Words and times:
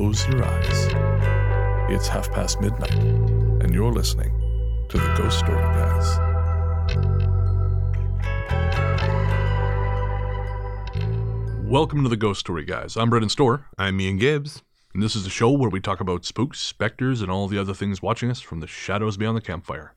hold 0.00 0.16
hands 0.16 0.24
and 0.24 0.34
close 0.34 0.34
your 0.34 0.44
eyes. 0.44 1.90
It's 1.90 2.08
half 2.08 2.32
past 2.32 2.60
midnight, 2.60 2.94
and 3.62 3.74
you're 3.74 3.92
listening 3.92 4.30
to 4.88 4.96
the 4.96 5.14
Ghost 5.14 5.40
Story 5.40 5.60
Guys. 5.60 6.18
Welcome 11.64 12.02
to 12.02 12.08
the 12.08 12.16
Ghost 12.16 12.40
Story 12.40 12.64
Guys. 12.64 12.96
I'm 12.96 13.10
Brennan 13.10 13.28
Storr, 13.28 13.66
I'm 13.78 14.00
Ian 14.00 14.16
Gibbs. 14.16 14.62
and 14.94 15.02
this 15.02 15.14
is 15.14 15.26
a 15.26 15.30
show 15.30 15.50
where 15.50 15.70
we 15.70 15.80
talk 15.80 16.00
about 16.00 16.24
spooks, 16.24 16.60
specters, 16.60 17.20
and 17.20 17.30
all 17.30 17.46
the 17.46 17.60
other 17.60 17.74
things 17.74 18.02
watching 18.02 18.30
us 18.30 18.40
from 18.40 18.60
the 18.60 18.66
shadows 18.66 19.16
beyond 19.18 19.36
the 19.36 19.42
campfire. 19.42 19.94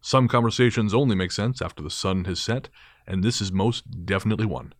Some 0.00 0.28
conversations 0.28 0.94
only 0.94 1.14
make 1.14 1.30
sense 1.32 1.60
after 1.60 1.82
the 1.82 1.90
sun 1.90 2.24
has 2.24 2.40
set, 2.40 2.70
and 3.06 3.22
this 3.22 3.40
is 3.40 3.52
most 3.52 4.06
definitely 4.06 4.46
one. 4.46 4.72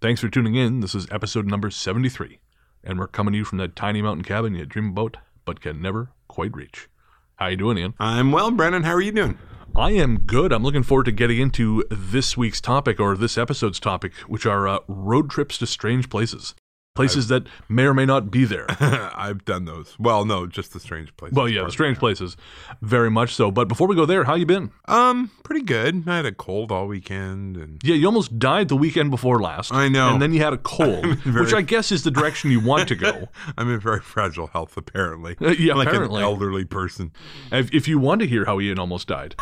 Thanks 0.00 0.20
for 0.22 0.28
tuning 0.28 0.54
in. 0.54 0.80
This 0.80 0.94
is 0.94 1.06
episode 1.10 1.46
number 1.46 1.70
73, 1.70 2.40
and 2.84 2.98
we're 2.98 3.06
coming 3.06 3.32
to 3.32 3.38
you 3.38 3.44
from 3.44 3.58
that 3.58 3.76
tiny 3.76 4.02
mountain 4.02 4.24
cabin 4.24 4.54
you 4.54 4.66
dream 4.66 4.90
about 4.90 5.16
but 5.44 5.60
can 5.60 5.80
never 5.80 6.10
quite 6.28 6.54
reach. 6.54 6.88
How 7.36 7.48
you 7.48 7.56
doing, 7.56 7.78
Ian? 7.78 7.94
I'm 7.98 8.32
well, 8.32 8.50
Brennan. 8.50 8.82
How 8.82 8.92
are 8.92 9.00
you 9.00 9.12
doing? 9.12 9.38
I 9.74 9.92
am 9.92 10.20
good. 10.20 10.52
I'm 10.52 10.62
looking 10.62 10.82
forward 10.82 11.04
to 11.04 11.12
getting 11.12 11.40
into 11.40 11.84
this 11.90 12.36
week's 12.36 12.60
topic 12.60 12.98
or 12.98 13.16
this 13.16 13.38
episode's 13.38 13.80
topic, 13.80 14.12
which 14.26 14.44
are 14.44 14.66
uh, 14.66 14.78
road 14.88 15.30
trips 15.30 15.56
to 15.58 15.66
strange 15.66 16.10
places. 16.10 16.54
Places 16.96 17.28
that 17.28 17.44
may 17.68 17.84
or 17.84 17.94
may 17.94 18.04
not 18.04 18.32
be 18.32 18.44
there. 18.44 18.66
I've 18.80 19.44
done 19.44 19.64
those. 19.64 19.96
Well, 20.00 20.24
no, 20.24 20.48
just 20.48 20.72
the 20.72 20.80
strange 20.80 21.16
place. 21.16 21.32
Well, 21.32 21.48
yeah, 21.48 21.62
the 21.62 21.70
strange 21.70 21.98
places, 21.98 22.36
very 22.82 23.10
much 23.10 23.32
so. 23.32 23.52
But 23.52 23.68
before 23.68 23.86
we 23.86 23.94
go 23.94 24.04
there, 24.06 24.24
how 24.24 24.34
you 24.34 24.44
been? 24.44 24.72
Um, 24.86 25.30
pretty 25.44 25.64
good. 25.64 26.02
I 26.08 26.16
had 26.16 26.26
a 26.26 26.32
cold 26.32 26.72
all 26.72 26.88
weekend, 26.88 27.56
and 27.56 27.80
Yeah, 27.84 27.94
you 27.94 28.06
almost 28.06 28.40
died 28.40 28.68
the 28.68 28.76
weekend 28.76 29.12
before 29.12 29.40
last. 29.40 29.72
I 29.72 29.88
know. 29.88 30.08
And 30.12 30.20
then 30.20 30.32
you 30.32 30.40
had 30.42 30.52
a 30.52 30.58
cold, 30.76 31.06
very- 31.18 31.44
which 31.44 31.54
I 31.54 31.62
guess 31.62 31.92
is 31.92 32.02
the 32.02 32.10
direction 32.10 32.50
you 32.50 32.58
want 32.60 32.88
to 32.88 32.96
go. 32.96 33.28
I'm 33.56 33.70
in 33.72 33.78
very 33.78 34.00
fragile 34.00 34.48
health, 34.48 34.76
apparently. 34.76 35.36
Uh, 35.40 35.50
yeah, 35.50 35.74
like 35.74 35.86
apparently. 35.86 36.18
an 36.18 36.24
elderly 36.24 36.64
person. 36.64 37.12
If, 37.52 37.72
if 37.72 37.86
you 37.86 38.00
want 38.00 38.20
to 38.22 38.26
hear 38.26 38.46
how 38.46 38.58
Ian 38.58 38.80
almost 38.80 39.06
died, 39.06 39.36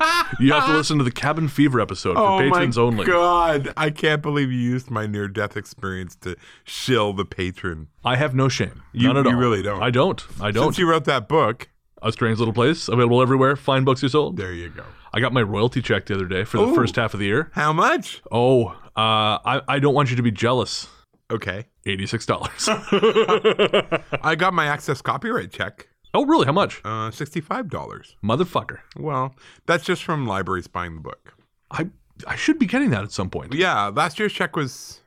you 0.40 0.52
have 0.52 0.66
to 0.66 0.72
listen 0.76 0.98
to 0.98 1.04
the 1.04 1.10
Cabin 1.10 1.48
Fever 1.48 1.80
episode 1.80 2.14
for 2.16 2.38
patrons 2.38 2.78
Oh 2.78 2.90
my 2.90 3.02
only. 3.02 3.06
god! 3.06 3.72
I 3.76 3.90
can't 3.90 4.22
believe 4.22 4.50
you 4.52 4.58
used 4.58 4.90
my 4.90 5.06
near-death 5.06 5.56
experience 5.56 6.16
to 6.16 6.36
shill 6.64 7.12
the 7.12 7.24
patron. 7.24 7.88
I 8.04 8.16
have 8.16 8.34
no 8.34 8.48
shame. 8.48 8.82
You- 8.92 9.08
None 9.08 9.18
at 9.18 9.24
you 9.26 9.32
all. 9.32 9.38
really 9.40 9.62
don't. 9.62 9.82
I 9.82 9.90
don't. 9.90 10.22
I 10.40 10.50
don't. 10.50 10.64
Since 10.64 10.78
you 10.78 10.88
wrote 10.88 11.04
that 11.04 11.28
book, 11.28 11.68
a 12.02 12.12
strange 12.12 12.38
little 12.38 12.54
place, 12.54 12.88
available 12.88 13.22
everywhere. 13.22 13.56
Fine 13.56 13.84
books 13.84 14.02
are 14.04 14.08
sold. 14.08 14.36
there 14.36 14.52
you 14.52 14.68
go. 14.70 14.84
I 15.14 15.20
got 15.20 15.32
my 15.32 15.42
royalty 15.42 15.80
check 15.80 16.06
the 16.06 16.14
other 16.14 16.26
day 16.26 16.44
for 16.44 16.58
the 16.58 16.64
Ooh. 16.64 16.74
first 16.74 16.96
half 16.96 17.14
of 17.14 17.20
the 17.20 17.26
year. 17.26 17.50
How 17.54 17.72
much? 17.72 18.20
Oh, 18.30 18.66
uh, 18.66 18.74
I, 18.96 19.62
I 19.66 19.78
don't 19.78 19.94
want 19.94 20.10
you 20.10 20.16
to 20.16 20.22
be 20.22 20.30
jealous. 20.30 20.88
Okay. 21.30 21.64
$86. 21.86 24.08
I 24.22 24.34
got 24.34 24.52
my 24.54 24.66
access 24.66 25.00
copyright 25.00 25.50
check. 25.50 25.88
Oh, 26.16 26.24
really? 26.26 26.46
How 26.46 26.52
much? 26.52 26.80
Uh, 26.84 27.10
sixty-five 27.10 27.68
dollars. 27.68 28.16
Motherfucker. 28.24 28.78
Well, 28.96 29.34
that's 29.66 29.84
just 29.84 30.02
from 30.02 30.26
libraries 30.26 30.66
buying 30.66 30.94
the 30.96 31.00
book. 31.00 31.34
I, 31.70 31.88
I 32.26 32.36
should 32.36 32.58
be 32.58 32.66
getting 32.66 32.90
that 32.90 33.04
at 33.04 33.12
some 33.12 33.30
point. 33.30 33.52
Yeah, 33.54 33.86
last 33.88 34.18
year's 34.18 34.32
check 34.32 34.56
was 34.56 35.00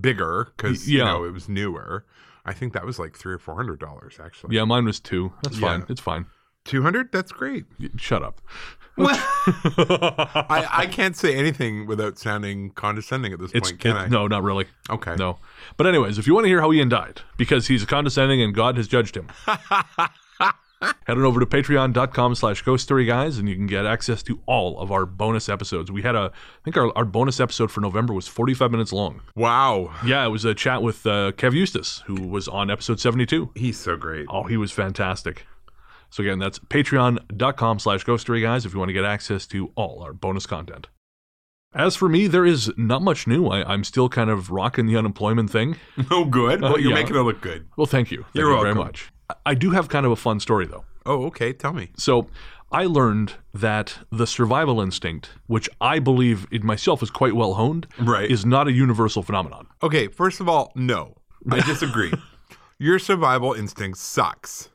bigger 0.00 0.48
because 0.56 0.86
Y- 0.86 0.94
you 0.94 0.98
know 1.04 1.24
it 1.24 1.32
was 1.32 1.48
newer. 1.48 2.04
I 2.44 2.52
think 2.52 2.72
that 2.74 2.84
was 2.86 2.98
like 2.98 3.16
three 3.16 3.34
or 3.34 3.38
four 3.38 3.56
hundred 3.56 3.80
dollars 3.80 4.18
actually. 4.22 4.56
Yeah, 4.56 4.64
mine 4.64 4.84
was 4.84 5.00
two. 5.00 5.32
That's 5.42 5.56
Yeah. 5.58 5.68
fine. 5.78 5.86
It's 5.88 6.00
fine. 6.00 6.26
two 6.64 6.82
hundred. 6.82 7.10
That's 7.12 7.32
great. 7.32 7.64
Shut 7.96 8.22
up. 8.22 8.40
I, 8.98 10.66
I 10.70 10.86
can't 10.86 11.14
say 11.16 11.34
anything 11.36 11.86
without 11.86 12.18
sounding 12.18 12.70
condescending 12.70 13.32
at 13.32 13.38
this 13.38 13.50
It's 13.52 13.70
point, 13.70 13.80
can 13.80 13.96
it- 13.96 14.00
I? 14.00 14.06
no, 14.08 14.26
not 14.26 14.42
really. 14.42 14.66
Okay. 14.88 15.14
No. 15.16 15.38
But 15.76 15.86
anyways, 15.86 16.18
if 16.18 16.26
you 16.26 16.34
want 16.34 16.44
to 16.44 16.48
hear 16.48 16.60
how 16.60 16.72
Ian 16.72 16.88
died, 16.88 17.20
because 17.36 17.66
he's 17.66 17.84
condescending 17.84 18.40
and 18.40 18.54
God 18.54 18.76
has 18.78 18.88
judged 18.88 19.16
him, 19.16 19.28
head 20.82 20.94
on 21.16 21.22
over 21.24 21.40
to 21.40 21.46
patreon.com 21.46 22.34
slash 22.34 22.62
ghost 22.62 22.84
story 22.84 23.04
guys 23.04 23.38
and 23.38 23.48
you 23.48 23.54
can 23.54 23.66
get 23.66 23.86
access 23.86 24.22
to 24.24 24.40
all 24.46 24.78
of 24.78 24.92
our 24.92 25.06
bonus 25.06 25.48
episodes. 25.48 25.90
We 25.90 26.02
had 26.02 26.14
a, 26.14 26.30
I 26.34 26.64
think 26.64 26.76
our, 26.76 26.92
our 26.96 27.04
bonus 27.04 27.40
episode 27.40 27.70
for 27.70 27.80
November 27.80 28.12
was 28.12 28.28
45 28.28 28.70
minutes 28.70 28.92
long. 28.92 29.22
Wow, 29.34 29.94
Yeah, 30.04 30.24
it 30.26 30.28
was 30.28 30.44
a 30.44 30.54
chat 30.54 30.82
with 30.82 31.06
uh, 31.06 31.32
Kev 31.32 31.54
Eustace, 31.54 32.02
who 32.06 32.14
was 32.28 32.48
on 32.48 32.70
episode 32.70 33.00
72. 33.00 33.52
he's 33.54 33.78
so 33.78 33.96
great. 33.96 34.26
Oh, 34.28 34.44
he 34.44 34.56
was 34.56 34.72
fantastic. 34.72 35.46
So 36.10 36.22
again, 36.22 36.38
that's 36.38 36.58
patreon.com 36.58 37.78
slash 37.78 38.04
ghost 38.04 38.22
story 38.22 38.40
guys 38.40 38.64
if 38.64 38.72
you 38.72 38.78
want 38.78 38.90
to 38.90 38.94
get 38.94 39.04
access 39.04 39.46
to 39.48 39.72
all 39.76 40.02
our 40.02 40.12
bonus 40.12 40.46
content. 40.46 40.88
As 41.74 41.94
for 41.94 42.08
me, 42.08 42.26
there 42.26 42.46
is 42.46 42.72
not 42.78 43.02
much 43.02 43.26
new. 43.26 43.48
I, 43.48 43.70
I'm 43.70 43.84
still 43.84 44.08
kind 44.08 44.30
of 44.30 44.50
rocking 44.50 44.86
the 44.86 44.96
unemployment 44.96 45.50
thing. 45.50 45.76
Oh, 46.10 46.24
good. 46.24 46.62
Well, 46.62 46.78
you're 46.78 46.90
yeah. 46.90 46.94
making 46.94 47.16
it 47.16 47.20
look 47.20 47.40
good. 47.40 47.66
Well, 47.76 47.86
thank 47.86 48.10
you. 48.10 48.22
Thank 48.22 48.34
You're 48.36 48.50
you 48.50 48.56
very 48.62 48.74
welcome. 48.74 48.86
much. 48.86 49.10
I- 49.44 49.54
do 49.54 49.70
have 49.70 49.88
kind 49.88 50.06
of 50.06 50.12
a 50.12 50.16
fun 50.16 50.40
story, 50.40 50.66
though. 50.66 50.84
Oh, 51.04 51.26
okay. 51.26 51.52
Tell 51.52 51.72
me. 51.72 51.90
So 51.96 52.28
I 52.72 52.84
learned 52.86 53.34
that 53.54 53.98
the 54.10 54.26
survival 54.26 54.80
instinct, 54.80 55.30
which 55.46 55.68
I 55.80 55.98
believe 56.00 56.46
in 56.50 56.66
myself 56.66 57.02
is 57.02 57.10
quite 57.10 57.34
well 57.34 57.54
honed, 57.54 57.86
Right. 57.98 58.30
is 58.30 58.44
not 58.44 58.66
a 58.68 58.72
universal 58.72 59.22
phenomenon. 59.22 59.66
Okay, 59.82 60.08
first 60.08 60.40
of 60.40 60.48
all, 60.48 60.72
no, 60.74 61.16
I 61.50 61.60
disagree. 61.60 62.12
Your 62.78 62.98
survival 62.98 63.52
instinct 63.54 63.98
sucks. 63.98 64.68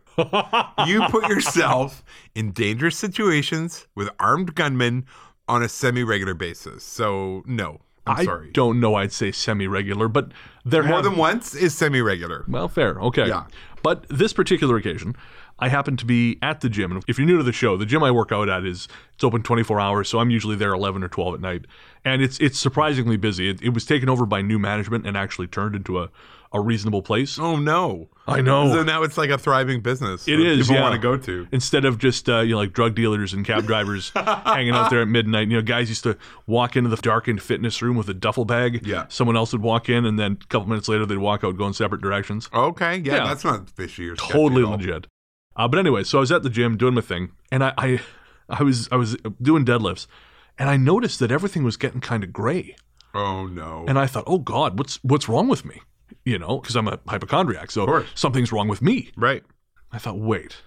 you 0.87 1.01
put 1.09 1.27
yourself 1.29 2.03
in 2.35 2.51
dangerous 2.51 2.97
situations 2.97 3.87
with 3.95 4.09
armed 4.19 4.55
gunmen 4.55 5.05
on 5.47 5.61
a 5.63 5.69
semi-regular 5.69 6.33
basis. 6.33 6.83
So 6.83 7.43
no, 7.45 7.81
I'm 8.07 8.17
I 8.17 8.23
sorry. 8.25 8.51
don't 8.51 8.79
know. 8.79 8.95
I'd 8.95 9.11
say 9.11 9.31
semi-regular, 9.31 10.07
but 10.07 10.31
there 10.65 10.83
More 10.83 10.95
have 10.95 11.03
than 11.03 11.17
once 11.17 11.53
is 11.53 11.75
semi-regular. 11.75 12.45
Well, 12.47 12.67
fair. 12.67 12.99
Okay. 12.99 13.27
Yeah. 13.27 13.45
But 13.83 14.05
this 14.09 14.33
particular 14.33 14.75
occasion, 14.77 15.15
I 15.59 15.69
happened 15.69 15.99
to 15.99 16.05
be 16.05 16.39
at 16.41 16.61
the 16.61 16.69
gym. 16.69 16.91
And 16.91 17.03
if 17.07 17.17
you're 17.19 17.27
new 17.27 17.37
to 17.37 17.43
the 17.43 17.51
show, 17.51 17.77
the 17.77 17.85
gym 17.85 18.03
I 18.03 18.09
work 18.11 18.31
out 18.31 18.49
at 18.49 18.65
is 18.65 18.87
it's 19.13 19.23
open 19.23 19.43
24 19.43 19.79
hours, 19.79 20.09
so 20.09 20.19
I'm 20.19 20.29
usually 20.31 20.55
there 20.55 20.73
11 20.73 21.03
or 21.03 21.07
12 21.07 21.35
at 21.35 21.41
night. 21.41 21.65
And 22.03 22.21
it's 22.23 22.39
it's 22.39 22.59
surprisingly 22.59 23.17
busy. 23.17 23.49
It, 23.49 23.61
it 23.61 23.69
was 23.69 23.85
taken 23.85 24.09
over 24.09 24.25
by 24.25 24.41
new 24.41 24.57
management 24.57 25.05
and 25.05 25.15
actually 25.15 25.47
turned 25.47 25.75
into 25.75 25.99
a, 25.99 26.09
a 26.53 26.59
reasonable 26.59 27.01
place. 27.01 27.39
Oh 27.39 27.55
no! 27.55 28.09
I 28.27 28.41
know. 28.41 28.71
So 28.73 28.83
now 28.83 29.03
it's 29.03 29.17
like 29.17 29.29
a 29.29 29.37
thriving 29.37 29.81
business. 29.81 30.27
It 30.27 30.39
is. 30.39 30.67
People 30.67 30.75
yeah. 30.75 30.81
want 30.81 30.93
to 30.95 30.99
go 30.99 31.17
to. 31.17 31.47
Instead 31.51 31.85
of 31.85 31.97
just 31.97 32.27
uh, 32.29 32.39
you 32.39 32.51
know 32.51 32.57
like 32.57 32.73
drug 32.73 32.93
dealers 32.95 33.33
and 33.33 33.45
cab 33.45 33.65
drivers 33.65 34.09
hanging 34.15 34.73
out 34.73 34.89
there 34.89 35.01
at 35.01 35.07
midnight, 35.07 35.47
you 35.47 35.55
know, 35.55 35.61
guys 35.61 35.89
used 35.89 36.03
to 36.03 36.17
walk 36.47 36.75
into 36.75 36.89
the 36.89 36.97
darkened 36.97 37.41
fitness 37.41 37.81
room 37.81 37.95
with 37.95 38.09
a 38.09 38.13
duffel 38.13 38.45
bag. 38.45 38.85
Yeah. 38.85 39.05
Someone 39.09 39.37
else 39.37 39.53
would 39.53 39.61
walk 39.61 39.87
in, 39.89 40.05
and 40.05 40.19
then 40.19 40.37
a 40.41 40.45
couple 40.47 40.67
minutes 40.67 40.87
later 40.87 41.05
they'd 41.05 41.17
walk 41.17 41.43
out, 41.43 41.57
go 41.57 41.67
in 41.67 41.73
separate 41.73 42.01
directions. 42.01 42.49
Okay, 42.53 42.97
yeah, 42.97 43.15
Yeah. 43.15 43.23
that's 43.27 43.43
not 43.45 43.69
fishy 43.69 44.09
or 44.09 44.15
totally 44.15 44.63
legit. 44.63 45.07
Uh, 45.55 45.67
but 45.67 45.79
anyway, 45.79 46.03
so 46.03 46.17
I 46.17 46.21
was 46.21 46.31
at 46.31 46.43
the 46.43 46.49
gym 46.49 46.77
doing 46.77 46.93
my 46.93 47.01
thing, 47.01 47.31
and 47.51 47.63
I, 47.63 47.73
I, 47.77 47.99
I 48.49 48.63
was 48.63 48.87
I 48.91 48.95
was 48.97 49.15
doing 49.41 49.65
deadlifts, 49.65 50.07
and 50.57 50.69
I 50.69 50.77
noticed 50.77 51.19
that 51.19 51.31
everything 51.31 51.63
was 51.63 51.77
getting 51.77 52.01
kind 52.01 52.23
of 52.23 52.31
gray, 52.33 52.75
Oh 53.13 53.47
no! 53.47 53.85
and 53.87 53.97
I 53.99 54.05
thought, 54.07 54.23
oh 54.27 54.37
God, 54.39 54.77
what's 54.77 54.97
what's 55.03 55.27
wrong 55.29 55.47
with 55.47 55.65
me? 55.65 55.81
You 56.31 56.39
know, 56.39 56.59
because 56.59 56.75
I'm 56.77 56.87
a 56.87 56.97
hypochondriac, 57.07 57.71
so 57.71 58.05
something's 58.15 58.51
wrong 58.53 58.67
with 58.69 58.81
me. 58.81 59.11
right. 59.17 59.43
I 59.91 59.97
thought, 59.97 60.17
wait, 60.17 60.61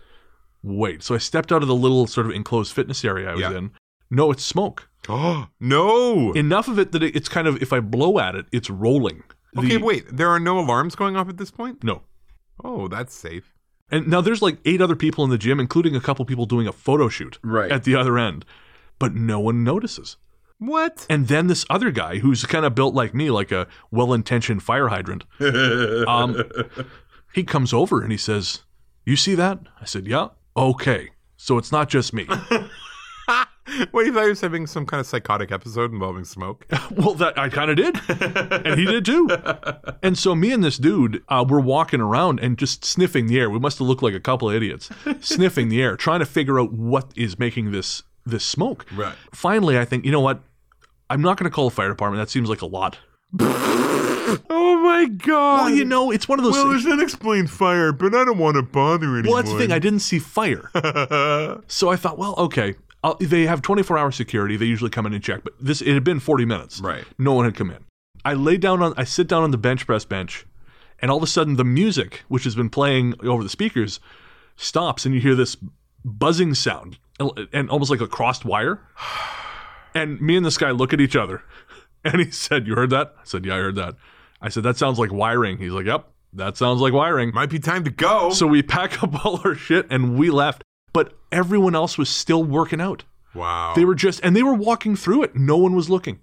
wait. 0.62 1.02
So 1.02 1.14
I 1.14 1.18
stepped 1.18 1.50
out 1.50 1.62
of 1.62 1.68
the 1.68 1.74
little 1.74 2.06
sort 2.06 2.26
of 2.26 2.32
enclosed 2.32 2.74
fitness 2.74 3.02
area 3.04 3.30
I 3.30 3.32
was 3.32 3.40
Yeah. 3.40 3.56
in. 3.56 3.70
No, 4.10 4.30
it's 4.30 4.44
smoke. 4.44 4.88
Oh 5.08 5.48
no! 5.58 6.32
Enough 6.32 6.68
of 6.68 6.78
it 6.78 6.92
that 6.92 7.02
it's 7.02 7.28
kind 7.28 7.46
of 7.48 7.62
if 7.62 7.72
I 7.72 7.80
blow 7.80 8.18
at 8.18 8.34
it, 8.34 8.46
it's 8.52 8.68
rolling. 8.68 9.22
The- 9.54 9.60
okay, 9.60 9.76
wait. 9.78 10.04
There 10.14 10.28
are 10.28 10.38
no 10.40 10.58
alarms 10.58 10.94
going 10.94 11.16
off 11.16 11.28
at 11.30 11.38
this 11.38 11.50
point. 11.50 11.82
No. 11.82 12.02
Oh, 12.62 12.86
that's 12.88 13.14
safe. 13.14 13.54
And 13.90 14.06
now 14.08 14.20
there's 14.20 14.42
like 14.42 14.58
eight 14.64 14.80
other 14.82 14.96
people 14.96 15.24
in 15.24 15.30
the 15.30 15.38
gym, 15.38 15.60
including 15.60 15.94
a 15.96 16.00
couple 16.00 16.24
people 16.24 16.44
doing 16.46 16.66
a 16.66 16.72
photo 16.72 17.08
shoot 17.08 17.38
Right. 17.42 17.70
at 17.72 17.84
the 17.84 17.94
other 17.96 18.18
end, 18.18 18.44
but 18.98 19.14
no 19.14 19.40
one 19.40 19.62
notices. 19.64 20.16
What? 20.58 21.06
And 21.10 21.28
then 21.28 21.46
this 21.48 21.64
other 21.68 21.90
guy 21.90 22.18
who's 22.18 22.44
kind 22.44 22.64
of 22.64 22.74
built 22.74 22.94
like 22.94 23.14
me, 23.14 23.30
like 23.30 23.52
a 23.52 23.66
well-intentioned 23.90 24.62
fire 24.62 24.88
hydrant, 24.88 25.24
um, 26.08 26.42
he 27.32 27.44
comes 27.44 27.72
over 27.72 28.02
and 28.02 28.12
he 28.12 28.18
says, 28.18 28.62
"You 29.04 29.16
see 29.16 29.34
that?" 29.34 29.60
I 29.80 29.84
said, 29.84 30.06
"Yeah." 30.06 30.28
Okay, 30.56 31.10
so 31.36 31.58
it's 31.58 31.72
not 31.72 31.88
just 31.88 32.12
me. 32.12 32.28
What 33.90 34.04
you 34.04 34.12
thought 34.12 34.24
he 34.24 34.28
was 34.28 34.40
having 34.42 34.66
some 34.66 34.84
kind 34.84 35.00
of 35.00 35.06
psychotic 35.06 35.50
episode 35.50 35.90
involving 35.90 36.24
smoke? 36.24 36.66
well, 36.90 37.14
that 37.14 37.38
I 37.38 37.48
kind 37.48 37.70
of 37.70 37.76
did, 37.76 37.98
and 38.66 38.78
he 38.78 38.84
did 38.84 39.06
too. 39.06 39.28
And 40.02 40.18
so 40.18 40.34
me 40.34 40.52
and 40.52 40.62
this 40.62 40.76
dude, 40.76 41.22
uh, 41.28 41.44
we're 41.48 41.60
walking 41.60 42.00
around 42.00 42.40
and 42.40 42.58
just 42.58 42.84
sniffing 42.84 43.26
the 43.26 43.40
air. 43.40 43.48
We 43.48 43.58
must 43.58 43.78
have 43.78 43.88
looked 43.88 44.02
like 44.02 44.14
a 44.14 44.20
couple 44.20 44.50
of 44.50 44.54
idiots, 44.54 44.90
sniffing 45.20 45.70
the 45.70 45.82
air, 45.82 45.96
trying 45.96 46.20
to 46.20 46.26
figure 46.26 46.60
out 46.60 46.72
what 46.72 47.10
is 47.16 47.38
making 47.38 47.72
this 47.72 48.02
this 48.26 48.44
smoke. 48.44 48.86
Right. 48.94 49.14
Finally, 49.32 49.78
I 49.78 49.84
think 49.84 50.04
you 50.04 50.12
know 50.12 50.20
what. 50.20 50.40
I'm 51.10 51.20
not 51.20 51.36
going 51.36 51.48
to 51.50 51.54
call 51.54 51.68
the 51.68 51.74
fire 51.74 51.88
department. 51.90 52.20
That 52.20 52.30
seems 52.30 52.48
like 52.48 52.62
a 52.62 52.66
lot. 52.66 52.98
Oh 54.50 54.80
my 54.82 55.04
god! 55.06 55.66
Well, 55.66 55.70
you 55.70 55.84
know, 55.84 56.10
it's 56.10 56.26
one 56.28 56.38
of 56.38 56.44
those. 56.44 56.54
Well, 56.54 56.68
there's 56.70 56.84
an 56.86 56.92
unexplained 56.92 57.50
fire, 57.50 57.92
but 57.92 58.14
I 58.14 58.24
don't 58.24 58.38
want 58.38 58.56
to 58.56 58.62
bother 58.62 59.06
anyone. 59.06 59.24
well, 59.26 59.36
that's 59.36 59.50
the 59.52 59.58
thing. 59.58 59.70
I 59.70 59.78
didn't 59.78 60.00
see 60.00 60.18
fire. 60.18 60.70
So 61.68 61.90
I 61.90 61.96
thought, 61.96 62.18
well, 62.18 62.34
okay. 62.38 62.74
I'll, 63.02 63.16
they 63.20 63.44
have 63.46 63.60
24 63.60 63.98
hour 63.98 64.10
security. 64.10 64.56
They 64.56 64.64
usually 64.64 64.90
come 64.90 65.04
in 65.06 65.12
and 65.12 65.22
check, 65.22 65.42
but 65.44 65.52
this 65.60 65.82
it 65.82 65.92
had 65.92 66.04
been 66.04 66.20
40 66.20 66.46
minutes. 66.46 66.80
Right. 66.80 67.04
No 67.18 67.34
one 67.34 67.44
had 67.44 67.54
come 67.54 67.70
in. 67.70 67.84
I 68.24 68.32
lay 68.32 68.56
down 68.56 68.82
on, 68.82 68.94
I 68.96 69.04
sit 69.04 69.28
down 69.28 69.42
on 69.42 69.50
the 69.50 69.58
bench 69.58 69.86
press 69.86 70.04
bench, 70.06 70.46
and 71.00 71.10
all 71.10 71.18
of 71.18 71.22
a 71.22 71.26
sudden 71.26 71.56
the 71.56 71.64
music, 71.64 72.22
which 72.28 72.44
has 72.44 72.54
been 72.54 72.70
playing 72.70 73.14
over 73.22 73.42
the 73.42 73.50
speakers, 73.50 74.00
stops, 74.56 75.04
and 75.04 75.14
you 75.14 75.20
hear 75.20 75.34
this 75.34 75.56
buzzing 76.04 76.54
sound, 76.54 76.98
and 77.52 77.70
almost 77.70 77.90
like 77.90 78.00
a 78.00 78.06
crossed 78.08 78.44
wire. 78.44 78.80
And 79.94 80.20
me 80.20 80.36
and 80.36 80.44
this 80.44 80.58
guy 80.58 80.70
look 80.72 80.92
at 80.92 81.00
each 81.00 81.14
other, 81.16 81.42
and 82.04 82.20
he 82.20 82.30
said, 82.30 82.66
"You 82.66 82.74
heard 82.74 82.90
that?" 82.90 83.14
I 83.18 83.20
said, 83.24 83.44
"Yeah, 83.44 83.54
I 83.54 83.58
heard 83.58 83.76
that." 83.76 83.94
I 84.42 84.48
said, 84.48 84.62
"That 84.64 84.76
sounds 84.76 84.98
like 84.98 85.12
wiring." 85.12 85.58
He's 85.58 85.70
like, 85.72 85.86
"Yep, 85.86 86.08
that 86.34 86.56
sounds 86.56 86.80
like 86.80 86.92
wiring." 86.92 87.32
Might 87.32 87.50
be 87.50 87.58
time 87.60 87.84
to 87.84 87.90
go. 87.90 88.30
So 88.30 88.46
we 88.46 88.62
pack 88.62 89.02
up 89.02 89.24
all 89.24 89.40
our 89.44 89.54
shit 89.54 89.86
and 89.90 90.18
we 90.18 90.30
left, 90.30 90.62
but 90.92 91.12
everyone 91.30 91.74
else 91.76 91.96
was 91.96 92.08
still 92.08 92.42
working 92.42 92.80
out. 92.80 93.04
wow. 93.34 93.72
They 93.76 93.84
were 93.84 93.94
just, 93.94 94.20
and 94.24 94.34
they 94.34 94.42
were 94.42 94.54
walking 94.54 94.96
through 94.96 95.22
it. 95.22 95.36
No 95.36 95.56
one 95.56 95.74
was 95.76 95.88
looking. 95.88 96.20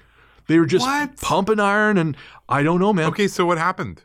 They 0.48 0.60
were 0.60 0.66
just 0.66 0.86
What? 0.86 1.16
pumping 1.22 1.60
iron, 1.62 1.98
and 1.98 2.18
I 2.50 2.64
don't 2.64 2.80
know, 2.82 2.92
man. 2.92 3.06
okay, 3.06 3.28
so 3.30 3.46
what 3.46 3.58
happened? 3.58 4.04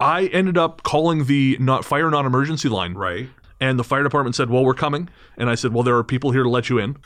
I 0.00 0.26
ended 0.26 0.56
up 0.56 0.82
calling 0.82 1.24
the 1.26 1.56
not 1.60 1.84
fire 1.84 2.10
non 2.10 2.24
emergency 2.24 2.68
line, 2.70 2.94
Right. 2.94 3.28
And 3.60 3.78
the 3.78 3.84
fire 3.84 4.02
department 4.02 4.36
said, 4.36 4.50
"Well, 4.50 4.64
we're 4.64 4.74
coming." 4.74 5.08
And 5.36 5.50
I 5.50 5.54
said, 5.54 5.72
"Well, 5.72 5.82
there 5.82 5.96
are 5.96 6.04
people 6.04 6.30
here 6.30 6.42
to 6.42 6.48
let 6.48 6.68
you 6.68 6.78
in," 6.78 6.96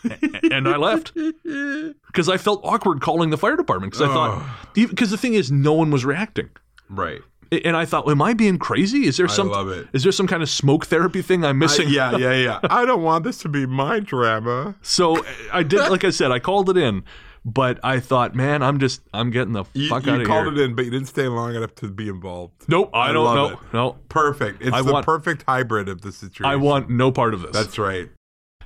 and 0.50 0.68
I 0.68 0.76
left 0.76 1.12
because 2.06 2.28
I 2.28 2.36
felt 2.36 2.60
awkward 2.64 3.00
calling 3.00 3.30
the 3.30 3.38
fire 3.38 3.56
department 3.56 3.92
because 3.92 4.08
I 4.08 4.12
thought, 4.12 4.46
because 4.74 5.10
the 5.10 5.18
thing 5.18 5.34
is, 5.34 5.50
no 5.50 5.72
one 5.72 5.90
was 5.90 6.04
reacting. 6.04 6.50
Right. 6.88 7.20
And 7.64 7.76
I 7.76 7.84
thought, 7.84 8.08
am 8.08 8.22
I 8.22 8.32
being 8.32 8.58
crazy? 8.58 9.06
Is 9.06 9.18
there 9.18 9.28
some? 9.28 9.50
love 9.50 9.68
it. 9.68 9.86
Is 9.92 10.02
there 10.04 10.12
some 10.12 10.26
kind 10.26 10.42
of 10.42 10.48
smoke 10.48 10.86
therapy 10.86 11.20
thing 11.20 11.44
I'm 11.44 11.58
missing? 11.58 11.88
yeah, 11.90 12.16
yeah, 12.16 12.32
yeah. 12.32 12.60
I 12.70 12.86
don't 12.86 13.02
want 13.02 13.24
this 13.24 13.38
to 13.40 13.48
be 13.50 13.66
my 13.66 14.00
drama. 14.00 14.74
So 14.80 15.22
I 15.52 15.62
did, 15.62 15.90
like 15.90 16.02
I 16.02 16.10
said, 16.10 16.30
I 16.32 16.38
called 16.38 16.70
it 16.70 16.78
in, 16.78 17.04
but 17.44 17.80
I 17.82 17.98
thought, 18.00 18.34
man, 18.34 18.62
I'm 18.62 18.78
just, 18.78 19.02
I'm 19.12 19.30
getting 19.30 19.52
the 19.52 19.64
You, 19.74 19.88
fuck 19.88 20.06
you 20.06 20.12
out 20.12 20.20
of 20.20 20.26
here. 20.26 20.36
You 20.36 20.42
called 20.44 20.58
it 20.58 20.60
in, 20.60 20.74
but 20.74 20.84
you 20.84 20.90
didn't 20.90 21.08
stay 21.08 21.26
long 21.28 21.54
enough 21.54 21.74
to 21.76 21.88
be 21.90 22.08
involved. 22.08 22.68
Nope, 22.68 22.90
I, 22.94 23.10
I 23.10 23.12
don't 23.12 23.34
know. 23.34 23.48
it. 23.50 23.58
No, 23.72 23.96
Perfect. 24.08 24.62
It's 24.62 24.72
I 24.72 24.82
the 24.82 24.92
want- 24.92 25.06
perfect 25.06 25.44
hybrid 25.46 25.88
of 25.88 26.02
the 26.02 26.12
situation. 26.12 26.46
I 26.46 26.56
want 26.56 26.88
no 26.90 27.10
part 27.10 27.34
of 27.34 27.42
this. 27.42 27.52
That's 27.52 27.78
right. 27.78 28.08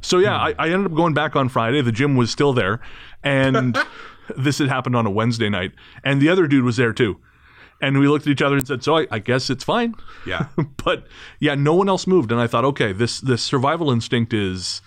so 0.03 0.19
yeah, 0.19 0.37
I, 0.37 0.55
I 0.59 0.69
ended 0.69 0.91
up 0.93 0.95
going 0.97 1.15
back 1.15 1.37
on 1.37 1.49
Friday. 1.49 1.81
The 1.81 1.93
gym 1.93 2.17
was 2.17 2.31
still 2.31 2.53
there, 2.53 2.81
and 3.25 3.79
this 4.37 4.59
had 4.59 4.69
happened 4.69 4.95
on 4.95 5.07
a 5.07 5.11
Wednesday 5.11 5.49
night, 5.49 5.73
and 6.05 6.21
the 6.21 6.29
other 6.29 6.47
dude 6.47 6.65
was 6.65 6.77
there 6.77 6.93
too. 6.93 7.19
And 7.81 7.99
we 7.99 8.09
looked 8.09 8.27
at 8.27 8.31
each 8.31 8.43
other 8.43 8.57
and 8.57 8.67
said, 8.67 8.85
"So 8.85 8.99
I, 8.99 9.07
I 9.11 9.19
guess 9.21 9.49
it's 9.51 9.65
fine." 9.65 9.95
Yeah. 10.27 10.49
but 10.85 11.07
yeah, 11.41 11.55
no 11.55 11.75
one 11.75 11.89
else 11.89 12.07
moved, 12.07 12.31
and 12.31 12.41
I 12.41 12.47
thought, 12.47 12.65
okay, 12.67 12.93
this 12.93 13.21
this 13.21 13.43
survival 13.43 13.91
instinct 13.91 14.33
is 14.35 14.83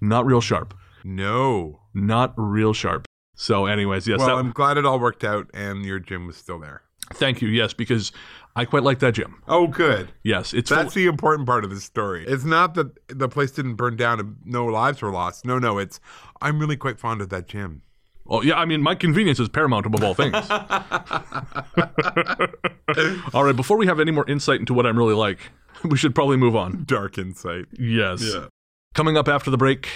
not 0.00 0.24
real 0.24 0.40
sharp, 0.40 0.72
no. 1.04 1.80
not 1.94 2.32
real 2.36 2.72
sharp. 2.72 3.07
So, 3.40 3.66
anyways, 3.66 4.08
yes, 4.08 4.18
Well, 4.18 4.26
that, 4.28 4.34
I'm 4.34 4.50
glad 4.50 4.78
it 4.78 4.84
all 4.84 4.98
worked 4.98 5.22
out 5.22 5.48
and 5.54 5.84
your 5.84 6.00
gym 6.00 6.26
was 6.26 6.36
still 6.36 6.58
there. 6.58 6.82
thank 7.14 7.40
you. 7.40 7.46
Yes, 7.48 7.72
because 7.72 8.10
I 8.56 8.64
quite 8.64 8.82
like 8.82 8.98
that 8.98 9.14
gym. 9.14 9.40
Oh, 9.46 9.68
good. 9.68 10.08
Yes, 10.24 10.52
it's 10.52 10.70
full- 10.70 10.76
That's 10.78 10.94
the 10.94 11.06
important 11.06 11.46
part 11.46 11.62
of 11.62 11.70
the 11.70 11.78
story. 11.80 12.24
It's 12.26 12.42
not 12.44 12.74
that 12.74 12.90
the 13.08 13.28
place 13.28 13.52
didn't 13.52 13.76
burn 13.76 13.94
down 13.96 14.18
and 14.18 14.36
no 14.44 14.66
lives 14.66 15.00
were 15.02 15.12
lost. 15.12 15.44
No, 15.44 15.60
no, 15.60 15.78
it's 15.78 16.00
I'm 16.42 16.58
really 16.58 16.76
quite 16.76 16.98
fond 16.98 17.20
of 17.20 17.28
that 17.28 17.46
gym. 17.46 17.82
Oh 18.26 18.42
yeah, 18.42 18.58
I 18.58 18.64
mean 18.64 18.82
my 18.82 18.96
convenience 18.96 19.38
is 19.38 19.48
paramount 19.48 19.86
above 19.86 20.02
all 20.02 20.14
things. 20.14 20.34
all 23.34 23.44
right, 23.44 23.56
before 23.56 23.76
we 23.76 23.86
have 23.86 24.00
any 24.00 24.10
more 24.10 24.28
insight 24.28 24.60
into 24.60 24.74
what 24.74 24.84
I'm 24.84 24.98
really 24.98 25.14
like, 25.14 25.38
we 25.84 25.96
should 25.96 26.14
probably 26.14 26.36
move 26.36 26.56
on. 26.56 26.84
Dark 26.86 27.18
insight. 27.18 27.66
Yes. 27.78 28.22
Yeah. 28.22 28.46
Coming 28.94 29.16
up 29.16 29.28
after 29.28 29.50
the 29.50 29.56
break, 29.56 29.88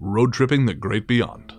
road 0.00 0.32
tripping 0.32 0.66
the 0.66 0.74
great 0.74 1.06
beyond. 1.06 1.52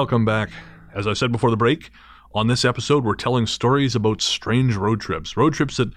Welcome 0.00 0.24
back. 0.24 0.48
As 0.94 1.06
I 1.06 1.12
said 1.12 1.30
before 1.30 1.50
the 1.50 1.58
break, 1.58 1.90
on 2.34 2.46
this 2.46 2.64
episode, 2.64 3.04
we're 3.04 3.14
telling 3.14 3.46
stories 3.46 3.94
about 3.94 4.22
strange 4.22 4.74
road 4.74 4.98
trips. 4.98 5.36
Road 5.36 5.52
trips 5.52 5.76
that 5.76 5.92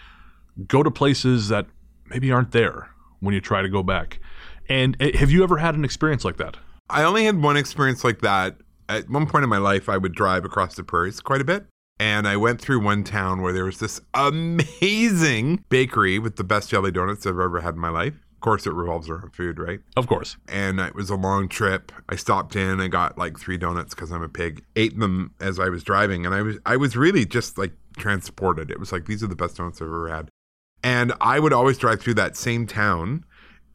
go 0.67 0.83
to 0.83 0.91
places 0.91 1.47
that 1.47 1.67
maybe 2.07 2.29
aren't 2.29 2.51
there 2.51 2.89
when 3.21 3.33
you 3.33 3.39
try 3.39 3.61
to 3.61 3.69
go 3.69 3.81
back. 3.81 4.19
And 4.67 4.97
eh, 4.99 5.15
have 5.17 5.31
you 5.31 5.41
ever 5.41 5.55
had 5.55 5.75
an 5.75 5.85
experience 5.85 6.25
like 6.25 6.35
that? 6.35 6.57
I 6.89 7.03
only 7.03 7.23
had 7.23 7.41
one 7.41 7.55
experience 7.55 8.03
like 8.03 8.19
that. 8.19 8.57
At 8.89 9.09
one 9.09 9.25
point 9.25 9.43
in 9.45 9.49
my 9.49 9.57
life, 9.57 9.87
I 9.87 9.95
would 9.95 10.13
drive 10.13 10.43
across 10.43 10.75
the 10.75 10.83
prairies 10.83 11.21
quite 11.21 11.39
a 11.39 11.45
bit. 11.45 11.65
And 11.97 12.27
I 12.27 12.35
went 12.35 12.59
through 12.59 12.83
one 12.83 13.05
town 13.05 13.41
where 13.41 13.53
there 13.53 13.63
was 13.63 13.79
this 13.79 14.01
amazing 14.13 15.63
bakery 15.69 16.19
with 16.19 16.35
the 16.35 16.43
best 16.43 16.69
jelly 16.69 16.91
donuts 16.91 17.25
I've 17.25 17.39
ever 17.39 17.61
had 17.61 17.75
in 17.75 17.79
my 17.79 17.87
life. 17.87 18.15
Of 18.43 18.45
course, 18.45 18.67
it 18.67 18.73
revolves 18.73 19.09
around 19.09 19.33
food, 19.33 19.57
right? 19.57 19.79
Of 19.95 20.07
course. 20.07 20.35
and 20.49 20.77
it 20.81 20.95
was 20.95 21.09
a 21.09 21.15
long 21.15 21.47
trip. 21.47 21.93
I 22.09 22.17
stopped 22.17 22.57
in, 22.57 22.81
I 22.81 22.89
got 22.89 23.17
like 23.17 23.39
three 23.39 23.55
donuts 23.55 23.95
because 23.95 24.11
I'm 24.11 24.21
a 24.21 24.27
pig. 24.27 24.65
Ate 24.75 24.99
them 24.99 25.33
as 25.39 25.61
I 25.61 25.69
was 25.69 25.81
driving, 25.81 26.25
and 26.25 26.35
I 26.35 26.41
was 26.41 26.57
I 26.65 26.75
was 26.75 26.97
really 26.97 27.23
just 27.25 27.57
like 27.57 27.71
transported. 27.95 28.69
It 28.69 28.81
was 28.81 28.91
like 28.91 29.05
these 29.05 29.23
are 29.23 29.27
the 29.27 29.35
best 29.37 29.55
donuts 29.55 29.81
I've 29.81 29.87
ever 29.87 30.09
had. 30.09 30.27
And 30.83 31.13
I 31.21 31.39
would 31.39 31.53
always 31.53 31.77
drive 31.77 32.01
through 32.01 32.15
that 32.15 32.35
same 32.35 32.67
town, 32.67 33.23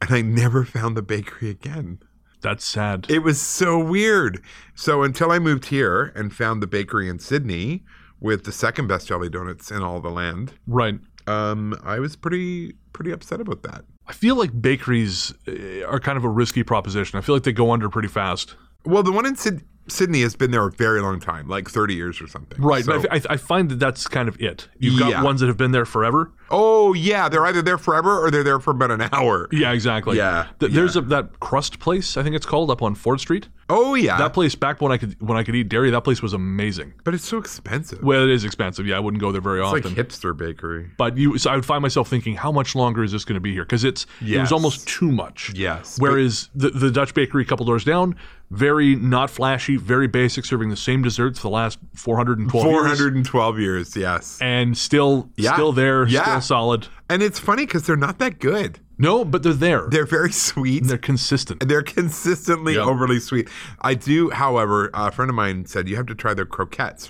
and 0.01 0.13
I 0.13 0.21
never 0.21 0.63
found 0.75 0.95
the 0.95 1.01
bakery 1.01 1.49
again. 1.49 1.97
That's 2.41 2.63
sad. 2.63 3.07
It 3.09 3.23
was 3.23 3.41
so 3.41 3.79
weird. 3.83 4.39
So 4.75 5.01
until 5.01 5.31
I 5.31 5.39
moved 5.39 5.65
here 5.65 6.13
and 6.15 6.31
found 6.31 6.61
the 6.61 6.67
bakery 6.67 7.09
in 7.09 7.17
Sydney 7.17 7.83
with 8.19 8.43
the 8.43 8.51
second 8.51 8.85
best 8.85 9.07
jelly 9.07 9.29
donuts 9.29 9.71
in 9.71 9.81
all 9.81 9.99
the 9.99 10.11
land, 10.11 10.53
right. 10.67 10.99
um, 11.25 11.75
I 11.83 11.97
was 11.97 12.15
pretty 12.15 12.75
pretty 12.93 13.09
upset 13.11 13.41
about 13.41 13.63
that. 13.63 13.85
I 14.09 14.13
feel 14.13 14.35
like 14.35 14.59
bakeries 14.59 15.33
eh, 15.47 15.83
are 15.83 15.99
kind 15.99 16.17
of 16.17 16.23
a 16.25 16.29
risky 16.29 16.63
proposition. 16.63 17.17
I 17.17 17.21
feel 17.21 17.35
like 17.35 17.43
they 17.43 17.53
go 17.53 17.71
under 17.71 17.89
pretty 17.89 18.07
fast. 18.09 18.55
Well, 18.83 19.03
the 19.03 19.11
one 19.11 19.25
in 19.27 19.35
Syd- 19.35 19.63
Sydney 19.87 20.21
has 20.21 20.35
been 20.35 20.49
there 20.51 20.65
a 20.67 20.71
very 20.71 20.99
long 21.01 21.19
time, 21.19 21.47
like 21.47 21.69
30 21.69 21.93
years 21.93 22.19
or 22.21 22.27
something. 22.27 22.59
Right. 22.61 22.83
So- 22.83 23.01
but 23.01 23.11
I, 23.29 23.33
I 23.33 23.37
find 23.37 23.69
that 23.69 23.79
that's 23.79 24.07
kind 24.07 24.27
of 24.27 24.39
it. 24.41 24.67
You've 24.79 24.99
got 24.99 25.09
Yeah. 25.11 25.21
ones 25.23 25.41
that 25.41 25.47
have 25.47 25.57
been 25.57 25.71
there 25.71 25.85
forever. 25.85 26.31
Oh, 26.51 26.93
yeah. 26.93 27.29
They're 27.29 27.45
either 27.45 27.61
there 27.61 27.77
forever 27.77 28.19
or 28.23 28.31
they're 28.31 28.43
there 28.43 28.59
for 28.59 28.71
about 28.71 28.91
an 28.91 29.07
hour. 29.13 29.47
Yeah, 29.51 29.71
exactly. 29.71 30.17
Yeah, 30.17 30.47
Th- 30.59 30.71
There's 30.71 30.95
a, 30.95 31.01
that 31.01 31.39
crust 31.39 31.79
place, 31.79 32.17
I 32.17 32.23
think 32.23 32.35
it's 32.35 32.45
called, 32.45 32.71
up 32.71 32.81
on 32.81 32.95
Ford 32.95 33.19
Street. 33.19 33.47
Oh, 33.71 33.93
yeah. 33.93 34.17
That 34.17 34.33
place 34.33 34.55
back 34.55 34.81
when 34.81 34.91
I 34.91 34.97
could 34.97 35.15
when 35.21 35.37
I 35.37 35.43
could 35.43 35.55
eat 35.55 35.69
dairy, 35.69 35.91
that 35.91 36.01
place 36.01 36.23
was 36.23 36.33
amazing. 36.33 36.93
but 37.03 37.13
it's 37.13 37.23
so 37.27 37.37
expensive. 37.37 38.01
Well, 38.01 38.23
it 38.23 38.31
is 38.31 38.43
expensive. 38.43 38.87
Yeah, 38.87 38.97
I 38.97 38.99
wouldn't 38.99 39.21
go 39.21 39.31
there 39.31 39.41
very 39.41 39.61
it's 39.61 39.71
like 39.71 39.85
often. 39.85 39.95
hipster 39.95 40.35
bakery. 40.35 40.89
but 40.97 41.15
you, 41.17 41.37
so 41.37 41.51
I 41.51 41.55
would 41.55 41.65
find 41.65 41.83
myself 41.83 42.07
thinking, 42.09 42.33
how 42.35 42.51
much 42.51 42.73
longer 42.73 43.03
is 43.03 43.11
this 43.11 43.23
going 43.25 43.35
to 43.35 43.39
be 43.39 43.53
here? 43.53 43.63
Because 43.65 43.83
it's 43.83 44.07
it 44.25 44.39
was 44.39 44.51
almost 44.51 44.87
too 44.87 45.11
much. 45.11 45.51
Yes. 45.55 45.99
but- 45.99 46.09
Whereas 46.09 46.49
the 46.55 46.71
the 46.71 46.89
Dutch 46.89 47.13
bakery 47.13 47.43
a 47.43 47.45
couple 47.45 47.63
doors 47.67 47.83
down, 47.83 48.15
very 48.49 48.95
not 48.95 49.29
flashy, 49.29 49.75
very 49.75 50.07
basic, 50.07 50.45
serving 50.45 50.69
the 50.69 50.75
same 50.75 51.03
desserts 51.03 51.37
for 51.37 51.43
the 51.43 51.51
last 51.53 51.77
412 51.93 52.65
years. 52.65 52.97
412 52.97 53.59
years, 53.59 53.95
yes. 53.95 54.39
and 54.41 54.75
still 54.75 55.29
Yeah. 55.37 55.53
still 55.53 55.73
there, 55.73 56.07
Yeah. 56.07 56.23
still 56.23 56.38
solid. 56.39 56.87
And 57.09 57.21
it's 57.23 57.39
funny 57.39 57.65
because 57.65 57.85
they're 57.85 57.95
not 57.97 58.19
that 58.19 58.39
good. 58.39 58.79
No, 58.97 59.23
but 59.23 59.43
they're 59.43 59.53
there. 59.53 59.87
They're, 59.89 60.05
very 60.05 60.31
sweet. 60.31 60.81
And 60.81 60.89
They're 60.89 60.97
consistent. 60.97 61.65
They're 61.67 61.81
consistently 61.83 62.75
Yeah. 62.75 62.81
overly 62.81 63.19
sweet. 63.19 63.47
I 63.81 63.93
do, 63.93 64.29
however, 64.29 64.89
a 64.93 65.11
friend 65.11 65.29
of 65.29 65.35
mine 65.35 65.65
said 65.65 65.87
you 65.87 65.95
have 65.95 66.07
to 66.07 66.15
try 66.15 66.33
their 66.33 66.45
croquettes. 66.45 67.09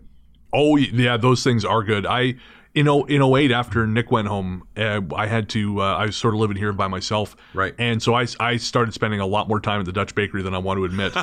Oh 0.53 0.75
yeah, 0.77 1.17
those 1.17 1.43
things 1.43 1.63
are 1.65 1.83
good. 1.83 2.05
I 2.05 2.35
in 2.75 2.87
oh 2.87 3.03
in 3.05 3.21
08 3.23 3.51
after 3.51 3.85
Nick 3.87 4.11
went 4.11 4.27
home, 4.27 4.63
uh, 4.77 5.01
I 5.15 5.25
had 5.27 5.49
to. 5.49 5.81
Uh, 5.81 5.95
I 5.95 6.05
was 6.07 6.15
sort 6.17 6.33
of 6.35 6.39
living 6.39 6.57
here 6.57 6.71
by 6.73 6.87
myself, 6.87 7.35
Right. 7.53 7.73
And 7.79 8.01
so 8.01 8.13
I 8.15 8.25
I 8.39 8.57
started 8.57 8.93
spending 8.93 9.19
a 9.19 9.25
lot 9.27 9.47
more 9.47 9.59
time 9.59 9.79
at 9.79 9.85
the 9.87 9.91
Dutch 9.91 10.13
bakery 10.15 10.41
than 10.43 10.53
I 10.53 10.59
want 10.59 10.77
to 10.77 10.85
admit. 10.85 11.13
to 11.13 11.19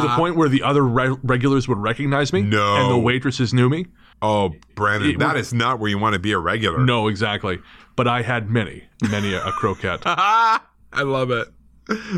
the 0.00 0.12
point 0.16 0.36
where 0.36 0.48
the 0.48 0.62
other 0.62 0.84
re- 0.84 1.16
regulars 1.22 1.68
would 1.68 1.78
recognize 1.78 2.32
me, 2.32 2.42
No. 2.42 2.76
and 2.76 2.90
the 2.90 2.98
waitresses 2.98 3.52
knew 3.54 3.68
me. 3.68 3.86
Oh, 4.22 4.52
Brennan, 4.74 5.10
It- 5.10 5.18
that 5.18 5.36
is 5.36 5.52
not 5.52 5.78
where 5.78 5.90
you 5.90 5.98
want 5.98 6.14
to 6.14 6.18
be 6.18 6.32
a 6.32 6.38
regular. 6.38 6.78
No, 6.84 7.08
exactly. 7.08 7.58
But 7.96 8.08
I 8.08 8.22
had 8.22 8.50
many, 8.50 8.84
many 9.10 9.34
a, 9.34 9.44
a 9.44 9.52
croquette. 9.52 10.02
I 10.06 10.60
love 10.94 11.30
it. 11.30 11.48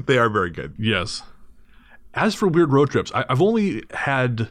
They 0.06 0.16
are 0.18 0.28
very 0.30 0.50
good. 0.50 0.74
Yes. 0.78 1.22
As 2.14 2.34
for 2.34 2.48
weird 2.48 2.72
road 2.72 2.90
trips, 2.90 3.10
I, 3.14 3.24
I've 3.28 3.42
only 3.42 3.82
had 3.92 4.48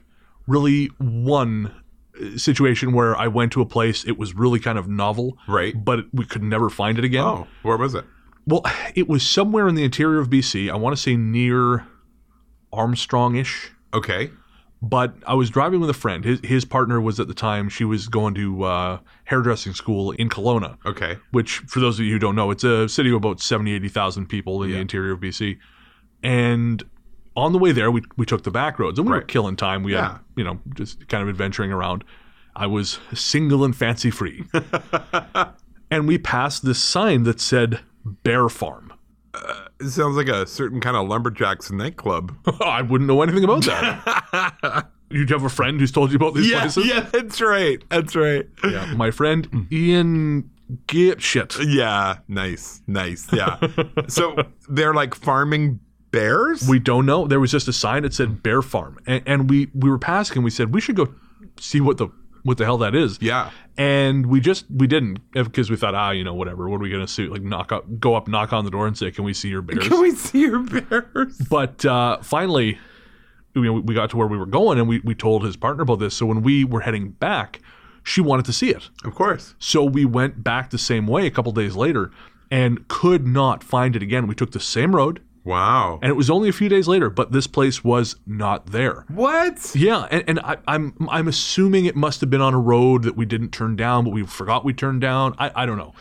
really 0.47 0.87
one 0.99 1.73
uh, 2.21 2.37
situation 2.37 2.91
where 2.93 3.15
I 3.15 3.27
went 3.27 3.51
to 3.53 3.61
a 3.61 3.65
place. 3.65 4.03
It 4.05 4.17
was 4.19 4.35
really 4.35 4.59
kind 4.59 4.77
of 4.77 4.87
novel, 4.87 5.37
Right. 5.47 5.73
But 5.83 6.05
we 6.13 6.25
could 6.25 6.43
never 6.43 6.69
find 6.69 6.99
it 6.99 7.05
again. 7.05 7.23
Oh, 7.23 7.47
where 7.63 7.77
was 7.77 7.95
it? 7.95 8.05
Well, 8.45 8.61
it 8.93 9.07
was 9.07 9.27
somewhere 9.27 9.67
in 9.67 9.73
the 9.75 9.83
interior 9.83 10.19
of 10.19 10.29
BC. 10.29 10.69
I 10.69 10.75
want 10.75 10.95
to 10.95 11.01
say 11.01 11.15
near 11.15 11.87
Armstrong-ish, 12.71 13.71
Okay. 13.93 14.29
But 14.87 15.15
I 15.25 15.33
was 15.33 15.49
driving 15.49 15.79
with 15.79 15.89
a 15.89 15.93
friend. 15.95 16.23
His 16.23 16.39
his 16.43 16.63
partner 16.63 17.01
was 17.01 17.19
at 17.19 17.27
the 17.27 17.33
time 17.33 17.69
she 17.69 17.83
was 17.85 18.07
going 18.07 18.35
to 18.35 18.63
uh, 18.65 18.99
hairdressing 19.23 19.73
school 19.73 20.11
in 20.11 20.29
Kelowna, 20.29 20.77
Okay. 20.85 21.17
which 21.31 21.57
for 21.67 21.79
those 21.79 21.97
of 21.99 22.05
you 22.05 22.11
who 22.13 22.19
don't 22.19 22.35
know, 22.35 22.51
it's 22.51 22.63
a 22.63 22.87
city 22.87 23.09
of 23.09 23.15
about 23.15 23.39
70, 23.41 23.73
80,000 23.73 24.27
people 24.27 24.61
in 24.61 24.71
the 24.71 24.77
interior 24.77 25.13
of 25.13 25.19
BC. 25.21 25.57
And 26.21 26.83
on 27.35 27.51
the 27.51 27.57
way 27.57 27.71
there, 27.71 27.89
we 27.89 28.03
we 28.15 28.25
took 28.27 28.43
the 28.43 28.51
back 28.51 28.77
roads 28.77 28.99
and 28.99 29.07
we 29.07 29.13
were 29.15 29.21
killing 29.21 29.55
time. 29.55 29.81
We 29.81 29.93
Yeah. 29.93 30.11
had 30.13 30.19
you 30.35 30.43
know 30.43 30.59
just 30.75 31.07
kind 31.07 31.23
of 31.23 31.29
adventuring 31.29 31.71
around. 31.71 32.03
I 32.55 32.67
was 32.67 32.99
single 33.13 33.63
and 33.65 33.75
fancy 33.75 34.11
free, 34.11 34.43
and 35.91 36.07
we 36.07 36.17
passed 36.17 36.63
this 36.63 36.79
sign 36.79 37.23
that 37.23 37.39
said 37.41 37.79
Bear 38.05 38.49
Farm. 38.49 38.93
It 39.79 39.89
sounds 39.89 40.15
like 40.15 40.27
a 40.27 40.45
certain 40.47 40.79
kind 40.79 40.95
of 40.95 41.07
lumberjacks 41.07 41.71
nightclub. 41.71 42.35
I 42.61 42.81
wouldn't 42.81 43.07
know 43.07 43.21
anything 43.21 43.43
about 43.43 43.63
that. 43.65 44.87
you 45.09 45.25
have 45.27 45.43
a 45.43 45.49
friend 45.49 45.79
who's 45.79 45.91
told 45.91 46.11
you 46.11 46.15
about 46.15 46.33
these 46.33 46.49
yeah, 46.49 46.61
places? 46.61 46.87
yeah, 46.87 47.01
that's 47.01 47.41
right. 47.41 47.83
That's 47.89 48.15
right. 48.15 48.47
Yeah, 48.63 48.93
my 48.95 49.11
friend 49.11 49.67
Ian 49.71 50.49
shit. 51.17 51.57
Yeah, 51.59 52.17
nice, 52.27 52.81
nice. 52.87 53.31
Yeah. 53.31 53.59
so 54.07 54.35
they're 54.69 54.93
like 54.93 55.15
farming 55.15 55.79
bears. 56.11 56.67
We 56.67 56.79
don't 56.79 57.05
know. 57.05 57.27
There 57.27 57.39
was 57.39 57.51
just 57.51 57.67
a 57.67 57.73
sign 57.73 58.03
that 58.03 58.13
said 58.13 58.41
Bear 58.41 58.61
Farm, 58.61 58.99
and, 59.05 59.21
and 59.25 59.49
we 59.49 59.69
we 59.73 59.89
were 59.89 59.99
passing. 59.99 60.37
and 60.37 60.43
We 60.43 60.51
said 60.51 60.73
we 60.73 60.81
should 60.81 60.95
go 60.95 61.13
see 61.59 61.81
what 61.81 61.97
the 61.97 62.09
what 62.45 62.57
the 62.57 62.63
hell 62.63 62.77
that 62.77 62.95
is. 62.95 63.17
yeah. 63.21 63.49
And 63.77 64.27
we 64.27 64.39
just 64.39 64.65
we 64.69 64.87
didn't 64.87 65.19
because 65.33 65.69
we 65.69 65.75
thought 65.75 65.95
ah 65.95 66.11
you 66.11 66.23
know 66.23 66.33
whatever 66.33 66.69
what 66.69 66.77
are 66.77 66.83
we 66.83 66.89
gonna 66.89 67.07
see 67.07 67.27
like 67.27 67.41
knock 67.41 67.73
up 67.73 67.83
go 67.99 68.15
up 68.15 68.29
knock 68.29 68.53
on 68.53 68.63
the 68.63 68.71
door 68.71 68.87
and 68.87 68.97
say 68.97 69.11
can 69.11 69.25
we 69.25 69.33
see 69.33 69.49
your 69.49 69.61
bears? 69.61 69.85
Can 69.87 69.99
we 69.99 70.11
see 70.11 70.41
your 70.41 70.59
bears? 70.59 71.37
But 71.49 71.83
uh, 71.83 72.19
finally, 72.21 72.77
you 73.53 73.63
know, 73.63 73.73
we 73.73 73.93
got 73.93 74.11
to 74.11 74.17
where 74.17 74.27
we 74.27 74.37
were 74.37 74.45
going, 74.45 74.77
and 74.79 74.87
we, 74.87 74.99
we 74.99 75.15
told 75.15 75.43
his 75.43 75.55
partner 75.55 75.83
about 75.83 75.99
this. 75.99 76.15
So 76.15 76.25
when 76.25 76.41
we 76.41 76.63
were 76.63 76.81
heading 76.81 77.11
back, 77.11 77.61
she 78.03 78.21
wanted 78.21 78.45
to 78.45 78.53
see 78.53 78.69
it. 78.69 78.89
Of 79.03 79.15
course. 79.15 79.55
So 79.59 79.83
we 79.83 80.05
went 80.05 80.43
back 80.43 80.69
the 80.69 80.77
same 80.77 81.07
way 81.07 81.25
a 81.25 81.31
couple 81.31 81.51
days 81.51 81.75
later, 81.75 82.11
and 82.51 82.87
could 82.87 83.25
not 83.25 83.63
find 83.63 83.95
it 83.95 84.03
again. 84.03 84.27
We 84.27 84.35
took 84.35 84.51
the 84.51 84.59
same 84.59 84.95
road, 84.95 85.21
Wow. 85.45 85.99
and 86.01 86.09
it 86.09 86.15
was 86.15 86.29
only 86.29 86.49
a 86.49 86.53
few 86.53 86.67
days 86.67 86.87
later, 86.87 87.09
but 87.09 87.31
this 87.31 87.47
place 87.47 87.83
was 87.83 88.15
not 88.25 88.67
there. 88.67 89.05
what? 89.07 89.73
Yeah, 89.75 90.07
and, 90.11 90.23
and 90.27 90.39
I, 90.39 90.57
I'm 90.67 90.95
I'm 91.09 91.27
assuming 91.27 91.85
it 91.85 91.95
must 91.95 92.19
have 92.21 92.29
been 92.29 92.41
on 92.41 92.53
a 92.53 92.59
road 92.59 93.03
that 93.03 93.15
we 93.15 93.25
didn't 93.25 93.51
turn 93.51 93.75
down, 93.75 94.03
but 94.03 94.11
we 94.11 94.25
forgot 94.25 94.65
we 94.65 94.73
turned 94.73 95.01
down. 95.01 95.35
I, 95.37 95.51
I 95.55 95.65
don't 95.65 95.77
know, 95.77 95.93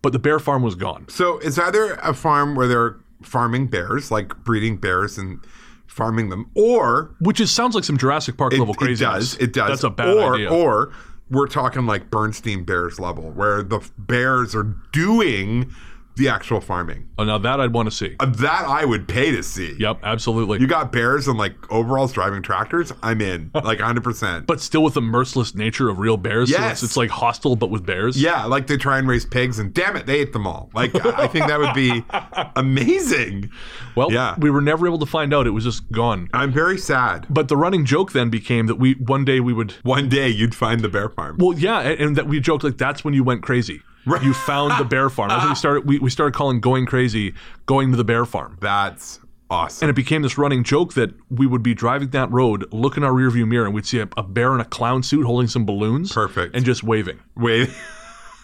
but 0.00 0.12
the 0.12 0.18
bear 0.18 0.38
farm 0.38 0.62
was 0.62 0.76
gone. 0.76 1.08
So 1.08 1.38
it's 1.38 1.58
either 1.58 1.94
a 1.94 2.14
farm 2.14 2.54
where 2.54 2.68
they're 2.68 2.96
farming 3.22 3.66
bears, 3.66 4.10
like 4.10 4.36
breeding 4.44 4.76
bears 4.76 5.18
and 5.18 5.40
farming 5.86 6.28
them, 6.28 6.50
or 6.54 7.14
Which 7.20 7.40
is 7.40 7.50
sounds 7.50 7.74
like 7.74 7.84
some 7.84 7.98
Jurassic 7.98 8.36
Park 8.36 8.52
it, 8.52 8.58
level 8.58 8.74
it 8.80 8.98
does. 8.98 9.36
It 9.38 9.52
does. 9.52 9.68
That's 9.68 9.84
a 9.84 9.90
bad 9.90 10.16
or, 10.16 10.34
idea. 10.34 10.52
Or 10.52 10.92
we're 11.30 11.46
talking 11.46 11.86
like 11.86 12.10
Bernstein 12.10 12.64
Bears 12.64 13.00
level, 13.00 13.30
where 13.30 13.62
the 13.62 13.80
bears 13.98 14.54
are 14.54 14.74
doing 14.92 15.72
the 16.16 16.28
actual 16.28 16.60
farming. 16.60 17.08
oh, 17.18 17.24
now 17.24 17.38
that 17.38 17.60
I'd 17.60 17.72
want 17.72 17.90
to 17.90 17.94
see. 17.96 18.14
Uh, 18.20 18.26
That 18.26 18.64
I 18.66 18.84
would 18.84 19.08
pay 19.08 19.32
to 19.32 19.42
see. 19.42 19.74
Yep, 19.78 20.00
absolutely. 20.04 20.60
You 20.60 20.66
got 20.66 20.92
bears 20.92 21.26
and 21.28 21.36
like 21.38 21.54
overalls 21.72 22.12
driving 22.12 22.40
tractors. 22.42 22.92
I'm 23.02 23.20
in, 23.20 23.50
like 23.54 23.78
100. 23.78 24.04
percent 24.04 24.46
but 24.46 24.60
still 24.60 24.82
with 24.82 24.94
the 24.94 25.00
merciless 25.00 25.54
nature 25.54 25.88
of 25.88 25.98
real 25.98 26.16
bears. 26.16 26.50
So 26.52 26.58
Yes. 26.60 26.74
it's, 26.74 26.82
it's 26.92 26.96
like 26.96 27.10
hostile, 27.10 27.56
but 27.56 27.70
with 27.70 27.84
bears. 27.84 28.20
Yeah, 28.20 28.44
like 28.44 28.66
they 28.68 28.76
try 28.76 28.98
and 28.98 29.08
raise 29.08 29.24
pigs, 29.26 29.58
and 29.58 29.72
damn 29.74 29.96
it, 29.96 30.06
they 30.06 30.20
ate 30.20 30.32
them 30.32 30.46
all. 30.46 30.70
Like 30.74 30.94
I 31.04 31.24
I 31.24 31.26
think 31.26 31.46
that 31.48 31.58
would 31.58 31.74
be 31.74 32.04
amazing. 32.56 33.50
Well, 33.94 34.12
Yeah. 34.12 34.34
we 34.38 34.50
were 34.50 34.60
never 34.60 34.86
able 34.86 34.98
to 34.98 35.06
find 35.06 35.32
out. 35.34 35.46
It 35.46 35.50
was 35.50 35.64
just 35.64 35.90
gone. 35.92 36.28
I'm 36.32 36.52
very 36.52 36.78
sad. 36.78 37.26
But 37.30 37.48
the 37.48 37.56
running 37.56 37.84
joke 37.84 38.12
then 38.12 38.30
became 38.30 38.66
that 38.66 38.76
we 38.76 38.94
one 38.94 39.24
day 39.24 39.40
we 39.40 39.52
would. 39.52 39.72
One 39.82 40.08
day 40.08 40.28
you'd 40.28 40.54
find 40.54 40.80
the 40.80 40.88
bear 40.88 41.08
farm. 41.08 41.36
Well, 41.38 41.58
yeah, 41.58 41.80
and, 41.80 42.00
and 42.00 42.16
that 42.16 42.26
we 42.26 42.40
joked 42.40 42.64
like 42.64 42.78
that's 42.78 43.04
when 43.04 43.14
you 43.14 43.24
went 43.24 43.42
crazy. 43.42 43.82
Right. 44.06 44.22
You 44.22 44.34
found 44.34 44.78
the 44.78 44.84
bear 44.84 45.08
farm. 45.10 45.28
That's 45.30 45.42
when 45.42 45.50
we 45.50 45.56
started. 45.56 45.86
We, 45.86 45.98
we 45.98 46.10
started 46.10 46.34
calling 46.34 46.60
going 46.60 46.86
crazy, 46.86 47.34
going 47.66 47.90
to 47.90 47.96
the 47.96 48.04
bear 48.04 48.24
farm. 48.24 48.58
That's 48.60 49.20
awesome. 49.50 49.86
And 49.86 49.90
it 49.90 49.96
became 49.96 50.22
this 50.22 50.36
running 50.38 50.64
joke 50.64 50.94
that 50.94 51.10
we 51.30 51.46
would 51.46 51.62
be 51.62 51.74
driving 51.74 52.08
that 52.10 52.30
road, 52.30 52.66
look 52.72 52.96
in 52.96 53.04
our 53.04 53.12
rearview 53.12 53.46
mirror, 53.46 53.66
and 53.66 53.74
we'd 53.74 53.86
see 53.86 54.00
a, 54.00 54.08
a 54.16 54.22
bear 54.22 54.54
in 54.54 54.60
a 54.60 54.64
clown 54.64 55.02
suit 55.02 55.24
holding 55.24 55.48
some 55.48 55.64
balloons. 55.64 56.12
Perfect. 56.12 56.54
And 56.54 56.64
just 56.64 56.82
waving. 56.82 57.18
Wait. 57.36 57.70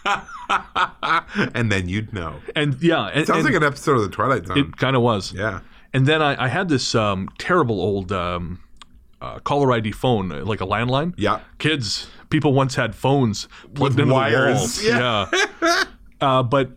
and 1.54 1.70
then 1.70 1.88
you'd 1.88 2.12
know. 2.12 2.40
And 2.56 2.80
yeah, 2.82 3.06
and, 3.06 3.26
Sounds 3.26 3.44
and 3.44 3.46
like 3.46 3.54
an 3.54 3.66
episode 3.66 3.96
of 3.96 4.02
the 4.02 4.08
Twilight 4.08 4.46
Zone. 4.46 4.58
it 4.58 4.76
kind 4.76 4.96
of 4.96 5.02
was. 5.02 5.32
yeah. 5.32 5.60
And 5.92 6.06
then 6.06 6.22
I, 6.22 6.44
I 6.44 6.48
had 6.48 6.68
this 6.68 6.94
um, 6.94 7.28
terrible 7.38 7.80
old 7.80 8.12
um, 8.12 8.60
uh, 9.20 9.38
caller 9.40 9.72
ID 9.72 9.92
phone, 9.92 10.32
uh, 10.32 10.44
like 10.44 10.60
a 10.60 10.66
landline. 10.66 11.14
Yeah. 11.16 11.40
Kids, 11.58 12.08
people 12.30 12.52
once 12.52 12.74
had 12.74 12.94
phones 12.94 13.48
plugged 13.74 13.96
With 13.96 14.00
into 14.00 14.14
wires. 14.14 14.78
the 14.80 14.92
walls. 14.92 15.30
Yeah. 15.60 15.84
uh, 16.20 16.42
but 16.42 16.72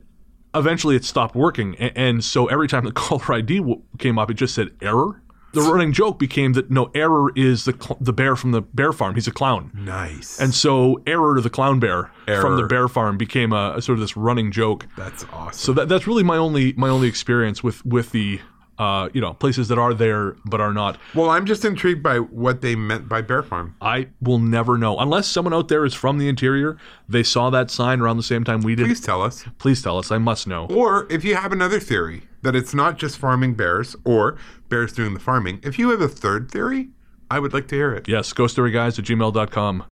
eventually 0.55 0.95
it 0.95 1.03
stopped 1.05 1.35
working. 1.35 1.75
And, 1.77 1.91
and 1.97 2.23
so 2.23 2.47
every 2.47 2.67
time 2.67 2.85
the 2.85 2.91
caller 3.03 3.33
ID 3.33 3.59
w- 3.59 3.81
came 3.97 4.17
up, 4.19 4.29
it 4.31 4.35
just 4.35 4.55
said 4.55 4.69
error. 4.81 5.19
The 5.53 5.61
running 5.61 5.93
joke 5.93 6.17
became 6.17 6.53
that 6.53 6.71
no, 6.71 6.89
error 6.95 7.31
is 7.35 7.65
the 7.65 7.73
cl- 7.79 7.99
the 8.01 8.11
bear 8.11 8.35
from 8.35 8.53
the 8.53 8.61
bear 8.61 8.91
farm. 8.91 9.13
He's 9.13 9.27
a 9.27 9.31
clown. 9.31 9.69
Nice. 9.75 10.39
And 10.41 10.51
so 10.51 10.99
error 11.05 11.35
to 11.35 11.41
the 11.41 11.49
clown 11.51 11.79
bear 11.79 12.09
from 12.25 12.57
the 12.57 12.65
bear 12.65 12.87
farm 12.87 13.19
became 13.19 13.53
a, 13.53 13.75
a 13.77 13.81
sort 13.83 13.97
of 13.97 14.01
this 14.01 14.17
running 14.17 14.51
joke. 14.51 14.87
that's 14.97 15.25
awesome. 15.31 15.53
So 15.53 15.73
that, 15.73 15.89
that's 15.89 16.07
really 16.07 16.23
my 16.23 16.37
only 16.37 16.73
my 16.73 16.89
only 16.89 17.07
experience 17.07 17.61
with 17.63 17.85
with 17.85 18.11
the 18.13 18.39
uh, 18.79 19.09
you 19.13 19.21
know 19.21 19.33
places 19.33 19.67
that 19.67 19.77
are 19.77 19.93
there 19.93 20.35
but 20.45 20.59
are 20.59 20.73
not. 20.73 20.97
well, 21.13 21.29
I'm 21.29 21.45
just 21.45 21.63
intrigued 21.63 22.01
by 22.01 22.17
what 22.19 22.61
they 22.61 22.75
meant 22.75 23.07
by 23.07 23.21
bear 23.21 23.43
farm. 23.43 23.75
I 23.81 24.09
will 24.21 24.39
never 24.39 24.77
know 24.77 24.97
unless 24.97 25.27
someone 25.27 25.53
out 25.53 25.67
there 25.67 25.85
is 25.85 25.93
from 25.93 26.17
the 26.17 26.27
interior. 26.27 26.77
They 27.07 27.23
saw 27.23 27.49
that 27.51 27.69
sign 27.69 28.01
around 28.01 28.17
the 28.17 28.23
same 28.23 28.43
time 28.43 28.61
we 28.61 28.75
did. 28.75 28.85
Please 28.85 29.01
tell 29.01 29.21
us. 29.21 29.45
Please 29.59 29.81
tell 29.81 29.97
us. 29.97 30.11
I 30.11 30.17
must 30.17 30.47
know. 30.47 30.67
Or 30.67 31.07
if 31.11 31.23
you 31.23 31.35
have 31.35 31.51
another 31.51 31.79
theory 31.79 32.23
that 32.41 32.55
it's 32.55 32.73
not 32.73 32.97
just 32.97 33.17
farming 33.17 33.53
bears 33.53 33.95
or 34.03 34.37
bears 34.69 34.93
doing 34.93 35.13
the 35.13 35.19
farming, 35.19 35.59
if 35.63 35.77
you 35.77 35.91
have 35.91 36.01
a 36.01 36.07
third 36.07 36.49
theory, 36.49 36.89
I 37.29 37.39
would 37.39 37.53
like 37.53 37.67
to 37.69 37.75
hear 37.75 37.93
it. 37.93 38.07
Yes, 38.07 38.33
ghoststoryguys 38.33 38.99
at 38.99 39.05
gmail.com. 39.05 39.85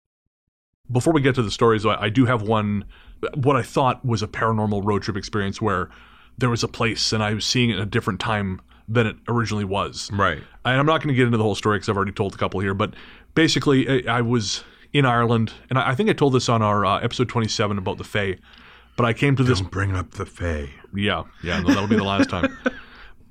Before 0.91 1.13
we 1.13 1.21
get 1.21 1.35
to 1.35 1.43
the 1.43 1.51
stories, 1.51 1.85
I, 1.85 2.03
I 2.03 2.09
do 2.09 2.25
have 2.25 2.43
one, 2.43 2.85
what 3.35 3.57
I 3.57 3.63
thought 3.63 4.05
was 4.05 4.23
a 4.23 4.27
paranormal 4.29 4.85
road 4.85 5.03
trip 5.03 5.17
experience 5.17 5.61
where 5.61 5.91
there 6.39 6.49
was 6.49 6.63
a 6.63 6.69
place 6.69 7.13
and 7.13 7.23
I 7.23 7.35
was 7.35 7.45
seeing 7.45 7.71
it 7.71 7.75
at 7.75 7.83
a 7.83 7.87
different 7.87 8.21
time 8.21 8.61
than 8.89 9.07
it 9.07 9.17
originally 9.29 9.65
was. 9.65 10.11
Right. 10.13 10.39
And 10.65 10.81
I'm 10.81 10.87
not 10.87 10.99
going 11.03 11.09
to 11.09 11.15
get 11.15 11.27
into 11.27 11.37
the 11.37 11.43
whole 11.45 11.55
story 11.55 11.77
because 11.77 11.89
I've 11.89 11.97
already 11.97 12.13
told 12.13 12.35
a 12.35 12.39
couple 12.39 12.61
here, 12.61 12.75
but 12.75 12.95
basically, 13.35 14.09
I, 14.09 14.19
I 14.19 14.21
was 14.23 14.65
in 14.93 15.05
Ireland, 15.05 15.53
and 15.69 15.79
I, 15.79 15.91
I 15.91 15.95
think 15.95 16.09
I 16.09 16.13
told 16.15 16.33
this 16.33 16.49
on 16.49 16.63
our 16.63 16.85
uh, 16.87 16.99
episode 17.01 17.29
27 17.29 17.77
about 17.79 17.99
the 17.99 18.05
Fae. 18.05 18.37
But 18.97 19.05
I 19.07 19.13
came 19.13 19.37
to 19.37 19.45
this, 19.45 19.61
Don't 19.61 19.71
bring 19.71 19.95
up 19.95 20.13
the 20.13 20.27
Fae. 20.27 20.71
yeah, 20.95 21.25
yeah, 21.43 21.61
no, 21.61 21.69
that'll 21.69 21.87
be 21.87 21.97
the 21.97 22.03
last 22.05 22.29
time. 22.31 22.57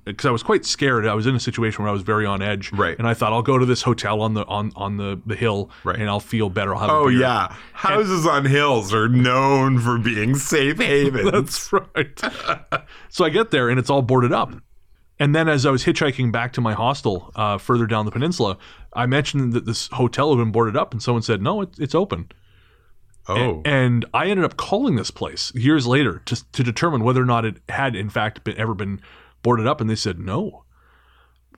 Because 0.05 0.25
I 0.25 0.31
was 0.31 0.41
quite 0.41 0.63
scared. 0.63 1.05
I 1.05 1.13
was 1.15 1.27
in 1.27 1.35
a 1.35 1.39
situation 1.41 1.83
where 1.83 1.89
I 1.89 1.91
was 1.91 2.01
very 2.01 2.25
on 2.25 2.41
edge, 2.41 2.71
Right. 2.71 2.97
And 2.97 3.05
I 3.05 3.13
thought 3.13 3.33
I'll 3.33 3.41
go 3.41 3.57
to 3.57 3.65
this 3.65 3.81
hotel 3.81 4.21
on 4.21 4.35
the 4.35 4.45
on 4.45 4.71
on 4.77 4.95
the, 4.95 5.19
the 5.25 5.35
hill, 5.35 5.69
Right. 5.83 5.99
and 5.99 6.07
I'll 6.07 6.21
feel 6.21 6.49
better. 6.49 6.73
I'll 6.73 6.79
have 6.79 6.89
a 6.89 6.93
Oh 6.93 7.07
beer. 7.09 7.19
yeah, 7.19 7.53
houses 7.73 8.25
on 8.25 8.45
hills 8.45 8.93
are 8.93 9.09
known 9.09 9.79
for 9.79 9.97
being 9.97 10.35
safe 10.35 10.77
havens. 10.79 11.29
That's 11.29 11.73
right. 11.73 12.21
so 13.09 13.25
I 13.25 13.29
get 13.29 13.51
there 13.51 13.67
and 13.67 13.77
it's 13.77 13.89
all 13.89 14.01
boarded 14.01 14.31
up. 14.31 14.53
And 15.19 15.33
then 15.33 15.50
as 15.50 15.65
I 15.65 15.71
was 15.71 15.83
hitchhiking 15.83 16.31
back 16.31 16.53
to 16.53 16.62
my 16.62 16.74
hostel 16.74 17.31
uh, 17.36 17.57
further 17.57 17.88
down 17.88 18.05
the 18.05 18.12
peninsula, 18.12 18.57
I 18.93 19.05
mentioned 19.07 19.53
that 19.53 19.65
this 19.65 19.88
hotel 19.88 20.29
had 20.29 20.38
been 20.41 20.51
boarded 20.51 20.77
up, 20.77 20.91
and 20.93 21.01
someone 21.01 21.24
said, 21.24 21.41
"No, 21.41 21.62
it, 21.62 21.69
it's 21.79 21.95
open." 21.95 22.29
oh, 23.27 23.62
And 23.65 24.05
I 24.13 24.27
ended 24.27 24.45
up 24.45 24.57
calling 24.57 24.95
this 24.95 25.12
place 25.12 25.51
years 25.55 25.88
later 25.88 26.21
to 26.25 26.51
to 26.51 26.63
determine 26.63 27.03
whether 27.03 27.21
or 27.21 27.25
not 27.25 27.45
it 27.45 27.57
had 27.69 27.95
in 27.95 28.09
fact 28.09 28.43
been 28.43 28.57
ever 28.57 28.74
been 28.74 29.01
boarded 29.41 29.65
up, 29.67 29.81
and 29.81 29.89
they 29.89 29.95
said 29.95 30.19
no. 30.19 30.63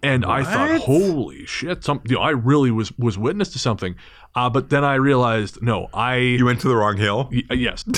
And 0.01 0.23
I 0.23 0.43
thought, 0.45 0.79
holy 0.79 1.45
shit! 1.45 1.83
Some, 1.83 1.99
you 2.05 2.15
know, 2.15 2.21
I 2.21 2.29
really 2.29 2.71
was 2.71 2.97
was 2.97 3.17
witness 3.17 3.49
to 3.49 3.59
something. 3.59 3.95
Uh, 4.33 4.49
but 4.49 4.69
then 4.69 4.85
I 4.85 4.95
realized, 4.95 5.61
no, 5.61 5.89
I 5.93 6.15
you 6.15 6.45
went 6.45 6.61
to 6.61 6.69
the 6.69 6.75
wrong 6.77 6.95
hill. 6.95 7.27
Y- 7.31 7.43
uh, 7.51 7.55
yes. 7.55 7.83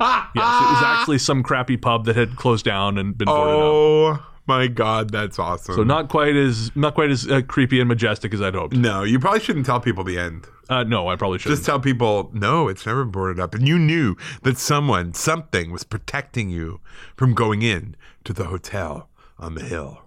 yes, 0.00 0.26
it 0.34 0.38
was 0.38 0.82
actually 0.84 1.18
some 1.18 1.42
crappy 1.42 1.78
pub 1.78 2.04
that 2.04 2.16
had 2.16 2.36
closed 2.36 2.66
down 2.66 2.98
and 2.98 3.16
been 3.16 3.28
boarded 3.28 3.54
up. 4.18 4.26
My 4.46 4.66
god, 4.66 5.10
that's 5.10 5.38
awesome. 5.38 5.74
So 5.76 5.82
not 5.84 6.08
quite 6.08 6.34
as 6.34 6.74
not 6.74 6.94
quite 6.94 7.10
as 7.10 7.28
uh, 7.28 7.42
creepy 7.46 7.78
and 7.80 7.88
majestic 7.88 8.34
as 8.34 8.42
I'd 8.42 8.54
hoped. 8.54 8.74
no, 8.76 9.02
you 9.04 9.18
probably 9.20 9.40
shouldn't 9.40 9.66
tell 9.66 9.80
people 9.80 10.02
the 10.02 10.18
end. 10.18 10.46
Uh, 10.68 10.82
no, 10.84 11.08
I 11.08 11.16
probably 11.16 11.38
shouldn't. 11.38 11.56
Just 11.58 11.66
tell 11.66 11.80
people, 11.80 12.30
no, 12.32 12.68
it's 12.68 12.86
never 12.86 13.04
boarded 13.04 13.40
up. 13.40 13.54
And 13.54 13.66
you 13.66 13.78
knew 13.78 14.16
that 14.42 14.56
someone, 14.58 15.14
something 15.14 15.70
was 15.72 15.82
protecting 15.84 16.48
you 16.50 16.80
from 17.16 17.34
going 17.34 17.62
in 17.62 17.96
to 18.24 18.32
the 18.32 18.44
hotel 18.44 19.08
on 19.38 19.54
the 19.56 19.62
hill. 19.64 20.02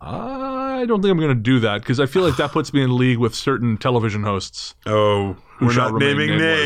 I 0.00 0.84
don't 0.88 1.00
think 1.00 1.12
I'm 1.12 1.18
going 1.18 1.28
to 1.36 1.42
do 1.42 1.60
that 1.60 1.80
because 1.82 2.00
I 2.00 2.06
feel 2.06 2.22
like 2.22 2.36
that 2.36 2.50
puts 2.50 2.72
me 2.72 2.82
in 2.82 2.96
league 2.96 3.18
with 3.18 3.34
certain 3.34 3.76
television 3.76 4.22
hosts 4.24 4.74
Oh, 4.84 5.36
we're 5.60 5.74
not 5.76 5.94
naming 5.94 6.30
nameless. 6.30 6.60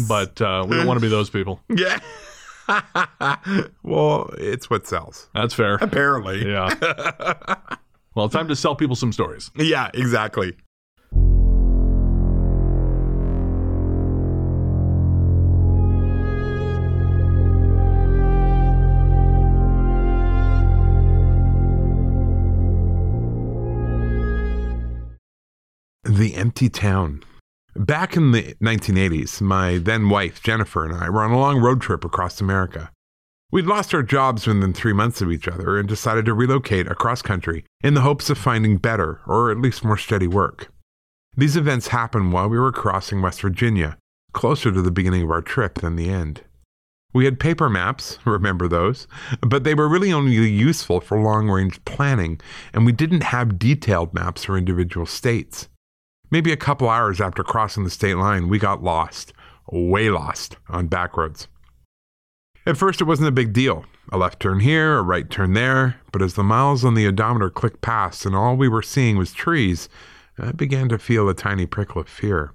names. 0.00 0.08
but 0.08 0.40
uh, 0.42 0.64
we 0.68 0.76
don't 0.76 0.86
want 0.86 0.98
to 0.98 1.02
be 1.02 1.08
those 1.08 1.30
people. 1.30 1.60
yeah. 1.68 2.00
well, 3.82 4.30
it's 4.38 4.70
what 4.70 4.86
sells. 4.86 5.28
That's 5.34 5.54
fair. 5.54 5.74
Apparently. 5.76 6.48
Yeah. 6.48 6.74
well, 8.14 8.28
time 8.28 8.48
to 8.48 8.56
sell 8.56 8.74
people 8.74 8.96
some 8.96 9.12
stories. 9.12 9.50
Yeah, 9.56 9.90
exactly. 9.94 10.56
The 26.04 26.34
Empty 26.34 26.68
Town 26.68 27.22
Back 27.74 28.18
in 28.18 28.32
the 28.32 28.54
1980s, 28.60 29.40
my 29.40 29.78
then 29.78 30.10
wife, 30.10 30.42
Jennifer, 30.42 30.84
and 30.84 30.94
I 30.94 31.08
were 31.08 31.22
on 31.22 31.30
a 31.30 31.38
long 31.38 31.58
road 31.58 31.80
trip 31.80 32.04
across 32.04 32.38
America. 32.38 32.90
We'd 33.50 33.64
lost 33.64 33.94
our 33.94 34.02
jobs 34.02 34.46
within 34.46 34.74
three 34.74 34.92
months 34.92 35.22
of 35.22 35.32
each 35.32 35.48
other 35.48 35.78
and 35.78 35.88
decided 35.88 36.26
to 36.26 36.34
relocate 36.34 36.86
across 36.86 37.22
country 37.22 37.64
in 37.82 37.94
the 37.94 38.02
hopes 38.02 38.28
of 38.28 38.36
finding 38.36 38.76
better, 38.76 39.20
or 39.26 39.50
at 39.50 39.58
least 39.58 39.84
more 39.84 39.96
steady 39.96 40.26
work. 40.26 40.70
These 41.34 41.56
events 41.56 41.88
happened 41.88 42.34
while 42.34 42.46
we 42.46 42.58
were 42.58 42.72
crossing 42.72 43.22
West 43.22 43.40
Virginia, 43.40 43.96
closer 44.34 44.70
to 44.70 44.82
the 44.82 44.90
beginning 44.90 45.22
of 45.22 45.30
our 45.30 45.40
trip 45.40 45.76
than 45.76 45.96
the 45.96 46.10
end. 46.10 46.42
We 47.14 47.24
had 47.24 47.40
paper 47.40 47.70
maps, 47.70 48.18
remember 48.26 48.68
those, 48.68 49.06
but 49.40 49.64
they 49.64 49.74
were 49.74 49.88
really 49.88 50.12
only 50.12 50.32
useful 50.32 51.00
for 51.00 51.18
long 51.18 51.48
range 51.48 51.82
planning, 51.86 52.38
and 52.74 52.84
we 52.84 52.92
didn't 52.92 53.22
have 53.22 53.58
detailed 53.58 54.12
maps 54.12 54.44
for 54.44 54.58
individual 54.58 55.06
states. 55.06 55.68
Maybe 56.32 56.50
a 56.50 56.56
couple 56.56 56.88
hours 56.88 57.20
after 57.20 57.44
crossing 57.44 57.84
the 57.84 57.90
state 57.90 58.14
line, 58.14 58.48
we 58.48 58.58
got 58.58 58.82
lost, 58.82 59.34
way 59.70 60.08
lost, 60.08 60.56
on 60.66 60.86
back 60.86 61.14
roads. 61.14 61.46
At 62.64 62.78
first, 62.78 63.02
it 63.02 63.04
wasn't 63.04 63.28
a 63.28 63.32
big 63.32 63.52
deal 63.52 63.84
a 64.10 64.16
left 64.16 64.40
turn 64.40 64.60
here, 64.60 64.96
a 64.96 65.02
right 65.02 65.28
turn 65.30 65.52
there, 65.52 66.00
but 66.10 66.22
as 66.22 66.34
the 66.34 66.42
miles 66.42 66.84
on 66.84 66.94
the 66.94 67.06
odometer 67.06 67.50
clicked 67.50 67.82
past 67.82 68.24
and 68.26 68.34
all 68.34 68.56
we 68.56 68.68
were 68.68 68.82
seeing 68.82 69.16
was 69.18 69.32
trees, 69.32 69.90
I 70.38 70.52
began 70.52 70.88
to 70.88 70.98
feel 70.98 71.28
a 71.28 71.34
tiny 71.34 71.66
prickle 71.66 72.00
of 72.00 72.08
fear. 72.08 72.54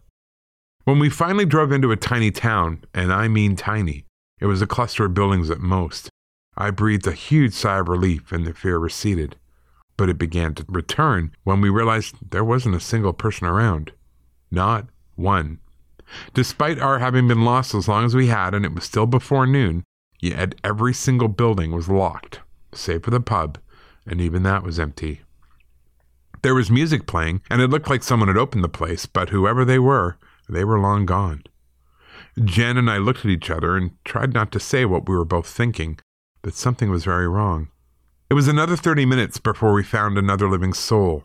When 0.84 0.98
we 0.98 1.10
finally 1.10 1.46
drove 1.46 1.72
into 1.72 1.92
a 1.92 1.96
tiny 1.96 2.32
town, 2.32 2.84
and 2.96 3.14
I 3.14 3.28
mean 3.28 3.56
tiny, 3.56 4.06
it 4.40 4.48
was 4.48 4.62
a 4.62 4.68
cluster 4.68 5.06
of 5.06 5.14
buildings 5.14 5.52
at 5.52 5.60
most, 5.60 6.10
I 6.58 6.72
breathed 6.72 7.08
a 7.08 7.12
huge 7.12 7.54
sigh 7.54 7.78
of 7.78 7.90
relief 7.90 8.32
and 8.32 8.46
the 8.46 8.54
fear 8.54 8.80
receded. 8.80 9.36
But 9.98 10.10
it 10.10 10.18
began 10.18 10.54
to 10.56 10.66
return 10.68 11.32
when 11.44 11.60
we 11.60 11.70
realized 11.70 12.16
there 12.32 12.44
wasn't 12.44 12.76
a 12.76 12.80
single 12.80 13.14
person 13.14 13.48
around. 13.48 13.92
Not 14.52 14.88
one. 15.16 15.60
Despite 16.34 16.80
our 16.80 17.00
having 17.00 17.28
been 17.28 17.44
lost 17.44 17.76
as 17.76 17.88
long 17.88 18.06
as 18.06 18.16
we 18.16 18.28
had 18.28 18.54
and 18.54 18.64
it 18.64 18.74
was 18.74 18.84
still 18.84 19.08
before 19.08 19.46
noon, 19.46 19.84
yet 20.22 20.56
every 20.64 20.94
single 20.94 21.28
building 21.28 21.72
was 21.72 21.90
locked, 21.90 22.40
save 22.74 23.04
for 23.04 23.12
the 23.12 23.20
pub, 23.20 23.58
and 24.06 24.22
even 24.22 24.44
that 24.44 24.64
was 24.64 24.80
empty. 24.80 25.22
There 26.44 26.56
was 26.56 26.72
music 26.72 27.08
playing, 27.08 27.42
and 27.50 27.62
it 27.62 27.70
looked 27.70 27.90
like 27.90 28.04
someone 28.04 28.30
had 28.30 28.38
opened 28.38 28.64
the 28.64 28.70
place, 28.70 29.06
but 29.06 29.30
whoever 29.30 29.66
they 29.66 29.80
were, 29.80 30.18
they 30.48 30.64
were 30.64 30.80
long 30.80 31.06
gone. 31.06 31.44
Jen 32.44 32.78
and 32.78 32.90
I 32.90 32.98
looked 32.98 33.26
at 33.26 33.32
each 33.32 33.50
other 33.50 33.76
and 33.76 33.92
tried 34.06 34.34
not 34.34 34.52
to 34.52 34.60
say 34.60 34.86
what 34.86 35.10
we 35.10 35.16
were 35.16 35.26
both 35.26 35.48
thinking, 35.48 36.00
that 36.44 36.54
something 36.54 36.90
was 36.90 37.04
very 37.04 37.28
wrong. 37.28 37.70
It 38.30 38.34
was 38.34 38.50
another 38.50 38.76
30 38.76 39.06
minutes 39.06 39.38
before 39.38 39.72
we 39.72 39.84
found 39.84 40.18
another 40.18 40.50
living 40.50 40.74
soul, 40.74 41.24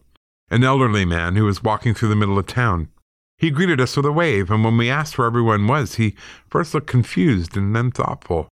an 0.51 0.63
elderly 0.63 1.05
man 1.05 1.35
who 1.35 1.45
was 1.45 1.63
walking 1.63 1.95
through 1.95 2.11
the 2.11 2.17
middle 2.17 2.39
of 2.39 2.47
town. 2.47 2.91
He 3.37 3.51
greeted 3.51 3.81
us 3.81 3.97
with 3.97 4.07
a 4.07 4.13
wave, 4.13 4.53
and 4.53 4.63
when 4.63 4.77
we 4.77 4.89
asked 4.89 5.19
where 5.19 5.27
everyone 5.27 5.67
was, 5.67 5.97
he 5.97 6.15
first 6.49 6.75
looked 6.75 6.87
confused 6.87 7.57
and 7.57 7.75
then 7.75 7.91
thoughtful, 7.91 8.49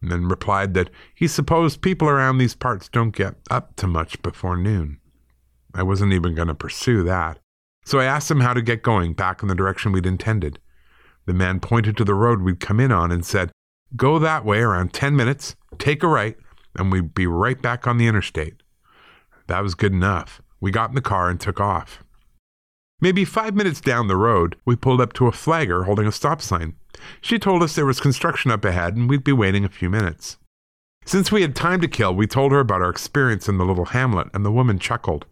and 0.00 0.12
then 0.12 0.28
replied 0.28 0.74
that 0.74 0.90
he 1.12 1.26
supposed 1.26 1.82
people 1.82 2.08
around 2.08 2.38
these 2.38 2.54
parts 2.54 2.88
don't 2.88 3.16
get 3.16 3.34
up 3.50 3.74
to 3.76 3.88
much 3.88 4.22
before 4.22 4.56
noon. 4.56 5.00
I 5.74 5.82
wasn't 5.82 6.12
even 6.12 6.36
going 6.36 6.48
to 6.48 6.54
pursue 6.54 7.02
that, 7.02 7.40
so 7.84 7.98
I 7.98 8.04
asked 8.04 8.30
him 8.30 8.40
how 8.40 8.54
to 8.54 8.62
get 8.62 8.84
going 8.84 9.12
back 9.12 9.42
in 9.42 9.48
the 9.48 9.56
direction 9.56 9.90
we'd 9.90 10.06
intended. 10.06 10.60
The 11.26 11.34
man 11.34 11.58
pointed 11.58 11.96
to 11.96 12.04
the 12.04 12.14
road 12.14 12.42
we'd 12.42 12.60
come 12.60 12.78
in 12.78 12.92
on 12.92 13.10
and 13.10 13.26
said, 13.26 13.50
Go 13.96 14.20
that 14.20 14.44
way 14.44 14.60
around 14.60 14.92
10 14.92 15.16
minutes, 15.16 15.56
take 15.78 16.04
a 16.04 16.06
right, 16.06 16.36
and 16.78 16.92
we'd 16.92 17.14
be 17.14 17.26
right 17.26 17.60
back 17.60 17.86
on 17.86 17.98
the 17.98 18.06
interstate. 18.06 18.62
That 19.48 19.62
was 19.62 19.74
good 19.74 19.92
enough. 19.92 20.40
We 20.60 20.70
got 20.70 20.90
in 20.90 20.94
the 20.94 21.00
car 21.00 21.28
and 21.28 21.40
took 21.40 21.60
off. 21.60 22.02
Maybe 23.00 23.24
five 23.24 23.54
minutes 23.54 23.80
down 23.80 24.08
the 24.08 24.16
road, 24.16 24.56
we 24.64 24.74
pulled 24.74 25.00
up 25.00 25.12
to 25.14 25.26
a 25.26 25.32
flagger 25.32 25.84
holding 25.84 26.06
a 26.06 26.12
stop 26.12 26.42
sign. 26.42 26.74
She 27.20 27.38
told 27.38 27.62
us 27.62 27.74
there 27.74 27.86
was 27.86 28.00
construction 28.00 28.50
up 28.50 28.64
ahead 28.64 28.96
and 28.96 29.08
we'd 29.08 29.22
be 29.22 29.32
waiting 29.32 29.64
a 29.64 29.68
few 29.68 29.88
minutes. 29.88 30.36
Since 31.04 31.32
we 31.32 31.42
had 31.42 31.56
time 31.56 31.80
to 31.80 31.88
kill, 31.88 32.14
we 32.14 32.26
told 32.26 32.52
her 32.52 32.58
about 32.58 32.82
our 32.82 32.90
experience 32.90 33.48
in 33.48 33.56
the 33.56 33.64
little 33.64 33.86
hamlet, 33.86 34.28
and 34.34 34.44
the 34.44 34.52
woman 34.52 34.78
chuckled. 34.78 35.24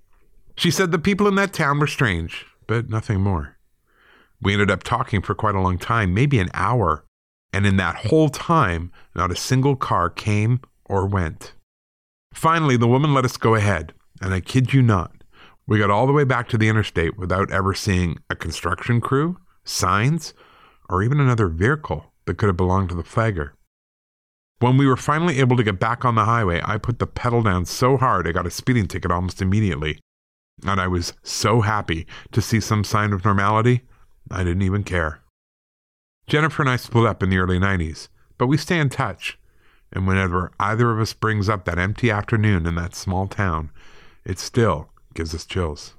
She 0.56 0.70
said 0.70 0.90
the 0.90 0.98
people 0.98 1.28
in 1.28 1.34
that 1.34 1.52
town 1.52 1.78
were 1.78 1.86
strange, 1.86 2.46
but 2.66 2.88
nothing 2.88 3.20
more. 3.20 3.56
We 4.40 4.54
ended 4.54 4.70
up 4.70 4.84
talking 4.84 5.20
for 5.20 5.34
quite 5.34 5.54
a 5.54 5.60
long 5.60 5.76
time, 5.76 6.14
maybe 6.14 6.38
an 6.38 6.48
hour, 6.54 7.04
and 7.52 7.66
in 7.66 7.76
that 7.76 8.06
whole 8.06 8.30
time, 8.30 8.90
not 9.14 9.30
a 9.30 9.36
single 9.36 9.76
car 9.76 10.08
came 10.08 10.60
or 10.86 11.06
went. 11.06 11.52
Finally, 12.34 12.76
the 12.76 12.88
woman 12.88 13.14
let 13.14 13.24
us 13.24 13.36
go 13.36 13.54
ahead, 13.54 13.92
and 14.20 14.32
I 14.32 14.40
kid 14.40 14.72
you 14.72 14.82
not, 14.82 15.16
we 15.68 15.78
got 15.78 15.90
all 15.90 16.06
the 16.06 16.12
way 16.12 16.24
back 16.24 16.48
to 16.48 16.58
the 16.58 16.68
interstate 16.68 17.18
without 17.18 17.50
ever 17.50 17.74
seeing 17.74 18.18
a 18.30 18.36
construction 18.36 19.00
crew, 19.00 19.38
signs, 19.64 20.32
or 20.88 21.02
even 21.02 21.18
another 21.18 21.48
vehicle 21.48 22.12
that 22.26 22.38
could 22.38 22.46
have 22.46 22.56
belonged 22.56 22.90
to 22.90 22.94
the 22.94 23.02
flagger. 23.02 23.54
When 24.60 24.78
we 24.78 24.86
were 24.86 24.96
finally 24.96 25.40
able 25.40 25.56
to 25.56 25.64
get 25.64 25.80
back 25.80 26.04
on 26.04 26.14
the 26.14 26.24
highway, 26.24 26.62
I 26.64 26.78
put 26.78 27.00
the 27.00 27.06
pedal 27.06 27.42
down 27.42 27.66
so 27.66 27.96
hard 27.96 28.28
I 28.28 28.32
got 28.32 28.46
a 28.46 28.50
speeding 28.50 28.86
ticket 28.86 29.10
almost 29.10 29.42
immediately. 29.42 29.98
And 30.64 30.80
I 30.80 30.86
was 30.86 31.12
so 31.22 31.60
happy 31.60 32.06
to 32.32 32.40
see 32.40 32.60
some 32.60 32.84
sign 32.84 33.12
of 33.12 33.24
normality, 33.24 33.82
I 34.30 34.44
didn't 34.44 34.62
even 34.62 34.84
care. 34.84 35.20
Jennifer 36.26 36.62
and 36.62 36.70
I 36.70 36.76
split 36.76 37.06
up 37.06 37.22
in 37.22 37.30
the 37.30 37.38
early 37.38 37.58
90s, 37.58 38.08
but 38.38 38.46
we 38.46 38.56
stay 38.56 38.78
in 38.78 38.88
touch. 38.88 39.38
And 39.96 40.06
whenever 40.06 40.52
either 40.60 40.90
of 40.90 41.00
us 41.00 41.14
brings 41.14 41.48
up 41.48 41.64
that 41.64 41.78
empty 41.78 42.10
afternoon 42.10 42.66
in 42.66 42.74
that 42.74 42.94
small 42.94 43.26
town, 43.26 43.70
it 44.26 44.38
still 44.38 44.90
gives 45.14 45.34
us 45.34 45.46
chills. 45.46 45.94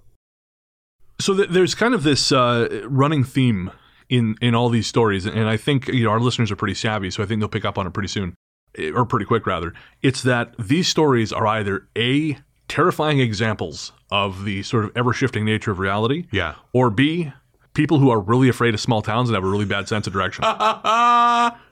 So 1.19 1.35
th- 1.35 1.49
there's 1.49 1.73
kind 1.73 1.95
of 1.95 2.03
this 2.03 2.31
uh, 2.31 2.83
running 2.87 3.23
theme 3.23 3.71
in 4.07 4.35
in 4.39 4.53
all 4.53 4.69
these 4.69 4.85
stories, 4.85 5.25
and 5.25 5.49
I 5.49 5.57
think 5.57 5.87
you 5.87 6.03
know 6.03 6.11
our 6.11 6.19
listeners 6.19 6.51
are 6.51 6.55
pretty 6.55 6.75
savvy, 6.75 7.09
so 7.09 7.23
I 7.23 7.25
think 7.25 7.39
they'll 7.41 7.49
pick 7.49 7.65
up 7.65 7.79
on 7.79 7.87
it 7.87 7.93
pretty 7.93 8.07
soon, 8.07 8.35
eh, 8.77 8.91
or 8.93 9.03
pretty 9.03 9.25
quick 9.25 9.47
rather. 9.47 9.73
It's 10.03 10.21
that 10.21 10.53
these 10.59 10.87
stories 10.87 11.33
are 11.33 11.47
either 11.47 11.87
a 11.97 12.37
terrifying 12.67 13.19
examples 13.19 13.93
of 14.11 14.45
the 14.45 14.61
sort 14.61 14.85
of 14.85 14.91
ever 14.95 15.11
shifting 15.11 15.43
nature 15.43 15.71
of 15.71 15.79
reality, 15.79 16.27
Yeah. 16.31 16.53
or 16.71 16.91
b 16.91 17.33
people 17.73 17.97
who 17.97 18.11
are 18.11 18.19
really 18.19 18.47
afraid 18.47 18.73
of 18.75 18.79
small 18.79 19.01
towns 19.01 19.27
and 19.29 19.35
have 19.35 19.43
a 19.43 19.47
really 19.49 19.65
bad 19.65 19.87
sense 19.87 20.05
of 20.05 20.13
direction. 20.13 20.43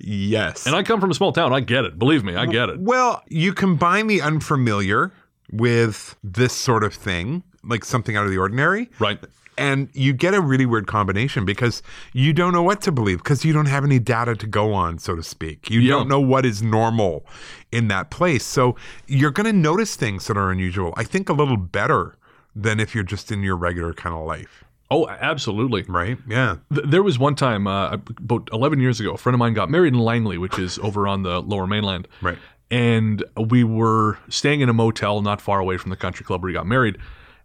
yes. 0.00 0.66
and 0.66 0.74
I 0.74 0.82
come 0.82 1.00
from 1.00 1.10
a 1.10 1.14
small 1.14 1.32
town, 1.32 1.52
I 1.52 1.60
get 1.60 1.84
it. 1.84 1.98
Believe 1.98 2.24
me, 2.24 2.34
I 2.36 2.46
get 2.46 2.68
it. 2.68 2.80
Well, 2.80 3.22
you 3.28 3.52
combine 3.52 4.06
the 4.06 4.20
unfamiliar 4.22 5.12
with 5.52 6.16
this 6.24 6.52
sort 6.52 6.84
of 6.84 6.94
thing, 6.94 7.42
like 7.62 7.84
something 7.84 8.16
out 8.16 8.24
of 8.24 8.30
the 8.30 8.38
ordinary, 8.38 8.90
Right. 8.98 9.18
and 9.58 9.88
you 9.92 10.12
get 10.12 10.34
a 10.34 10.40
really 10.40 10.66
weird 10.66 10.86
combination 10.86 11.44
because 11.44 11.82
you 12.12 12.32
don't 12.32 12.52
know 12.52 12.62
what 12.62 12.80
to 12.82 12.92
believe 12.92 13.18
because 13.18 13.44
you 13.44 13.52
don't 13.52 13.66
have 13.66 13.84
any 13.84 13.98
data 13.98 14.34
to 14.34 14.46
go 14.46 14.72
on, 14.72 14.98
so 14.98 15.14
to 15.14 15.22
speak. 15.22 15.70
You 15.70 15.80
Yeah. 15.80 15.90
don't 15.90 16.08
know 16.08 16.20
what 16.20 16.44
is 16.46 16.62
normal 16.62 17.26
in 17.70 17.88
that 17.88 18.10
place. 18.10 18.44
So 18.44 18.74
you're 19.06 19.30
going 19.30 19.46
to 19.46 19.52
notice 19.52 19.94
things 19.96 20.26
that 20.26 20.36
are 20.36 20.50
unusual, 20.50 20.94
I 20.96 21.04
think, 21.04 21.28
a 21.28 21.32
little 21.34 21.56
better 21.58 22.16
than 22.56 22.80
if 22.80 22.94
you're 22.94 23.04
just 23.04 23.30
in 23.30 23.42
your 23.42 23.56
regular 23.56 23.92
kind 23.92 24.14
of 24.14 24.24
life, 24.26 24.63
Oh, 24.90 25.08
absolutely. 25.08 25.82
right? 25.88 26.18
Yeah. 26.28 26.56
Th- 26.72 26.86
There 26.86 27.02
was 27.02 27.18
one 27.18 27.34
time, 27.34 27.66
uh, 27.66 27.92
about 27.94 28.48
11 28.52 28.80
years 28.80 29.00
ago, 29.00 29.12
a 29.14 29.16
friend 29.18 29.34
of 29.34 29.38
mine 29.38 29.54
got 29.54 29.70
married 29.70 29.92
in 29.94 29.98
Langley, 30.00 30.38
which 30.38 30.58
is 30.58 30.78
over 30.80 31.08
on 31.08 31.22
the 31.22 31.40
lower 31.40 31.66
mainland. 31.66 32.06
Right. 32.20 32.38
And 32.70 33.24
we 33.36 33.64
were 33.64 34.18
staying 34.28 34.60
in 34.60 34.68
a 34.68 34.72
motel 34.72 35.22
not 35.22 35.40
far 35.40 35.58
away 35.60 35.76
from 35.76 35.90
the 35.90 35.96
country 35.96 36.24
club 36.24 36.42
where 36.42 36.48
he 36.50 36.54
got 36.54 36.66
married. 36.66 36.98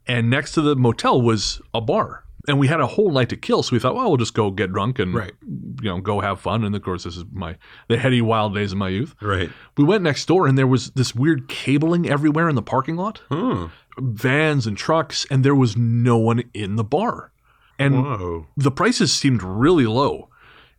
And 0.08 0.30
next 0.30 0.54
to 0.54 0.62
the 0.62 0.76
motel 0.76 1.22
was 1.22 1.62
a 1.74 1.82
bar. 1.82 2.24
And 2.48 2.58
we 2.58 2.68
had 2.68 2.80
a 2.80 2.88
whole 2.88 3.12
night 3.12 3.30
to 3.30 3.38
kill. 3.38 3.62
So 3.64 3.76
we 3.76 3.80
thought, 3.80 3.96
well, 3.96 4.08
we'll 4.08 4.18
just 4.18 4.34
go 4.34 4.50
get 4.50 4.72
drunk 4.72 4.98
and, 4.98 5.14
Right. 5.14 5.34
you 5.42 5.90
know, 5.90 6.00
go 6.00 6.20
have 6.22 6.40
fun. 6.40 6.64
And 6.64 6.74
of 6.76 6.82
course, 6.82 7.04
this 7.04 7.16
is 7.18 7.26
my, 7.32 7.58
the 7.90 7.98
heady 7.98 8.22
wild 8.22 8.56
days 8.56 8.72
of 8.72 8.78
my 8.78 8.90
youth. 8.90 9.14
Right. 9.22 9.50
We 9.78 9.84
went 9.84 10.04
next 10.04 10.26
door 10.26 10.48
and 10.48 10.58
there 10.58 10.66
was 10.68 10.92
this 10.92 11.14
weird 11.14 11.48
cabling 11.48 12.10
everywhere 12.10 12.50
in 12.50 12.56
the 12.56 12.64
parking 12.64 12.96
lot 12.96 13.22
Hmm. 13.30 13.66
Vans 14.02 14.66
and 14.68 14.78
trucks. 14.78 15.26
And 15.30 15.44
there 15.44 15.56
was 15.56 15.76
no 15.78 16.18
one 16.18 16.44
in 16.54 16.76
the 16.76 16.84
bar. 16.84 17.32
And 17.78 18.04
Whoa. 18.04 18.48
the 18.58 18.72
prices 18.72 19.14
seemed 19.14 19.42
really 19.44 19.86
low 19.86 20.30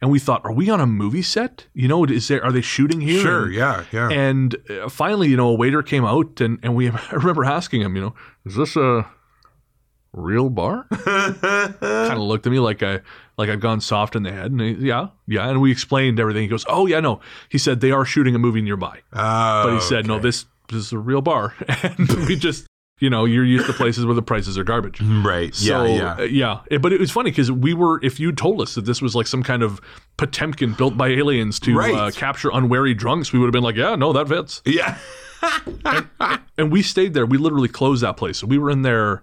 and 0.02 0.10
we 0.10 0.18
thought 0.18 0.40
are 0.44 0.52
we 0.52 0.70
on 0.70 0.80
a 0.80 0.86
movie 0.86 1.20
set 1.22 1.66
you 1.74 1.86
know 1.86 2.04
is 2.04 2.28
there 2.28 2.42
are 2.42 2.52
they 2.52 2.60
shooting 2.62 3.00
here 3.02 3.20
Sure. 3.22 3.44
and, 3.44 3.54
Yeah. 3.54 3.84
Yeah. 3.92 4.08
and 4.10 4.56
uh, 4.70 4.88
finally 4.88 5.28
you 5.28 5.36
know 5.36 5.48
a 5.48 5.54
waiter 5.54 5.82
came 5.82 6.04
out 6.06 6.40
and 6.40 6.58
and 6.62 6.74
we 6.74 6.88
I 6.90 7.00
remember 7.12 7.44
asking 7.44 7.82
him 7.82 7.96
you 7.96 8.02
know 8.02 8.14
is 8.46 8.54
this 8.56 8.76
a 8.76 9.06
real 10.12 10.48
bar 10.50 10.86
kind 10.90 12.12
of 12.12 12.18
looked 12.18 12.46
at 12.46 12.50
me 12.52 12.58
like 12.58 12.82
I 12.82 13.00
like 13.38 13.48
I've 13.48 13.60
gone 13.60 13.80
soft 13.80 14.16
in 14.16 14.22
the 14.22 14.32
head 14.32 14.50
and 14.50 14.60
he, 14.60 14.72
yeah 14.88 15.08
yeah 15.26 15.48
and 15.48 15.60
we 15.60 15.70
explained 15.70 16.18
everything 16.18 16.42
he 16.42 16.48
goes 16.48 16.64
oh 16.68 16.86
yeah 16.86 17.00
no 17.00 17.20
he 17.48 17.58
said 17.58 17.80
they 17.80 17.90
are 17.92 18.04
shooting 18.04 18.34
a 18.34 18.38
movie 18.38 18.62
nearby 18.62 19.00
Oh, 19.12 19.62
but 19.64 19.74
he 19.74 19.80
said 19.80 20.06
no 20.06 20.18
this 20.18 20.46
this 20.68 20.78
is 20.86 20.92
a 20.92 20.98
real 20.98 21.20
bar 21.22 21.54
and 21.82 22.08
we 22.26 22.36
just 22.36 22.66
you 23.00 23.10
know 23.10 23.24
you're 23.24 23.44
used 23.44 23.66
to 23.66 23.72
places 23.72 24.06
where 24.06 24.14
the 24.14 24.22
prices 24.22 24.56
are 24.58 24.64
garbage 24.64 25.00
Right. 25.02 25.54
so, 25.54 25.84
yeah. 25.84 25.94
Yeah. 25.96 26.14
uh, 26.14 26.22
yeah. 26.22 26.60
It- 26.70 26.82
But 26.82 26.92
it 26.92 27.00
was 27.00 27.10
funny 27.10 27.30
because 27.30 27.50
we 27.50 27.74
were, 27.74 27.98
if 28.04 28.20
you 28.20 28.30
told 28.32 28.60
us 28.60 28.74
that 28.76 28.84
this 28.84 29.00
was 29.02 29.14
like 29.16 29.26
some 29.26 29.42
kind 29.42 29.62
of 29.62 29.80
Potemkin 30.18 30.74
built 30.74 30.96
by 30.96 31.08
aliens 31.08 31.58
to 31.60 31.76
Right. 31.76 31.94
uh, 31.94 32.10
capture 32.10 32.50
unwary 32.52 32.94
drunks, 32.94 33.32
we 33.32 33.38
would 33.38 33.46
have 33.46 33.52
been 33.52 33.62
like, 33.64 33.76
yeah, 33.76 33.94
no, 33.96 34.12
that 34.12 34.28
fits. 34.28 34.62
yeah. 34.64 34.98
And 36.58 36.70
we 36.70 36.82
stayed 36.82 37.14
there. 37.14 37.24
We 37.24 37.38
literally 37.38 37.68
closed 37.68 38.02
that 38.02 38.16
place. 38.16 38.38
So 38.38 38.46
we 38.46 38.58
were 38.58 38.70
in 38.70 38.82
there 38.82 39.22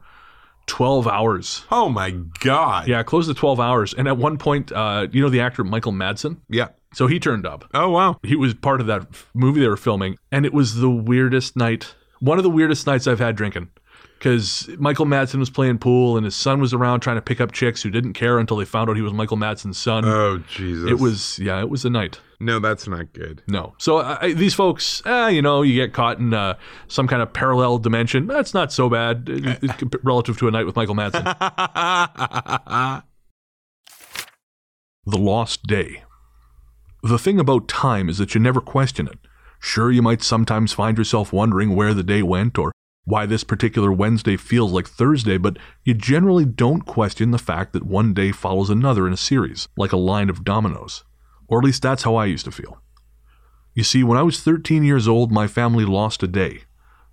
12 0.66 1.08
hours. 1.08 1.63
Oh 1.72 1.90
my 1.90 2.12
god. 2.40 2.88
Yeah, 2.88 3.04
Closed 3.04 3.30
to 3.30 3.36
12 3.36 3.60
hours. 3.60 3.94
And 3.94 4.08
at 4.08 4.18
one 4.18 4.38
point, 4.38 4.72
uh, 4.72 5.08
you 5.12 5.22
know 5.22 5.30
the 5.30 5.42
actor 5.42 5.63
Michael 5.63 5.92
Madsen? 5.92 6.38
Yeah. 6.50 6.70
So 6.94 7.06
he 7.06 7.20
turned 7.20 7.46
up. 7.46 7.70
Oh 7.74 7.90
wow. 7.90 8.18
He 8.24 8.36
was 8.36 8.54
part 8.56 8.82
of 8.82 8.88
that 8.88 9.08
movie 9.36 9.60
they 9.60 9.68
were 9.68 9.78
filming, 9.78 10.18
and 10.32 10.46
it 10.46 10.54
was 10.54 10.76
the 10.76 10.90
weirdest 10.90 11.56
night. 11.56 11.94
One 12.19 12.38
of 12.38 12.43
the 12.43 12.49
weirdest 12.49 12.88
nights 12.88 13.08
I've 13.08 13.19
had 13.19 13.36
drinking. 13.36 13.69
Because 14.17 14.67
Michael 14.80 15.06
Madsen 15.06 15.38
was 15.38 15.51
playing 15.51 15.77
pool, 15.77 16.17
and 16.17 16.25
his 16.25 16.36
son 16.36 16.60
was 16.60 16.73
around 16.73 17.01
trying 17.01 17.17
to 17.17 17.21
pick 17.21 17.39
up 17.39 17.51
chicks 17.51 17.84
who 17.84 17.91
didn't 17.91 18.13
care 18.13 18.39
until 18.39 18.58
they 18.58 18.65
found 18.65 18.89
out 18.89 18.95
he 18.95 19.03
was 19.03 19.13
Michael 19.13 19.38
Madsen's 19.38 19.77
son. 19.77 20.06
Oh 20.06 20.39
Jesus. 20.49 20.89
it 20.89 20.99
was, 20.99 21.38
yeah, 21.38 21.60
it 21.60 21.69
was 21.69 21.86
a 21.86 21.89
night. 21.91 22.19
No, 22.39 22.60
that's 22.60 22.88
not 22.88 23.13
good. 23.13 23.43
No. 23.47 23.75
So 23.77 23.97
I, 23.97 24.34
these 24.34 24.56
folks, 24.56 25.03
eh, 25.06 25.30
you 25.30 25.43
know, 25.43 25.62
you 25.62 25.75
get 25.75 25.93
caught 25.93 26.17
in 26.17 26.34
uh, 26.34 26.56
some 26.88 27.08
kind 27.08 27.21
of 27.21 27.32
parallel 27.32 27.77
dimension. 27.77 28.25
That's 28.25 28.56
not 28.56 28.71
so 28.71 28.89
bad 28.89 29.30
uh, 29.30 29.73
relative 30.03 30.38
to 30.39 30.47
a 30.47 30.51
night 30.51 30.65
with 30.65 30.75
Michael 30.75 30.95
Madsen. 30.95 31.23
the 35.06 35.17
Lost 35.17 35.63
Day. 35.67 36.03
The 37.03 37.19
thing 37.19 37.39
about 37.39 37.67
time 37.67 38.10
is 38.10 38.17
that 38.17 38.36
you 38.36 38.41
never 38.41 38.62
question 38.62 39.08
it. 39.08 39.19
Sure, 39.60 39.91
you 39.91 40.02
might 40.02 40.22
sometimes 40.22 40.74
find 40.74 40.98
yourself 40.98 41.34
wondering 41.34 41.76
where 41.76 41.93
the 41.93 42.04
day 42.04 42.22
went 42.24 42.58
or 42.58 42.72
why 43.08 43.26
this 43.26 43.46
particular 43.46 43.91
Wednesday 43.91 44.36
feels 44.36 44.74
like 44.74 44.88
Thursday, 44.88 45.38
but 45.38 45.58
you 45.86 45.93
generally 45.93 46.43
don't 46.43 46.82
question 46.82 47.32
the 47.32 47.38
fact 47.38 47.72
that 47.72 47.86
one 47.86 48.13
day 48.13 48.34
follows 48.34 48.70
another 48.70 49.08
in 49.08 49.13
a 49.13 49.17
series, 49.17 49.70
like 49.78 49.93
a 49.93 49.98
line 49.98 50.30
of 50.30 50.43
dominoes. 50.43 51.06
Or 51.48 51.60
at 51.60 51.63
least 51.63 51.82
that's 51.82 52.04
how 52.04 52.15
I 52.15 52.26
used 52.26 52.43
to 52.46 52.52
feel. 52.52 52.82
You 53.74 53.84
see, 53.84 54.04
when 54.04 54.17
I 54.17 54.24
was 54.24 54.41
13 54.41 54.84
years 54.84 55.08
old, 55.08 55.32
my 55.32 55.48
family 55.48 55.86
lost 55.86 56.22
a 56.22 56.28
day, 56.28 56.63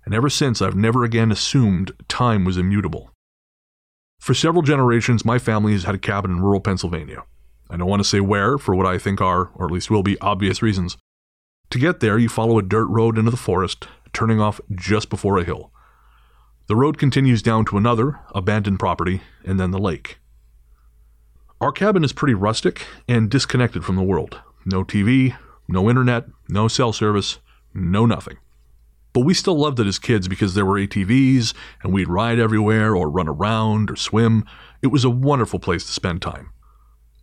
and 0.03 0.13
ever 0.13 0.29
since 0.29 0.61
I've 0.61 0.75
never 0.75 1.05
again 1.05 1.31
assumed 1.31 1.93
time 2.09 2.43
was 2.43 2.57
immutable. 2.57 3.11
For 4.19 4.33
several 4.33 4.63
generations, 4.63 5.23
my 5.23 5.39
family 5.39 5.73
has 5.73 5.83
had 5.83 5.95
a 5.95 5.99
cabin 5.99 6.31
in 6.31 6.41
rural 6.41 6.59
Pennsylvania. 6.59 7.23
I 7.69 7.77
don't 7.77 7.87
want 7.87 8.01
to 8.01 8.09
say 8.09 8.19
where, 8.19 8.57
for 8.57 8.75
what 8.75 8.85
I 8.85 8.97
think 8.97 9.21
are, 9.21 9.51
or 9.55 9.67
at 9.67 9.71
least 9.71 9.89
will 9.89 10.03
be, 10.03 10.19
obvious 10.19 10.61
reasons. 10.61 10.97
To 11.71 11.79
get 11.79 11.99
there, 11.99 12.17
you 12.17 12.29
follow 12.29 12.57
a 12.57 12.63
dirt 12.63 12.85
road 12.85 13.17
into 13.17 13.31
the 13.31 13.37
forest, 13.37 13.87
turning 14.13 14.39
off 14.39 14.61
just 14.73 15.09
before 15.09 15.37
a 15.37 15.43
hill. 15.43 15.71
The 16.67 16.75
road 16.75 16.97
continues 16.97 17.41
down 17.41 17.65
to 17.65 17.77
another, 17.77 18.19
abandoned 18.33 18.79
property, 18.79 19.21
and 19.43 19.59
then 19.59 19.71
the 19.71 19.79
lake. 19.79 20.17
Our 21.61 21.71
cabin 21.71 22.03
is 22.03 22.13
pretty 22.13 22.33
rustic 22.33 22.85
and 23.07 23.29
disconnected 23.29 23.85
from 23.85 23.95
the 23.95 24.03
world. 24.03 24.41
No 24.65 24.83
TV, 24.83 25.35
no 25.67 25.89
internet, 25.89 26.25
no 26.49 26.67
cell 26.67 26.91
service, 26.91 27.39
no 27.73 28.05
nothing. 28.05 28.37
But 29.13 29.21
we 29.21 29.33
still 29.33 29.57
loved 29.57 29.79
it 29.79 29.87
as 29.87 29.97
kids 29.97 30.27
because 30.27 30.55
there 30.55 30.65
were 30.65 30.79
ATVs 30.79 31.53
and 31.83 31.93
we'd 31.93 32.09
ride 32.09 32.39
everywhere 32.39 32.95
or 32.95 33.09
run 33.09 33.29
around 33.29 33.89
or 33.89 33.95
swim. 33.95 34.43
It 34.81 34.87
was 34.87 35.05
a 35.05 35.09
wonderful 35.09 35.59
place 35.59 35.85
to 35.85 35.91
spend 35.91 36.21
time. 36.21 36.51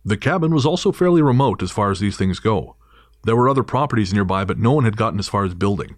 The 0.03 0.17
cabin 0.17 0.53
was 0.53 0.65
also 0.65 0.91
fairly 0.91 1.21
remote 1.21 1.61
as 1.61 1.71
far 1.71 1.91
as 1.91 1.99
these 1.99 2.17
things 2.17 2.39
go. 2.39 2.75
There 3.23 3.35
were 3.35 3.47
other 3.47 3.63
properties 3.63 4.13
nearby, 4.13 4.43
but 4.43 4.59
no 4.59 4.73
one 4.73 4.83
had 4.83 4.97
gotten 4.97 5.19
as 5.19 5.29
far 5.29 5.45
as 5.45 5.53
building. 5.53 5.95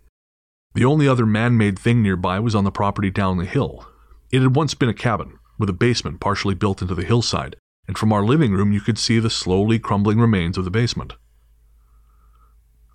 The 0.76 0.86
only 0.86 1.08
other 1.08 1.26
man 1.26 1.58
made 1.58 1.80
thing 1.80 2.02
nearby 2.02 2.40
was 2.40 2.54
on 2.54 2.66
the 2.66 2.72
property 2.72 3.10
down 3.10 3.38
the 3.38 3.46
hill. 3.46 3.88
It 4.32 4.42
had 4.42 4.56
once 4.56 4.74
been 4.74 4.90
a 4.90 4.94
cabin, 4.94 5.40
with 5.58 5.70
a 5.70 5.74
basement 5.74 6.20
partially 6.20 6.54
built 6.54 6.82
into 6.82 6.94
the 6.94 7.06
hillside, 7.06 7.56
and 7.88 7.98
from 7.98 8.12
our 8.12 8.24
living 8.24 8.52
room 8.52 8.72
you 8.72 8.82
could 8.82 8.98
see 8.98 9.20
the 9.20 9.30
slowly 9.30 9.80
crumbling 9.80 10.20
remains 10.20 10.58
of 10.58 10.66
the 10.66 10.72
basement. 10.72 11.14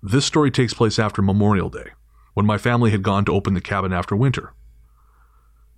This 0.03 0.25
story 0.25 0.51
takes 0.51 0.73
place 0.73 0.97
after 0.97 1.21
Memorial 1.21 1.69
Day, 1.69 1.91
when 2.33 2.45
my 2.45 2.57
family 2.57 2.91
had 2.91 3.03
gone 3.03 3.25
to 3.25 3.33
open 3.33 3.53
the 3.53 3.61
cabin 3.61 3.93
after 3.93 4.15
winter. 4.15 4.53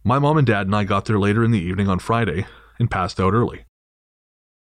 My 0.04 0.20
mom 0.20 0.38
and 0.38 0.46
dad 0.46 0.68
and 0.68 0.76
I 0.76 0.84
got 0.84 1.06
there 1.06 1.20
later 1.20 1.44
in 1.44 1.52
the 1.52 1.62
evening 1.62 1.88
on 1.88 2.00
Friday 2.00 2.46
and 2.78 2.92
passed 2.92 3.20
out 3.20 3.34
early. 3.34 3.66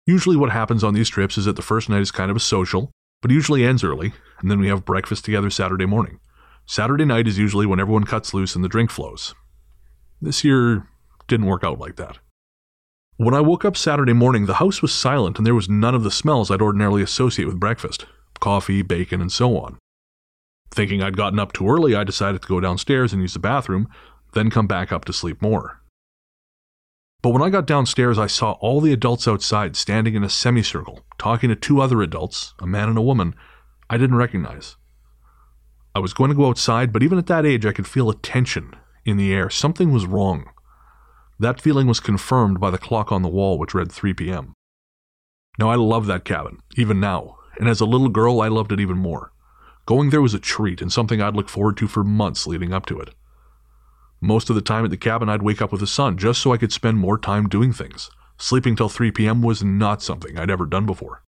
Usually, 0.06 0.36
what 0.36 0.52
happens 0.52 0.84
on 0.84 0.94
these 0.94 1.10
trips 1.10 1.38
is 1.38 1.46
that 1.46 1.56
the 1.56 1.62
first 1.62 1.90
night 1.90 2.02
is 2.02 2.12
kind 2.12 2.32
of 2.32 2.38
a 2.38 2.42
social, 2.42 2.92
but 3.26 3.32
usually 3.32 3.66
ends 3.66 3.84
early, 3.84 4.14
and 4.40 4.52
then 4.52 4.60
we 4.60 4.68
have 4.68 4.86
breakfast 4.86 5.26
together 5.26 5.50
Saturday 5.50 5.88
morning. 5.88 6.20
Saturday 6.68 7.06
night 7.06 7.28
is 7.28 7.40
usually 7.40 7.66
when 7.66 7.80
everyone 7.80 8.04
cuts 8.04 8.36
loose 8.36 8.54
and 8.54 8.64
the 8.64 8.70
drink 8.70 8.92
flows. 8.92 9.34
This 10.22 10.44
year 10.44 10.88
didn't 11.28 11.48
work 11.48 11.64
out 11.64 11.80
like 11.80 11.96
that. 11.96 12.20
When 13.18 13.34
I 13.34 13.42
woke 13.42 13.66
up 13.66 13.76
Saturday 13.76 14.14
morning, 14.14 14.46
the 14.46 14.62
house 14.62 14.84
was 14.84 14.94
silent 14.94 15.40
and 15.40 15.48
there 15.48 15.56
was 15.56 15.68
none 15.68 15.96
of 15.96 16.04
the 16.04 16.12
smells 16.12 16.52
I'd 16.52 16.62
ordinarily 16.62 17.02
associate 17.02 17.46
with 17.46 17.60
breakfast 17.60 18.06
coffee, 18.40 18.84
bacon, 18.84 19.22
and 19.22 19.32
so 19.32 19.58
on. 19.58 19.80
Thinking 20.70 21.02
I'd 21.02 21.18
gotten 21.18 21.40
up 21.40 21.52
too 21.52 21.68
early, 21.68 21.96
I 21.96 22.04
decided 22.04 22.44
to 22.44 22.48
go 22.48 22.60
downstairs 22.60 23.12
and 23.12 23.24
use 23.24 23.34
the 23.34 23.40
bathroom, 23.40 23.88
then 24.34 24.52
come 24.52 24.68
back 24.68 24.92
up 24.92 25.04
to 25.06 25.14
sleep 25.14 25.42
more. 25.42 25.82
But 27.26 27.32
when 27.32 27.42
I 27.42 27.50
got 27.50 27.66
downstairs, 27.66 28.20
I 28.20 28.28
saw 28.28 28.52
all 28.62 28.80
the 28.80 28.94
adults 28.94 29.28
outside 29.28 29.76
standing 29.76 30.14
in 30.14 30.24
a 30.24 30.30
semicircle, 30.30 31.04
talking 31.18 31.50
to 31.50 31.56
two 31.56 31.82
other 31.82 32.04
adults, 32.04 32.54
a 32.60 32.68
man 32.68 32.88
and 32.88 33.00
a 33.00 33.02
woman, 33.02 33.34
I 33.90 33.98
didn't 33.98 34.18
recognize. 34.18 34.76
I 35.96 36.00
was 36.02 36.14
going 36.14 36.30
to 36.30 36.36
go 36.36 36.48
outside, 36.48 36.94
but 36.94 37.02
even 37.02 37.18
at 37.18 37.26
that 37.26 37.44
age, 37.44 37.66
I 37.66 37.72
could 37.72 37.88
feel 37.88 38.12
a 38.12 38.16
tension 38.16 38.76
in 39.06 39.18
the 39.18 39.34
air. 39.34 39.50
Something 39.50 39.92
was 39.92 40.06
wrong. 40.06 40.52
That 41.40 41.60
feeling 41.60 41.88
was 41.88 42.00
confirmed 42.00 42.60
by 42.60 42.70
the 42.70 42.78
clock 42.78 43.12
on 43.12 43.24
the 43.24 43.28
wall, 43.28 43.58
which 43.58 43.74
read 43.74 43.92
3 43.92 44.14
p.m. 44.14 44.54
Now, 45.58 45.72
I 45.72 45.78
love 45.78 46.06
that 46.06 46.26
cabin, 46.26 46.60
even 46.78 47.00
now, 47.00 47.40
and 47.58 47.68
as 47.68 47.82
a 47.82 47.88
little 47.88 48.10
girl, 48.10 48.40
I 48.40 48.50
loved 48.50 48.72
it 48.72 48.80
even 48.80 49.00
more. 49.00 49.32
Going 49.88 50.12
there 50.12 50.22
was 50.22 50.36
a 50.36 50.40
treat 50.40 50.80
and 50.80 50.94
something 50.94 51.24
I'd 51.24 51.36
look 51.36 51.50
forward 51.50 51.78
to 51.78 51.88
for 51.88 52.04
months 52.04 52.46
leading 52.46 52.72
up 52.72 52.86
to 52.86 53.00
it. 53.00 53.16
Most 54.26 54.50
of 54.50 54.56
the 54.56 54.62
time 54.64 54.84
at 54.84 54.90
the 54.90 54.98
cabin, 54.98 55.30
I'd 55.30 55.44
wake 55.44 55.62
up 55.62 55.72
with 55.72 55.82
the 55.82 55.86
sun 55.86 56.18
just 56.18 56.42
so 56.42 56.52
I 56.52 56.58
could 56.58 56.74
spend 56.74 56.98
more 56.98 57.16
time 57.16 57.48
doing 57.48 57.72
things. 57.72 58.10
Sleeping 58.40 58.76
till 58.76 58.90
3 58.90 59.12
p.m. 59.12 59.44
was 59.44 59.64
not 59.64 60.02
something 60.02 60.36
I'd 60.36 60.50
ever 60.50 60.66
done 60.66 60.88
before. 60.88 61.22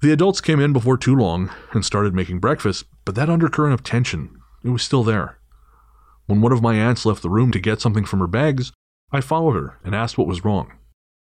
The 0.00 0.12
adults 0.12 0.40
came 0.40 0.60
in 0.60 0.72
before 0.72 0.96
too 0.96 1.16
long 1.16 1.50
and 1.72 1.84
started 1.84 2.14
making 2.14 2.38
breakfast, 2.38 2.84
but 3.04 3.16
that 3.16 3.28
undercurrent 3.28 3.74
of 3.74 3.82
tension, 3.82 4.38
it 4.62 4.68
was 4.68 4.84
still 4.84 5.02
there. 5.02 5.40
When 6.26 6.40
one 6.40 6.52
of 6.52 6.62
my 6.62 6.76
aunts 6.76 7.04
left 7.04 7.22
the 7.22 7.28
room 7.28 7.50
to 7.50 7.58
get 7.58 7.80
something 7.80 8.04
from 8.04 8.20
her 8.20 8.28
bags, 8.28 8.70
I 9.10 9.20
followed 9.20 9.56
her 9.56 9.80
and 9.82 9.92
asked 9.92 10.16
what 10.16 10.28
was 10.28 10.44
wrong. 10.44 10.70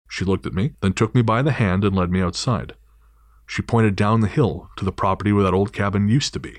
She 0.09 0.25
looked 0.25 0.47
at 0.47 0.55
me, 0.55 0.75
then 0.81 0.93
took 0.93 1.13
me 1.13 1.23
by 1.23 1.43
the 1.43 1.51
hand 1.51 1.83
and 1.83 1.97
led 1.97 2.13
me 2.13 2.21
outside. 2.21 2.77
She 3.49 3.63
pointed 3.63 3.97
down 3.97 4.21
the 4.21 4.29
hill 4.29 4.71
to 4.77 4.85
the 4.85 4.93
property 4.93 5.33
where 5.33 5.43
that 5.43 5.55
old 5.55 5.73
cabin 5.73 6.09
used 6.09 6.33
to 6.35 6.39
be. 6.39 6.59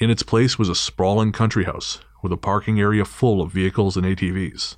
In 0.00 0.08
its 0.08 0.22
place 0.22 0.58
was 0.58 0.70
a 0.70 0.74
sprawling 0.74 1.30
country 1.30 1.64
house 1.64 2.00
with 2.22 2.32
a 2.32 2.38
parking 2.38 2.80
area 2.80 3.04
full 3.04 3.42
of 3.42 3.52
vehicles 3.52 3.98
and 3.98 4.06
ATVs. 4.06 4.76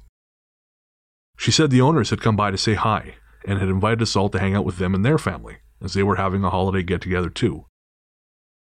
She 1.36 1.52
said 1.52 1.70
the 1.70 1.80
owners 1.80 2.10
had 2.10 2.20
come 2.20 2.34
by 2.34 2.50
to 2.50 2.58
say 2.58 2.74
hi 2.74 3.14
and 3.44 3.60
had 3.60 3.68
invited 3.68 4.02
us 4.02 4.16
all 4.16 4.28
to 4.30 4.40
hang 4.40 4.56
out 4.56 4.64
with 4.64 4.78
them 4.78 4.96
and 4.96 5.04
their 5.04 5.18
family, 5.18 5.58
as 5.80 5.94
they 5.94 6.02
were 6.02 6.16
having 6.16 6.42
a 6.42 6.50
holiday 6.50 6.82
get 6.82 7.00
together 7.00 7.30
too. 7.30 7.66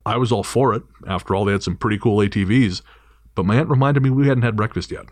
I 0.05 0.15
was 0.15 0.31
all 0.31 0.43
for 0.43 0.73
it. 0.73 0.83
After 1.05 1.35
all, 1.35 1.43
they 1.43 1.51
had 1.51 1.63
some 1.63 1.75
pretty 1.75 1.97
cool 1.97 2.19
ATVs, 2.19 2.81
but 3.33 3.45
my 3.45 3.57
aunt 3.57 3.69
reminded 3.69 4.01
me 4.01 4.09
we 4.09 4.27
hadn't 4.29 4.43
had 4.43 4.55
breakfast 4.55 4.91
yet. 4.91 5.07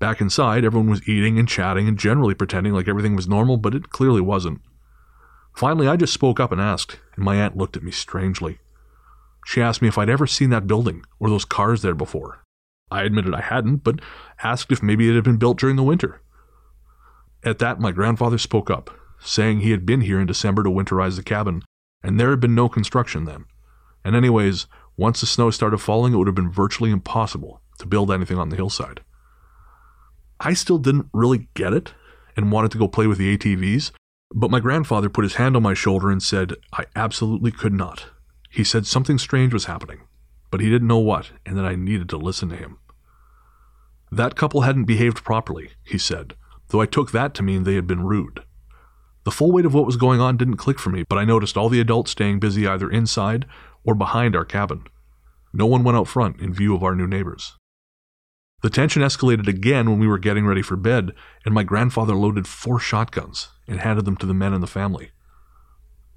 Back 0.00 0.20
inside, 0.20 0.64
everyone 0.64 0.90
was 0.90 1.08
eating 1.08 1.38
and 1.38 1.46
chatting 1.46 1.86
and 1.86 1.96
generally 1.98 2.34
pretending 2.34 2.72
like 2.72 2.88
everything 2.88 3.14
was 3.14 3.28
normal, 3.28 3.56
but 3.56 3.76
it 3.76 3.90
clearly 3.90 4.20
wasn't. 4.20 4.62
Finally, 5.54 5.86
I 5.86 5.94
just 5.94 6.12
spoke 6.14 6.40
up 6.40 6.50
and 6.50 6.60
asked, 6.60 6.98
and 7.14 7.24
my 7.24 7.36
aunt 7.36 7.56
looked 7.56 7.76
at 7.76 7.84
me 7.84 7.92
strangely. 7.92 8.58
She 9.44 9.60
asked 9.62 9.82
me 9.82 9.88
if 9.88 9.98
I'd 9.98 10.10
ever 10.10 10.26
seen 10.26 10.50
that 10.50 10.66
building 10.66 11.04
or 11.18 11.28
those 11.28 11.44
cars 11.44 11.82
there 11.82 11.94
before. 11.94 12.44
I 12.90 13.02
admitted 13.02 13.34
I 13.34 13.40
hadn't, 13.40 13.78
but 13.78 14.00
asked 14.42 14.72
if 14.72 14.82
maybe 14.82 15.08
it 15.08 15.14
had 15.14 15.24
been 15.24 15.36
built 15.36 15.58
during 15.58 15.76
the 15.76 15.82
winter. 15.82 16.20
At 17.44 17.58
that, 17.58 17.80
my 17.80 17.92
grandfather 17.92 18.38
spoke 18.38 18.70
up, 18.70 18.90
saying 19.20 19.60
he 19.60 19.70
had 19.70 19.86
been 19.86 20.02
here 20.02 20.20
in 20.20 20.26
December 20.26 20.62
to 20.62 20.70
winterize 20.70 21.16
the 21.16 21.22
cabin, 21.22 21.62
and 22.02 22.18
there 22.18 22.30
had 22.30 22.40
been 22.40 22.54
no 22.54 22.68
construction 22.68 23.24
then. 23.24 23.44
And, 24.04 24.16
anyways, 24.16 24.66
once 24.96 25.20
the 25.20 25.26
snow 25.26 25.50
started 25.50 25.78
falling, 25.78 26.12
it 26.12 26.16
would 26.16 26.26
have 26.26 26.34
been 26.34 26.50
virtually 26.50 26.90
impossible 26.90 27.62
to 27.78 27.86
build 27.86 28.10
anything 28.10 28.38
on 28.38 28.48
the 28.48 28.56
hillside. 28.56 29.00
I 30.38 30.54
still 30.54 30.78
didn't 30.78 31.08
really 31.12 31.48
get 31.54 31.72
it 31.72 31.94
and 32.36 32.52
wanted 32.52 32.70
to 32.72 32.78
go 32.78 32.88
play 32.88 33.06
with 33.06 33.18
the 33.18 33.36
ATVs, 33.36 33.92
but 34.34 34.50
my 34.50 34.60
grandfather 34.60 35.08
put 35.08 35.24
his 35.24 35.34
hand 35.34 35.56
on 35.56 35.62
my 35.62 35.74
shoulder 35.74 36.10
and 36.10 36.22
said 36.22 36.54
I 36.72 36.84
absolutely 36.96 37.50
could 37.50 37.74
not. 37.74 38.06
He 38.50 38.64
said 38.64 38.86
something 38.86 39.16
strange 39.16 39.54
was 39.54 39.66
happening, 39.66 40.00
but 40.50 40.60
he 40.60 40.68
didn't 40.68 40.88
know 40.88 40.98
what, 40.98 41.30
and 41.46 41.56
that 41.56 41.64
I 41.64 41.76
needed 41.76 42.08
to 42.10 42.16
listen 42.18 42.48
to 42.50 42.56
him. 42.56 42.78
That 44.10 44.34
couple 44.34 44.62
hadn't 44.62 44.84
behaved 44.84 45.24
properly, 45.24 45.70
he 45.84 45.96
said, 45.96 46.34
though 46.68 46.80
I 46.80 46.86
took 46.86 47.12
that 47.12 47.32
to 47.34 47.44
mean 47.44 47.62
they 47.62 47.76
had 47.76 47.86
been 47.86 48.04
rude. 48.04 48.40
The 49.24 49.30
full 49.30 49.52
weight 49.52 49.66
of 49.66 49.74
what 49.74 49.86
was 49.86 49.96
going 49.96 50.20
on 50.20 50.36
didn't 50.36 50.56
click 50.56 50.80
for 50.80 50.90
me, 50.90 51.04
but 51.08 51.16
I 51.16 51.24
noticed 51.24 51.56
all 51.56 51.68
the 51.68 51.80
adults 51.80 52.10
staying 52.10 52.40
busy 52.40 52.66
either 52.66 52.90
inside 52.90 53.46
or 53.84 53.94
behind 53.94 54.34
our 54.34 54.44
cabin. 54.44 54.84
No 55.52 55.66
one 55.66 55.84
went 55.84 55.96
out 55.96 56.08
front 56.08 56.40
in 56.40 56.52
view 56.52 56.74
of 56.74 56.82
our 56.82 56.96
new 56.96 57.06
neighbors. 57.06 57.56
The 58.62 58.70
tension 58.70 59.02
escalated 59.02 59.46
again 59.46 59.88
when 59.88 60.00
we 60.00 60.06
were 60.06 60.18
getting 60.18 60.46
ready 60.46 60.62
for 60.62 60.76
bed, 60.76 61.12
and 61.44 61.54
my 61.54 61.62
grandfather 61.62 62.14
loaded 62.14 62.46
four 62.48 62.78
shotguns 62.80 63.48
and 63.68 63.80
handed 63.80 64.04
them 64.04 64.16
to 64.16 64.26
the 64.26 64.34
men 64.34 64.52
in 64.52 64.60
the 64.60 64.66
family. 64.66 65.10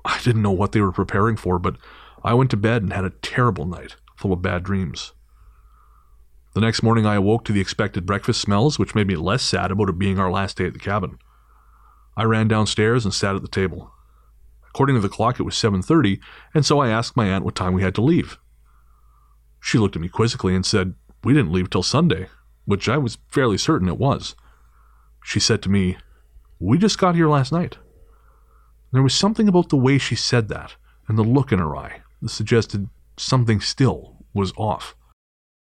I 0.03 0.19
didn't 0.23 0.41
know 0.41 0.51
what 0.51 0.71
they 0.71 0.81
were 0.81 0.91
preparing 0.91 1.37
for, 1.37 1.59
but 1.59 1.77
I 2.25 2.33
went 2.33 2.51
to 2.51 2.57
bed 2.57 2.83
and 2.83 2.93
had 2.93 3.03
a 3.03 3.09
terrible 3.09 3.65
night, 3.65 3.97
full 4.15 4.31
of 4.31 4.41
bad 4.41 4.63
dreams. 4.63 5.11
The 6.53 6.61
next 6.61 6.81
morning, 6.81 7.05
I 7.05 7.15
awoke 7.15 7.43
to 7.45 7.51
the 7.51 7.59
expected 7.59 8.05
breakfast 8.05 8.39
smells, 8.39 8.79
which 8.79 8.95
made 8.95 9.07
me 9.07 9.17
less 9.17 9.43
sad 9.43 9.71
about 9.71 9.89
it 9.89 9.99
being 9.99 10.19
our 10.19 10.31
last 10.31 10.57
day 10.57 10.67
at 10.67 10.73
the 10.73 10.79
cabin. 10.79 11.17
I 12.15 12.23
ran 12.23 12.47
downstairs 12.47 13.03
and 13.03 13.13
sat 13.13 13.35
at 13.35 13.41
the 13.41 13.49
table. 13.49 13.91
According 14.69 14.95
to 14.95 15.01
the 15.01 15.09
clock, 15.09 15.37
it 15.37 15.43
was 15.43 15.55
7:30, 15.55 16.21
and 16.53 16.65
so 16.65 16.79
I 16.79 16.89
asked 16.89 17.17
my 17.17 17.25
aunt 17.27 17.43
what 17.43 17.55
time 17.55 17.73
we 17.73 17.81
had 17.81 17.95
to 17.95 18.01
leave. 18.01 18.37
She 19.59 19.77
looked 19.77 19.97
at 19.97 20.01
me 20.01 20.07
quizzically 20.07 20.55
and 20.55 20.65
said, 20.65 20.95
"We 21.25 21.33
didn't 21.33 21.51
leave 21.51 21.69
till 21.69 21.83
Sunday," 21.83 22.29
which 22.63 22.87
I 22.87 22.97
was 22.97 23.17
fairly 23.27 23.57
certain 23.57 23.89
it 23.89 23.97
was. 23.97 24.35
She 25.23 25.41
said 25.41 25.61
to 25.63 25.69
me, 25.69 25.97
"We 26.59 26.77
just 26.77 26.99
got 26.99 27.15
here 27.15 27.27
last 27.27 27.51
night." 27.51 27.79
There 28.93 29.03
was 29.03 29.13
something 29.13 29.49
about 29.49 29.69
the 29.69 29.75
way 29.75 29.97
she 29.97 30.15
said 30.15 30.47
that 30.47 30.77
and 31.09 31.17
the 31.17 31.23
look 31.23 31.51
in 31.51 31.59
her 31.59 31.75
eye 31.75 32.02
suggested 32.29 32.89
something 33.17 33.61
still 33.61 34.25
was 34.33 34.53
off. 34.57 34.95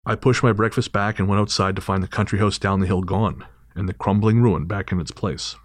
I 0.06 0.16
pushed 0.16 0.44
my 0.44 0.52
breakfast 0.52 0.92
back 0.92 1.18
and 1.20 1.28
went 1.28 1.42
outside 1.42 1.76
to 1.76 1.82
find 1.82 2.04
the 2.04 2.08
country 2.08 2.40
house 2.40 2.58
down 2.58 2.80
the 2.80 2.88
hill 2.88 3.02
gone 3.02 3.46
and 3.76 3.90
the 3.90 3.94
crumbling 3.94 4.42
ruin 4.42 4.66
back 4.66 4.92
in 4.92 5.00
its 5.00 5.12
place. 5.12 5.56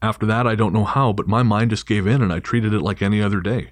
After 0.00 0.26
that, 0.26 0.46
I 0.46 0.54
don't 0.54 0.72
know 0.72 0.84
how, 0.84 1.12
but 1.12 1.28
my 1.28 1.42
mind 1.42 1.70
just 1.70 1.86
gave 1.86 2.06
in 2.06 2.22
and 2.22 2.32
I 2.32 2.40
treated 2.40 2.74
it 2.74 2.80
like 2.80 3.02
any 3.02 3.22
other 3.22 3.40
day. 3.40 3.70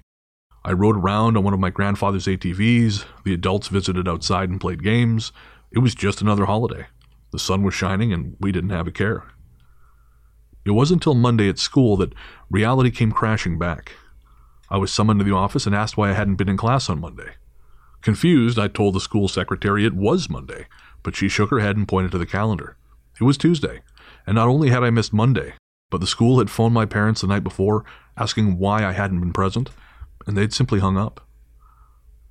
I 0.65 0.71
rode 0.71 0.95
around 0.95 1.37
on 1.37 1.43
one 1.43 1.53
of 1.53 1.59
my 1.59 1.69
grandfather's 1.69 2.25
ATVs, 2.25 3.05
the 3.25 3.33
adults 3.33 3.67
visited 3.67 4.07
outside 4.07 4.49
and 4.49 4.61
played 4.61 4.83
games. 4.83 5.31
It 5.71 5.79
was 5.79 5.93
just 5.93 6.21
another 6.21 6.45
holiday. 6.45 6.87
The 7.31 7.39
sun 7.39 7.63
was 7.63 7.73
shining 7.73 8.13
and 8.13 8.37
we 8.39 8.51
didn't 8.51 8.69
have 8.69 8.87
a 8.87 8.91
care. 8.91 9.25
It 10.65 10.71
wasn't 10.71 11.01
until 11.01 11.15
Monday 11.15 11.49
at 11.49 11.59
school 11.59 11.97
that 11.97 12.13
reality 12.49 12.91
came 12.91 13.11
crashing 13.11 13.59
back. 13.59 13.93
I 14.73 14.77
was 14.77 14.91
summoned 14.91 15.19
to 15.19 15.23
the 15.23 15.35
office 15.35 15.67
and 15.67 15.75
asked 15.75 15.97
why 15.97 16.09
I 16.09 16.13
hadn't 16.13 16.37
been 16.37 16.49
in 16.49 16.57
class 16.57 16.89
on 16.89 16.99
Monday. 16.99 17.33
Confused, 18.01 18.57
I 18.57 18.67
told 18.67 18.95
the 18.95 18.99
school 18.99 19.27
secretary 19.27 19.85
it 19.85 19.93
was 19.93 20.31
Monday, 20.31 20.65
but 21.03 21.15
she 21.15 21.29
shook 21.29 21.51
her 21.51 21.59
head 21.59 21.77
and 21.77 21.87
pointed 21.87 22.11
to 22.13 22.17
the 22.17 22.25
calendar. 22.25 22.75
It 23.21 23.23
was 23.23 23.37
Tuesday, 23.37 23.81
and 24.25 24.33
not 24.33 24.47
only 24.47 24.71
had 24.71 24.83
I 24.83 24.89
missed 24.89 25.13
Monday, 25.13 25.53
but 25.91 26.01
the 26.01 26.07
school 26.07 26.39
had 26.39 26.49
phoned 26.49 26.73
my 26.73 26.87
parents 26.87 27.21
the 27.21 27.27
night 27.27 27.43
before 27.43 27.85
asking 28.17 28.57
why 28.57 28.83
I 28.83 28.93
hadn't 28.93 29.19
been 29.19 29.31
present, 29.31 29.69
and 30.25 30.35
they'd 30.35 30.51
simply 30.51 30.79
hung 30.79 30.97
up. 30.97 31.21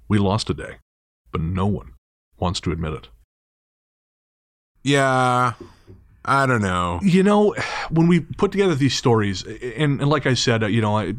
We 0.09 0.19
lost 0.19 0.51
a 0.51 0.55
day, 0.55 0.79
but 1.31 1.43
no 1.43 1.67
one 1.67 1.93
wants 2.39 2.59
to 2.63 2.73
admit 2.73 2.95
it. 2.95 3.09
Yeah, 4.83 5.53
I 6.25 6.47
don't 6.47 6.63
know. 6.63 6.99
You 7.05 7.23
know, 7.23 7.55
when 7.89 8.09
we 8.09 8.19
put 8.19 8.51
together 8.51 8.75
these 8.75 8.97
stories, 8.97 9.45
and, 9.45 10.01
and 10.01 10.09
like 10.09 10.27
I 10.27 10.35
said, 10.35 10.63
you 10.73 10.81
know, 10.81 10.99
I, 10.99 11.15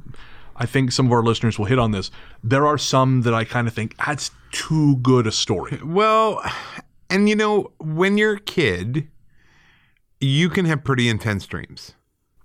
I 0.56 0.66
think 0.66 0.92
some 0.92 1.08
of 1.08 1.12
our 1.12 1.24
listeners 1.24 1.58
will 1.58 1.66
hit 1.66 1.80
on 1.80 1.92
this. 1.92 2.12
There 2.44 2.66
are 2.68 2.78
some 2.78 3.22
that 3.22 3.34
I 3.34 3.44
kind 3.44 3.68
of 3.68 3.74
think 3.74 3.96
that's 3.98 4.32
too 4.52 4.98
good 4.98 5.28
a 5.28 5.32
story. 5.32 5.80
Well, 5.86 6.42
and 7.10 7.28
you 7.30 7.36
know, 7.36 7.72
when 7.80 8.18
you're 8.18 8.34
a 8.36 8.39
kid, 8.39 9.08
you 10.20 10.50
can 10.50 10.66
have 10.66 10.84
pretty 10.84 11.10
intense 11.10 11.46
dreams. 11.46 11.94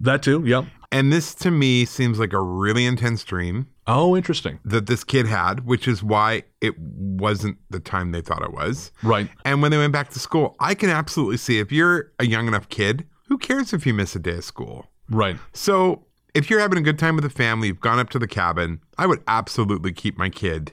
That 0.00 0.22
too, 0.22 0.42
yeah. 0.46 0.64
And 0.90 1.12
this 1.12 1.34
to 1.36 1.50
me 1.50 1.84
seems 1.84 2.18
like 2.18 2.32
a 2.32 2.40
really 2.40 2.86
intense 2.86 3.22
dream 3.24 3.68
Oh, 3.86 4.16
interesting. 4.16 4.58
that 4.64 4.86
this 4.86 5.04
kid 5.04 5.26
had, 5.26 5.66
which 5.66 5.86
is 5.88 6.02
why 6.02 6.44
it 6.60 6.78
wasn't 6.78 7.58
the 7.70 7.80
time 7.80 8.12
they 8.12 8.20
thought 8.20 8.42
it 8.42 8.52
was. 8.52 8.90
Right. 9.02 9.28
And 9.44 9.60
when 9.60 9.70
they 9.70 9.76
went 9.78 9.92
back 9.92 10.10
to 10.10 10.18
school, 10.18 10.56
I 10.60 10.74
can 10.74 10.88
absolutely 10.90 11.36
see 11.38 11.58
if 11.58 11.72
you're 11.72 12.12
a 12.18 12.26
young 12.26 12.46
enough 12.48 12.68
kid, 12.68 13.06
who 13.26 13.36
cares 13.38 13.72
if 13.72 13.86
you 13.86 13.92
miss 13.94 14.14
a 14.16 14.18
day 14.18 14.36
of 14.38 14.44
school? 14.44 14.86
Right. 15.10 15.36
So 15.52 16.04
if 16.38 16.48
you're 16.50 16.60
having 16.60 16.78
a 16.78 16.82
good 16.82 16.98
time 16.98 17.14
with 17.16 17.24
the 17.24 17.30
family, 17.30 17.68
you've 17.68 17.80
gone 17.80 17.98
up 17.98 18.10
to 18.10 18.18
the 18.18 18.28
cabin, 18.28 18.80
I 18.96 19.06
would 19.06 19.22
absolutely 19.26 19.92
keep 19.92 20.16
my 20.16 20.28
kid 20.30 20.72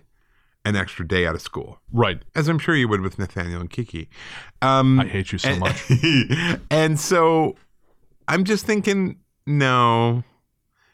an 0.63 0.75
extra 0.75 1.07
day 1.07 1.25
out 1.27 1.35
of 1.35 1.41
school, 1.41 1.79
Right. 1.91 2.23
as 2.35 2.47
I'm 2.47 2.57
sure 2.59 2.75
you 2.75 2.87
would 2.87 3.01
with 3.01 3.19
Nathaniel 3.19 3.61
and 3.61 3.69
Kiki. 3.69 4.09
Um, 4.63 4.99
I 4.99 5.05
hate 5.05 5.31
you 5.31 5.37
so 5.37 5.55
much. 5.57 5.83
and 6.71 6.99
so 6.99 7.55
I'm 8.27 8.43
just 8.45 8.65
thinking, 8.65 9.17
no, 9.45 10.23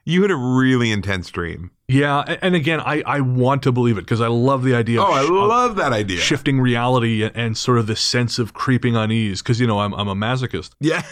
you 0.03 0.21
had 0.23 0.31
a 0.31 0.35
really 0.35 0.91
intense 0.91 1.29
dream. 1.29 1.71
Yeah, 1.87 2.19
and 2.41 2.53
again, 2.55 2.79
I, 2.81 3.01
I 3.05 3.19
want 3.21 3.63
to 3.63 3.71
believe 3.71 3.97
it 3.97 4.01
because 4.01 4.19
I 4.21 4.27
love 4.27 4.63
the 4.63 4.75
idea 4.75 5.01
Oh, 5.01 5.11
I 5.11 5.21
love 5.23 5.75
that 5.77 5.91
idea. 5.93 6.17
shifting 6.19 6.59
reality 6.61 7.23
and, 7.23 7.35
and 7.35 7.57
sort 7.57 7.77
of 7.79 7.87
this 7.87 7.99
sense 8.01 8.39
of 8.39 8.53
creeping 8.53 8.95
unease 8.97 9.41
because, 9.41 9.59
you 9.59 9.67
know, 9.67 9.79
I'm, 9.79 9.93
I'm 9.93 10.07
a 10.07 10.15
masochist. 10.15 10.71
Yeah. 10.79 11.03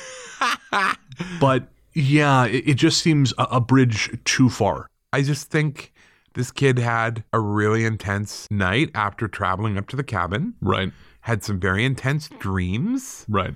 But 1.41 1.67
yeah, 1.93 2.45
it, 2.45 2.69
it 2.69 2.73
just 2.75 3.02
seems 3.02 3.34
a, 3.38 3.43
a 3.52 3.62
bridge 3.62 4.10
too 4.25 4.49
far. 4.49 4.88
I 5.13 5.21
just 5.21 5.49
think 5.49 5.91
this 6.36 6.52
kid 6.52 6.78
had 6.80 7.23
a 7.34 7.39
really 7.39 7.86
intense 7.86 8.47
night 8.52 8.91
after 8.93 9.28
traveling 9.28 9.78
up 9.78 9.88
to 9.89 9.95
the 9.95 10.04
cabin, 10.04 10.54
Right. 10.62 10.91
had 11.21 11.43
some 11.43 11.60
very 11.60 11.84
intense 11.84 12.30
dreams, 12.39 13.25
Right. 13.28 13.54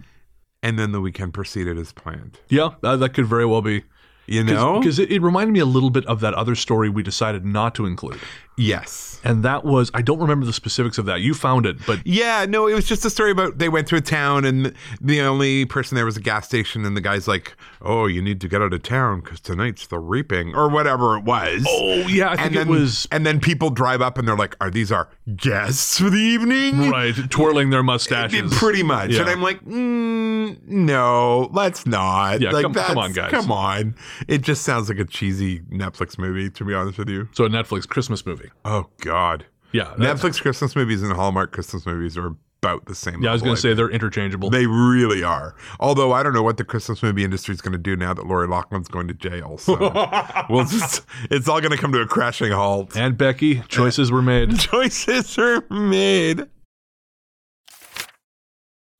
and 0.63 0.79
then 0.79 0.91
the 0.91 0.99
weekend 1.01 1.33
proceeded 1.33 1.77
as 1.77 1.93
planned. 1.93 2.39
Yeah, 2.49 2.69
that, 2.81 2.97
that 2.99 3.13
could 3.13 3.27
very 3.27 3.45
well 3.45 3.61
be. 3.61 3.83
You 4.25 4.41
know? 4.43 4.79
Because 4.79 4.99
it, 4.99 5.11
it 5.11 5.21
reminded 5.21 5.51
me 5.51 5.59
a 5.59 5.65
little 5.65 5.89
bit 5.89 6.05
of 6.05 6.21
that 6.21 6.33
other 6.33 6.55
story 6.55 6.87
we 6.89 7.03
decided 7.03 7.45
not 7.45 7.75
to 7.75 7.85
include. 7.85 8.19
Yes. 8.57 9.09
And 9.25 9.41
that 9.43 9.63
was, 9.63 9.89
I 9.93 10.01
don't 10.01 10.19
remember 10.19 10.45
the 10.45 10.51
specifics 10.51 10.97
of 10.97 11.05
that. 11.05 11.21
You 11.21 11.33
found 11.33 11.65
it, 11.65 11.77
but 11.87 12.05
Yeah, 12.05 12.45
no, 12.47 12.67
it 12.67 12.73
was 12.73 12.85
just 12.85 13.05
a 13.05 13.09
story 13.09 13.31
about 13.31 13.57
they 13.57 13.69
went 13.69 13.87
to 13.87 13.95
a 13.95 14.01
town 14.01 14.43
and 14.43 14.73
the 14.99 15.21
only 15.21 15.63
person 15.65 15.95
there 15.95 16.03
was 16.05 16.17
a 16.17 16.21
gas 16.21 16.45
station, 16.45 16.83
and 16.83 16.97
the 16.97 17.01
guy's 17.01 17.25
like, 17.25 17.55
"Oh, 17.81 18.05
you 18.05 18.21
need 18.21 18.41
to 18.41 18.49
get 18.49 18.61
out 18.61 18.73
of 18.73 18.83
town 18.83 19.21
because 19.21 19.39
tonight's 19.39 19.87
the 19.87 19.97
reaping 19.97 20.53
or 20.55 20.67
whatever 20.67 21.15
it 21.17 21.23
was." 21.23 21.65
oh, 21.69 22.05
yeah, 22.09 22.31
I 22.31 22.35
think 22.35 22.47
and 22.47 22.55
it 22.55 22.59
then, 22.59 22.67
was 22.67 23.07
and 23.11 23.25
then 23.25 23.39
people 23.39 23.69
drive 23.69 24.01
up 24.01 24.17
and 24.17 24.27
they're 24.27 24.35
like, 24.35 24.57
"Are 24.59 24.69
these 24.69 24.91
our 24.91 25.07
guests 25.37 25.99
for 25.99 26.09
the 26.09 26.17
evening?" 26.17 26.89
right, 26.91 27.15
twirling 27.29 27.69
their 27.69 27.83
mustaches. 27.83 28.53
Pretty 28.57 28.83
much. 28.83 29.11
Yeah. 29.11 29.21
And 29.21 29.29
I'm 29.29 29.41
like, 29.41 29.63
mm, 29.63 30.61
no, 30.67 31.49
let's 31.53 31.85
not. 31.85 32.41
Yeah, 32.41 32.51
like, 32.51 32.63
come- 32.63 32.73
come 32.73 32.97
on, 32.97 33.13
guys. 33.13 33.31
Come 33.31 33.51
on. 33.51 33.95
It 34.27 34.41
just 34.41 34.63
sounds 34.63 34.89
like 34.89 34.99
a 34.99 35.05
cheesy 35.05 35.59
Netflix 35.61 36.17
movie, 36.17 36.49
to 36.49 36.65
be 36.65 36.73
honest 36.73 36.97
with 36.97 37.09
you. 37.09 37.29
So 37.31 37.45
a 37.45 37.49
Netflix 37.49 37.87
Christmas 37.87 38.25
movie. 38.25 38.42
Oh, 38.65 38.87
God. 39.01 39.45
Yeah. 39.71 39.93
Netflix 39.97 40.41
Christmas 40.41 40.75
movies 40.75 41.01
and 41.01 41.11
Hallmark 41.13 41.51
Christmas 41.51 41.85
movies 41.85 42.17
are 42.17 42.35
about 42.61 42.85
the 42.85 42.95
same. 42.95 43.21
yeah, 43.21 43.31
I 43.31 43.33
was 43.33 43.41
going 43.41 43.55
to 43.55 43.61
say 43.61 43.73
they're 43.73 43.89
interchangeable. 43.89 44.49
They 44.49 44.67
really 44.67 45.21
are. 45.21 45.53
Although 45.81 46.13
I 46.13 46.23
don't 46.23 46.31
know 46.33 46.43
what 46.43 46.55
the 46.55 46.63
Christmas 46.63 47.03
movie 47.03 47.23
industry 47.25 47.53
is 47.53 47.59
going 47.59 47.73
to 47.73 47.77
do 47.77 47.95
now 47.97 48.13
that 48.13 48.25
Lori 48.25 48.47
Loughlin's 48.47 48.87
going 48.87 49.09
to 49.09 49.13
jail. 49.13 49.57
So 49.57 49.75
we'll 50.49 50.63
just, 50.65 51.01
it's 51.29 51.49
all 51.49 51.59
going 51.59 51.71
to 51.71 51.77
come 51.77 51.91
to 51.91 51.99
a 51.99 52.07
crashing 52.07 52.51
halt. 52.53 52.95
and 52.95 53.17
Becky, 53.17 53.61
choices 53.67 54.11
were 54.13 54.21
made. 54.21 54.57
Choices 54.59 55.37
are 55.37 55.65
made. 55.69 56.47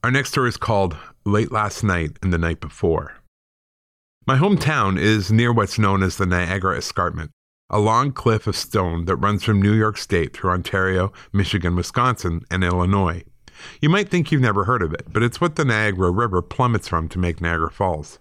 Our 0.04 0.12
next 0.12 0.32
story 0.32 0.50
is 0.50 0.58
called 0.58 0.98
Late 1.26 1.52
Last 1.52 1.84
Night 1.84 2.18
and 2.22 2.34
the 2.34 2.38
Night 2.38 2.60
Before. 2.60 3.16
My 4.28 4.38
hometown 4.38 5.00
is 5.00 5.32
near 5.32 5.54
what's 5.54 5.80
known 5.80 6.04
as 6.04 6.18
the 6.18 6.26
Niagara 6.26 6.78
Escarpment, 6.78 7.32
a 7.70 7.80
long 7.80 8.12
cliff 8.12 8.48
of 8.48 8.56
stone 8.56 9.06
that 9.06 9.16
runs 9.16 9.44
from 9.44 9.62
New 9.62 9.74
York 9.74 9.98
State 9.98 10.34
through 10.34 10.52
Ontario, 10.52 11.12
Michigan, 11.32 11.76
Wisconsin, 11.76 12.42
and 12.52 12.64
Illinois. 12.64 13.24
You 13.82 13.90
might 13.90 14.10
think 14.10 14.32
you've 14.32 14.42
never 14.42 14.66
heard 14.66 14.82
of 14.82 14.94
it, 14.94 15.06
but 15.12 15.24
it's 15.24 15.40
what 15.40 15.56
the 15.56 15.66
Niagara 15.66 16.12
River 16.12 16.42
plummets 16.42 16.88
from 16.88 17.08
to 17.10 17.20
make 17.20 17.42
Niagara 17.42 17.72
Falls. 17.72 18.20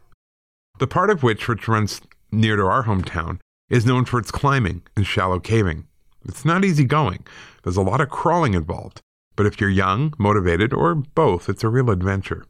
The 0.78 0.87
part 0.87 1.11
of 1.11 1.22
which, 1.22 1.48
which 1.48 1.68
runs 1.68 2.00
near 2.31 2.57
to 2.57 2.64
our 2.64 2.85
hometown, 2.85 3.38
is 3.68 3.87
known 3.87 4.05
for 4.05 4.18
its 4.18 4.31
climbing 4.31 4.83
and 4.96 5.07
shallow 5.07 5.40
caving. 5.40 5.87
It's 6.24 6.44
not 6.44 6.64
easy 6.64 6.85
going. 6.85 7.26
There's 7.62 7.76
a 7.76 7.83
lot 7.83 8.00
of 8.00 8.11
crawling 8.11 8.55
involved. 8.55 9.00
But 9.35 9.46
if 9.46 9.61
you're 9.61 9.70
young, 9.70 10.12
motivated, 10.18 10.72
or 10.72 10.94
both, 10.94 11.48
it's 11.48 11.64
a 11.64 11.68
real 11.68 11.90
adventure. 11.90 12.44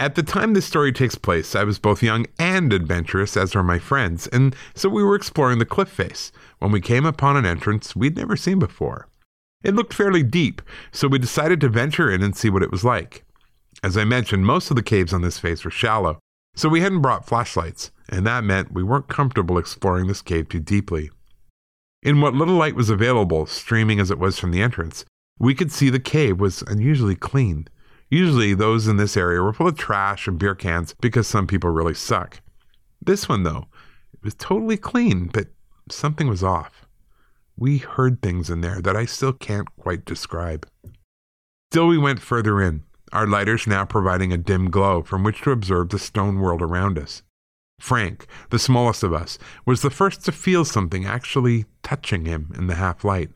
At 0.00 0.16
the 0.16 0.24
time 0.24 0.54
this 0.54 0.66
story 0.66 0.92
takes 0.92 1.14
place, 1.14 1.54
I 1.54 1.62
was 1.62 1.78
both 1.78 2.02
young 2.02 2.26
and 2.38 2.72
adventurous, 2.72 3.36
as 3.36 3.54
were 3.54 3.62
my 3.62 3.78
friends, 3.78 4.26
and 4.26 4.54
so 4.74 4.88
we 4.88 5.04
were 5.04 5.14
exploring 5.14 5.58
the 5.58 5.64
cliff 5.64 5.88
face 5.88 6.32
when 6.58 6.72
we 6.72 6.80
came 6.80 7.06
upon 7.06 7.36
an 7.36 7.46
entrance 7.46 7.94
we'd 7.94 8.16
never 8.16 8.36
seen 8.36 8.58
before. 8.58 9.08
It 9.62 9.74
looked 9.74 9.94
fairly 9.94 10.24
deep, 10.24 10.60
so 10.90 11.06
we 11.06 11.18
decided 11.18 11.60
to 11.60 11.68
venture 11.68 12.10
in 12.10 12.22
and 12.22 12.36
see 12.36 12.50
what 12.50 12.62
it 12.62 12.72
was 12.72 12.84
like. 12.84 13.24
As 13.84 13.96
I 13.96 14.04
mentioned, 14.04 14.44
most 14.44 14.68
of 14.68 14.76
the 14.76 14.82
caves 14.82 15.12
on 15.12 15.22
this 15.22 15.38
face 15.38 15.64
were 15.64 15.70
shallow, 15.70 16.18
so 16.56 16.68
we 16.68 16.80
hadn't 16.80 17.02
brought 17.02 17.26
flashlights, 17.26 17.92
and 18.08 18.26
that 18.26 18.44
meant 18.44 18.72
we 18.72 18.82
weren't 18.82 19.08
comfortable 19.08 19.58
exploring 19.58 20.08
this 20.08 20.22
cave 20.22 20.48
too 20.48 20.60
deeply. 20.60 21.10
In 22.02 22.20
what 22.20 22.34
little 22.34 22.56
light 22.56 22.74
was 22.74 22.90
available, 22.90 23.46
streaming 23.46 24.00
as 24.00 24.10
it 24.10 24.18
was 24.18 24.38
from 24.38 24.50
the 24.50 24.60
entrance, 24.60 25.04
we 25.38 25.54
could 25.54 25.72
see 25.72 25.88
the 25.88 26.00
cave 26.00 26.40
was 26.40 26.62
unusually 26.62 27.16
clean. 27.16 27.68
Usually, 28.14 28.54
those 28.54 28.86
in 28.86 28.96
this 28.96 29.16
area 29.16 29.42
were 29.42 29.52
full 29.52 29.66
of 29.66 29.76
trash 29.76 30.28
and 30.28 30.38
beer 30.38 30.54
cans 30.54 30.94
because 31.00 31.26
some 31.26 31.48
people 31.48 31.70
really 31.70 31.94
suck. 31.94 32.40
This 33.02 33.28
one, 33.28 33.42
though, 33.42 33.66
it 34.12 34.22
was 34.22 34.36
totally 34.36 34.76
clean, 34.76 35.26
but 35.32 35.48
something 35.90 36.28
was 36.28 36.44
off. 36.44 36.86
We 37.56 37.78
heard 37.78 38.22
things 38.22 38.50
in 38.50 38.60
there 38.60 38.80
that 38.82 38.94
I 38.96 39.04
still 39.04 39.32
can't 39.32 39.66
quite 39.76 40.04
describe. 40.04 40.64
Still, 41.72 41.88
we 41.88 41.98
went 41.98 42.20
further 42.20 42.62
in, 42.62 42.84
our 43.10 43.26
lighters 43.26 43.66
now 43.66 43.84
providing 43.84 44.32
a 44.32 44.38
dim 44.38 44.70
glow 44.70 45.02
from 45.02 45.24
which 45.24 45.42
to 45.42 45.50
observe 45.50 45.88
the 45.88 45.98
stone 45.98 46.38
world 46.38 46.62
around 46.62 47.00
us. 47.00 47.24
Frank, 47.80 48.28
the 48.50 48.60
smallest 48.60 49.02
of 49.02 49.12
us, 49.12 49.40
was 49.66 49.82
the 49.82 49.90
first 49.90 50.24
to 50.24 50.30
feel 50.30 50.64
something 50.64 51.04
actually 51.04 51.64
touching 51.82 52.26
him 52.26 52.52
in 52.56 52.68
the 52.68 52.76
half 52.76 53.02
light, 53.02 53.30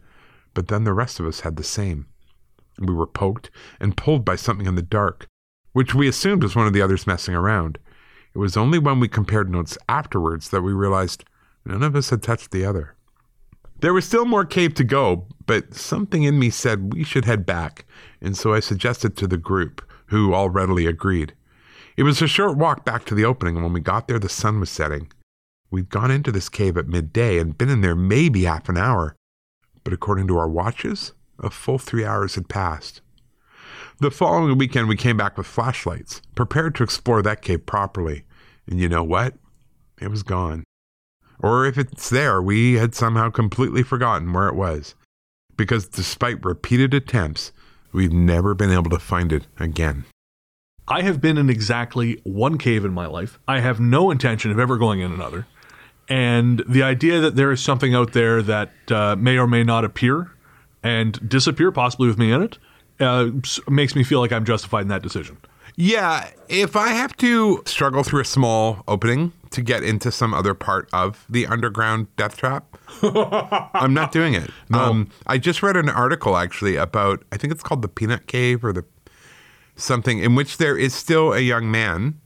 but 0.55 0.69
then 0.69 0.85
the 0.85 0.95
rest 0.95 1.19
of 1.19 1.27
us 1.27 1.41
had 1.41 1.57
the 1.57 1.65
same. 1.65 2.07
We 2.79 2.95
were 2.95 3.07
poked 3.07 3.51
and 3.81 3.97
pulled 3.97 4.25
by 4.25 4.37
something 4.37 4.67
in 4.67 4.75
the 4.75 4.83
dark, 4.83 5.27
which 5.73 5.95
we 5.95 6.09
assumed 6.09 6.43
was 6.43 6.57
one 6.57 6.67
of 6.67 6.73
the 6.73 6.83
others 6.83 7.07
messing 7.07 7.35
around. 7.35 7.79
It 8.35 8.39
was 8.39 8.57
only 8.57 8.79
when 8.79 9.01
we 9.01 9.09
compared 9.09 9.51
notes 9.51 9.77
afterwards 9.89 10.51
that 10.51 10.63
we 10.63 10.73
realized 10.73 11.25
none 11.65 11.83
of 11.83 11.97
us 11.97 12.11
had 12.11 12.23
touched 12.23 12.51
the 12.51 12.65
other. 12.65 12.95
There 13.81 13.95
was 13.95 14.05
still 14.05 14.25
more 14.25 14.45
cave 14.45 14.75
to 14.75 14.85
go, 14.85 15.27
but 15.47 15.75
something 15.75 16.25
in 16.25 16.39
me 16.39 16.51
said 16.51 16.93
we 16.93 17.05
should 17.05 17.25
head 17.25 17.47
back, 17.47 17.85
and 18.21 18.37
so 18.37 18.53
I 18.53 18.61
suggested 18.61 19.17
to 19.17 19.29
the 19.29 19.37
group, 19.37 19.83
who 20.07 20.35
all 20.35 20.51
readily 20.51 20.87
agreed. 20.87 21.35
It 21.97 22.03
was 22.03 22.21
a 22.21 22.29
short 22.29 22.57
walk 22.57 22.85
back 22.85 23.05
to 23.07 23.15
the 23.15 23.25
opening, 23.25 23.57
and 23.57 23.65
when 23.65 23.73
we 23.73 23.81
got 23.81 24.09
there, 24.09 24.19
the 24.19 24.29
sun 24.29 24.61
was 24.61 24.71
setting. 24.71 25.11
We'd 25.71 25.91
gone 25.91 26.11
into 26.11 26.33
this 26.33 26.49
cave 26.49 26.77
at 26.77 26.89
midday 26.89 27.39
and 27.39 27.57
been 27.57 27.69
in 27.69 27.81
there 27.81 27.95
maybe 27.95 28.45
half 28.45 28.69
an 28.69 28.77
hour, 28.77 29.15
but 29.85 29.93
according 29.93 30.27
to 30.29 30.39
our 30.39 30.49
watches, 30.49 31.13
a 31.39 31.51
full 31.51 31.79
three 31.79 32.05
hours 32.05 32.35
had 32.35 32.49
passed. 32.49 33.01
The 34.01 34.11
following 34.11 34.57
weekend, 34.57 34.89
we 34.89 34.97
came 34.97 35.17
back 35.17 35.37
with 35.37 35.47
flashlights, 35.47 36.23
prepared 36.35 36.75
to 36.77 36.85
explore 36.85 37.21
that 37.23 37.43
cave 37.43 37.67
properly. 37.67 38.25
And 38.67 38.79
you 38.79 38.89
know 38.89 39.03
what? 39.03 39.35
It 40.01 40.09
was 40.09 40.23
gone. 40.23 40.65
Or 41.41 41.67
if 41.67 41.79
it's 41.79 42.11
there, 42.11 42.41
we 42.41 42.75
had 42.75 42.95
somehow 42.95 43.31
completely 43.31 43.83
forgotten 43.83 44.33
where 44.33 44.49
it 44.49 44.55
was. 44.55 44.95
Because 45.57 45.89
despite 45.89 46.45
repeated 46.45 46.95
attempts, 46.95 47.53
we've 47.93 48.13
never 48.13 48.55
been 48.55 48.71
able 48.71 48.91
to 48.91 48.99
find 48.99 49.33
it 49.33 49.47
again. 49.59 50.05
I 50.87 51.03
have 51.03 51.21
been 51.21 51.37
in 51.37 51.51
exactly 51.51 52.21
one 52.25 52.57
cave 52.57 52.85
in 52.85 52.93
my 52.93 53.07
life. 53.07 53.39
I 53.47 53.61
have 53.61 53.79
no 53.81 54.11
intention 54.11 54.51
of 54.51 54.59
ever 54.59 54.79
going 54.79 55.01
in 55.01 55.13
another. 55.13 55.47
And 56.09 56.63
the 56.67 56.83
idea 56.83 57.21
that 57.21 57.37
there 57.37 57.53
is 57.53 57.61
something 57.61 57.95
out 57.95 58.13
there 58.13 58.43
that 58.43 58.73
uh, 58.91 59.17
may 59.17 59.37
or 59.37 59.47
may 59.47 59.65
not 59.65 59.85
appear 59.85 60.31
and 60.83 61.29
disappear, 61.29 61.71
possibly 61.73 62.09
with 62.09 62.19
me 62.19 62.33
in 62.33 62.43
it, 62.43 62.59
uh, 63.01 63.31
makes 63.69 63.95
me 63.95 64.05
feel 64.05 64.21
like 64.21 64.33
I'm 64.33 64.45
justified 64.45 64.83
in 64.83 64.89
that 64.89 65.03
decision. 65.03 65.39
Yeah, 65.77 66.31
if 66.49 66.75
I 66.75 66.89
have 66.89 67.17
to 67.19 67.63
struggle 67.65 68.03
through 68.03 68.23
a 68.23 68.25
small 68.25 68.83
opening 68.89 69.33
to 69.51 69.63
get 69.63 69.85
into 69.85 70.11
some 70.11 70.35
other 70.35 70.53
part 70.53 70.89
of 70.93 71.25
the 71.29 71.47
underground 71.47 72.09
death 72.17 72.37
trap, 72.37 72.77
I'm 73.03 73.95
not 73.95 74.11
doing 74.11 74.35
it. 74.35 74.51
Um, 74.73 75.09
I 75.29 75.39
just 75.39 75.63
read 75.63 75.77
an 75.77 75.89
article 75.89 76.37
actually 76.37 76.75
about, 76.75 77.25
I 77.31 77.37
think 77.37 77.53
it's 77.53 77.63
called 77.63 77.83
the 77.83 77.89
Peanut 77.89 78.27
Cave 78.27 78.65
or 78.65 78.73
the 78.73 78.85
something, 79.77 80.19
in 80.19 80.35
which 80.35 80.57
there 80.57 80.77
is 80.77 80.95
still 80.95 81.33
a 81.33 81.41
young 81.41 81.71
man 81.71 82.21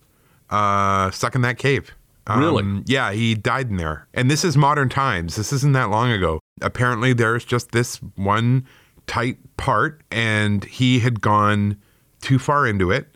uh, 0.49 1.11
stuck 1.11 1.35
in 1.35 1.43
that 1.43 1.59
cave. 1.59 1.93
Um, 2.26 2.40
Really? 2.40 2.82
Yeah, 2.87 3.12
he 3.12 3.35
died 3.35 3.70
in 3.70 3.76
there. 3.76 4.06
And 4.14 4.30
this 4.30 4.44
is 4.44 4.56
modern 4.56 4.88
times. 4.88 5.37
This 5.37 5.52
isn't 5.52 5.72
that 5.72 5.90
long 5.90 6.11
ago. 6.11 6.40
Apparently, 6.61 7.12
there's 7.12 7.44
just 7.44 7.72
this 7.72 7.96
one 8.16 8.66
tight 9.06 9.38
part, 9.56 10.02
and 10.11 10.64
he 10.64 11.00
had 11.00 11.20
gone 11.20 11.76
too 12.20 12.38
far 12.38 12.66
into 12.66 12.90
it 12.90 13.08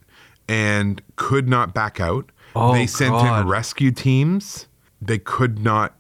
and 0.49 1.01
could 1.17 1.49
not 1.49 1.75
back 1.75 2.01
out. 2.01 2.31
Oh, 2.55 2.73
they 2.73 2.87
sent 2.87 3.13
God. 3.13 3.43
in 3.43 3.49
rescue 3.49 3.91
teams. 3.93 4.67
They 5.01 5.19
could 5.19 5.59
not 5.59 5.95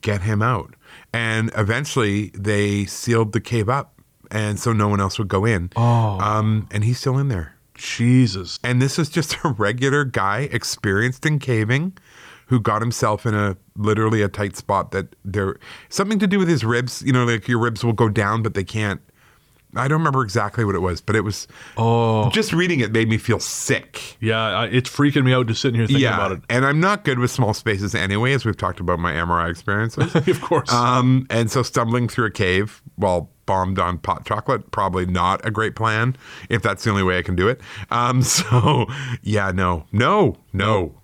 get 0.00 0.22
him 0.22 0.42
out. 0.42 0.74
And 1.12 1.50
eventually, 1.56 2.30
they 2.34 2.86
sealed 2.86 3.32
the 3.32 3.40
cave 3.40 3.68
up, 3.68 4.00
and 4.30 4.58
so 4.58 4.72
no 4.72 4.88
one 4.88 5.00
else 5.00 5.18
would 5.18 5.28
go 5.28 5.44
in. 5.44 5.70
Oh. 5.76 6.18
Um, 6.18 6.68
and 6.70 6.84
he's 6.84 6.98
still 6.98 7.18
in 7.18 7.28
there. 7.28 7.56
Jesus. 7.74 8.58
And 8.62 8.80
this 8.80 8.98
is 8.98 9.08
just 9.08 9.36
a 9.44 9.48
regular 9.48 10.04
guy 10.04 10.48
experienced 10.52 11.26
in 11.26 11.38
caving 11.38 11.96
who 12.52 12.60
got 12.60 12.82
himself 12.82 13.24
in 13.24 13.32
a 13.34 13.56
literally 13.76 14.20
a 14.20 14.28
tight 14.28 14.54
spot 14.56 14.90
that 14.90 15.16
there 15.24 15.56
something 15.88 16.18
to 16.18 16.26
do 16.26 16.38
with 16.38 16.48
his 16.48 16.62
ribs, 16.64 17.00
you 17.00 17.10
know, 17.10 17.24
like 17.24 17.48
your 17.48 17.58
ribs 17.58 17.82
will 17.82 17.94
go 17.94 18.10
down 18.10 18.42
but 18.42 18.52
they 18.52 18.62
can't 18.64 19.00
I 19.74 19.88
don't 19.88 20.00
remember 20.00 20.22
exactly 20.22 20.66
what 20.66 20.74
it 20.74 20.80
was, 20.80 21.00
but 21.00 21.16
it 21.16 21.22
was 21.22 21.48
Oh. 21.78 22.28
just 22.28 22.52
reading 22.52 22.80
it 22.80 22.92
made 22.92 23.08
me 23.08 23.16
feel 23.16 23.40
sick. 23.40 24.18
Yeah, 24.20 24.38
I- 24.38 24.66
it's 24.66 24.90
freaking 24.90 25.24
me 25.24 25.32
out 25.32 25.46
just 25.46 25.62
sitting 25.62 25.76
here 25.80 25.86
thinking 25.86 26.02
yeah, 26.02 26.14
about 26.14 26.32
it. 26.32 26.40
and 26.50 26.66
I'm 26.66 26.78
not 26.78 27.04
good 27.04 27.18
with 27.18 27.30
small 27.30 27.54
spaces 27.54 27.94
anyway, 27.94 28.34
as 28.34 28.44
we've 28.44 28.54
talked 28.58 28.80
about 28.80 28.98
my 28.98 29.14
MRI 29.14 29.48
experiences. 29.48 30.14
of 30.28 30.40
course. 30.42 30.70
Um, 30.70 31.26
and 31.30 31.50
so 31.50 31.62
stumbling 31.62 32.06
through 32.06 32.26
a 32.26 32.30
cave 32.30 32.82
while 32.96 33.30
bombed 33.46 33.78
on 33.78 33.96
pot 33.96 34.26
chocolate, 34.26 34.70
probably 34.72 35.06
not 35.06 35.42
a 35.44 35.50
great 35.50 35.74
plan 35.74 36.16
if 36.50 36.60
that's 36.60 36.84
the 36.84 36.90
only 36.90 37.02
way 37.02 37.16
I 37.16 37.22
can 37.22 37.34
do 37.34 37.48
it. 37.48 37.62
Um, 37.90 38.20
so 38.36 38.84
yeah, 39.22 39.52
no, 39.52 39.86
no, 39.90 40.36
no. 40.52 40.98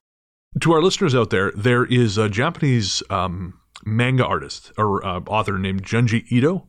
To 0.61 0.73
our 0.73 0.83
listeners 0.83 1.15
out 1.15 1.31
there, 1.31 1.53
there 1.55 1.85
is 1.85 2.17
a 2.19 2.29
Japanese 2.29 3.03
um, 3.11 3.61
manga 3.85 4.25
artist 4.27 4.73
or 4.79 5.05
uh, 5.07 5.21
author 5.29 5.59
named 5.59 5.85
Junji 5.85 6.25
Ito, 6.31 6.67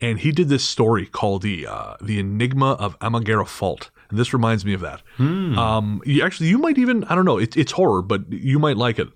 and 0.00 0.18
he 0.18 0.32
did 0.32 0.48
this 0.48 0.64
story 0.64 1.06
called 1.06 1.42
the 1.42 1.66
uh, 1.66 1.94
the 2.00 2.18
Enigma 2.18 2.72
of 2.72 2.96
Amigara 3.00 3.44
Fault. 3.46 3.90
And 4.08 4.18
this 4.18 4.32
reminds 4.32 4.64
me 4.64 4.72
of 4.72 4.80
that. 4.80 5.02
Um, 5.18 6.00
you, 6.04 6.24
actually, 6.24 6.48
you 6.48 6.58
might 6.58 6.78
even 6.78 7.04
I 7.04 7.14
don't 7.14 7.24
know. 7.26 7.38
It, 7.38 7.56
it's 7.56 7.72
horror, 7.72 8.02
but 8.02 8.22
you 8.32 8.58
might 8.58 8.76
like 8.78 8.98
it. 8.98 9.08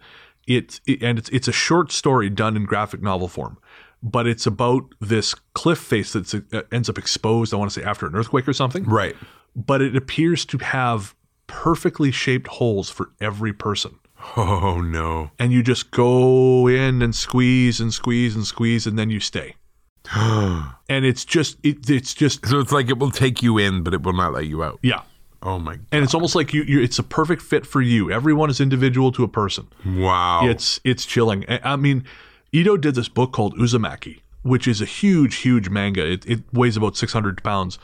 It, 0.46 0.80
it 0.86 1.02
and 1.02 1.18
it's 1.18 1.30
it's 1.30 1.48
a 1.48 1.52
short 1.52 1.90
story 1.90 2.28
done 2.30 2.56
in 2.56 2.66
graphic 2.66 3.02
novel 3.02 3.26
form. 3.26 3.58
But 4.02 4.26
it's 4.26 4.46
about 4.46 4.84
this 5.00 5.34
cliff 5.54 5.78
face 5.78 6.12
that 6.12 6.32
uh, 6.52 6.62
ends 6.70 6.90
up 6.90 6.98
exposed. 6.98 7.54
I 7.54 7.56
want 7.56 7.72
to 7.72 7.80
say 7.80 7.84
after 7.84 8.06
an 8.06 8.14
earthquake 8.14 8.46
or 8.46 8.52
something 8.52 8.84
Right. 8.84 9.16
but 9.56 9.80
it 9.80 9.96
appears 9.96 10.44
to 10.44 10.58
have 10.58 11.14
perfectly 11.46 12.10
shaped 12.10 12.48
holes 12.48 12.90
for 12.90 13.10
every 13.20 13.52
person. 13.52 13.98
Oh 14.36 14.80
no. 14.80 15.30
And 15.38 15.52
you 15.52 15.62
just 15.62 15.90
go 15.90 16.66
in 16.66 17.02
and 17.02 17.14
squeeze 17.14 17.80
and 17.80 17.92
squeeze 17.92 18.34
and 18.34 18.46
squeeze, 18.46 18.86
and 18.86 18.98
then 18.98 19.10
you 19.10 19.20
stay. 19.20 19.54
and 20.14 21.04
it's 21.04 21.24
just, 21.24 21.58
it, 21.62 21.88
it's 21.90 22.14
just, 22.14 22.46
So 22.46 22.58
it's 22.60 22.72
like 22.72 22.88
it 22.88 22.98
will 22.98 23.10
take 23.10 23.42
you 23.42 23.58
in, 23.58 23.82
but 23.82 23.94
it 23.94 24.02
will 24.02 24.12
not 24.12 24.32
let 24.32 24.46
you 24.46 24.62
out. 24.62 24.78
yeah. 24.82 25.02
Oh 25.42 25.58
my. 25.58 25.76
God. 25.76 25.86
And 25.92 26.02
it's 26.02 26.14
almost 26.14 26.34
like 26.34 26.54
you, 26.54 26.62
you, 26.62 26.80
it's 26.80 26.98
a 26.98 27.02
perfect 27.02 27.42
fit 27.42 27.66
for 27.66 27.82
you. 27.82 28.10
Everyone 28.10 28.48
is 28.48 28.62
individual 28.62 29.12
to 29.12 29.24
a 29.24 29.28
person. 29.28 29.66
Wow. 29.84 30.46
It's, 30.48 30.80
it's 30.84 31.04
chilling. 31.04 31.44
I 31.46 31.60
I 31.72 31.76
mean, 31.76 32.04
Ito 32.52 32.78
did 32.78 32.94
this 32.94 33.10
book 33.10 33.32
called 33.32 33.54
Uzumaki, 33.58 34.20
which 34.40 34.66
is 34.66 34.80
a 34.80 34.86
huge, 34.86 35.34
huge 35.36 35.68
manga. 35.68 36.10
It, 36.10 36.24
it 36.24 36.40
weighs 36.54 36.78
about 36.78 36.96
600 36.96 37.42
pounds. 37.44 37.78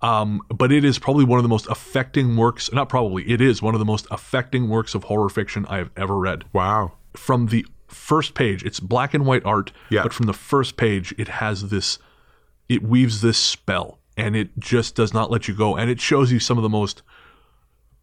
Um, 0.00 0.40
but 0.48 0.70
it 0.70 0.84
is 0.84 0.98
probably 0.98 1.24
one 1.24 1.38
of 1.38 1.42
the 1.42 1.48
most 1.48 1.66
affecting 1.68 2.36
works, 2.36 2.72
not 2.72 2.88
probably, 2.88 3.28
it 3.28 3.40
is 3.40 3.60
one 3.60 3.74
of 3.74 3.80
the 3.80 3.84
most 3.84 4.06
affecting 4.12 4.68
works 4.68 4.94
of 4.94 5.04
horror 5.04 5.28
fiction 5.28 5.66
I 5.68 5.78
have 5.78 5.90
ever 5.96 6.16
read. 6.16 6.44
wow. 6.52 6.92
From 7.16 7.46
the 7.46 7.66
first 7.88 8.34
page, 8.34 8.62
it's 8.62 8.78
black 8.78 9.12
and 9.14 9.26
white 9.26 9.44
art, 9.44 9.72
Yeah. 9.90 10.02
but 10.04 10.12
from 10.12 10.26
the 10.26 10.32
first 10.32 10.76
page, 10.76 11.12
it 11.18 11.26
has 11.26 11.68
this, 11.70 11.98
it 12.68 12.82
weaves 12.82 13.22
this 13.22 13.38
spell 13.38 13.98
and 14.16 14.36
it 14.36 14.50
just 14.58 14.94
does 14.94 15.12
not 15.12 15.30
let 15.32 15.48
you 15.48 15.54
go. 15.54 15.76
And 15.76 15.90
it 15.90 16.00
shows 16.00 16.30
you 16.30 16.38
some 16.38 16.58
of 16.58 16.62
the 16.62 16.68
most 16.68 17.02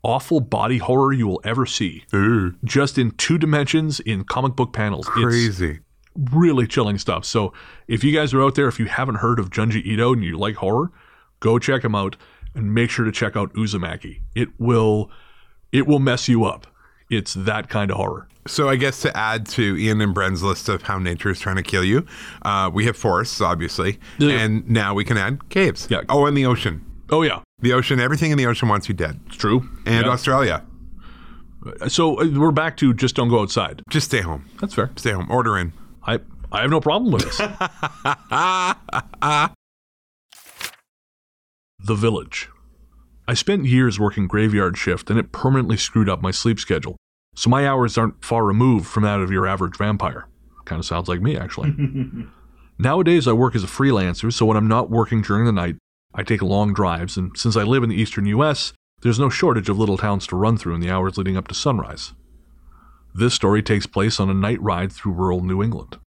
awful 0.03 0.39
body 0.39 0.79
horror 0.79 1.13
you 1.13 1.27
will 1.27 1.41
ever 1.43 1.65
see, 1.65 2.03
Ooh, 2.13 2.53
just 2.63 2.97
in 2.97 3.11
two 3.11 3.37
dimensions 3.37 3.99
in 4.01 4.23
comic 4.23 4.55
book 4.55 4.73
panels. 4.73 5.07
It's, 5.07 5.15
crazy. 5.23 5.79
really 6.31 6.67
chilling 6.67 6.97
stuff. 6.97 7.23
So 7.25 7.53
if 7.87 8.03
you 8.03 8.11
guys 8.13 8.33
are 8.33 8.41
out 8.41 8.55
there, 8.55 8.67
if 8.67 8.79
you 8.79 8.85
haven't 8.87 9.15
heard 9.15 9.39
of 9.39 9.49
Junji 9.49 9.83
Ito 9.85 10.13
and 10.13 10.23
you 10.23 10.37
like 10.37 10.55
horror, 10.55 10.91
go 11.45 11.59
check 11.59 11.83
him 11.83 11.93
out 11.95 12.15
and 12.55 12.73
make 12.73 12.89
sure 12.89 13.05
to 13.05 13.11
check 13.11 13.35
out 13.39 13.53
Uzumaki. 13.53 14.21
It 14.33 14.49
will 14.59 15.09
it 15.71 15.85
will 15.87 15.99
mess 15.99 16.27
you 16.27 16.43
up. 16.45 16.65
It's 17.09 17.33
that 17.35 17.69
kind 17.69 17.91
of 17.91 17.97
horror. 17.97 18.27
So 18.47 18.69
I 18.69 18.75
guess 18.77 19.01
to 19.01 19.15
add 19.17 19.45
to 19.57 19.75
Ian 19.77 20.01
and 20.01 20.13
Bren's 20.13 20.41
list 20.43 20.69
of 20.69 20.83
how 20.83 20.97
nature 20.99 21.29
is 21.31 21.39
trying 21.39 21.55
to 21.57 21.63
kill 21.63 21.83
you, 21.83 22.05
uh, 22.43 22.69
we 22.73 22.85
have 22.85 22.95
forests, 22.97 23.41
obviously, 23.41 23.97
Yeah. 24.19 24.39
and 24.41 24.69
now 24.69 24.93
we 24.93 25.03
can 25.03 25.17
add 25.17 25.49
caves. 25.49 25.87
Yeah. 25.89 26.01
Oh, 26.09 26.25
and 26.27 26.37
the 26.37 26.45
ocean. 26.45 26.81
Oh 27.09 27.23
yeah, 27.23 27.39
The 27.59 27.73
ocean. 27.73 27.99
Everything 27.99 28.31
in 28.31 28.37
the 28.37 28.45
ocean 28.47 28.69
wants 28.69 28.87
you 28.89 28.95
dead. 28.95 29.19
it's 29.27 29.35
true. 29.37 29.67
And 29.85 30.05
Yeah. 30.05 30.11
Australia. 30.11 30.63
so 31.87 32.19
uh, 32.21 32.25
we're 32.41 32.51
back 32.51 32.77
to 32.77 32.93
just 32.93 33.15
don't 33.15 33.29
go 33.29 33.41
outside. 33.41 33.81
Just 33.89 34.07
stay 34.07 34.21
home. 34.21 34.45
That's 34.61 34.73
fair. 34.73 34.89
Stay 34.95 35.11
home. 35.11 35.27
Order 35.29 35.57
in. 35.57 35.73
I 36.07 36.19
I 36.51 36.61
have 36.61 36.69
no 36.71 36.79
problem 36.79 37.11
with 37.11 37.23
this. 37.23 37.39
the 41.85 41.93
Village. 41.93 42.49
I 43.27 43.35
spent 43.35 43.65
years 43.65 43.99
working 43.99 44.25
graveyard 44.25 44.75
shift 44.75 45.11
and 45.11 45.19
it 45.19 45.31
permanently 45.31 45.77
screwed 45.77 46.09
up 46.09 46.19
my 46.19 46.31
sleep 46.31 46.59
schedule. 46.59 46.97
So 47.35 47.47
my 47.47 47.67
hours 47.67 47.95
aren't 47.95 48.25
far 48.25 48.43
removed 48.43 48.87
from 48.87 49.03
that 49.03 49.19
of 49.19 49.29
your 49.29 49.45
average 49.45 49.77
vampire. 49.77 50.27
Kind 50.65 50.79
of 50.79 50.85
sounds 50.85 51.07
like 51.07 51.21
me, 51.21 51.37
actually. 51.37 51.75
Nowadays, 52.79 53.27
I 53.27 53.33
work 53.33 53.55
as 53.55 53.63
a 53.63 53.67
freelancer, 53.67 54.33
so 54.33 54.47
when 54.47 54.57
I'm 54.57 54.67
not 54.67 54.89
working 54.89 55.21
during 55.21 55.45
the 55.45 55.51
night, 55.51 55.75
I 56.11 56.23
take 56.23 56.41
long 56.41 56.73
drives, 56.73 57.17
and 57.17 57.37
since 57.37 57.55
I 57.55 57.61
live 57.61 57.83
in 57.83 57.89
the 57.89 58.01
eastern 58.01 58.25
US, 58.25 58.73
there's 59.01 59.19
no 59.19 59.29
shortage 59.29 59.69
of 59.69 59.77
little 59.77 59.97
towns 59.97 60.25
to 60.27 60.35
run 60.35 60.57
through 60.57 60.73
in 60.73 60.81
the 60.81 60.89
hours 60.89 61.17
leading 61.17 61.37
up 61.37 61.47
to 61.49 61.53
sunrise. 61.53 62.13
This 63.13 63.35
story 63.35 63.61
takes 63.61 63.85
place 63.85 64.19
on 64.19 64.29
a 64.29 64.33
night 64.33 64.61
ride 64.61 64.91
through 64.91 65.13
rural 65.13 65.43
New 65.43 65.61
England. 65.61 65.99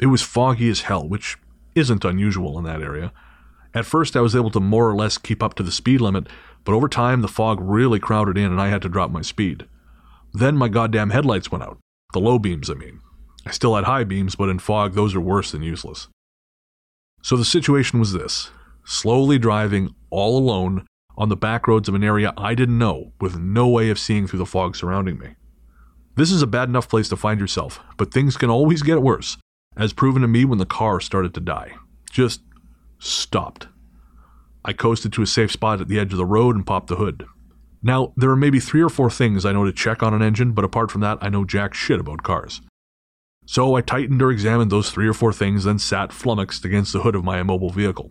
It 0.00 0.06
was 0.06 0.22
foggy 0.22 0.68
as 0.68 0.82
hell, 0.82 1.08
which 1.08 1.38
isn't 1.76 2.04
unusual 2.04 2.58
in 2.58 2.64
that 2.64 2.82
area. 2.82 3.12
At 3.74 3.86
first, 3.86 4.16
I 4.16 4.20
was 4.20 4.36
able 4.36 4.50
to 4.50 4.60
more 4.60 4.88
or 4.88 4.94
less 4.94 5.18
keep 5.18 5.42
up 5.42 5.54
to 5.54 5.62
the 5.62 5.72
speed 5.72 6.00
limit, 6.00 6.28
but 6.64 6.74
over 6.74 6.88
time, 6.88 7.22
the 7.22 7.28
fog 7.28 7.58
really 7.60 7.98
crowded 7.98 8.36
in 8.36 8.50
and 8.50 8.60
I 8.60 8.68
had 8.68 8.82
to 8.82 8.88
drop 8.88 9.10
my 9.10 9.22
speed. 9.22 9.66
Then 10.32 10.56
my 10.56 10.68
goddamn 10.68 11.10
headlights 11.10 11.50
went 11.50 11.64
out. 11.64 11.78
The 12.12 12.20
low 12.20 12.38
beams, 12.38 12.70
I 12.70 12.74
mean. 12.74 13.00
I 13.46 13.50
still 13.50 13.74
had 13.74 13.84
high 13.84 14.04
beams, 14.04 14.34
but 14.34 14.48
in 14.48 14.58
fog, 14.58 14.94
those 14.94 15.14
are 15.14 15.20
worse 15.20 15.50
than 15.52 15.62
useless. 15.62 16.08
So 17.22 17.36
the 17.36 17.44
situation 17.44 17.98
was 17.98 18.12
this 18.12 18.50
slowly 18.84 19.38
driving 19.38 19.94
all 20.10 20.36
alone 20.36 20.86
on 21.16 21.28
the 21.28 21.36
back 21.36 21.68
roads 21.68 21.88
of 21.88 21.94
an 21.94 22.02
area 22.02 22.32
I 22.36 22.54
didn't 22.54 22.78
know 22.78 23.12
with 23.20 23.38
no 23.38 23.68
way 23.68 23.90
of 23.90 23.98
seeing 23.98 24.26
through 24.26 24.40
the 24.40 24.46
fog 24.46 24.74
surrounding 24.76 25.18
me. 25.18 25.36
This 26.16 26.30
is 26.30 26.42
a 26.42 26.46
bad 26.46 26.68
enough 26.68 26.88
place 26.88 27.08
to 27.08 27.16
find 27.16 27.40
yourself, 27.40 27.80
but 27.96 28.12
things 28.12 28.36
can 28.36 28.50
always 28.50 28.82
get 28.82 29.02
worse, 29.02 29.38
as 29.76 29.92
proven 29.92 30.22
to 30.22 30.28
me 30.28 30.44
when 30.44 30.58
the 30.58 30.66
car 30.66 31.00
started 31.00 31.32
to 31.34 31.40
die. 31.40 31.76
Just 32.10 32.42
stopped. 33.02 33.68
I 34.64 34.72
coasted 34.72 35.12
to 35.12 35.22
a 35.22 35.26
safe 35.26 35.50
spot 35.50 35.80
at 35.80 35.88
the 35.88 35.98
edge 35.98 36.12
of 36.12 36.18
the 36.18 36.24
road 36.24 36.54
and 36.54 36.66
popped 36.66 36.86
the 36.86 36.96
hood. 36.96 37.26
Now, 37.82 38.12
there 38.16 38.30
are 38.30 38.36
maybe 38.36 38.60
three 38.60 38.80
or 38.80 38.88
four 38.88 39.10
things 39.10 39.44
I 39.44 39.52
know 39.52 39.64
to 39.64 39.72
check 39.72 40.02
on 40.02 40.14
an 40.14 40.22
engine, 40.22 40.52
but 40.52 40.64
apart 40.64 40.90
from 40.90 41.00
that, 41.00 41.18
I 41.20 41.28
know 41.28 41.44
jack 41.44 41.74
shit 41.74 41.98
about 41.98 42.22
cars. 42.22 42.60
So 43.44 43.74
I 43.74 43.80
tightened 43.80 44.22
or 44.22 44.30
examined 44.30 44.70
those 44.70 44.90
three 44.90 45.08
or 45.08 45.14
four 45.14 45.32
things, 45.32 45.64
then 45.64 45.80
sat 45.80 46.12
flummoxed 46.12 46.64
against 46.64 46.92
the 46.92 47.00
hood 47.00 47.16
of 47.16 47.24
my 47.24 47.40
immobile 47.40 47.70
vehicle. 47.70 48.08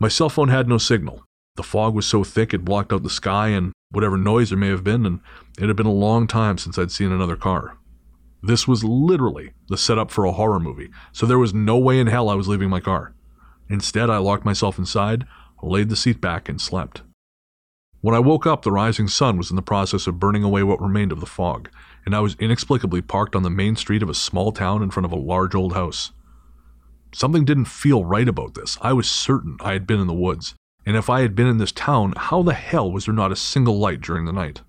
My 0.00 0.08
cell 0.08 0.28
phone 0.28 0.48
had 0.48 0.68
no 0.68 0.78
signal. 0.78 1.22
The 1.54 1.62
fog 1.62 1.94
was 1.94 2.06
so 2.06 2.24
thick 2.24 2.52
it 2.52 2.64
blocked 2.64 2.92
out 2.92 3.04
the 3.04 3.10
sky 3.10 3.48
and 3.48 3.72
whatever 3.92 4.18
noise 4.18 4.48
there 4.48 4.58
may 4.58 4.68
have 4.68 4.82
been, 4.82 5.06
and 5.06 5.20
it 5.58 5.68
had 5.68 5.76
been 5.76 5.86
a 5.86 5.92
long 5.92 6.26
time 6.26 6.58
since 6.58 6.76
I'd 6.76 6.90
seen 6.90 7.12
another 7.12 7.36
car. 7.36 7.76
This 8.42 8.66
was 8.66 8.82
literally 8.82 9.52
the 9.68 9.76
setup 9.76 10.10
for 10.10 10.24
a 10.24 10.32
horror 10.32 10.58
movie, 10.58 10.90
so 11.12 11.24
there 11.24 11.38
was 11.38 11.54
no 11.54 11.78
way 11.78 12.00
in 12.00 12.08
hell 12.08 12.28
I 12.28 12.34
was 12.34 12.48
leaving 12.48 12.68
my 12.68 12.80
car. 12.80 13.14
Instead, 13.72 14.10
I 14.10 14.18
locked 14.18 14.44
myself 14.44 14.78
inside, 14.78 15.24
laid 15.62 15.88
the 15.88 15.96
seat 15.96 16.20
back, 16.20 16.46
and 16.46 16.60
slept. 16.60 17.00
When 18.02 18.14
I 18.14 18.18
woke 18.18 18.46
up, 18.46 18.62
the 18.62 18.70
rising 18.70 19.08
sun 19.08 19.38
was 19.38 19.48
in 19.48 19.56
the 19.56 19.62
process 19.62 20.06
of 20.06 20.20
burning 20.20 20.44
away 20.44 20.62
what 20.62 20.82
remained 20.82 21.10
of 21.10 21.20
the 21.20 21.26
fog, 21.26 21.70
and 22.04 22.14
I 22.14 22.20
was 22.20 22.36
inexplicably 22.38 23.00
parked 23.00 23.34
on 23.34 23.44
the 23.44 23.48
main 23.48 23.76
street 23.76 24.02
of 24.02 24.10
a 24.10 24.14
small 24.14 24.52
town 24.52 24.82
in 24.82 24.90
front 24.90 25.06
of 25.06 25.12
a 25.12 25.16
large 25.16 25.54
old 25.54 25.72
house. 25.72 26.12
Something 27.14 27.46
didn't 27.46 27.64
feel 27.64 28.04
right 28.04 28.28
about 28.28 28.52
this. 28.52 28.76
I 28.82 28.92
was 28.92 29.10
certain 29.10 29.56
I 29.62 29.72
had 29.72 29.86
been 29.86 30.00
in 30.00 30.06
the 30.06 30.12
woods, 30.12 30.54
and 30.84 30.94
if 30.94 31.08
I 31.08 31.22
had 31.22 31.34
been 31.34 31.46
in 31.46 31.56
this 31.56 31.72
town, 31.72 32.12
how 32.14 32.42
the 32.42 32.52
hell 32.52 32.92
was 32.92 33.06
there 33.06 33.14
not 33.14 33.32
a 33.32 33.36
single 33.36 33.78
light 33.78 34.02
during 34.02 34.26
the 34.26 34.32
night? 34.32 34.60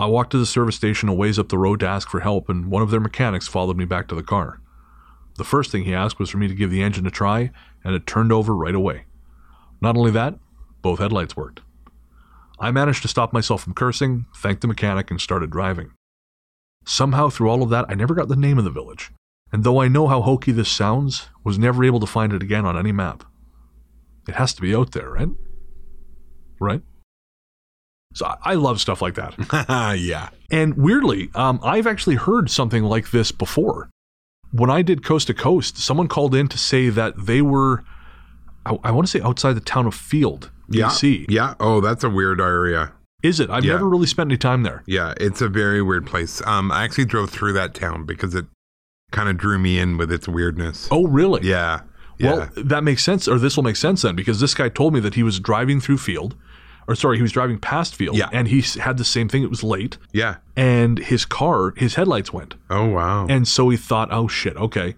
I 0.00 0.06
walked 0.06 0.32
to 0.32 0.38
the 0.38 0.46
service 0.46 0.74
station 0.74 1.08
a 1.08 1.14
ways 1.14 1.38
up 1.38 1.48
the 1.48 1.58
road 1.58 1.78
to 1.78 1.88
ask 1.88 2.10
for 2.10 2.18
help, 2.20 2.48
and 2.48 2.72
one 2.72 2.82
of 2.82 2.90
their 2.90 2.98
mechanics 2.98 3.46
followed 3.46 3.76
me 3.76 3.84
back 3.84 4.08
to 4.08 4.16
the 4.16 4.24
car. 4.24 4.60
The 5.36 5.44
first 5.44 5.70
thing 5.70 5.84
he 5.84 5.94
asked 5.94 6.18
was 6.18 6.30
for 6.30 6.38
me 6.38 6.48
to 6.48 6.54
give 6.54 6.70
the 6.70 6.82
engine 6.82 7.06
a 7.06 7.10
try, 7.10 7.50
and 7.84 7.94
it 7.94 8.06
turned 8.06 8.32
over 8.32 8.54
right 8.54 8.74
away. 8.74 9.04
Not 9.80 9.96
only 9.96 10.10
that, 10.12 10.38
both 10.82 10.98
headlights 10.98 11.36
worked. 11.36 11.60
I 12.58 12.70
managed 12.70 13.02
to 13.02 13.08
stop 13.08 13.32
myself 13.32 13.62
from 13.62 13.74
cursing, 13.74 14.26
thanked 14.34 14.62
the 14.62 14.68
mechanic, 14.68 15.10
and 15.10 15.20
started 15.20 15.50
driving. 15.50 15.92
Somehow, 16.86 17.28
through 17.28 17.50
all 17.50 17.62
of 17.62 17.70
that, 17.70 17.84
I 17.88 17.94
never 17.94 18.14
got 18.14 18.28
the 18.28 18.36
name 18.36 18.58
of 18.58 18.64
the 18.64 18.70
village, 18.70 19.10
and 19.52 19.62
though 19.62 19.80
I 19.80 19.88
know 19.88 20.06
how 20.08 20.22
hokey 20.22 20.52
this 20.52 20.70
sounds, 20.70 21.28
was 21.44 21.58
never 21.58 21.84
able 21.84 22.00
to 22.00 22.06
find 22.06 22.32
it 22.32 22.42
again 22.42 22.64
on 22.64 22.78
any 22.78 22.92
map. 22.92 23.24
It 24.28 24.36
has 24.36 24.54
to 24.54 24.62
be 24.62 24.74
out 24.74 24.92
there, 24.92 25.10
right? 25.10 25.28
Right? 26.58 26.82
So 28.14 28.34
I- 28.42 28.54
love 28.54 28.80
stuff 28.80 29.02
like 29.02 29.14
that. 29.16 29.34
yeah. 29.98 30.30
And 30.50 30.74
weirdly, 30.76 31.30
um, 31.34 31.60
I've 31.62 31.86
actually 31.86 32.16
heard 32.16 32.48
something 32.50 32.82
like 32.82 33.10
this 33.10 33.30
before. 33.30 33.90
When 34.52 34.70
I 34.70 34.82
did 34.82 35.04
Coast 35.04 35.26
to 35.26 35.34
Coast, 35.34 35.78
someone 35.78 36.08
called 36.08 36.34
in 36.34 36.48
to 36.48 36.58
say 36.58 36.88
that 36.88 37.26
they 37.26 37.42
were, 37.42 37.84
I, 38.64 38.76
I 38.84 38.90
want 38.90 39.06
to 39.06 39.10
say 39.10 39.20
outside 39.22 39.54
the 39.54 39.60
town 39.60 39.86
of 39.86 39.94
Field, 39.94 40.50
Yeah. 40.68 40.86
BC. 40.86 41.26
Yeah. 41.28 41.54
Oh, 41.60 41.80
that's 41.80 42.04
a 42.04 42.10
weird 42.10 42.40
area. 42.40 42.92
Is 43.22 43.40
it? 43.40 43.50
I've 43.50 43.64
Yeah. 43.64 43.72
never 43.72 43.88
really 43.88 44.06
spent 44.06 44.30
any 44.30 44.38
time 44.38 44.62
there. 44.62 44.82
Yeah, 44.86 45.14
it's 45.18 45.40
a 45.42 45.48
very 45.48 45.82
weird 45.82 46.06
place. 46.06 46.40
Um, 46.46 46.70
I 46.70 46.84
actually 46.84 47.06
drove 47.06 47.30
through 47.30 47.54
that 47.54 47.74
town 47.74 48.04
because 48.04 48.34
it 48.34 48.46
kind 49.10 49.28
of 49.28 49.36
drew 49.36 49.58
me 49.58 49.78
in 49.78 49.96
with 49.96 50.12
its 50.12 50.28
weirdness. 50.28 50.88
Oh, 50.90 51.06
really? 51.06 51.46
Yeah. 51.46 51.80
Yeah. 52.18 52.32
Well, 52.34 52.48
that 52.56 52.82
makes 52.84 53.04
sense, 53.04 53.28
or 53.28 53.38
this 53.38 53.56
will 53.56 53.64
make 53.64 53.76
sense 53.76 54.02
then, 54.02 54.16
because 54.16 54.40
this 54.40 54.54
guy 54.54 54.68
told 54.68 54.94
me 54.94 55.00
that 55.00 55.14
he 55.14 55.22
was 55.22 55.38
driving 55.38 55.80
through 55.80 55.98
Field, 55.98 56.34
or 56.88 56.94
sorry, 56.94 57.16
he 57.16 57.22
was 57.22 57.32
driving 57.32 57.58
past 57.58 57.94
Field, 57.94 58.16
Yeah. 58.16 58.28
and 58.32 58.48
he 58.48 58.60
had 58.80 58.96
the 58.98 59.04
same 59.04 59.28
thing. 59.28 59.42
It 59.42 59.50
was 59.50 59.62
late, 59.64 59.98
yeah. 60.12 60.36
and 60.56 60.98
his 60.98 61.24
car, 61.24 61.72
his 61.76 61.94
headlights 61.96 62.32
went. 62.32 62.54
Oh 62.70 62.86
wow. 62.86 63.26
And 63.28 63.46
so 63.48 63.68
he 63.68 63.76
thought, 63.76 64.08
oh 64.12 64.28
shit, 64.28 64.56
okay, 64.56 64.94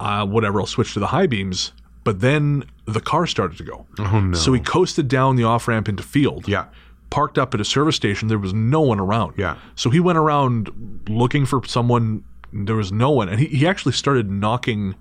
uh, 0.00 0.26
whatever, 0.26 0.60
I'll 0.60 0.66
switch 0.66 0.92
to 0.94 1.00
the 1.00 1.08
high 1.08 1.26
beams. 1.26 1.72
But 2.04 2.20
then 2.20 2.64
the 2.86 3.00
car 3.00 3.26
started 3.26 3.56
to 3.58 3.64
go. 3.64 3.86
oh 3.98 4.20
no. 4.20 4.36
So 4.36 4.52
he 4.52 4.60
coasted 4.60 5.08
down 5.08 5.36
the 5.36 5.44
off 5.44 5.66
ramp 5.68 5.88
into 5.88 6.02
field, 6.02 6.46
yeah. 6.46 6.66
parked 7.08 7.38
up 7.38 7.54
at 7.54 7.60
a 7.60 7.64
service 7.64 7.96
station. 7.96 8.28
There 8.28 8.38
was 8.38 8.52
no 8.52 8.82
one 8.82 9.00
around. 9.00 9.34
Yeah. 9.38 9.56
So 9.74 9.88
he 9.88 10.00
went 10.00 10.18
around 10.18 10.70
looking 11.08 11.46
for 11.46 11.62
someone. 11.66 12.22
There 12.52 12.76
was 12.76 12.92
no 12.92 13.10
one. 13.10 13.30
And 13.30 13.40
he, 13.40 13.46
he 13.46 13.66
actually 13.66 13.92
started 13.92 14.30
knocking 14.30 14.94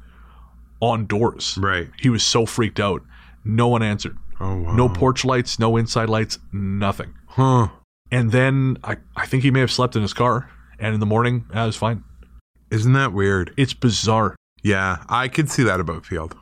on 0.79 1.05
doors. 1.05 1.57
Right. 1.61 1.89
He 1.99 2.09
was 2.09 2.23
so 2.23 2.45
freaked 2.45 2.79
out. 2.79 3.01
No 3.45 3.67
one 3.67 3.83
answered. 3.83 4.17
Oh 4.43 4.57
wow. 4.57 4.75
No 4.75 4.89
porch 4.89 5.23
lights, 5.23 5.57
no 5.59 5.77
inside 5.77 6.09
lights, 6.09 6.37
nothing. 6.51 7.13
Huh. 7.27 7.69
And 8.11 8.31
then 8.31 8.77
I, 8.83 8.97
I 9.15 9.25
think 9.25 9.43
he 9.43 9.51
may 9.51 9.61
have 9.61 9.71
slept 9.71 9.95
in 9.95 10.01
his 10.01 10.13
car. 10.13 10.49
And 10.79 10.93
in 10.93 10.99
the 10.99 11.05
morning, 11.05 11.45
that 11.53 11.65
was 11.65 11.75
fine. 11.75 12.03
Isn't 12.69 12.93
that 12.93 13.13
weird? 13.13 13.53
It's 13.57 13.73
bizarre. 13.73 14.35
Yeah, 14.63 15.03
I 15.07 15.27
could 15.27 15.49
see 15.49 15.63
that 15.63 15.79
about 15.79 16.05
Field. 16.05 16.35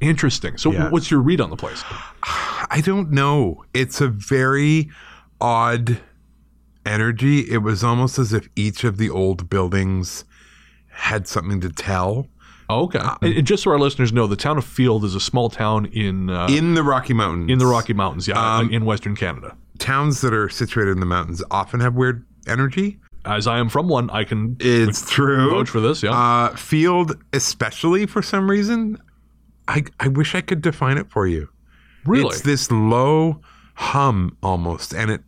Interesting. 0.00 0.56
So, 0.56 0.70
Yeah. 0.72 0.90
what's 0.90 1.10
your 1.10 1.20
read 1.20 1.40
on 1.40 1.50
the 1.50 1.56
place? 1.56 1.82
I 2.22 2.80
don't 2.84 3.10
know. 3.10 3.64
It's 3.74 4.00
a 4.00 4.08
very 4.08 4.90
odd 5.40 6.00
energy. 6.86 7.40
It 7.50 7.58
was 7.58 7.82
almost 7.82 8.18
as 8.18 8.32
if 8.32 8.48
each 8.54 8.84
of 8.84 8.96
the 8.98 9.10
old 9.10 9.50
buildings 9.50 10.24
had 10.90 11.26
something 11.26 11.60
to 11.62 11.70
tell. 11.70 12.28
Oh, 12.70 12.84
okay. 12.84 13.00
and, 13.22 13.46
just 13.46 13.62
so 13.62 13.70
our 13.70 13.78
listeners 13.78 14.12
know, 14.12 14.26
the 14.26 14.36
town 14.36 14.58
of 14.58 14.64
Field 14.64 15.04
is 15.04 15.14
a 15.14 15.20
small 15.20 15.48
town 15.48 15.86
in 15.86 16.28
uh, 16.30 16.46
In 16.50 16.74
the 16.74 16.82
Rocky 16.82 17.14
Mountains. 17.14 17.50
in 17.50 17.58
the 17.58 17.66
Rocky 17.66 17.94
Mountains, 17.94 18.28
yeah, 18.28 18.56
Um, 18.58 18.70
in 18.70 18.84
Western 18.84 19.16
Canada. 19.16 19.56
towns 19.78 20.20
that 20.20 20.34
are 20.34 20.48
situated 20.48 20.90
in 20.92 21.00
the 21.00 21.06
mountains 21.06 21.42
often 21.50 21.80
have 21.80 21.94
weird 21.94 22.24
energy. 22.46 22.98
As 23.24 23.46
I 23.46 23.58
am 23.58 23.68
from 23.68 23.88
one, 23.88 24.10
I 24.10 24.24
can 24.24 24.56
It's 24.60 25.08
true. 25.10 25.50
vouch 25.50 25.68
for 25.70 25.80
this. 25.80 26.02
Yeah. 26.02 26.10
Uh, 26.12 26.54
field, 26.56 27.16
especially 27.32 28.06
for 28.06 28.22
some 28.22 28.50
reason, 28.50 28.98
I 29.66 29.84
I 30.00 30.08
wish 30.08 30.34
I 30.34 30.40
could 30.40 30.62
define 30.62 30.98
it 30.98 31.10
for 31.10 31.26
you. 31.26 31.48
really? 32.04 32.28
It's 32.28 32.40
this 32.42 32.70
low 32.70 33.40
hum 33.74 34.36
almost, 34.42 34.94
and 34.94 35.10
it 35.10 35.22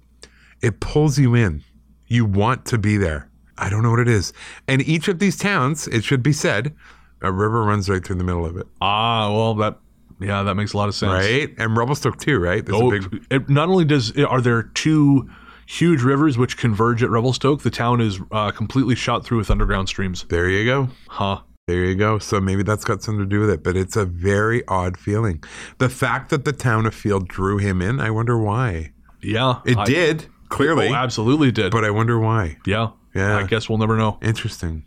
it 0.62 0.80
pulls 0.80 1.18
you 1.18 1.34
in. 1.34 1.62
You 2.06 2.24
want 2.24 2.64
to 2.66 2.78
be 2.78 2.96
there. 2.96 3.28
I 3.58 3.68
don't 3.70 3.82
know 3.82 3.90
what 3.90 4.00
it 4.00 4.08
is. 4.08 4.32
And 4.66 4.80
each 4.82 5.08
of 5.08 5.18
these 5.18 5.36
towns, 5.36 5.86
it 5.88 6.02
should 6.04 6.22
be 6.22 6.32
said, 6.32 6.74
a 7.22 7.30
river 7.32 7.62
runs 7.64 7.88
right 7.88 8.04
through 8.04 8.16
the 8.16 8.24
middle 8.24 8.46
of 8.46 8.56
it, 8.56 8.66
ah, 8.80 9.30
well, 9.32 9.54
that 9.56 9.78
yeah, 10.20 10.42
that 10.42 10.54
makes 10.54 10.72
a 10.74 10.76
lot 10.76 10.88
of 10.88 10.94
sense. 10.94 11.12
right? 11.12 11.48
And 11.58 11.76
Revelstoke 11.76 12.18
too, 12.18 12.38
right? 12.38 12.64
There's 12.64 12.78
Oh, 12.80 12.88
a 12.92 13.00
big 13.00 13.26
it, 13.30 13.48
not 13.48 13.68
only 13.68 13.84
does 13.84 14.12
are 14.18 14.40
there 14.40 14.64
two 14.64 15.30
huge 15.66 16.02
rivers 16.02 16.36
which 16.36 16.56
converge 16.56 17.02
at 17.02 17.10
Revelstoke, 17.10 17.62
the 17.62 17.70
town 17.70 18.00
is 18.00 18.20
uh, 18.32 18.50
completely 18.50 18.94
shot 18.96 19.24
through 19.24 19.38
with 19.38 19.50
underground 19.50 19.88
streams. 19.88 20.24
There 20.28 20.48
you 20.50 20.64
go. 20.64 20.88
Huh. 21.08 21.40
There 21.68 21.84
you 21.84 21.94
go. 21.94 22.18
So 22.18 22.40
maybe 22.40 22.64
that's 22.64 22.84
got 22.84 23.02
something 23.02 23.20
to 23.22 23.28
do 23.28 23.38
with 23.40 23.50
it, 23.50 23.62
but 23.62 23.76
it's 23.76 23.94
a 23.94 24.04
very 24.04 24.66
odd 24.66 24.96
feeling. 24.96 25.42
The 25.78 25.88
fact 25.88 26.30
that 26.30 26.44
the 26.44 26.52
town 26.52 26.84
of 26.86 26.94
Field 26.94 27.28
drew 27.28 27.58
him 27.58 27.80
in, 27.80 28.00
I 28.00 28.10
wonder 28.10 28.36
why. 28.36 28.92
Yeah. 29.22 29.60
It 29.64 29.78
I- 29.78 29.84
did, 29.84 30.26
clearly, 30.48 30.88
Oh, 30.88 30.94
absolutely 30.94 31.52
did. 31.52 31.70
but 31.70 31.84
I 31.84 31.90
wonder 31.90 32.18
why. 32.18 32.56
yeah. 32.66 32.88
Yeah. 33.14 33.36
I 33.38 33.44
guess 33.44 33.68
we'll 33.68 33.78
never 33.78 33.96
know. 33.96 34.18
Interesting. 34.22 34.84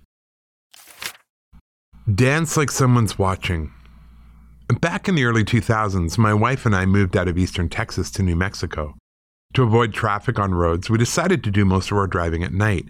Dance 2.11 2.57
like 2.57 2.69
someone's 2.69 3.17
watching. 3.17 3.71
Back 4.81 5.07
in 5.07 5.15
the 5.15 5.23
early 5.23 5.45
2000s, 5.45 6.17
my 6.17 6.33
wife 6.33 6.65
and 6.65 6.75
I 6.75 6.85
moved 6.85 7.15
out 7.15 7.29
of 7.29 7.37
eastern 7.37 7.69
Texas 7.69 8.11
to 8.11 8.23
New 8.23 8.35
Mexico. 8.35 8.97
To 9.53 9.63
avoid 9.63 9.93
traffic 9.93 10.37
on 10.37 10.53
roads, 10.53 10.89
we 10.89 10.97
decided 10.97 11.45
to 11.45 11.51
do 11.51 11.63
most 11.63 11.91
of 11.91 11.97
our 11.97 12.07
driving 12.07 12.43
at 12.43 12.51
night. 12.51 12.89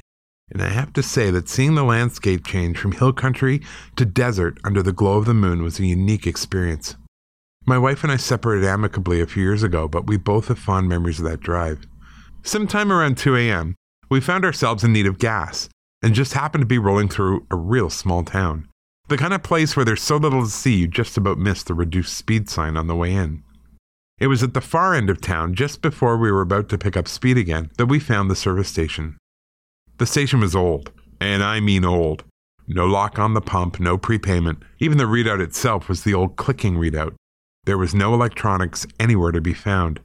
And 0.51 0.63
I 0.63 0.69
have 0.69 0.93
to 0.93 1.03
say 1.03 1.29
that 1.29 1.47
seeing 1.47 1.75
the 1.75 1.83
landscape 1.83 2.43
change 2.43 2.79
from 2.79 2.93
hill 2.93 3.13
country 3.13 3.61
to 3.97 4.05
desert 4.05 4.57
under 4.63 4.81
the 4.81 4.91
glow 4.91 5.19
of 5.19 5.25
the 5.25 5.35
moon 5.35 5.61
was 5.61 5.79
a 5.79 5.85
unique 5.85 6.25
experience. 6.25 6.95
My 7.67 7.77
wife 7.77 8.01
and 8.01 8.11
I 8.11 8.17
separated 8.17 8.65
amicably 8.65 9.21
a 9.21 9.27
few 9.27 9.43
years 9.43 9.61
ago, 9.61 9.87
but 9.87 10.07
we 10.07 10.17
both 10.17 10.47
have 10.47 10.57
fond 10.57 10.89
memories 10.89 11.19
of 11.19 11.25
that 11.25 11.39
drive. 11.39 11.85
Sometime 12.41 12.91
around 12.91 13.19
2 13.19 13.35
a.m., 13.35 13.75
we 14.09 14.19
found 14.19 14.43
ourselves 14.43 14.83
in 14.83 14.91
need 14.91 15.05
of 15.05 15.19
gas 15.19 15.69
and 16.01 16.15
just 16.15 16.33
happened 16.33 16.63
to 16.63 16.65
be 16.67 16.79
rolling 16.79 17.09
through 17.09 17.45
a 17.51 17.55
real 17.55 17.91
small 17.91 18.23
town. 18.23 18.69
The 19.13 19.19
kind 19.19 19.35
of 19.35 19.43
place 19.43 19.75
where 19.75 19.85
there's 19.85 20.01
so 20.01 20.17
little 20.17 20.41
to 20.41 20.49
see 20.49 20.73
you 20.73 20.87
just 20.87 21.17
about 21.17 21.37
miss 21.37 21.61
the 21.61 21.75
reduced 21.75 22.17
speed 22.17 22.49
sign 22.49 22.75
on 22.75 22.87
the 22.87 22.95
way 22.95 23.13
in. 23.13 23.43
It 24.17 24.25
was 24.25 24.41
at 24.41 24.55
the 24.55 24.59
far 24.59 24.95
end 24.95 25.07
of 25.07 25.21
town, 25.21 25.53
just 25.53 25.83
before 25.83 26.17
we 26.17 26.31
were 26.31 26.41
about 26.41 26.67
to 26.69 26.79
pick 26.79 26.97
up 26.97 27.07
speed 27.07 27.37
again, 27.37 27.69
that 27.77 27.85
we 27.85 27.99
found 27.99 28.27
the 28.27 28.35
service 28.35 28.69
station. 28.69 29.19
The 29.99 30.07
station 30.07 30.39
was 30.39 30.55
old, 30.55 30.91
and 31.21 31.43
I 31.43 31.59
mean 31.59 31.85
old. 31.85 32.23
No 32.67 32.87
lock 32.87 33.19
on 33.19 33.35
the 33.35 33.39
pump, 33.39 33.79
no 33.79 33.99
prepayment. 33.99 34.63
Even 34.79 34.97
the 34.97 35.03
readout 35.03 35.41
itself 35.41 35.87
was 35.87 36.01
the 36.01 36.15
old 36.15 36.35
clicking 36.35 36.77
readout. 36.77 37.13
There 37.65 37.77
was 37.77 37.93
no 37.93 38.15
electronics 38.15 38.87
anywhere 38.99 39.31
to 39.31 39.41
be 39.41 39.53
found. 39.53 39.99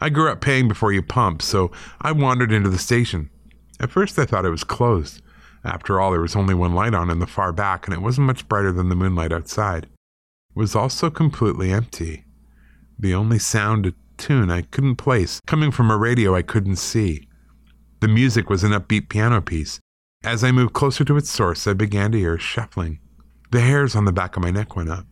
I 0.00 0.08
grew 0.08 0.30
up 0.30 0.40
paying 0.40 0.66
before 0.66 0.94
you 0.94 1.02
pump, 1.02 1.42
so 1.42 1.72
I 2.00 2.12
wandered 2.12 2.52
into 2.52 2.70
the 2.70 2.78
station. 2.78 3.28
At 3.78 3.90
first, 3.90 4.18
I 4.18 4.24
thought 4.24 4.46
it 4.46 4.48
was 4.50 4.64
closed. 4.64 5.20
After 5.64 6.00
all, 6.00 6.10
there 6.10 6.20
was 6.20 6.36
only 6.36 6.54
one 6.54 6.74
light 6.74 6.94
on 6.94 7.10
in 7.10 7.18
the 7.18 7.26
far 7.26 7.52
back, 7.52 7.86
and 7.86 7.94
it 7.94 8.00
wasn't 8.02 8.26
much 8.26 8.48
brighter 8.48 8.72
than 8.72 8.88
the 8.88 8.94
moonlight 8.96 9.32
outside. 9.32 9.84
It 9.84 9.90
was 10.54 10.74
also 10.74 11.10
completely 11.10 11.72
empty. 11.72 12.24
the 12.98 13.14
only 13.14 13.38
sound 13.38 13.86
a 13.86 13.94
tune 14.18 14.50
I 14.50 14.62
couldn't 14.62 14.96
place, 14.96 15.40
coming 15.46 15.70
from 15.70 15.90
a 15.90 15.96
radio 15.96 16.34
I 16.34 16.42
couldn't 16.42 16.76
see. 16.76 17.28
The 18.00 18.08
music 18.08 18.50
was 18.50 18.62
an 18.62 18.72
upbeat 18.72 19.08
piano 19.08 19.40
piece. 19.40 19.80
As 20.22 20.44
I 20.44 20.52
moved 20.52 20.74
closer 20.74 21.04
to 21.04 21.16
its 21.16 21.30
source, 21.30 21.66
I 21.66 21.72
began 21.72 22.12
to 22.12 22.18
hear 22.18 22.38
shuffling. 22.38 23.00
The 23.50 23.60
hairs 23.60 23.96
on 23.96 24.04
the 24.04 24.12
back 24.12 24.36
of 24.36 24.42
my 24.42 24.50
neck 24.50 24.76
went 24.76 24.90
up. 24.90 25.06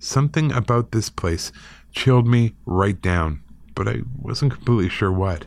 Something 0.00 0.52
about 0.52 0.90
this 0.90 1.10
place 1.10 1.52
chilled 1.92 2.26
me 2.26 2.54
right 2.66 3.00
down, 3.00 3.42
but 3.74 3.88
I 3.88 4.02
wasn't 4.16 4.52
completely 4.52 4.88
sure 4.88 5.12
what. 5.12 5.46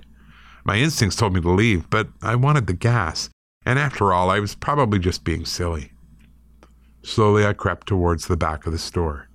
My 0.64 0.78
instincts 0.78 1.18
told 1.18 1.34
me 1.34 1.42
to 1.42 1.52
leave, 1.52 1.90
but 1.90 2.08
I 2.22 2.36
wanted 2.36 2.68
the 2.68 2.74
gas, 2.74 3.30
and 3.66 3.78
after 3.78 4.14
all, 4.14 4.30
I 4.30 4.40
was 4.40 4.56
probably 4.56 5.00
just 5.00 5.24
being 5.24 5.46
silly. 5.46 5.92
Slowly, 7.04 7.46
I 7.46 7.54
crept 7.54 7.88
towards 7.88 8.28
the 8.28 8.38
back 8.38 8.66
of 8.66 8.72
the 8.72 8.80
store. 8.80 9.28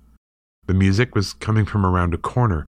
The 0.67 0.73
music 0.73 1.15
was 1.15 1.33
coming 1.33 1.65
from 1.65 1.85
around 1.85 2.13
a 2.13 2.17
corner, 2.17 2.65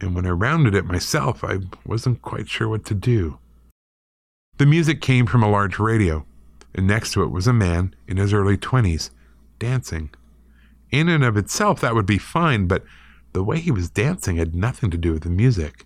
and 0.00 0.14
when 0.14 0.26
I 0.26 0.30
rounded 0.30 0.74
it 0.74 0.84
myself, 0.84 1.44
I 1.44 1.58
wasn't 1.84 2.22
quite 2.22 2.48
sure 2.48 2.68
what 2.68 2.84
to 2.86 2.94
do. 2.94 3.38
The 4.58 4.66
music 4.66 5.02
came 5.02 5.26
from 5.26 5.42
a 5.42 5.50
large 5.50 5.78
radio, 5.78 6.24
and 6.74 6.86
next 6.86 7.12
to 7.12 7.22
it 7.22 7.30
was 7.30 7.46
a 7.46 7.52
man 7.52 7.94
in 8.06 8.16
his 8.16 8.32
early 8.32 8.56
20s, 8.56 9.10
dancing. 9.58 10.10
In 10.90 11.08
and 11.08 11.24
of 11.24 11.36
itself, 11.36 11.80
that 11.80 11.94
would 11.94 12.06
be 12.06 12.18
fine, 12.18 12.66
but 12.66 12.84
the 13.32 13.44
way 13.44 13.58
he 13.58 13.70
was 13.70 13.90
dancing 13.90 14.36
had 14.36 14.54
nothing 14.54 14.90
to 14.90 14.96
do 14.96 15.12
with 15.12 15.24
the 15.24 15.30
music. 15.30 15.84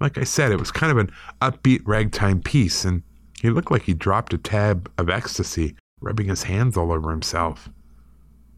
Like 0.00 0.16
I 0.16 0.24
said, 0.24 0.52
it 0.52 0.58
was 0.58 0.70
kind 0.70 0.90
of 0.90 0.98
an 0.98 1.12
upbeat 1.40 1.82
ragtime 1.84 2.40
piece, 2.40 2.84
and 2.84 3.02
he 3.42 3.50
looked 3.50 3.72
like 3.72 3.82
he 3.82 3.92
dropped 3.92 4.32
a 4.32 4.38
tab 4.38 4.88
of 4.96 5.10
ecstasy, 5.10 5.74
rubbing 6.00 6.28
his 6.28 6.44
hands 6.44 6.76
all 6.76 6.92
over 6.92 7.10
himself. 7.10 7.68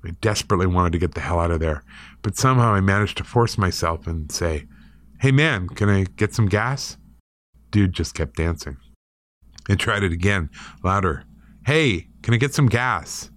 I 0.05 0.11
desperately 0.21 0.67
wanted 0.67 0.93
to 0.93 0.99
get 0.99 1.15
the 1.15 1.23
hell 1.23 1.41
out 1.41 1.51
of 1.51 1.61
there, 1.61 1.83
but 2.21 2.37
somehow 2.37 2.75
I 2.75 2.83
managed 2.83 3.17
to 3.17 3.25
force 3.25 3.57
myself 3.57 4.07
and 4.07 4.31
say, 4.31 4.67
Hey 5.21 5.33
man, 5.33 5.69
can 5.69 5.89
I 5.89 6.05
get 6.17 6.35
some 6.35 6.51
gas? 6.51 6.99
Dude 7.71 7.95
just 7.95 8.15
kept 8.15 8.37
dancing. 8.37 8.77
I 9.71 9.77
tried 9.77 10.03
it 10.03 10.13
again, 10.13 10.51
louder. 10.83 11.25
Hey, 11.65 12.09
can 12.21 12.35
I 12.35 12.37
get 12.37 12.53
some 12.53 12.67
gas? 12.67 13.31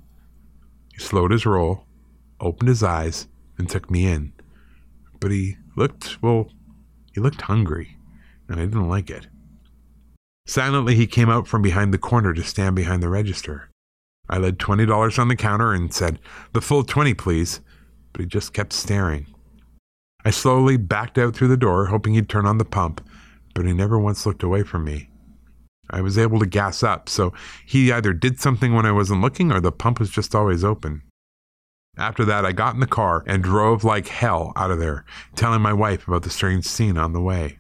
He 0.92 1.00
slowed 1.00 1.32
his 1.32 1.46
roll, 1.46 1.86
opened 2.42 2.68
his 2.68 2.84
eyes, 2.84 3.30
and 3.58 3.70
took 3.70 3.90
me 3.90 4.06
in. 4.06 4.34
But 5.22 5.32
he 5.32 5.56
looked, 5.78 6.22
well, 6.22 6.52
he 7.14 7.22
looked 7.22 7.44
hungry, 7.44 7.96
and 8.50 8.60
I 8.60 8.66
didn't 8.66 8.90
like 8.90 9.10
it. 9.10 9.28
Silently, 10.48 10.96
he 10.96 11.08
came 11.08 11.30
out 11.30 11.46
from 11.46 11.62
behind 11.62 11.94
the 11.94 11.98
corner 11.98 12.34
to 12.34 12.42
stand 12.42 12.76
behind 12.76 13.04
the 13.04 13.10
register. 13.10 13.70
I 14.30 14.38
laid 14.38 14.58
$20 14.58 15.20
on 15.20 15.28
the 15.28 15.36
counter 15.36 15.74
and 15.74 15.94
said, 15.94 16.20
The 16.54 16.62
full 16.62 16.84
20, 16.84 17.14
please. 17.14 17.60
But 18.14 18.22
he 18.22 18.28
just 18.28 18.54
kept 18.54 18.72
staring. 18.74 19.28
I 20.24 20.32
slowly 20.32 20.78
backed 20.78 21.18
out 21.18 21.36
through 21.36 21.50
the 21.50 21.58
door, 21.58 21.88
hoping 21.88 22.14
he'd 22.14 22.30
turn 22.30 22.46
on 22.46 22.58
the 22.58 22.66
pump, 22.66 23.06
but 23.54 23.66
he 23.66 23.74
never 23.74 24.00
once 24.00 24.26
looked 24.26 24.42
away 24.42 24.64
from 24.64 24.86
me. 24.86 25.10
I 25.90 26.02
was 26.02 26.18
able 26.18 26.40
to 26.40 26.46
gas 26.46 26.82
up, 26.82 27.08
so 27.08 27.34
he 27.66 27.92
either 27.92 28.14
did 28.14 28.40
something 28.40 28.74
when 28.74 28.86
I 28.86 28.92
wasn't 28.92 29.22
looking 29.22 29.52
or 29.52 29.60
the 29.62 29.72
pump 29.72 30.00
was 30.00 30.10
just 30.10 30.34
always 30.34 30.64
open. 30.64 31.04
After 31.98 32.26
that, 32.26 32.46
I 32.46 32.52
got 32.52 32.74
in 32.74 32.80
the 32.80 32.88
car 32.88 33.24
and 33.26 33.44
drove 33.44 33.84
like 33.84 34.08
hell 34.08 34.54
out 34.56 34.72
of 34.72 34.80
there, 34.80 35.06
telling 35.36 35.62
my 35.62 35.74
wife 35.74 36.08
about 36.08 36.24
the 36.24 36.30
strange 36.30 36.66
scene 36.66 36.98
on 36.98 37.14
the 37.14 37.22
way. 37.22 37.60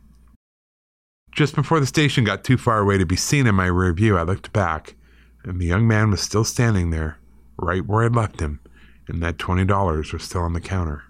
Just 1.38 1.53
before 1.53 1.79
the 1.79 1.85
station 1.85 2.23
got 2.23 2.43
too 2.43 2.57
far 2.57 2.79
away 2.79 2.97
to 2.97 3.05
be 3.05 3.15
seen 3.15 3.45
in 3.45 3.53
my 3.53 3.67
rear 3.67 3.93
view, 3.93 4.17
I 4.17 4.23
looked 4.23 4.51
back, 4.53 4.95
and 5.43 5.61
the 5.61 5.67
young 5.67 5.88
man 5.88 6.09
was 6.09 6.19
still 6.19 6.43
standing 6.43 6.89
there, 6.89 7.19
right 7.59 7.85
where 7.85 8.03
I'd 8.03 8.15
left 8.15 8.39
him, 8.39 8.59
and 9.07 9.21
that 9.21 9.38
$20 9.38 10.13
was 10.13 10.23
still 10.23 10.41
on 10.41 10.53
the 10.53 10.59
counter. 10.59 11.03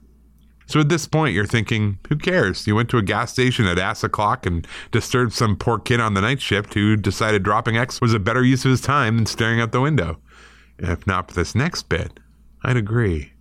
So 0.65 0.81
at 0.81 0.89
this 0.89 1.07
point, 1.07 1.33
you're 1.33 1.45
thinking, 1.45 1.99
who 2.09 2.17
cares? 2.17 2.67
You 2.67 2.75
went 2.75 2.89
to 2.89 2.97
a 2.97 3.03
gas 3.03 3.31
station 3.31 3.67
at 3.67 3.79
ass 3.79 4.03
o'clock 4.03 4.45
and 4.45 4.67
disturbed 4.91 5.31
some 5.31 5.55
poor 5.55 5.79
kid 5.79 6.01
on 6.01 6.13
the 6.13 6.19
night 6.19 6.41
shift 6.41 6.73
who 6.73 6.97
decided 6.97 7.43
dropping 7.43 7.77
X 7.77 8.01
was 8.01 8.13
a 8.13 8.19
better 8.19 8.43
use 8.43 8.65
of 8.65 8.71
his 8.71 8.81
time 8.81 9.15
than 9.15 9.27
staring 9.27 9.61
out 9.61 9.71
the 9.71 9.79
window. 9.79 10.19
And 10.77 10.89
if 10.89 11.07
not 11.07 11.29
for 11.29 11.35
this 11.35 11.55
next 11.55 11.83
bit, 11.83 12.19
I'd 12.65 12.75
agree. 12.75 13.31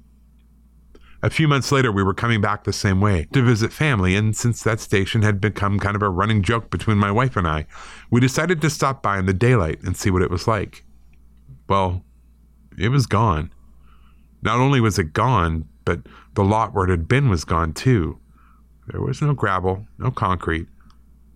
A 1.27 1.31
few 1.31 1.49
months 1.49 1.73
later, 1.73 1.91
we 1.91 2.05
were 2.05 2.15
coming 2.15 2.41
back 2.41 2.63
the 2.63 2.73
same 2.73 3.01
way 3.01 3.27
to 3.33 3.43
visit 3.43 3.73
family, 3.73 4.15
and 4.15 4.37
since 4.37 4.63
that 4.63 4.79
station 4.79 5.23
had 5.23 5.41
become 5.41 5.81
kind 5.81 5.97
of 5.97 6.03
a 6.03 6.09
running 6.09 6.41
joke 6.41 6.71
between 6.71 6.99
my 6.99 7.11
wife 7.11 7.37
and 7.37 7.49
I, 7.49 7.67
we 8.13 8.21
decided 8.21 8.61
to 8.61 8.71
stop 8.71 9.03
by 9.03 9.19
in 9.19 9.27
the 9.27 9.35
daylight 9.35 9.83
and 9.83 9.97
see 9.97 10.09
what 10.09 10.23
it 10.23 10.31
was 10.31 10.47
like. 10.47 10.85
Well, 11.69 12.05
it 12.79 12.91
was 12.91 13.07
gone. 13.07 13.53
Not 14.41 14.61
only 14.61 14.81
was 14.81 15.01
it 15.01 15.15
gone, 15.15 15.69
but 15.85 15.99
the 16.35 16.45
lot 16.45 16.73
where 16.73 16.85
it 16.85 16.91
had 16.91 17.09
been 17.09 17.29
was 17.29 17.45
gone 17.45 17.73
too. 17.73 18.21
There 18.87 19.01
was 19.01 19.21
no 19.21 19.35
gravel, 19.35 19.85
no 19.99 20.13
concrete, 20.13 20.69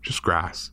just 0.03 0.23
grass. 0.23 0.71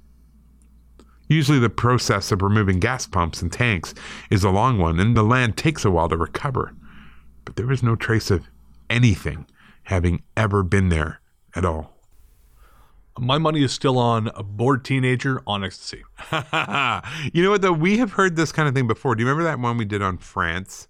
Usually, 1.28 1.58
the 1.58 1.72
process 1.72 2.32
of 2.32 2.44
removing 2.44 2.80
gas 2.80 3.08
pumps 3.08 3.42
and 3.42 3.52
tanks 3.52 3.96
is 4.30 4.44
a 4.44 4.52
long 4.52 4.78
one, 4.78 5.00
and 5.00 5.18
the 5.18 5.24
land 5.24 5.58
takes 5.58 5.84
a 5.84 5.90
while 5.90 6.08
to 6.08 6.18
recover. 6.18 6.76
But 7.46 7.56
there 7.56 7.66
was 7.66 7.82
no 7.82 7.96
trace 7.96 8.30
of 8.30 8.48
anything 8.90 9.46
having 9.84 10.22
ever 10.36 10.64
been 10.64 10.90
there 10.90 11.22
at 11.56 11.66
all. 11.66 11.94
My 13.20 13.40
money 13.40 13.64
is 13.64 13.72
still 13.72 13.98
on 13.98 14.30
a 14.36 14.44
bored 14.44 14.86
teenager 14.86 15.42
on 15.48 15.64
ecstasy. 15.64 16.04
you 17.34 17.42
know 17.44 17.50
what, 17.50 17.62
though? 17.64 17.72
We 17.74 17.98
have 17.98 18.14
heard 18.14 18.36
this 18.36 18.52
kind 18.52 18.68
of 18.68 18.76
thing 18.76 18.86
before. 18.86 19.16
Do 19.16 19.24
you 19.24 19.28
remember 19.28 19.44
that 19.44 19.60
one 19.60 19.78
we 19.78 19.86
did 19.86 20.04
on 20.04 20.18
France 20.20 20.88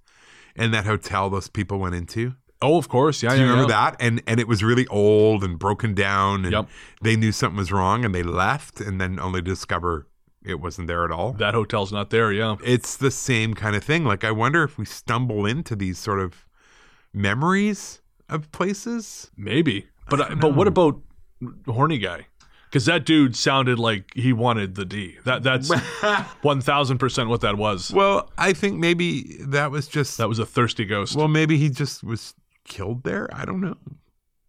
and 0.55 0.73
that 0.73 0.85
hotel 0.85 1.29
those 1.29 1.47
people 1.47 1.79
went 1.79 1.95
into? 1.95 2.35
Oh, 2.61 2.77
of 2.77 2.89
course. 2.89 3.23
Yeah, 3.23 3.29
Do 3.29 3.35
you 3.37 3.43
yeah, 3.43 3.51
remember 3.51 3.71
yeah. 3.71 3.91
that? 3.91 4.01
And 4.01 4.21
and 4.27 4.39
it 4.39 4.47
was 4.47 4.61
really 4.63 4.87
old 4.87 5.43
and 5.43 5.57
broken 5.59 5.93
down, 5.93 6.43
and 6.43 6.51
Yep. 6.51 6.67
they 7.01 7.15
knew 7.15 7.31
something 7.31 7.55
was 7.57 7.71
wrong, 7.71 8.03
and 8.03 8.13
they 8.15 8.23
left, 8.23 8.81
and 8.81 8.99
then 8.99 9.19
only 9.19 9.41
discover 9.41 10.07
it 10.43 10.59
wasn't 10.59 10.87
there 10.87 11.05
at 11.05 11.11
all. 11.11 11.33
That 11.33 11.53
hotel's 11.53 11.93
not 11.93 12.09
there, 12.09 12.31
yeah. 12.33 12.55
It's 12.63 12.97
the 12.97 13.11
same 13.11 13.53
kind 13.53 13.75
of 13.75 13.83
thing. 13.83 14.03
Like 14.05 14.23
I 14.23 14.31
wonder 14.31 14.63
if 14.63 14.77
we 14.77 14.85
stumble 14.85 15.45
into 15.45 15.75
these 15.75 15.99
sort 15.99 16.19
of 16.19 16.46
memories 17.17 18.01
of 18.29 18.51
places. 18.51 19.31
Maybe. 19.35 19.87
But 20.09 20.21
I 20.21 20.35
but 20.35 20.55
what 20.55 20.67
about 20.67 20.99
horny 21.67 21.97
guy? 21.97 22.27
Because 22.69 22.85
that 22.85 23.05
dude 23.05 23.35
sounded 23.35 23.79
like 23.79 24.11
he 24.13 24.33
wanted 24.33 24.75
the 24.75 24.83
D. 24.85 25.17
That 25.25 25.41
that's 25.43 25.69
one 26.41 26.61
thousand 26.61 26.97
percent 26.97 27.29
what 27.29 27.41
that 27.41 27.57
was. 27.57 27.91
Well, 27.91 28.29
I 28.37 28.53
think 28.53 28.77
maybe 28.77 29.37
that 29.39 29.71
was 29.71 29.87
just 29.87 30.17
That 30.17 30.27
was 30.29 30.39
a 30.39 30.45
thirsty 30.45 30.85
ghost. 30.85 31.15
well, 31.15 31.27
maybe 31.27 31.57
he 31.57 31.69
just 31.69 32.03
was 32.03 32.33
killed 32.65 33.03
there. 33.03 33.29
I 33.33 33.45
don't 33.45 33.61
know. 33.61 33.75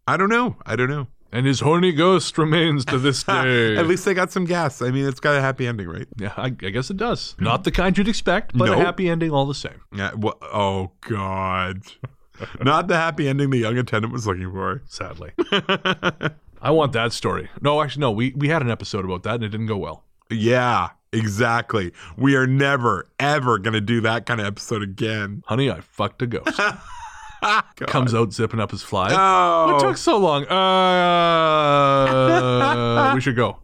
I 0.07 0.17
don't 0.17 0.29
know. 0.29 0.57
I 0.65 0.75
don't 0.75 0.89
know. 0.89 1.07
and 1.31 1.45
his 1.45 1.59
horny 1.61 1.91
ghost 1.93 2.37
remains 2.37 2.83
to 2.85 2.97
this 2.97 3.23
day. 3.35 3.77
At 3.77 3.87
least 3.87 4.03
they 4.03 4.13
got 4.13 4.31
some 4.31 4.43
gas. 4.45 4.81
I 4.81 4.89
mean, 4.91 5.05
it's 5.05 5.19
got 5.21 5.35
a 5.35 5.41
happy 5.41 5.67
ending, 5.67 5.87
right? 5.87 6.07
yeah, 6.17 6.33
I, 6.35 6.45
I 6.45 6.49
guess 6.49 6.89
it 6.89 6.97
does. 6.97 7.35
Not 7.39 7.63
the 7.63 7.71
kind 7.71 7.97
you'd 7.97 8.07
expect, 8.07 8.57
but 8.57 8.65
Nope. 8.65 8.79
a 8.79 8.83
happy 8.83 9.07
ending 9.07 9.31
all 9.31 9.45
the 9.45 9.53
same. 9.55 9.79
Yeah. 9.95 10.11
Well, 10.15 10.37
oh 10.41 10.91
God. 11.01 11.83
Not 12.61 12.87
the 12.87 12.95
happy 12.95 13.27
ending 13.27 13.49
the 13.49 13.57
young 13.57 13.77
attendant 13.77 14.13
was 14.13 14.27
looking 14.27 14.51
for. 14.51 14.81
Sadly, 14.87 15.31
I 16.61 16.71
want 16.71 16.93
that 16.93 17.13
story. 17.13 17.49
No, 17.61 17.81
actually, 17.81 18.01
no. 18.01 18.11
We 18.11 18.33
we 18.35 18.49
had 18.49 18.61
an 18.61 18.69
episode 18.69 19.05
about 19.05 19.23
that, 19.23 19.35
and 19.35 19.43
it 19.43 19.49
didn't 19.49 19.67
go 19.67 19.77
well. 19.77 20.03
Yeah, 20.29 20.89
exactly. 21.11 21.91
We 22.15 22.35
are 22.35 22.45
never, 22.45 23.07
ever 23.19 23.57
going 23.57 23.73
to 23.73 23.81
do 23.81 24.01
that 24.01 24.25
kind 24.25 24.39
of 24.39 24.45
episode 24.45 24.83
again. 24.83 25.43
Honey, 25.47 25.71
I 25.71 25.81
fucked 25.81 26.21
a 26.21 26.27
ghost. 26.27 26.59
Comes 27.77 28.13
out 28.13 28.33
zipping 28.33 28.59
up 28.59 28.71
his 28.71 28.83
fly. 28.83 29.07
Oh. 29.11 29.73
What 29.73 29.81
took 29.81 29.97
so 29.97 30.17
long? 30.17 30.45
Uh, 30.45 30.73
we 33.15 33.21
should 33.21 33.37
go. 33.37 33.57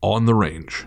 On 0.00 0.26
the 0.26 0.34
range. 0.34 0.86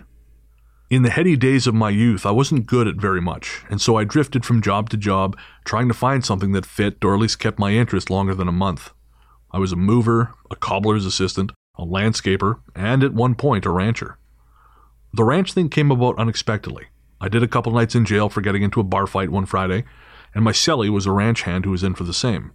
In 0.92 1.04
the 1.04 1.08
heady 1.08 1.36
days 1.36 1.66
of 1.66 1.74
my 1.74 1.88
youth, 1.88 2.26
I 2.26 2.32
wasn't 2.32 2.66
good 2.66 2.86
at 2.86 2.96
very 2.96 3.22
much, 3.22 3.62
and 3.70 3.80
so 3.80 3.96
I 3.96 4.04
drifted 4.04 4.44
from 4.44 4.60
job 4.60 4.90
to 4.90 4.98
job, 4.98 5.38
trying 5.64 5.88
to 5.88 5.94
find 5.94 6.22
something 6.22 6.52
that 6.52 6.66
fit 6.66 7.02
or 7.02 7.14
at 7.14 7.20
least 7.20 7.38
kept 7.38 7.58
my 7.58 7.70
interest 7.70 8.10
longer 8.10 8.34
than 8.34 8.46
a 8.46 8.52
month. 8.52 8.90
I 9.52 9.58
was 9.58 9.72
a 9.72 9.76
mover, 9.76 10.34
a 10.50 10.54
cobbler's 10.54 11.06
assistant, 11.06 11.50
a 11.78 11.86
landscaper, 11.86 12.60
and 12.74 13.02
at 13.02 13.14
one 13.14 13.36
point 13.36 13.64
a 13.64 13.70
rancher. 13.70 14.18
The 15.14 15.24
ranch 15.24 15.54
thing 15.54 15.70
came 15.70 15.90
about 15.90 16.18
unexpectedly. 16.18 16.88
I 17.22 17.30
did 17.30 17.42
a 17.42 17.48
couple 17.48 17.72
nights 17.72 17.94
in 17.94 18.04
jail 18.04 18.28
for 18.28 18.42
getting 18.42 18.62
into 18.62 18.78
a 18.78 18.84
bar 18.84 19.06
fight 19.06 19.30
one 19.30 19.46
Friday, 19.46 19.84
and 20.34 20.44
my 20.44 20.52
celly 20.52 20.90
was 20.90 21.06
a 21.06 21.10
ranch 21.10 21.40
hand 21.44 21.64
who 21.64 21.70
was 21.70 21.82
in 21.82 21.94
for 21.94 22.04
the 22.04 22.12
same. 22.12 22.52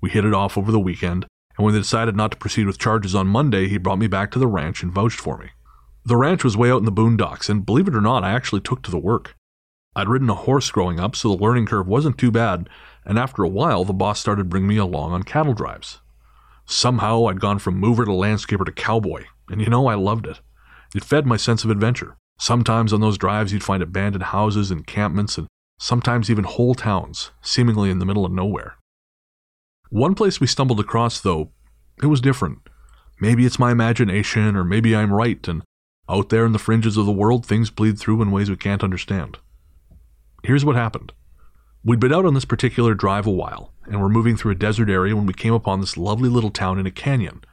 We 0.00 0.10
hit 0.10 0.24
it 0.24 0.32
off 0.32 0.56
over 0.56 0.70
the 0.70 0.78
weekend, 0.78 1.26
and 1.58 1.64
when 1.64 1.74
they 1.74 1.80
decided 1.80 2.14
not 2.14 2.30
to 2.30 2.36
proceed 2.36 2.68
with 2.68 2.78
charges 2.78 3.16
on 3.16 3.26
Monday, 3.26 3.66
he 3.66 3.76
brought 3.76 3.98
me 3.98 4.06
back 4.06 4.30
to 4.30 4.38
the 4.38 4.46
ranch 4.46 4.84
and 4.84 4.92
vouched 4.92 5.18
for 5.18 5.36
me. 5.36 5.48
The 6.06 6.16
ranch 6.16 6.44
was 6.44 6.56
way 6.56 6.70
out 6.70 6.78
in 6.78 6.84
the 6.84 6.92
boondocks, 6.92 7.48
and 7.48 7.66
believe 7.66 7.88
it 7.88 7.96
or 7.96 8.00
not, 8.00 8.22
I 8.22 8.30
actually 8.30 8.60
took 8.60 8.80
to 8.82 8.92
the 8.92 8.98
work. 8.98 9.34
I'd 9.96 10.08
ridden 10.08 10.30
a 10.30 10.34
horse 10.34 10.70
growing 10.70 11.00
up, 11.00 11.16
so 11.16 11.28
the 11.28 11.42
learning 11.42 11.66
curve 11.66 11.88
wasn't 11.88 12.16
too 12.16 12.30
bad, 12.30 12.68
and 13.04 13.18
after 13.18 13.42
a 13.42 13.48
while, 13.48 13.84
the 13.84 13.92
boss 13.92 14.20
started 14.20 14.48
bringing 14.48 14.68
me 14.68 14.76
along 14.76 15.10
on 15.10 15.24
cattle 15.24 15.52
drives. 15.52 15.98
Somehow, 16.64 17.26
I'd 17.26 17.40
gone 17.40 17.58
from 17.58 17.80
mover 17.80 18.04
to 18.04 18.12
landscaper 18.12 18.64
to 18.64 18.70
cowboy, 18.70 19.24
and 19.48 19.60
you 19.60 19.68
know, 19.68 19.88
I 19.88 19.96
loved 19.96 20.28
it. 20.28 20.40
It 20.94 21.02
fed 21.02 21.26
my 21.26 21.36
sense 21.36 21.64
of 21.64 21.70
adventure. 21.70 22.16
Sometimes 22.38 22.92
on 22.92 23.00
those 23.00 23.18
drives, 23.18 23.52
you'd 23.52 23.64
find 23.64 23.82
abandoned 23.82 24.26
houses, 24.26 24.70
encampments, 24.70 25.36
and 25.36 25.48
sometimes 25.80 26.30
even 26.30 26.44
whole 26.44 26.76
towns, 26.76 27.32
seemingly 27.42 27.90
in 27.90 27.98
the 27.98 28.06
middle 28.06 28.24
of 28.24 28.30
nowhere. 28.30 28.76
One 29.90 30.14
place 30.14 30.38
we 30.38 30.46
stumbled 30.46 30.78
across, 30.78 31.20
though, 31.20 31.50
it 32.00 32.06
was 32.06 32.20
different. 32.20 32.58
Maybe 33.20 33.44
it's 33.44 33.58
my 33.58 33.72
imagination, 33.72 34.54
or 34.54 34.62
maybe 34.62 34.94
I'm 34.94 35.12
right, 35.12 35.48
and 35.48 35.62
out 36.08 36.28
there 36.28 36.46
in 36.46 36.52
the 36.52 36.58
fringes 36.58 36.96
of 36.96 37.06
the 37.06 37.12
world, 37.12 37.44
things 37.44 37.70
bleed 37.70 37.98
through 37.98 38.22
in 38.22 38.30
ways 38.30 38.48
we 38.48 38.56
can't 38.56 38.84
understand. 38.84 39.38
Here's 40.42 40.64
what 40.64 40.76
happened. 40.76 41.12
We'd 41.84 42.00
been 42.00 42.12
out 42.12 42.24
on 42.24 42.34
this 42.34 42.44
particular 42.44 42.94
drive 42.94 43.26
a 43.26 43.30
while, 43.30 43.72
and 43.86 44.00
were 44.00 44.08
moving 44.08 44.36
through 44.36 44.52
a 44.52 44.56
desert 44.56 44.90
area 44.90 45.16
when 45.16 45.26
we 45.26 45.32
came 45.32 45.52
upon 45.52 45.80
this 45.80 45.96
lovely 45.96 46.28
little 46.28 46.50
town 46.50 46.78
in 46.78 46.86
a 46.86 46.90
canyon. 46.90 47.44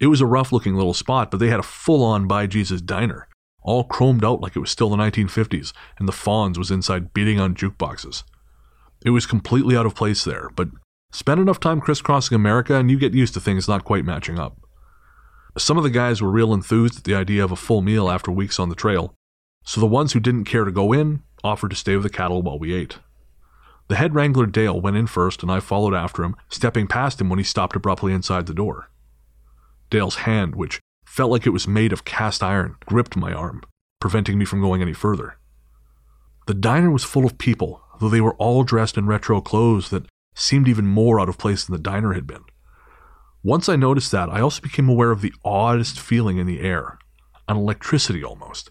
It 0.00 0.06
was 0.06 0.20
a 0.20 0.26
rough 0.26 0.52
looking 0.52 0.74
little 0.74 0.94
spot, 0.94 1.30
but 1.30 1.38
they 1.38 1.48
had 1.48 1.60
a 1.60 1.64
full 1.64 2.02
on 2.02 2.26
By 2.26 2.46
Jesus 2.46 2.80
diner, 2.80 3.28
all 3.62 3.86
chromed 3.86 4.24
out 4.24 4.40
like 4.40 4.56
it 4.56 4.60
was 4.60 4.70
still 4.70 4.90
the 4.90 4.96
1950s, 4.96 5.72
and 5.98 6.08
the 6.08 6.12
Fonz 6.12 6.58
was 6.58 6.70
inside 6.70 7.14
beating 7.14 7.38
on 7.38 7.54
jukeboxes. 7.54 8.24
It 9.04 9.10
was 9.10 9.26
completely 9.26 9.76
out 9.76 9.86
of 9.86 9.94
place 9.94 10.24
there, 10.24 10.50
but 10.54 10.68
spend 11.12 11.40
enough 11.40 11.60
time 11.60 11.80
crisscrossing 11.80 12.34
America 12.34 12.74
and 12.76 12.90
you 12.90 12.98
get 12.98 13.14
used 13.14 13.34
to 13.34 13.40
things 13.40 13.68
not 13.68 13.84
quite 13.84 14.04
matching 14.04 14.38
up. 14.38 14.61
Some 15.58 15.76
of 15.76 15.84
the 15.84 15.90
guys 15.90 16.22
were 16.22 16.30
real 16.30 16.54
enthused 16.54 16.98
at 16.98 17.04
the 17.04 17.14
idea 17.14 17.44
of 17.44 17.52
a 17.52 17.56
full 17.56 17.82
meal 17.82 18.10
after 18.10 18.30
weeks 18.30 18.58
on 18.58 18.70
the 18.70 18.74
trail, 18.74 19.14
so 19.64 19.80
the 19.80 19.86
ones 19.86 20.12
who 20.12 20.20
didn't 20.20 20.44
care 20.44 20.64
to 20.64 20.72
go 20.72 20.92
in 20.92 21.22
offered 21.44 21.70
to 21.70 21.76
stay 21.76 21.94
with 21.94 22.04
the 22.04 22.10
cattle 22.10 22.40
while 22.40 22.58
we 22.58 22.72
ate. 22.72 22.98
The 23.88 23.96
head 23.96 24.14
wrangler 24.14 24.46
Dale 24.46 24.80
went 24.80 24.96
in 24.96 25.06
first, 25.06 25.42
and 25.42 25.52
I 25.52 25.60
followed 25.60 25.92
after 25.92 26.24
him, 26.24 26.36
stepping 26.48 26.86
past 26.86 27.20
him 27.20 27.28
when 27.28 27.38
he 27.38 27.44
stopped 27.44 27.76
abruptly 27.76 28.14
inside 28.14 28.46
the 28.46 28.54
door. 28.54 28.88
Dale's 29.90 30.16
hand, 30.16 30.54
which 30.54 30.80
felt 31.04 31.30
like 31.30 31.46
it 31.46 31.50
was 31.50 31.68
made 31.68 31.92
of 31.92 32.06
cast 32.06 32.42
iron, 32.42 32.76
gripped 32.86 33.16
my 33.16 33.34
arm, 33.34 33.62
preventing 34.00 34.38
me 34.38 34.46
from 34.46 34.62
going 34.62 34.80
any 34.80 34.94
further. 34.94 35.36
The 36.46 36.54
diner 36.54 36.90
was 36.90 37.04
full 37.04 37.26
of 37.26 37.36
people, 37.36 37.82
though 38.00 38.08
they 38.08 38.22
were 38.22 38.34
all 38.36 38.64
dressed 38.64 38.96
in 38.96 39.06
retro 39.06 39.42
clothes 39.42 39.90
that 39.90 40.06
seemed 40.34 40.68
even 40.68 40.86
more 40.86 41.20
out 41.20 41.28
of 41.28 41.36
place 41.36 41.66
than 41.66 41.74
the 41.74 41.82
diner 41.82 42.14
had 42.14 42.26
been. 42.26 42.44
Once 43.44 43.68
I 43.68 43.76
noticed 43.76 44.12
that, 44.12 44.28
I 44.28 44.40
also 44.40 44.62
became 44.62 44.88
aware 44.88 45.10
of 45.10 45.20
the 45.20 45.34
oddest 45.44 45.98
feeling 45.98 46.38
in 46.38 46.46
the 46.46 46.60
air 46.60 46.98
an 47.48 47.56
electricity 47.56 48.22
almost. 48.22 48.70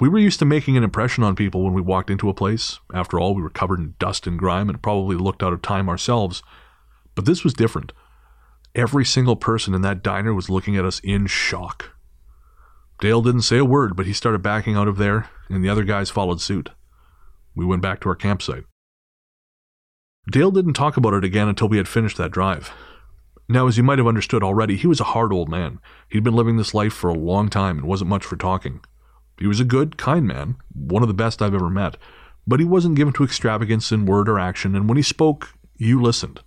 We 0.00 0.08
were 0.08 0.18
used 0.18 0.38
to 0.38 0.44
making 0.44 0.76
an 0.76 0.84
impression 0.84 1.24
on 1.24 1.36
people 1.36 1.62
when 1.62 1.74
we 1.74 1.82
walked 1.82 2.10
into 2.10 2.28
a 2.28 2.34
place. 2.34 2.78
After 2.94 3.18
all, 3.18 3.34
we 3.34 3.42
were 3.42 3.50
covered 3.50 3.80
in 3.80 3.94
dust 3.98 4.26
and 4.26 4.38
grime 4.38 4.68
and 4.68 4.82
probably 4.82 5.16
looked 5.16 5.42
out 5.42 5.52
of 5.52 5.62
time 5.62 5.88
ourselves. 5.88 6.42
But 7.14 7.24
this 7.24 7.44
was 7.44 7.54
different. 7.54 7.92
Every 8.74 9.04
single 9.04 9.36
person 9.36 9.74
in 9.74 9.82
that 9.82 10.02
diner 10.02 10.32
was 10.32 10.48
looking 10.48 10.76
at 10.76 10.84
us 10.84 11.00
in 11.04 11.26
shock. 11.26 11.90
Dale 13.00 13.20
didn't 13.20 13.42
say 13.42 13.58
a 13.58 13.64
word, 13.64 13.96
but 13.96 14.06
he 14.06 14.12
started 14.12 14.42
backing 14.42 14.76
out 14.76 14.88
of 14.88 14.96
there, 14.96 15.28
and 15.48 15.62
the 15.62 15.68
other 15.68 15.84
guys 15.84 16.08
followed 16.08 16.40
suit. 16.40 16.70
We 17.54 17.64
went 17.64 17.82
back 17.82 18.00
to 18.00 18.08
our 18.08 18.14
campsite. 18.14 18.64
Dale 20.30 20.50
didn't 20.52 20.74
talk 20.74 20.96
about 20.96 21.14
it 21.14 21.24
again 21.24 21.48
until 21.48 21.68
we 21.68 21.76
had 21.76 21.88
finished 21.88 22.16
that 22.16 22.30
drive. 22.30 22.72
Now, 23.48 23.66
as 23.66 23.76
you 23.76 23.82
might 23.82 23.98
have 23.98 24.06
understood 24.06 24.42
already, 24.42 24.76
he 24.76 24.86
was 24.86 25.00
a 25.00 25.04
hard 25.04 25.32
old 25.32 25.48
man. 25.48 25.78
He'd 26.08 26.24
been 26.24 26.34
living 26.34 26.56
this 26.56 26.74
life 26.74 26.92
for 26.92 27.10
a 27.10 27.14
long 27.14 27.48
time 27.48 27.78
and 27.78 27.86
wasn't 27.86 28.10
much 28.10 28.24
for 28.24 28.36
talking. 28.36 28.80
He 29.38 29.46
was 29.46 29.60
a 29.60 29.64
good, 29.64 29.98
kind 29.98 30.26
man, 30.26 30.56
one 30.72 31.02
of 31.02 31.08
the 31.08 31.14
best 31.14 31.42
I've 31.42 31.54
ever 31.54 31.70
met, 31.70 31.96
but 32.46 32.60
he 32.60 32.66
wasn't 32.66 32.96
given 32.96 33.12
to 33.14 33.24
extravagance 33.24 33.90
in 33.92 34.06
word 34.06 34.28
or 34.28 34.38
action, 34.38 34.74
and 34.74 34.88
when 34.88 34.96
he 34.96 35.02
spoke, 35.02 35.54
you 35.76 36.00
listened. 36.00 36.40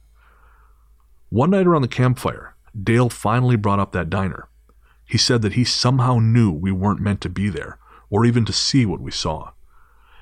One 1.29 1.49
night 1.49 1.67
around 1.67 1.81
the 1.81 1.87
campfire, 1.87 2.55
Dale 2.81 3.09
finally 3.09 3.55
brought 3.55 3.79
up 3.79 3.91
that 3.91 4.09
diner. 4.09 4.49
He 5.05 5.17
said 5.17 5.41
that 5.41 5.53
he 5.53 5.63
somehow 5.63 6.19
knew 6.19 6.51
we 6.51 6.71
weren't 6.71 7.01
meant 7.01 7.21
to 7.21 7.29
be 7.29 7.49
there, 7.49 7.77
or 8.09 8.25
even 8.25 8.45
to 8.45 8.53
see 8.53 8.85
what 8.85 9.01
we 9.01 9.11
saw. 9.11 9.51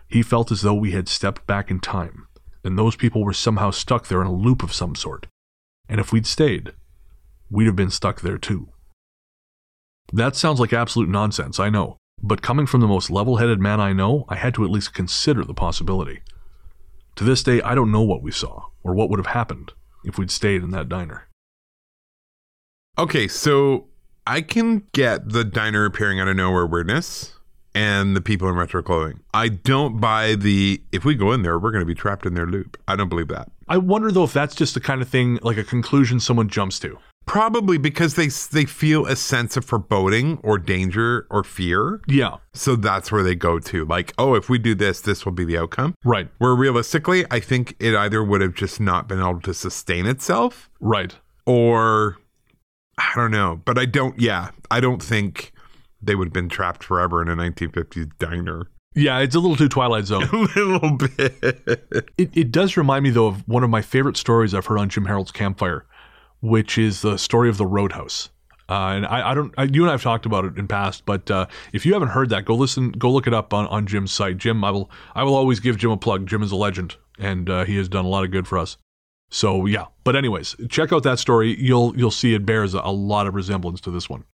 He 0.08 0.22
felt 0.22 0.52
as 0.52 0.62
though 0.62 0.74
we 0.74 0.92
had 0.92 1.08
stepped 1.08 1.46
back 1.48 1.72
in 1.72 1.80
time, 1.80 2.28
and 2.64 2.78
those 2.78 2.96
people 2.96 3.24
were 3.24 3.34
somehow 3.34 3.72
stuck 3.72 4.08
there 4.08 4.22
in 4.22 4.28
a 4.28 4.34
loop 4.34 4.64
of 4.64 4.74
some 4.74 4.96
sort. 4.96 5.28
And 5.94 6.00
if 6.00 6.12
we'd 6.12 6.26
stayed, 6.26 6.74
we'd 7.52 7.68
have 7.68 7.76
been 7.76 7.91
stuck 7.91 8.22
there 8.22 8.39
too. 8.39 8.70
That 10.12 10.36
sounds 10.36 10.60
like 10.60 10.74
absolute 10.74 11.08
nonsense, 11.08 11.60
I 11.60 11.70
know, 11.70 11.98
but 12.20 12.41
coming 12.41 12.66
from 12.66 12.82
the 12.82 12.88
most 12.88 13.12
level 13.12 13.38
headed 13.38 13.60
man 13.60 13.80
I 13.80 13.94
know, 13.94 14.26
I 14.28 14.38
had 14.38 14.56
to 14.56 14.64
at 14.64 14.72
least 14.72 14.96
consider 14.96 15.44
the 15.44 15.54
possibility. 15.54 16.24
To 17.18 17.24
this 17.24 17.44
day, 17.44 17.62
I 17.62 17.76
don't 17.76 17.91
know 17.91 18.02
what 18.02 18.24
we 18.24 18.32
saw, 18.32 18.70
or 18.84 18.96
what 18.96 19.12
would 19.12 19.20
have 19.20 19.36
happened 19.36 19.74
if 20.04 20.18
we'd 20.18 20.32
stayed 20.32 20.64
in 20.64 20.72
that 20.72 20.89
diner. 20.89 21.28
Okay, 22.98 23.28
so 23.28 23.89
I 24.26 24.41
can 24.41 24.88
get 24.94 25.30
the 25.30 25.44
diner 25.44 25.86
appearing 25.86 26.20
out 26.20 26.28
of 26.28 26.36
nowhere 26.36 26.66
weirdness 26.66 27.38
and 27.76 28.16
the 28.16 28.22
people 28.22 28.50
in 28.50 28.56
retro 28.56 28.82
clothing. 28.82 29.20
I 29.32 29.50
don't 29.50 30.00
buy 30.00 30.34
the 30.34 30.82
if 30.91 31.06
we 31.06 31.14
go 31.14 31.32
in 31.34 31.44
there, 31.44 31.60
we're 31.60 31.72
going 31.72 31.84
to 31.84 31.86
be 31.86 31.94
trapped 31.94 32.26
in 32.26 32.34
their 32.34 32.48
loop. 32.48 32.82
I 32.88 32.96
don't 32.96 33.10
believe 33.10 33.28
that. 33.28 33.52
I 33.68 33.78
wonder 33.78 34.11
though 34.11 34.24
if 34.26 34.34
that's 34.34 34.55
just 34.55 34.74
the 34.74 34.80
kind 34.82 35.01
of 35.01 35.09
thing, 35.09 35.39
like 35.41 35.57
a 35.57 35.64
conclusion 35.64 36.20
someone 36.20 36.49
jumps 36.49 36.80
to. 36.80 36.97
Probably 37.26 37.78
because 37.78 38.16
they 38.16 38.28
they 38.51 38.66
feel 38.66 39.05
a 39.05 39.16
sense 39.16 39.55
of 39.55 39.64
foreboding 39.64 40.39
or 40.43 40.57
danger 40.57 41.26
or 41.32 41.43
fear. 41.43 42.01
Yeah. 42.05 42.36
So 42.53 42.76
that's 42.76 43.11
where 43.14 43.24
they 43.24 43.34
go 43.36 43.59
to. 43.59 43.86
Like, 43.86 44.11
oh, 44.18 44.36
if 44.36 44.49
we 44.49 44.57
do 44.59 44.76
this, 44.76 44.99
this 44.99 45.24
will 45.26 45.32
be 45.32 45.45
the 45.45 45.57
outcome. 45.57 45.95
Right. 46.03 46.28
Where 46.39 46.53
realistically, 46.53 47.26
I 47.32 47.39
think 47.39 47.76
it 47.80 47.95
either 47.95 48.22
would 48.22 48.41
have 48.41 48.53
just 48.53 48.82
not 48.82 49.07
been 49.07 49.20
able 49.20 49.39
to 49.41 49.53
sustain 49.53 50.05
itself 50.05 50.70
Right. 50.82 51.16
or 51.45 52.18
I 52.97 53.11
don't 53.16 53.32
know. 53.32 53.61
But 53.64 53.78
I 53.80 53.86
don't, 53.86 54.20
yeah, 54.20 54.49
I 54.70 54.82
don't 54.82 55.01
think 55.01 55.53
they 56.01 56.16
would 56.16 56.28
have 56.28 56.34
been 56.34 56.49
trapped 56.49 56.84
forever 56.84 57.22
in 57.22 57.30
a 57.30 57.36
1950s 57.38 58.11
diner. 58.20 58.68
Yeah, 58.96 59.20
it's 59.20 59.36
a 59.36 59.39
little 59.39 59.56
too 59.56 59.70
Twilight 59.70 60.06
Zone. 60.06 60.24
A 60.34 60.60
little 60.60 60.98
bit. 60.98 61.36
It, 62.18 62.38
it 62.38 62.52
does 62.52 62.78
remind 62.78 63.04
me, 63.04 63.10
though, 63.10 63.28
of 63.28 63.48
one 63.48 63.64
of 63.64 63.70
my 63.70 63.82
favorite 63.82 64.18
stories 64.18 64.54
I've 64.54 64.68
heard 64.68 64.78
on 64.78 64.89
Jim 64.89 65.06
Harold's 65.06 65.32
Campfire, 65.32 65.86
which 66.41 66.78
is 66.78 67.02
the 67.02 67.18
story 67.18 67.50
of 67.50 67.58
the 67.58 67.66
Roadhouse. 67.66 68.30
Uh, 68.70 68.94
and 68.96 69.06
I, 69.06 69.32
I 69.32 69.34
don't, 69.34 69.54
I, 69.58 69.64
you 69.64 69.82
and 69.82 69.89
I 69.89 69.94
have 69.94 70.04
talked 70.04 70.26
about 70.26 70.46
it 70.46 70.58
in 70.58 70.68
past, 70.68 71.06
but 71.06 71.30
uh, 71.30 71.48
if 71.74 71.86
you 71.86 71.94
haven't 71.94 72.10
heard 72.10 72.30
that, 72.30 72.46
go 72.46 72.56
listen, 72.56 72.91
go 72.91 73.12
look 73.12 73.28
it 73.28 73.34
up 73.34 73.54
on, 73.54 73.68
on 73.68 73.88
Jim's 73.88 74.12
site. 74.12 74.38
Jim, 74.38 74.64
I 74.64 74.72
will, 74.72 74.89
I 75.16 75.24
will 75.24 75.36
always 75.36 75.60
give 75.60 75.78
Jim 75.78 75.91
a 75.91 75.98
plug. 75.98 76.28
Jim 76.28 76.41
is 76.41 76.52
a 76.52 76.56
legend, 76.56 76.96
and 77.20 77.50
uh, 77.50 77.66
he 77.66 77.76
has 77.78 77.89
done 77.89 78.06
a 78.06 78.10
lot 78.10 78.24
of 78.24 78.32
good 78.32 78.48
for 78.48 78.58
us. 78.58 78.78
So 79.30 79.66
yeah, 79.66 79.86
but 80.04 80.16
anyways, 80.16 80.56
check 80.70 80.94
out 80.94 81.02
that 81.04 81.18
story. 81.18 81.60
You'll 81.60 81.98
you'll 81.98 82.12
see 82.12 82.36
it 82.36 82.46
bears 82.46 82.76
a, 82.76 82.82
a 82.84 82.91
lot 82.91 83.26
of 83.26 83.34
resemblance 83.34 83.82
to 83.82 83.89
this 83.89 84.08
one. 84.08 84.26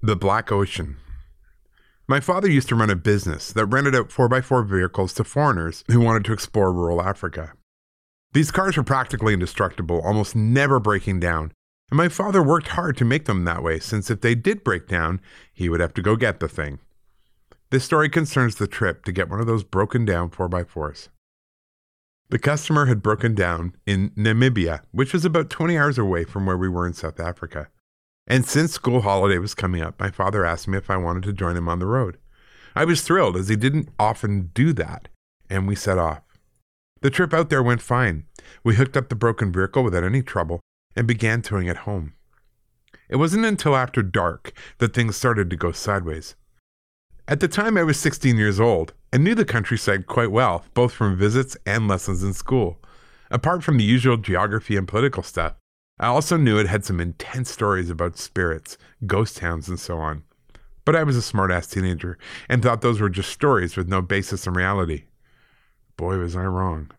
The 0.00 0.16
Black 0.16 0.50
Ocean. 0.50 0.96
My 2.10 2.20
father 2.20 2.50
used 2.50 2.70
to 2.70 2.74
run 2.74 2.88
a 2.88 2.96
business 2.96 3.52
that 3.52 3.66
rented 3.66 3.94
out 3.94 4.08
4x4 4.08 4.66
vehicles 4.66 5.12
to 5.12 5.24
foreigners 5.24 5.84
who 5.90 6.00
wanted 6.00 6.24
to 6.24 6.32
explore 6.32 6.72
rural 6.72 7.02
Africa. 7.02 7.52
These 8.32 8.50
cars 8.50 8.78
were 8.78 8.82
practically 8.82 9.34
indestructible, 9.34 10.00
almost 10.00 10.34
never 10.34 10.80
breaking 10.80 11.20
down, 11.20 11.52
and 11.90 11.98
my 11.98 12.08
father 12.08 12.42
worked 12.42 12.68
hard 12.68 12.96
to 12.96 13.04
make 13.04 13.26
them 13.26 13.44
that 13.44 13.62
way 13.62 13.78
since 13.78 14.10
if 14.10 14.22
they 14.22 14.34
did 14.34 14.64
break 14.64 14.88
down, 14.88 15.20
he 15.52 15.68
would 15.68 15.80
have 15.80 15.92
to 15.94 16.02
go 16.02 16.16
get 16.16 16.40
the 16.40 16.48
thing. 16.48 16.78
This 17.68 17.84
story 17.84 18.08
concerns 18.08 18.54
the 18.54 18.66
trip 18.66 19.04
to 19.04 19.12
get 19.12 19.28
one 19.28 19.40
of 19.40 19.46
those 19.46 19.62
broken 19.62 20.06
down 20.06 20.30
4x4s. 20.30 21.08
The 22.30 22.38
customer 22.38 22.86
had 22.86 23.02
broken 23.02 23.34
down 23.34 23.74
in 23.86 24.12
Namibia, 24.12 24.80
which 24.92 25.12
was 25.12 25.26
about 25.26 25.50
20 25.50 25.76
hours 25.76 25.98
away 25.98 26.24
from 26.24 26.46
where 26.46 26.56
we 26.56 26.70
were 26.70 26.86
in 26.86 26.94
South 26.94 27.20
Africa. 27.20 27.68
And 28.30 28.46
since 28.46 28.72
school 28.72 29.00
holiday 29.00 29.38
was 29.38 29.54
coming 29.54 29.80
up, 29.80 29.98
my 29.98 30.10
father 30.10 30.44
asked 30.44 30.68
me 30.68 30.76
if 30.76 30.90
I 30.90 30.98
wanted 30.98 31.22
to 31.24 31.32
join 31.32 31.56
him 31.56 31.68
on 31.68 31.78
the 31.78 31.86
road. 31.86 32.18
I 32.76 32.84
was 32.84 33.00
thrilled 33.00 33.36
as 33.36 33.48
he 33.48 33.56
didn't 33.56 33.88
often 33.98 34.50
do 34.52 34.74
that, 34.74 35.08
and 35.48 35.66
we 35.66 35.74
set 35.74 35.96
off. 35.96 36.20
The 37.00 37.10
trip 37.10 37.32
out 37.32 37.48
there 37.48 37.62
went 37.62 37.80
fine. 37.80 38.24
We 38.62 38.74
hooked 38.74 38.98
up 38.98 39.08
the 39.08 39.14
broken 39.14 39.50
vehicle 39.50 39.82
without 39.82 40.04
any 40.04 40.20
trouble 40.20 40.60
and 40.94 41.06
began 41.06 41.40
towing 41.40 41.68
it 41.68 41.78
home. 41.78 42.12
It 43.08 43.16
wasn't 43.16 43.46
until 43.46 43.74
after 43.74 44.02
dark 44.02 44.52
that 44.76 44.92
things 44.92 45.16
started 45.16 45.48
to 45.48 45.56
go 45.56 45.72
sideways. 45.72 46.36
At 47.26 47.40
the 47.40 47.48
time, 47.48 47.78
I 47.78 47.82
was 47.82 47.98
16 47.98 48.36
years 48.36 48.60
old 48.60 48.92
and 49.10 49.24
knew 49.24 49.34
the 49.34 49.46
countryside 49.46 50.06
quite 50.06 50.30
well, 50.30 50.64
both 50.74 50.92
from 50.92 51.16
visits 51.16 51.56
and 51.64 51.88
lessons 51.88 52.22
in 52.22 52.34
school. 52.34 52.78
Apart 53.30 53.62
from 53.62 53.78
the 53.78 53.84
usual 53.84 54.18
geography 54.18 54.76
and 54.76 54.86
political 54.86 55.22
stuff, 55.22 55.54
I 56.00 56.06
also 56.06 56.36
knew 56.36 56.58
it 56.58 56.68
had 56.68 56.84
some 56.84 57.00
intense 57.00 57.50
stories 57.50 57.90
about 57.90 58.18
spirits, 58.18 58.78
ghost 59.06 59.36
towns, 59.36 59.68
and 59.68 59.80
so 59.80 59.98
on. 59.98 60.22
But 60.84 60.96
I 60.96 61.02
was 61.02 61.16
a 61.16 61.22
smart-ass 61.22 61.66
teenager 61.66 62.16
and 62.48 62.62
thought 62.62 62.80
those 62.80 63.00
were 63.00 63.08
just 63.08 63.30
stories 63.30 63.76
with 63.76 63.88
no 63.88 64.00
basis 64.00 64.46
in 64.46 64.54
reality. 64.54 65.04
Boy, 65.96 66.16
was 66.18 66.36
I 66.36 66.44
wrong. 66.44 66.90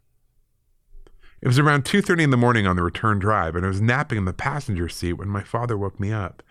It 1.42 1.48
was 1.48 1.58
around 1.58 1.86
2:30 1.86 2.24
in 2.24 2.30
the 2.32 2.38
morning 2.38 2.68
on 2.68 2.76
the 2.76 2.84
return 2.84 3.18
drive, 3.18 3.56
and 3.56 3.66
I 3.66 3.70
was 3.70 3.82
napping 3.82 4.18
in 4.18 4.26
the 4.26 4.34
passenger 4.34 4.90
seat 4.90 5.14
when 5.14 5.30
my 5.30 5.42
father 5.42 5.78
woke 5.78 6.00
me 6.00 6.12
up. 6.12 6.44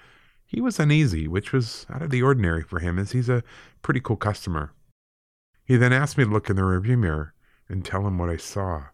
He 0.47 0.63
was 0.63 0.81
uneasy, 0.81 1.29
which 1.29 1.53
was 1.53 1.85
out 1.91 2.01
of 2.01 2.09
the 2.09 2.23
ordinary 2.23 2.63
for 2.63 2.79
him, 2.79 2.99
as 2.99 3.13
he's 3.13 3.29
a 3.29 3.45
pretty 3.83 4.01
cool 4.01 4.17
customer. 4.17 4.73
He 5.63 5.77
then 5.77 5.93
asked 5.93 6.17
me 6.17 6.25
to 6.25 6.31
look 6.31 6.49
in 6.49 6.57
the 6.57 6.63
rearview 6.63 6.99
mirror 6.99 7.35
and 7.69 7.85
tell 7.85 8.07
him 8.07 8.17
what 8.17 8.31
I 8.31 8.39
saw. 8.39 8.85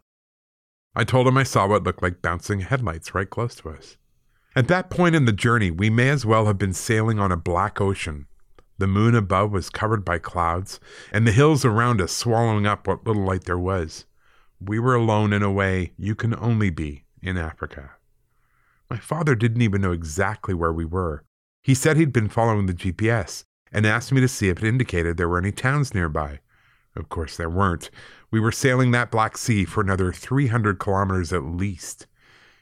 I 0.96 1.04
told 1.04 1.26
him 1.26 1.36
I 1.36 1.42
saw 1.42 1.66
what 1.66 1.82
looked 1.82 2.02
like 2.02 2.22
bouncing 2.22 2.60
headlights 2.60 3.14
right 3.14 3.28
close 3.28 3.54
to 3.56 3.70
us. 3.70 3.96
At 4.56 4.68
that 4.68 4.90
point 4.90 5.16
in 5.16 5.24
the 5.24 5.32
journey, 5.32 5.70
we 5.70 5.90
may 5.90 6.08
as 6.10 6.24
well 6.24 6.46
have 6.46 6.58
been 6.58 6.72
sailing 6.72 7.18
on 7.18 7.32
a 7.32 7.36
black 7.36 7.80
ocean. 7.80 8.26
The 8.78 8.86
moon 8.86 9.14
above 9.14 9.50
was 9.50 9.70
covered 9.70 10.04
by 10.04 10.18
clouds, 10.18 10.78
and 11.12 11.26
the 11.26 11.32
hills 11.32 11.64
around 11.64 12.00
us 12.00 12.12
swallowing 12.12 12.66
up 12.66 12.86
what 12.86 13.06
little 13.06 13.24
light 13.24 13.44
there 13.44 13.58
was. 13.58 14.04
We 14.60 14.78
were 14.78 14.94
alone 14.94 15.32
in 15.32 15.42
a 15.42 15.50
way 15.50 15.92
you 15.98 16.14
can 16.14 16.34
only 16.36 16.70
be 16.70 17.04
in 17.20 17.36
Africa. 17.36 17.92
My 18.88 18.98
father 18.98 19.34
didn't 19.34 19.62
even 19.62 19.80
know 19.80 19.92
exactly 19.92 20.54
where 20.54 20.72
we 20.72 20.84
were. 20.84 21.24
He 21.62 21.74
said 21.74 21.96
he'd 21.96 22.12
been 22.12 22.28
following 22.28 22.66
the 22.66 22.74
GPS 22.74 23.44
and 23.72 23.86
asked 23.86 24.12
me 24.12 24.20
to 24.20 24.28
see 24.28 24.48
if 24.48 24.58
it 24.58 24.68
indicated 24.68 25.16
there 25.16 25.28
were 25.28 25.38
any 25.38 25.50
towns 25.50 25.94
nearby. 25.94 26.38
Of 26.94 27.08
course, 27.08 27.36
there 27.36 27.50
weren't. 27.50 27.90
We 28.34 28.40
were 28.40 28.50
sailing 28.50 28.90
that 28.90 29.12
Black 29.12 29.38
Sea 29.38 29.64
for 29.64 29.80
another 29.80 30.12
300 30.12 30.80
kilometers 30.80 31.32
at 31.32 31.44
least. 31.44 32.08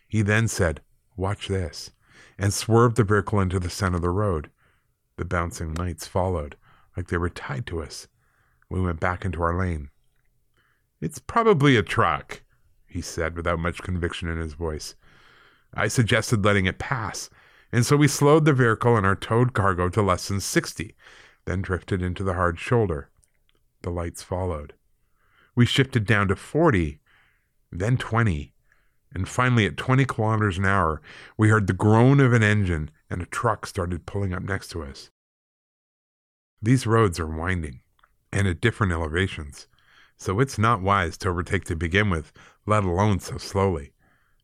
He 0.06 0.20
then 0.20 0.46
said, 0.46 0.82
Watch 1.16 1.48
this, 1.48 1.92
and 2.36 2.52
swerved 2.52 2.96
the 2.96 3.04
vehicle 3.04 3.40
into 3.40 3.58
the 3.58 3.70
center 3.70 3.96
of 3.96 4.02
the 4.02 4.10
road. 4.10 4.50
The 5.16 5.24
bouncing 5.24 5.72
lights 5.72 6.06
followed, 6.06 6.56
like 6.94 7.08
they 7.08 7.16
were 7.16 7.30
tied 7.30 7.64
to 7.68 7.82
us. 7.82 8.06
We 8.68 8.82
went 8.82 9.00
back 9.00 9.24
into 9.24 9.42
our 9.42 9.58
lane. 9.58 9.88
It's 11.00 11.18
probably 11.18 11.78
a 11.78 11.82
truck, 11.82 12.42
he 12.86 13.00
said 13.00 13.34
without 13.34 13.58
much 13.58 13.82
conviction 13.82 14.28
in 14.28 14.36
his 14.36 14.52
voice. 14.52 14.94
I 15.72 15.88
suggested 15.88 16.44
letting 16.44 16.66
it 16.66 16.78
pass, 16.78 17.30
and 17.72 17.86
so 17.86 17.96
we 17.96 18.08
slowed 18.08 18.44
the 18.44 18.52
vehicle 18.52 18.98
and 18.98 19.06
our 19.06 19.16
towed 19.16 19.54
cargo 19.54 19.88
to 19.88 20.02
less 20.02 20.28
than 20.28 20.40
60, 20.40 20.94
then 21.46 21.62
drifted 21.62 22.02
into 22.02 22.22
the 22.22 22.34
hard 22.34 22.58
shoulder. 22.58 23.08
The 23.80 23.90
lights 23.90 24.22
followed. 24.22 24.74
We 25.54 25.66
shifted 25.66 26.06
down 26.06 26.28
to 26.28 26.36
40, 26.36 27.00
then 27.70 27.96
20, 27.96 28.52
and 29.14 29.28
finally 29.28 29.66
at 29.66 29.76
20 29.76 30.04
kilometers 30.04 30.58
an 30.58 30.64
hour, 30.64 31.02
we 31.36 31.48
heard 31.48 31.66
the 31.66 31.72
groan 31.72 32.20
of 32.20 32.32
an 32.32 32.42
engine 32.42 32.90
and 33.10 33.20
a 33.20 33.26
truck 33.26 33.66
started 33.66 34.06
pulling 34.06 34.32
up 34.32 34.42
next 34.42 34.68
to 34.68 34.82
us. 34.82 35.10
These 36.62 36.86
roads 36.86 37.20
are 37.20 37.26
winding 37.26 37.80
and 38.32 38.48
at 38.48 38.60
different 38.60 38.92
elevations, 38.92 39.66
so 40.16 40.40
it's 40.40 40.58
not 40.58 40.80
wise 40.80 41.18
to 41.18 41.28
overtake 41.28 41.64
to 41.64 41.76
begin 41.76 42.08
with, 42.08 42.32
let 42.64 42.84
alone 42.84 43.20
so 43.20 43.36
slowly. 43.36 43.92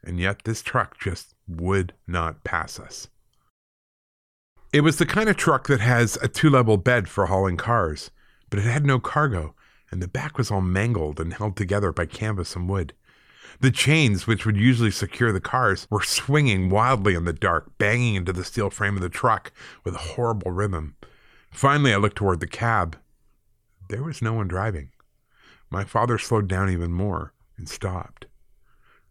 And 0.05 0.21
yet 0.21 0.45
this 0.45 0.63
truck 0.63 0.99
just 0.99 1.35
would 1.47 1.95
not 2.07 2.45
pass 2.45 2.79
us. 2.79 3.09
It 4.73 4.83
was 4.83 4.99
the 4.99 5.07
kind 5.07 5.31
of 5.31 5.37
truck 5.37 5.67
that 5.69 5.81
has 5.81 6.19
a 6.21 6.29
two 6.29 6.51
level 6.51 6.77
bed 6.77 7.09
for 7.09 7.27
hauling 7.27 7.57
cars, 7.57 8.11
but 8.51 8.59
it 8.59 8.67
had 8.67 8.85
no 8.85 8.99
cargo, 8.99 9.55
and 9.91 10.03
the 10.03 10.09
back 10.09 10.39
was 10.39 10.51
all 10.51 10.61
mangled 10.61 11.21
and 11.21 11.33
held 11.35 11.57
together 11.57 11.93
by 11.93 12.07
canvas 12.07 12.55
and 12.55 12.69
wood. 12.69 12.93
The 13.61 13.71
chains, 13.71 14.27
which 14.27 14.47
would 14.47 14.57
usually 14.57 14.91
secure 14.91 15.33
the 15.33 15.41
cars, 15.41 15.87
were 15.91 16.03
swinging 16.03 16.69
wildly 16.69 17.15
in 17.15 17.25
the 17.25 17.33
dark, 17.33 17.77
banging 17.79 18.15
into 18.15 18.33
the 18.33 18.45
steel 18.45 18.71
frame 18.71 18.97
of 18.97 19.03
the 19.03 19.09
truck 19.09 19.53
with 19.85 19.95
a 19.95 19.99
horrible 19.99 20.51
rhythm. 20.51 20.97
Finally, 21.51 21.93
I 21.93 21.97
looked 21.97 22.17
toward 22.17 22.41
the 22.41 22.47
cab. 22.47 22.99
There 23.89 24.03
was 24.03 24.23
no 24.23 24.35
one 24.35 24.49
driving. 24.49 24.91
My 25.71 25.85
father 25.85 26.19
slowed 26.19 26.47
down 26.47 26.71
even 26.71 26.93
more 26.93 27.33
and 27.57 27.69
stopped. 27.69 28.27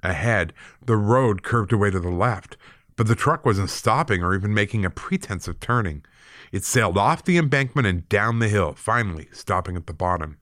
Ahead, 0.04 0.54
the 0.86 0.96
road 0.96 1.44
curved 1.44 1.74
away 1.74 1.90
to 1.90 2.00
the 2.00 2.10
left, 2.10 2.56
but 2.96 3.08
the 3.08 3.16
truck 3.16 3.46
wasn't 3.46 3.70
stopping 3.70 4.24
or 4.24 4.34
even 4.34 4.54
making 4.54 4.86
a 4.86 4.90
pretense 4.90 5.48
of 5.48 5.60
turning. 5.60 6.06
It 6.52 6.64
sailed 6.64 6.98
off 6.98 7.24
the 7.24 7.38
embankment 7.38 7.88
and 7.88 8.08
down 8.08 8.40
the 8.40 8.48
hill, 8.48 8.74
finally 8.74 9.28
stopping 9.34 9.76
at 9.76 9.88
the 9.88 9.94
bottom. 9.94 10.38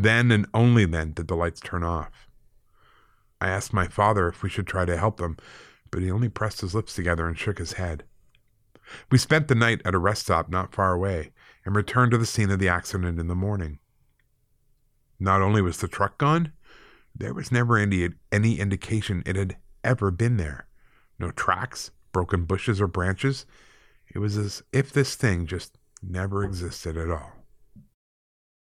Then 0.00 0.30
and 0.30 0.46
only 0.54 0.84
then 0.84 1.12
did 1.12 1.26
the 1.26 1.34
lights 1.34 1.58
turn 1.58 1.82
off. 1.82 2.28
I 3.40 3.48
asked 3.48 3.72
my 3.72 3.88
father 3.88 4.28
if 4.28 4.44
we 4.44 4.48
should 4.48 4.68
try 4.68 4.84
to 4.84 4.96
help 4.96 5.16
them, 5.16 5.36
but 5.90 6.02
he 6.02 6.10
only 6.10 6.28
pressed 6.28 6.60
his 6.60 6.72
lips 6.72 6.94
together 6.94 7.26
and 7.26 7.36
shook 7.36 7.58
his 7.58 7.72
head. 7.72 8.04
We 9.10 9.18
spent 9.18 9.48
the 9.48 9.56
night 9.56 9.82
at 9.84 9.96
a 9.96 9.98
rest 9.98 10.22
stop 10.22 10.48
not 10.50 10.72
far 10.72 10.92
away 10.92 11.32
and 11.64 11.74
returned 11.74 12.12
to 12.12 12.18
the 12.18 12.26
scene 12.26 12.52
of 12.52 12.60
the 12.60 12.68
accident 12.68 13.18
in 13.18 13.26
the 13.26 13.34
morning. 13.34 13.80
Not 15.18 15.42
only 15.42 15.60
was 15.60 15.78
the 15.78 15.88
truck 15.88 16.16
gone, 16.16 16.52
there 17.12 17.34
was 17.34 17.50
never 17.50 17.76
any, 17.76 18.10
any 18.30 18.60
indication 18.60 19.24
it 19.26 19.34
had 19.34 19.56
ever 19.82 20.12
been 20.12 20.36
there. 20.36 20.68
No 21.18 21.32
tracks, 21.32 21.90
broken 22.12 22.44
bushes, 22.44 22.80
or 22.80 22.86
branches. 22.86 23.46
It 24.14 24.20
was 24.20 24.36
as 24.36 24.62
if 24.72 24.92
this 24.92 25.16
thing 25.16 25.46
just 25.46 25.76
never 26.00 26.44
existed 26.44 26.96
at 26.96 27.10
all. 27.10 27.37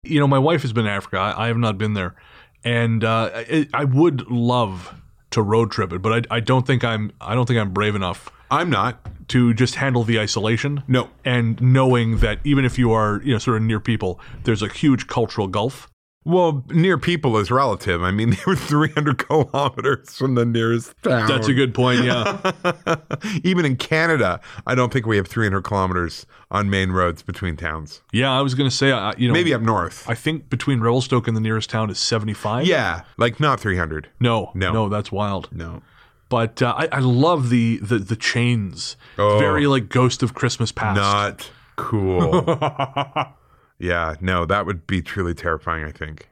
You 0.07 0.19
know, 0.19 0.27
my 0.27 0.39
wife 0.39 0.61
has 0.61 0.73
been 0.73 0.85
to 0.85 0.91
Africa. 0.91 1.17
I, 1.17 1.45
I 1.45 1.47
have 1.47 1.57
not 1.57 1.77
been 1.77 1.93
there, 1.93 2.15
and 2.63 3.03
uh, 3.03 3.29
I, 3.33 3.67
I 3.73 3.83
would 3.83 4.29
love 4.29 4.93
to 5.31 5.41
road 5.41 5.71
trip 5.71 5.93
it, 5.93 6.01
but 6.01 6.27
I, 6.31 6.37
I 6.37 6.39
don't 6.39 6.65
think 6.65 6.83
I'm 6.83 7.11
I 7.19 7.35
don't 7.35 7.45
think 7.45 7.59
I'm 7.59 7.71
brave 7.71 7.95
enough 7.95 8.31
I'm 8.49 8.69
not. 8.69 8.99
to 9.29 9.53
just 9.53 9.75
handle 9.75 10.03
the 10.03 10.19
isolation. 10.19 10.83
No. 10.87 11.09
and 11.25 11.61
knowing 11.61 12.19
that 12.19 12.39
even 12.45 12.63
if 12.65 12.79
you 12.79 12.91
are 12.93 13.21
you 13.23 13.33
know 13.33 13.39
sort 13.39 13.57
of 13.57 13.63
near 13.63 13.79
people, 13.79 14.19
there's 14.43 14.61
a 14.61 14.69
huge 14.69 15.07
cultural 15.07 15.47
gulf. 15.47 15.89
Well, 16.27 16.65
near 16.69 16.97
people 16.97 17.37
is 17.37 17.49
relative. 17.49 18.03
I 18.03 18.11
mean, 18.11 18.29
they 18.31 18.37
were 18.45 18.55
300 18.55 19.17
kilometers 19.17 20.13
from 20.17 20.35
the 20.35 20.45
nearest 20.45 20.93
town. 21.01 21.27
That's 21.27 21.47
a 21.47 21.53
good 21.53 21.73
point. 21.73 22.03
Yeah, 22.03 22.51
Even 23.43 23.63
in 23.65 23.77
Canada, 23.77 24.41
I 24.65 24.75
don't 24.75 24.91
think 24.91 25.05
we 25.05 25.15
have 25.15 25.27
300 25.27 25.61
kilometers 25.63 26.25
on 26.51 26.69
main 26.69 26.91
roads 26.91 27.23
between 27.23 27.55
towns. 27.55 28.01
yeah. 28.11 28.31
I 28.37 28.41
was 28.41 28.55
gonna 28.55 28.69
say, 28.71 28.91
uh, 28.91 29.13
you 29.17 29.27
know, 29.29 29.33
Maybe 29.33 29.53
up 29.53 29.61
north. 29.61 30.03
I 30.09 30.15
think 30.15 30.49
between 30.49 30.81
Revelstoke 30.81 31.27
and 31.27 31.35
the 31.37 31.41
nearest 31.41 31.69
town 31.69 31.89
is 31.89 31.97
75. 31.99 32.65
yeah, 32.67 33.03
like 33.17 33.39
not 33.39 33.59
300. 33.61 34.09
No, 34.19 34.51
No. 34.53 34.73
no, 34.73 34.89
that's 34.89 35.11
wild. 35.11 35.47
No. 35.51 35.81
But 36.29 36.61
uh, 36.61 36.73
I, 36.77 36.89
I 36.91 36.99
love 36.99 37.49
the 37.49 37.77
the 37.77 37.99
the 37.99 38.17
chains. 38.17 38.97
Oh. 39.17 39.39
Very 39.39 39.65
like 39.65 39.87
Ghost 39.87 40.21
of 40.23 40.33
Christmas 40.33 40.73
Past. 40.73 40.97
Not 40.97 41.49
cool. 41.77 42.43
yeah, 43.79 44.15
no, 44.21 44.45
that 44.45 44.65
would 44.65 44.87
be 44.87 45.01
truly 45.01 45.33
terrifying, 45.33 45.85
I 45.85 45.91
think. 45.91 46.29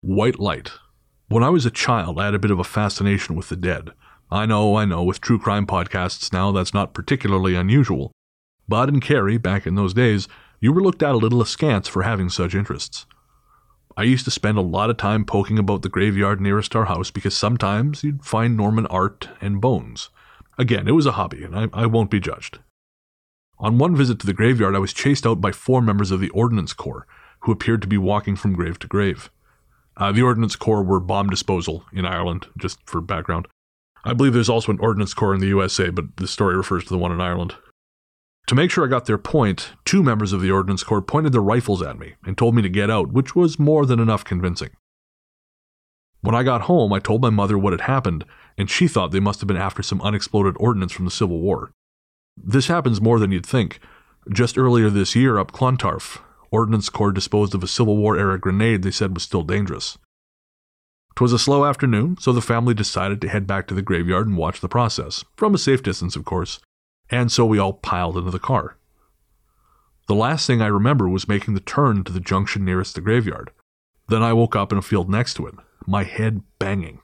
White 0.00 0.38
light. 0.38 0.72
When 1.28 1.44
I 1.44 1.48
was 1.50 1.64
a 1.64 1.70
child, 1.70 2.18
I 2.18 2.26
had 2.26 2.34
a 2.34 2.38
bit 2.38 2.50
of 2.50 2.58
a 2.58 2.64
fascination 2.64 3.36
with 3.36 3.48
the 3.48 3.56
dead. 3.56 3.90
I 4.30 4.46
know, 4.46 4.76
I 4.76 4.84
know, 4.84 5.02
with 5.02 5.20
true 5.20 5.38
crime 5.38 5.66
podcasts 5.66 6.32
now, 6.32 6.52
that's 6.52 6.74
not 6.74 6.94
particularly 6.94 7.54
unusual. 7.54 8.12
But 8.66 8.88
in 8.88 9.00
Kerry, 9.00 9.38
back 9.38 9.66
in 9.66 9.74
those 9.74 9.94
days, 9.94 10.28
you 10.60 10.72
were 10.72 10.82
looked 10.82 11.02
at 11.02 11.14
a 11.14 11.18
little 11.18 11.42
askance 11.42 11.88
for 11.88 12.02
having 12.02 12.28
such 12.28 12.54
interests. 12.54 13.06
I 13.96 14.04
used 14.04 14.24
to 14.24 14.30
spend 14.30 14.58
a 14.58 14.62
lot 14.62 14.90
of 14.90 14.96
time 14.96 15.24
poking 15.24 15.58
about 15.58 15.82
the 15.82 15.88
graveyard 15.88 16.40
nearest 16.40 16.74
our 16.74 16.86
house 16.86 17.10
because 17.10 17.36
sometimes 17.36 18.02
you'd 18.02 18.24
find 18.24 18.56
Norman 18.56 18.86
art 18.86 19.28
and 19.40 19.60
bones. 19.60 20.08
Again, 20.56 20.88
it 20.88 20.92
was 20.92 21.06
a 21.06 21.12
hobby, 21.12 21.44
and 21.44 21.54
I, 21.54 21.68
I 21.72 21.86
won't 21.86 22.10
be 22.10 22.20
judged. 22.20 22.58
On 23.62 23.78
one 23.78 23.94
visit 23.94 24.18
to 24.18 24.26
the 24.26 24.34
graveyard, 24.34 24.74
I 24.74 24.80
was 24.80 24.92
chased 24.92 25.24
out 25.24 25.40
by 25.40 25.52
four 25.52 25.80
members 25.80 26.10
of 26.10 26.18
the 26.18 26.30
Ordnance 26.30 26.72
Corps, 26.72 27.06
who 27.40 27.52
appeared 27.52 27.80
to 27.82 27.88
be 27.88 27.96
walking 27.96 28.34
from 28.34 28.54
grave 28.54 28.76
to 28.80 28.88
grave. 28.88 29.30
Uh, 29.96 30.10
the 30.10 30.22
Ordnance 30.22 30.56
Corps 30.56 30.82
were 30.82 30.98
bomb 30.98 31.30
disposal 31.30 31.84
in 31.92 32.04
Ireland, 32.04 32.48
just 32.58 32.80
for 32.86 33.00
background. 33.00 33.46
I 34.04 34.14
believe 34.14 34.32
there's 34.32 34.48
also 34.48 34.72
an 34.72 34.80
Ordnance 34.80 35.14
Corps 35.14 35.32
in 35.32 35.40
the 35.40 35.46
USA, 35.46 35.90
but 35.90 36.16
the 36.16 36.26
story 36.26 36.56
refers 36.56 36.82
to 36.84 36.88
the 36.90 36.98
one 36.98 37.12
in 37.12 37.20
Ireland. 37.20 37.54
To 38.48 38.56
make 38.56 38.72
sure 38.72 38.84
I 38.84 38.90
got 38.90 39.06
their 39.06 39.16
point, 39.16 39.70
two 39.84 40.02
members 40.02 40.32
of 40.32 40.40
the 40.40 40.50
Ordnance 40.50 40.82
Corps 40.82 41.00
pointed 41.00 41.32
their 41.32 41.40
rifles 41.40 41.82
at 41.82 42.00
me 42.00 42.14
and 42.26 42.36
told 42.36 42.56
me 42.56 42.62
to 42.62 42.68
get 42.68 42.90
out, 42.90 43.12
which 43.12 43.36
was 43.36 43.60
more 43.60 43.86
than 43.86 44.00
enough 44.00 44.24
convincing. 44.24 44.70
When 46.20 46.34
I 46.34 46.42
got 46.42 46.62
home, 46.62 46.92
I 46.92 46.98
told 46.98 47.22
my 47.22 47.30
mother 47.30 47.56
what 47.56 47.72
had 47.72 47.82
happened, 47.82 48.24
and 48.58 48.68
she 48.68 48.88
thought 48.88 49.12
they 49.12 49.20
must 49.20 49.40
have 49.40 49.46
been 49.46 49.56
after 49.56 49.84
some 49.84 50.02
unexploded 50.02 50.56
ordnance 50.58 50.90
from 50.90 51.04
the 51.04 51.12
Civil 51.12 51.38
War. 51.38 51.70
This 52.36 52.68
happens 52.68 53.00
more 53.00 53.18
than 53.18 53.32
you'd 53.32 53.46
think. 53.46 53.80
Just 54.30 54.56
earlier 54.56 54.90
this 54.90 55.16
year, 55.16 55.38
up 55.38 55.52
Clontarf, 55.52 56.22
Ordnance 56.50 56.88
Corps 56.88 57.12
disposed 57.12 57.54
of 57.54 57.62
a 57.62 57.68
Civil 57.68 57.96
War 57.96 58.16
era 58.16 58.38
grenade 58.38 58.82
they 58.82 58.90
said 58.90 59.14
was 59.14 59.22
still 59.22 59.42
dangerous. 59.42 59.98
'Twas 61.14 61.32
a 61.32 61.38
slow 61.38 61.64
afternoon, 61.66 62.16
so 62.18 62.32
the 62.32 62.40
family 62.40 62.72
decided 62.72 63.20
to 63.20 63.28
head 63.28 63.46
back 63.46 63.66
to 63.66 63.74
the 63.74 63.82
graveyard 63.82 64.26
and 64.26 64.36
watch 64.36 64.60
the 64.60 64.68
process, 64.68 65.24
from 65.36 65.54
a 65.54 65.58
safe 65.58 65.82
distance, 65.82 66.16
of 66.16 66.24
course, 66.24 66.58
and 67.10 67.30
so 67.30 67.44
we 67.44 67.58
all 67.58 67.74
piled 67.74 68.16
into 68.16 68.30
the 68.30 68.38
car. 68.38 68.78
The 70.08 70.14
last 70.14 70.46
thing 70.46 70.62
I 70.62 70.66
remember 70.66 71.08
was 71.08 71.28
making 71.28 71.54
the 71.54 71.60
turn 71.60 72.02
to 72.04 72.12
the 72.12 72.20
junction 72.20 72.64
nearest 72.64 72.94
the 72.94 73.02
graveyard. 73.02 73.50
Then 74.08 74.22
I 74.22 74.32
woke 74.32 74.56
up 74.56 74.72
in 74.72 74.78
a 74.78 74.82
field 74.82 75.10
next 75.10 75.34
to 75.34 75.46
it, 75.46 75.54
my 75.86 76.04
head 76.04 76.42
banging. 76.58 77.00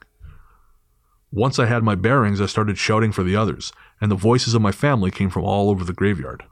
Once 1.31 1.59
I 1.59 1.67
had 1.67 1.83
my 1.83 1.93
bearings, 1.93 2.41
I 2.41 2.47
started 2.47 2.77
shouting 2.77 3.11
for 3.11 3.21
the 3.23 3.35
others, 3.35 3.71
and 4.01 4.09
the 4.09 4.15
voices 4.15 4.55
of 4.55 4.63
my 4.63 4.71
family 4.71 5.11
came 5.11 5.29
from 5.29 5.43
all 5.43 5.69
over 5.69 5.83
the 5.83 5.93
graveyard. 5.93 6.43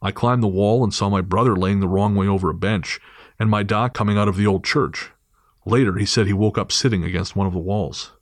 I 0.00 0.12
climbed 0.12 0.42
the 0.42 0.48
wall 0.48 0.82
and 0.82 0.94
saw 0.94 1.10
my 1.10 1.20
brother 1.20 1.54
laying 1.54 1.80
the 1.80 1.88
wrong 1.88 2.14
way 2.14 2.26
over 2.26 2.48
a 2.48 2.54
bench, 2.54 2.98
and 3.38 3.50
my 3.50 3.62
da 3.62 3.88
coming 3.88 4.16
out 4.16 4.28
of 4.28 4.36
the 4.36 4.46
old 4.46 4.64
church. 4.64 5.10
Later, 5.66 5.98
he 5.98 6.06
said 6.06 6.26
he 6.26 6.32
woke 6.32 6.56
up 6.56 6.72
sitting 6.72 7.04
against 7.04 7.36
one 7.36 7.46
of 7.46 7.52
the 7.52 7.58
walls. 7.58 8.12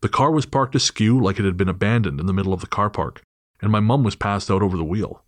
The 0.00 0.08
car 0.08 0.32
was 0.32 0.44
parked 0.44 0.74
askew 0.74 1.20
like 1.20 1.38
it 1.38 1.44
had 1.44 1.56
been 1.56 1.68
abandoned 1.68 2.18
in 2.18 2.26
the 2.26 2.32
middle 2.32 2.52
of 2.52 2.60
the 2.60 2.66
car 2.66 2.90
park, 2.90 3.22
and 3.60 3.70
my 3.70 3.80
mum 3.80 4.02
was 4.02 4.16
passed 4.16 4.50
out 4.50 4.60
over 4.60 4.76
the 4.76 4.84
wheel. 4.84 5.22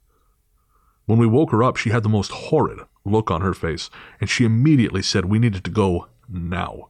When 1.07 1.19
we 1.19 1.27
woke 1.27 1.53
her 1.53 1.63
up, 1.63 1.77
she 1.77 1.91
had 1.91 2.03
the 2.03 2.09
most 2.09 2.33
horrid 2.33 2.81
look 3.05 3.31
on 3.31 3.43
her 3.43 3.55
face, 3.55 3.91
and 4.21 4.29
she 4.29 4.45
immediately 4.45 5.03
said 5.03 5.27
we 5.27 5.39
needed 5.39 5.63
to 5.65 5.71
go 5.71 6.09
now. 6.29 6.89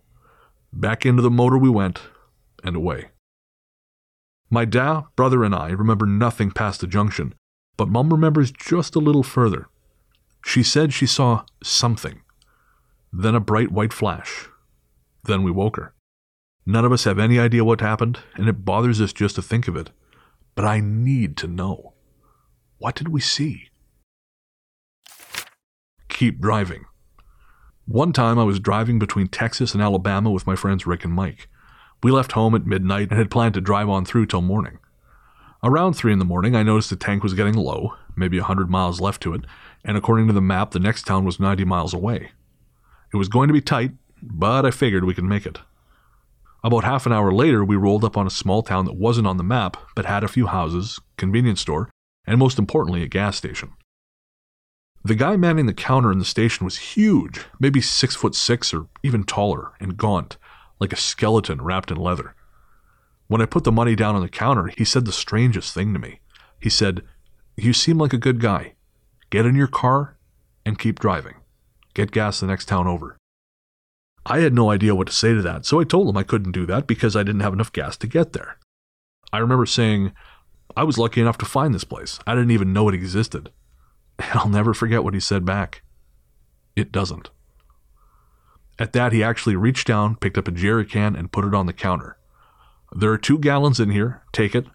Back 0.72 1.04
into 1.04 1.22
the 1.22 1.30
motor 1.30 1.58
we 1.58 1.68
went, 1.68 2.00
and 2.64 2.74
away. 2.74 3.10
My 4.50 4.64
da, 4.64 5.04
brother, 5.16 5.44
and 5.44 5.54
I 5.54 5.70
remember 5.70 6.06
nothing 6.06 6.50
past 6.50 6.80
the 6.80 6.86
junction, 6.86 7.34
but 7.76 7.88
Mum 7.88 8.10
remembers 8.10 8.50
just 8.50 8.96
a 8.96 9.00
little 9.00 9.22
further. 9.22 9.68
She 10.44 10.62
said 10.62 10.92
she 10.92 11.06
saw 11.06 11.44
something. 11.62 12.22
then 13.12 13.34
a 13.34 13.40
bright 13.40 13.70
white 13.70 13.92
flash. 13.92 14.48
Then 15.24 15.42
we 15.42 15.50
woke 15.50 15.76
her. 15.76 15.94
None 16.66 16.84
of 16.84 16.92
us 16.92 17.04
have 17.04 17.18
any 17.18 17.38
idea 17.38 17.64
what 17.64 17.80
happened, 17.80 18.20
and 18.34 18.48
it 18.48 18.64
bothers 18.64 19.00
us 19.00 19.12
just 19.12 19.36
to 19.36 19.42
think 19.42 19.68
of 19.68 19.76
it. 19.76 19.90
But 20.54 20.64
I 20.64 20.80
need 20.80 21.36
to 21.38 21.46
know. 21.46 21.94
What 22.78 22.94
did 22.96 23.08
we 23.08 23.20
see? 23.20 23.70
Keep 26.08 26.40
driving. 26.40 26.84
One 27.86 28.12
time 28.12 28.38
I 28.38 28.44
was 28.44 28.60
driving 28.60 28.98
between 28.98 29.28
Texas 29.28 29.74
and 29.74 29.82
Alabama 29.82 30.30
with 30.30 30.46
my 30.46 30.56
friends 30.56 30.86
Rick 30.86 31.04
and 31.04 31.12
Mike. 31.12 31.48
We 32.04 32.10
left 32.10 32.32
home 32.32 32.54
at 32.54 32.66
midnight 32.66 33.08
and 33.08 33.18
had 33.18 33.30
planned 33.30 33.54
to 33.54 33.62
drive 33.62 33.88
on 33.88 34.04
through 34.04 34.26
till 34.26 34.42
morning. 34.42 34.78
Around 35.62 35.94
3 35.94 36.12
in 36.12 36.18
the 36.18 36.26
morning, 36.26 36.54
I 36.54 36.62
noticed 36.62 36.90
the 36.90 36.96
tank 36.96 37.22
was 37.22 37.32
getting 37.32 37.54
low, 37.54 37.94
maybe 38.14 38.36
a 38.36 38.42
100 38.42 38.68
miles 38.68 39.00
left 39.00 39.22
to 39.22 39.32
it, 39.32 39.46
and 39.82 39.96
according 39.96 40.26
to 40.26 40.34
the 40.34 40.42
map, 40.42 40.72
the 40.72 40.78
next 40.78 41.04
town 41.04 41.24
was 41.24 41.40
90 41.40 41.64
miles 41.64 41.94
away. 41.94 42.32
It 43.10 43.16
was 43.16 43.30
going 43.30 43.48
to 43.48 43.54
be 43.54 43.62
tight, 43.62 43.92
but 44.20 44.66
I 44.66 44.70
figured 44.70 45.04
we 45.04 45.14
could 45.14 45.24
make 45.24 45.46
it. 45.46 45.60
About 46.62 46.84
half 46.84 47.06
an 47.06 47.12
hour 47.14 47.32
later, 47.32 47.64
we 47.64 47.74
rolled 47.74 48.04
up 48.04 48.18
on 48.18 48.26
a 48.26 48.30
small 48.30 48.62
town 48.62 48.84
that 48.84 48.96
wasn't 48.96 49.26
on 49.26 49.38
the 49.38 49.42
map, 49.42 49.78
but 49.96 50.04
had 50.04 50.22
a 50.22 50.28
few 50.28 50.48
houses, 50.48 51.00
convenience 51.16 51.62
store, 51.62 51.88
and 52.26 52.38
most 52.38 52.58
importantly, 52.58 53.02
a 53.02 53.08
gas 53.08 53.38
station. 53.38 53.72
The 55.02 55.14
guy 55.14 55.38
manning 55.38 55.64
the 55.64 55.72
counter 55.72 56.12
in 56.12 56.18
the 56.18 56.26
station 56.26 56.66
was 56.66 56.76
huge, 56.76 57.46
maybe 57.58 57.80
six 57.80 58.14
foot 58.14 58.34
six 58.34 58.74
or 58.74 58.88
even 59.02 59.24
taller, 59.24 59.72
and 59.80 59.96
gaunt, 59.96 60.36
like 60.80 60.92
a 60.92 60.96
skeleton 60.96 61.62
wrapped 61.62 61.90
in 61.90 61.96
leather. 61.96 62.34
When 63.26 63.40
I 63.40 63.46
put 63.46 63.64
the 63.64 63.72
money 63.72 63.94
down 63.94 64.14
on 64.14 64.22
the 64.22 64.28
counter, 64.28 64.66
he 64.76 64.84
said 64.84 65.04
the 65.06 65.12
strangest 65.12 65.72
thing 65.72 65.92
to 65.92 65.98
me. 65.98 66.20
He 66.60 66.70
said, 66.70 67.02
You 67.56 67.72
seem 67.72 67.98
like 67.98 68.12
a 68.12 68.18
good 68.18 68.40
guy. 68.40 68.74
Get 69.30 69.46
in 69.46 69.54
your 69.54 69.66
car 69.66 70.16
and 70.64 70.78
keep 70.78 71.00
driving. 71.00 71.34
Get 71.94 72.10
gas 72.10 72.40
the 72.40 72.46
next 72.46 72.66
town 72.66 72.86
over. 72.86 73.16
I 74.26 74.38
had 74.38 74.54
no 74.54 74.70
idea 74.70 74.94
what 74.94 75.08
to 75.08 75.12
say 75.12 75.34
to 75.34 75.42
that, 75.42 75.66
so 75.66 75.80
I 75.80 75.84
told 75.84 76.08
him 76.08 76.16
I 76.16 76.22
couldn't 76.22 76.52
do 76.52 76.66
that 76.66 76.86
because 76.86 77.14
I 77.14 77.22
didn't 77.22 77.42
have 77.42 77.52
enough 77.52 77.72
gas 77.72 77.96
to 77.98 78.06
get 78.06 78.32
there. 78.32 78.58
I 79.32 79.38
remember 79.38 79.66
saying, 79.66 80.12
I 80.76 80.84
was 80.84 80.98
lucky 80.98 81.20
enough 81.20 81.38
to 81.38 81.44
find 81.44 81.74
this 81.74 81.84
place. 81.84 82.18
I 82.26 82.34
didn't 82.34 82.50
even 82.50 82.72
know 82.72 82.88
it 82.88 82.94
existed. 82.94 83.50
And 84.16 84.30
I'll 84.38 84.48
never 84.48 84.74
forget 84.74 85.02
what 85.02 85.14
he 85.14 85.18
said 85.18 85.44
back. 85.44 85.82
It 86.76 86.92
doesn't. 86.92 87.30
At 88.78 88.92
that, 88.92 89.12
he 89.12 89.22
actually 89.22 89.56
reached 89.56 89.86
down, 89.86 90.16
picked 90.16 90.38
up 90.38 90.48
a 90.48 90.52
jerry 90.52 90.84
can, 90.84 91.14
and 91.14 91.30
put 91.30 91.44
it 91.44 91.54
on 91.54 91.66
the 91.66 91.72
counter. 91.72 92.18
There 92.92 93.12
are 93.12 93.18
two 93.18 93.38
gallons 93.38 93.80
in 93.80 93.90
here. 93.90 94.22
Take 94.32 94.54
it, 94.54 94.66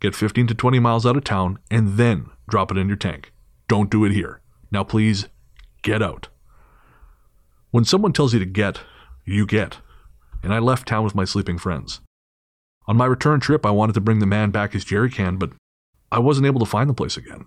get 0.00 0.14
15 0.14 0.48
to 0.48 0.54
20 0.54 0.78
miles 0.80 1.06
out 1.06 1.16
of 1.16 1.24
town, 1.24 1.58
and 1.70 1.96
then 1.96 2.30
drop 2.48 2.70
it 2.70 2.78
in 2.78 2.88
your 2.88 2.96
tank. 2.96 3.32
Don't 3.68 3.90
do 3.90 4.04
it 4.04 4.12
here. 4.12 4.40
Now, 4.70 4.84
please, 4.84 5.28
get 5.82 6.02
out. 6.02 6.28
When 7.70 7.84
someone 7.84 8.12
tells 8.12 8.32
you 8.32 8.40
to 8.40 8.46
get, 8.46 8.80
you 9.24 9.46
get. 9.46 9.78
And 10.42 10.52
I 10.52 10.58
left 10.58 10.86
town 10.86 11.04
with 11.04 11.14
my 11.14 11.24
sleeping 11.24 11.58
friends. 11.58 12.00
On 12.86 12.96
my 12.96 13.06
return 13.06 13.40
trip, 13.40 13.64
I 13.64 13.70
wanted 13.70 13.94
to 13.94 14.00
bring 14.00 14.18
the 14.18 14.26
man 14.26 14.50
back 14.50 14.72
his 14.72 14.84
jerry 14.84 15.10
can, 15.10 15.36
but 15.36 15.52
I 16.12 16.18
wasn't 16.18 16.46
able 16.46 16.60
to 16.60 16.66
find 16.66 16.88
the 16.88 16.94
place 16.94 17.16
again. 17.16 17.46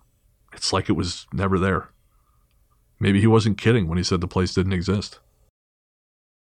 It's 0.53 0.73
like 0.73 0.89
it 0.89 0.93
was 0.93 1.27
never 1.31 1.59
there. 1.59 1.91
Maybe 2.99 3.19
he 3.19 3.27
wasn't 3.27 3.59
kidding 3.59 3.87
when 3.87 3.97
he 3.97 4.03
said 4.03 4.19
the 4.19 4.27
place 4.27 4.53
didn't 4.53 4.73
exist. 4.73 5.19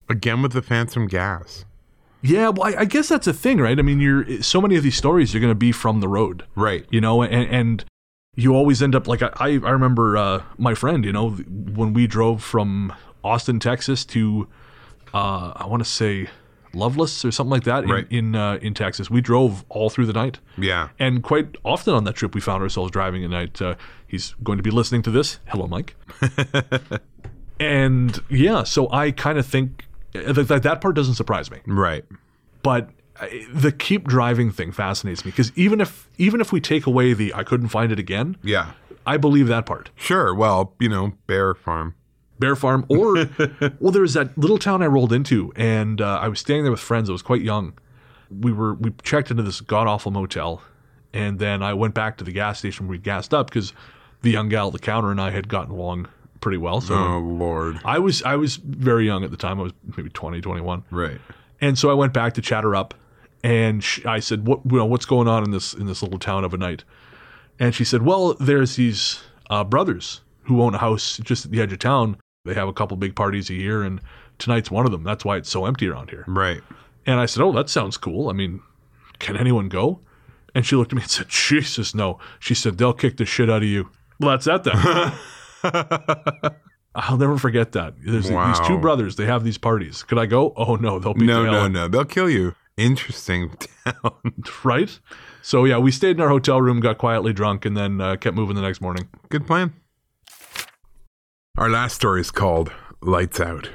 Again 0.08 0.42
with 0.42 0.52
the 0.52 0.62
phantom 0.62 1.06
gas. 1.08 1.64
Yeah, 2.22 2.48
well, 2.48 2.74
I, 2.74 2.80
I 2.80 2.84
guess 2.86 3.08
that's 3.08 3.26
a 3.26 3.32
thing, 3.32 3.58
right? 3.58 3.78
I 3.78 3.82
mean, 3.82 4.00
you're 4.00 4.42
so 4.42 4.60
many 4.60 4.76
of 4.76 4.82
these 4.82 4.96
stories 4.96 5.34
are 5.34 5.40
going 5.40 5.50
to 5.50 5.54
be 5.54 5.70
from 5.72 6.00
the 6.00 6.08
road, 6.08 6.44
Right. 6.54 6.84
you 6.90 7.00
know, 7.00 7.22
and, 7.22 7.48
and 7.50 7.84
you 8.34 8.54
always 8.54 8.82
end 8.82 8.94
up 8.94 9.06
like 9.06 9.22
I, 9.22 9.30
I 9.40 9.48
remember 9.70 10.16
uh, 10.16 10.42
my 10.58 10.74
friend, 10.74 11.04
you 11.04 11.12
know, 11.12 11.30
when 11.30 11.92
we 11.92 12.06
drove 12.06 12.42
from 12.42 12.92
Austin, 13.22 13.60
Texas 13.60 14.04
to 14.06 14.48
uh, 15.14 15.52
I 15.56 15.66
want 15.66 15.82
to 15.84 15.88
say 15.88 16.28
Loveless 16.74 17.24
or 17.24 17.30
something 17.30 17.50
like 17.50 17.64
that 17.64 17.84
in 17.84 17.90
Right. 17.90 18.06
in, 18.10 18.34
uh, 18.34 18.58
in 18.60 18.74
Texas. 18.74 19.08
We 19.08 19.20
drove 19.20 19.64
all 19.70 19.88
through 19.88 20.06
the 20.06 20.12
night. 20.12 20.40
Yeah. 20.58 20.88
And 20.98 21.22
quite 21.22 21.56
often 21.64 21.94
on 21.94 22.04
that 22.04 22.14
trip, 22.16 22.34
we 22.34 22.40
found 22.40 22.62
ourselves 22.62 22.90
driving 22.90 23.24
at 23.24 23.30
night. 23.30 23.62
Uh, 23.62 23.76
he's 24.06 24.34
going 24.44 24.58
to 24.58 24.62
be 24.62 24.70
listening 24.70 25.02
to 25.02 25.10
this. 25.10 25.38
Hello, 25.46 25.66
Mike. 25.66 25.96
and 27.60 28.20
yeah, 28.28 28.62
so 28.64 28.90
I 28.92 29.10
kind 29.10 29.38
of 29.38 29.46
think 29.46 29.84
that, 30.22 30.48
that 30.48 30.62
that 30.62 30.80
part 30.80 30.94
doesn't 30.96 31.14
surprise 31.14 31.50
me. 31.50 31.58
Right. 31.66 32.04
But 32.62 32.90
uh, 33.20 33.26
the 33.52 33.72
keep 33.72 34.06
driving 34.08 34.50
thing 34.50 34.72
fascinates 34.72 35.24
me 35.24 35.30
because 35.30 35.52
even 35.56 35.80
if 35.80 36.08
even 36.18 36.40
if 36.40 36.52
we 36.52 36.60
take 36.60 36.86
away 36.86 37.12
the 37.12 37.32
I 37.34 37.44
couldn't 37.44 37.68
find 37.68 37.92
it 37.92 37.98
again, 37.98 38.36
Yeah. 38.42 38.72
I 39.06 39.16
believe 39.18 39.46
that 39.48 39.66
part. 39.66 39.90
Sure. 39.94 40.34
Well, 40.34 40.74
you 40.80 40.88
know, 40.88 41.12
Bear 41.26 41.54
Farm. 41.54 41.94
Bear 42.40 42.56
Farm, 42.56 42.84
or 42.88 43.14
well, 43.80 43.92
there 43.92 44.02
was 44.02 44.14
that 44.14 44.36
little 44.36 44.58
town 44.58 44.82
I 44.82 44.86
rolled 44.86 45.12
into, 45.12 45.52
and 45.56 46.00
uh, 46.00 46.18
I 46.20 46.28
was 46.28 46.40
staying 46.40 46.64
there 46.64 46.72
with 46.72 46.80
friends. 46.80 47.08
I 47.08 47.12
was 47.12 47.22
quite 47.22 47.40
young. 47.40 47.78
We 48.30 48.52
were 48.52 48.74
we 48.74 48.92
checked 49.04 49.30
into 49.30 49.42
this 49.44 49.60
god 49.62 49.86
awful 49.86 50.10
motel, 50.10 50.60
and 51.14 51.38
then 51.38 51.62
I 51.62 51.72
went 51.72 51.94
back 51.94 52.18
to 52.18 52.24
the 52.24 52.32
gas 52.32 52.58
station 52.58 52.86
where 52.88 52.90
we 52.92 52.98
gassed 52.98 53.32
up 53.32 53.48
because 53.48 53.72
the 54.22 54.30
young 54.32 54.48
gal 54.50 54.66
at 54.66 54.72
the 54.74 54.78
counter 54.80 55.10
and 55.10 55.20
I 55.20 55.30
had 55.30 55.48
gotten 55.48 55.72
along 55.72 56.08
pretty 56.46 56.58
well. 56.58 56.80
So 56.80 56.94
Oh, 56.94 57.18
Lord. 57.18 57.80
I 57.84 57.98
was 57.98 58.22
I 58.22 58.36
was 58.36 58.54
very 58.54 59.04
young 59.04 59.24
at 59.24 59.32
the 59.32 59.36
time. 59.36 59.58
I 59.58 59.64
was 59.64 59.72
maybe 59.96 60.10
20, 60.10 60.40
21. 60.40 60.84
Right. 60.92 61.20
And 61.60 61.76
so 61.76 61.90
I 61.90 61.94
went 61.94 62.12
back 62.12 62.34
to 62.34 62.40
chatter 62.40 62.76
up, 62.76 62.94
and 63.42 63.82
sh 63.82 64.06
I 64.06 64.20
said, 64.20 64.46
"What 64.46 64.60
you 64.70 64.76
know, 64.76 64.86
what's 64.86 65.06
going 65.06 65.26
on 65.26 65.42
in 65.42 65.50
this 65.50 65.74
in 65.74 65.86
this 65.86 66.02
little 66.04 66.20
town 66.20 66.44
of 66.44 66.54
a 66.54 66.56
night?" 66.56 66.84
And 67.58 67.74
she 67.74 67.82
said, 67.82 68.02
"Well, 68.02 68.34
there's 68.34 68.76
these 68.76 69.24
uh, 69.50 69.64
brothers 69.64 70.20
who 70.42 70.62
own 70.62 70.72
a 70.76 70.78
house 70.78 71.18
just 71.24 71.46
at 71.46 71.50
the 71.50 71.60
edge 71.60 71.72
of 71.72 71.80
town. 71.80 72.16
They 72.44 72.54
have 72.54 72.68
a 72.68 72.72
couple 72.72 72.96
big 72.96 73.16
parties 73.16 73.50
a 73.50 73.54
year, 73.54 73.82
and 73.82 74.00
tonight's 74.38 74.70
one 74.70 74.86
of 74.86 74.92
them. 74.92 75.02
That's 75.02 75.24
why 75.24 75.36
it's 75.38 75.50
so 75.50 75.66
empty 75.66 75.88
around 75.88 76.10
here." 76.10 76.24
Right. 76.28 76.62
And 77.06 77.18
I 77.18 77.26
said, 77.26 77.42
"Oh, 77.42 77.50
that 77.50 77.68
sounds 77.68 77.96
cool. 77.96 78.28
I 78.28 78.34
mean, 78.34 78.60
can 79.18 79.36
anyone 79.36 79.68
go?" 79.68 79.98
And 80.54 80.64
she 80.64 80.76
looked 80.76 80.92
at 80.92 80.96
me 80.96 81.02
and 81.02 81.10
said, 81.10 81.28
"Jesus, 81.28 81.92
no." 81.92 82.20
She 82.38 82.54
said, 82.54 82.78
"They'll 82.78 82.92
kick 82.92 83.16
the 83.16 83.24
shit 83.24 83.50
out 83.50 83.64
of 83.64 83.68
you." 83.68 83.90
Well, 84.20 84.30
that's 84.30 84.44
that 84.44 84.62
then. 84.62 85.12
I'll 86.94 87.18
never 87.18 87.36
forget 87.38 87.72
that. 87.72 87.94
There's 88.02 88.28
these 88.28 88.60
two 88.66 88.78
brothers. 88.78 89.16
They 89.16 89.26
have 89.26 89.44
these 89.44 89.58
parties. 89.58 90.02
Could 90.02 90.18
I 90.18 90.26
go? 90.26 90.52
Oh 90.56 90.76
no, 90.76 90.98
they'll 90.98 91.14
beat 91.14 91.26
no, 91.26 91.42
the 91.44 91.50
no, 91.50 91.60
out- 91.62 91.72
no. 91.72 91.88
They'll 91.88 92.04
kill 92.04 92.30
you. 92.30 92.54
Interesting 92.76 93.50
town. 93.84 94.34
right? 94.64 94.98
So 95.42 95.64
yeah, 95.64 95.78
we 95.78 95.90
stayed 95.90 96.16
in 96.16 96.20
our 96.20 96.28
hotel 96.28 96.60
room, 96.60 96.80
got 96.80 96.98
quietly 96.98 97.32
drunk, 97.32 97.64
and 97.64 97.76
then 97.76 98.00
uh, 98.00 98.16
kept 98.16 98.36
moving 98.36 98.56
the 98.56 98.62
next 98.62 98.80
morning. 98.80 99.08
Good 99.28 99.46
plan. 99.46 99.74
Our 101.56 101.70
last 101.70 101.94
story 101.94 102.20
is 102.20 102.30
called 102.30 102.70
Lights 103.00 103.40
Out. 103.40 103.70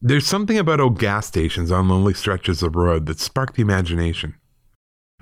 There's 0.00 0.26
something 0.26 0.58
about 0.58 0.80
old 0.80 0.98
gas 0.98 1.26
stations 1.26 1.72
on 1.72 1.88
lonely 1.88 2.14
stretches 2.14 2.62
of 2.62 2.76
road 2.76 3.06
that 3.06 3.18
spark 3.18 3.54
the 3.54 3.62
imagination. 3.62 4.34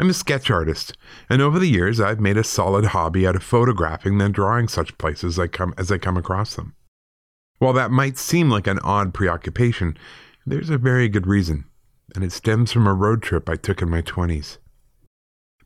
I'm 0.03 0.11
a 0.11 0.15
sketch 0.15 0.51
artist, 0.51 0.97
and 1.31 1.41
over 1.41 1.61
the 1.61 1.71
years 1.71 2.01
I've 2.01 2.19
made 2.19 2.37
a 2.37 2.43
solid 2.43 2.87
hobby 2.87 3.25
out 3.25 3.37
of 3.37 3.45
photographing 3.45 4.21
and 4.21 4.35
drawing 4.35 4.67
such 4.67 4.99
places 4.99 5.39
I 5.39 5.47
come, 5.47 5.75
as 5.79 5.93
I 5.93 5.99
come 5.99 6.17
across 6.17 6.57
them. 6.57 6.75
While 7.59 7.73
that 7.75 7.93
might 7.93 8.19
seem 8.19 8.51
like 8.51 8.67
an 8.67 8.81
odd 8.81 9.15
preoccupation, 9.15 9.97
there's 10.45 10.71
a 10.71 10.77
very 10.77 11.09
good 11.09 11.29
reason, 11.29 11.67
and 12.17 12.25
it 12.25 12.33
stems 12.33 12.73
from 12.73 12.89
a 12.89 12.93
road 12.93 13.23
trip 13.23 13.49
I 13.49 13.55
took 13.55 13.81
in 13.81 13.91
my 13.91 14.03
20s. 14.03 14.59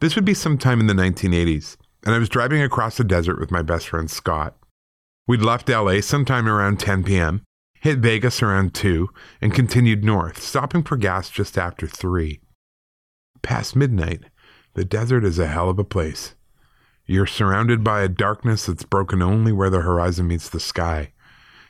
This 0.01 0.15
would 0.17 0.27
be 0.27 0.35
sometime 0.35 0.81
in 0.81 0.87
the 0.87 0.93
1980s, 0.93 1.79
and 2.05 2.15
I 2.15 2.19
was 2.19 2.29
driving 2.29 2.61
across 2.61 2.99
the 2.99 3.05
desert 3.05 3.41
with 3.41 3.51
my 3.51 3.63
best 3.63 3.89
friend 3.89 4.11
Scott. 4.11 4.55
We'd 5.27 5.41
left 5.41 5.71
LA 5.71 6.03
sometime 6.03 6.47
around 6.47 6.79
10 6.79 7.05
p.m., 7.05 7.43
hit 7.81 8.01
Vegas 8.01 8.43
around 8.43 8.75
2, 8.75 9.09
and 9.41 9.55
continued 9.55 10.05
north, 10.05 10.43
stopping 10.43 10.83
for 10.83 10.99
gas 10.99 11.31
just 11.31 11.57
after 11.57 11.87
3. 11.87 12.43
Past 13.47 13.77
midnight, 13.77 14.25
the 14.75 14.85
desert 14.85 15.25
is 15.25 15.39
a 15.39 15.47
hell 15.47 15.71
of 15.71 15.79
a 15.79 15.85
place. 15.85 16.35
You're 17.07 17.29
surrounded 17.29 17.85
by 17.85 18.03
a 18.03 18.09
darkness 18.09 18.67
that's 18.67 18.83
broken 18.83 19.23
only 19.23 19.53
where 19.53 19.71
the 19.71 19.83
horizon 19.83 20.27
meets 20.27 20.49
the 20.49 20.59
sky. 20.59 21.13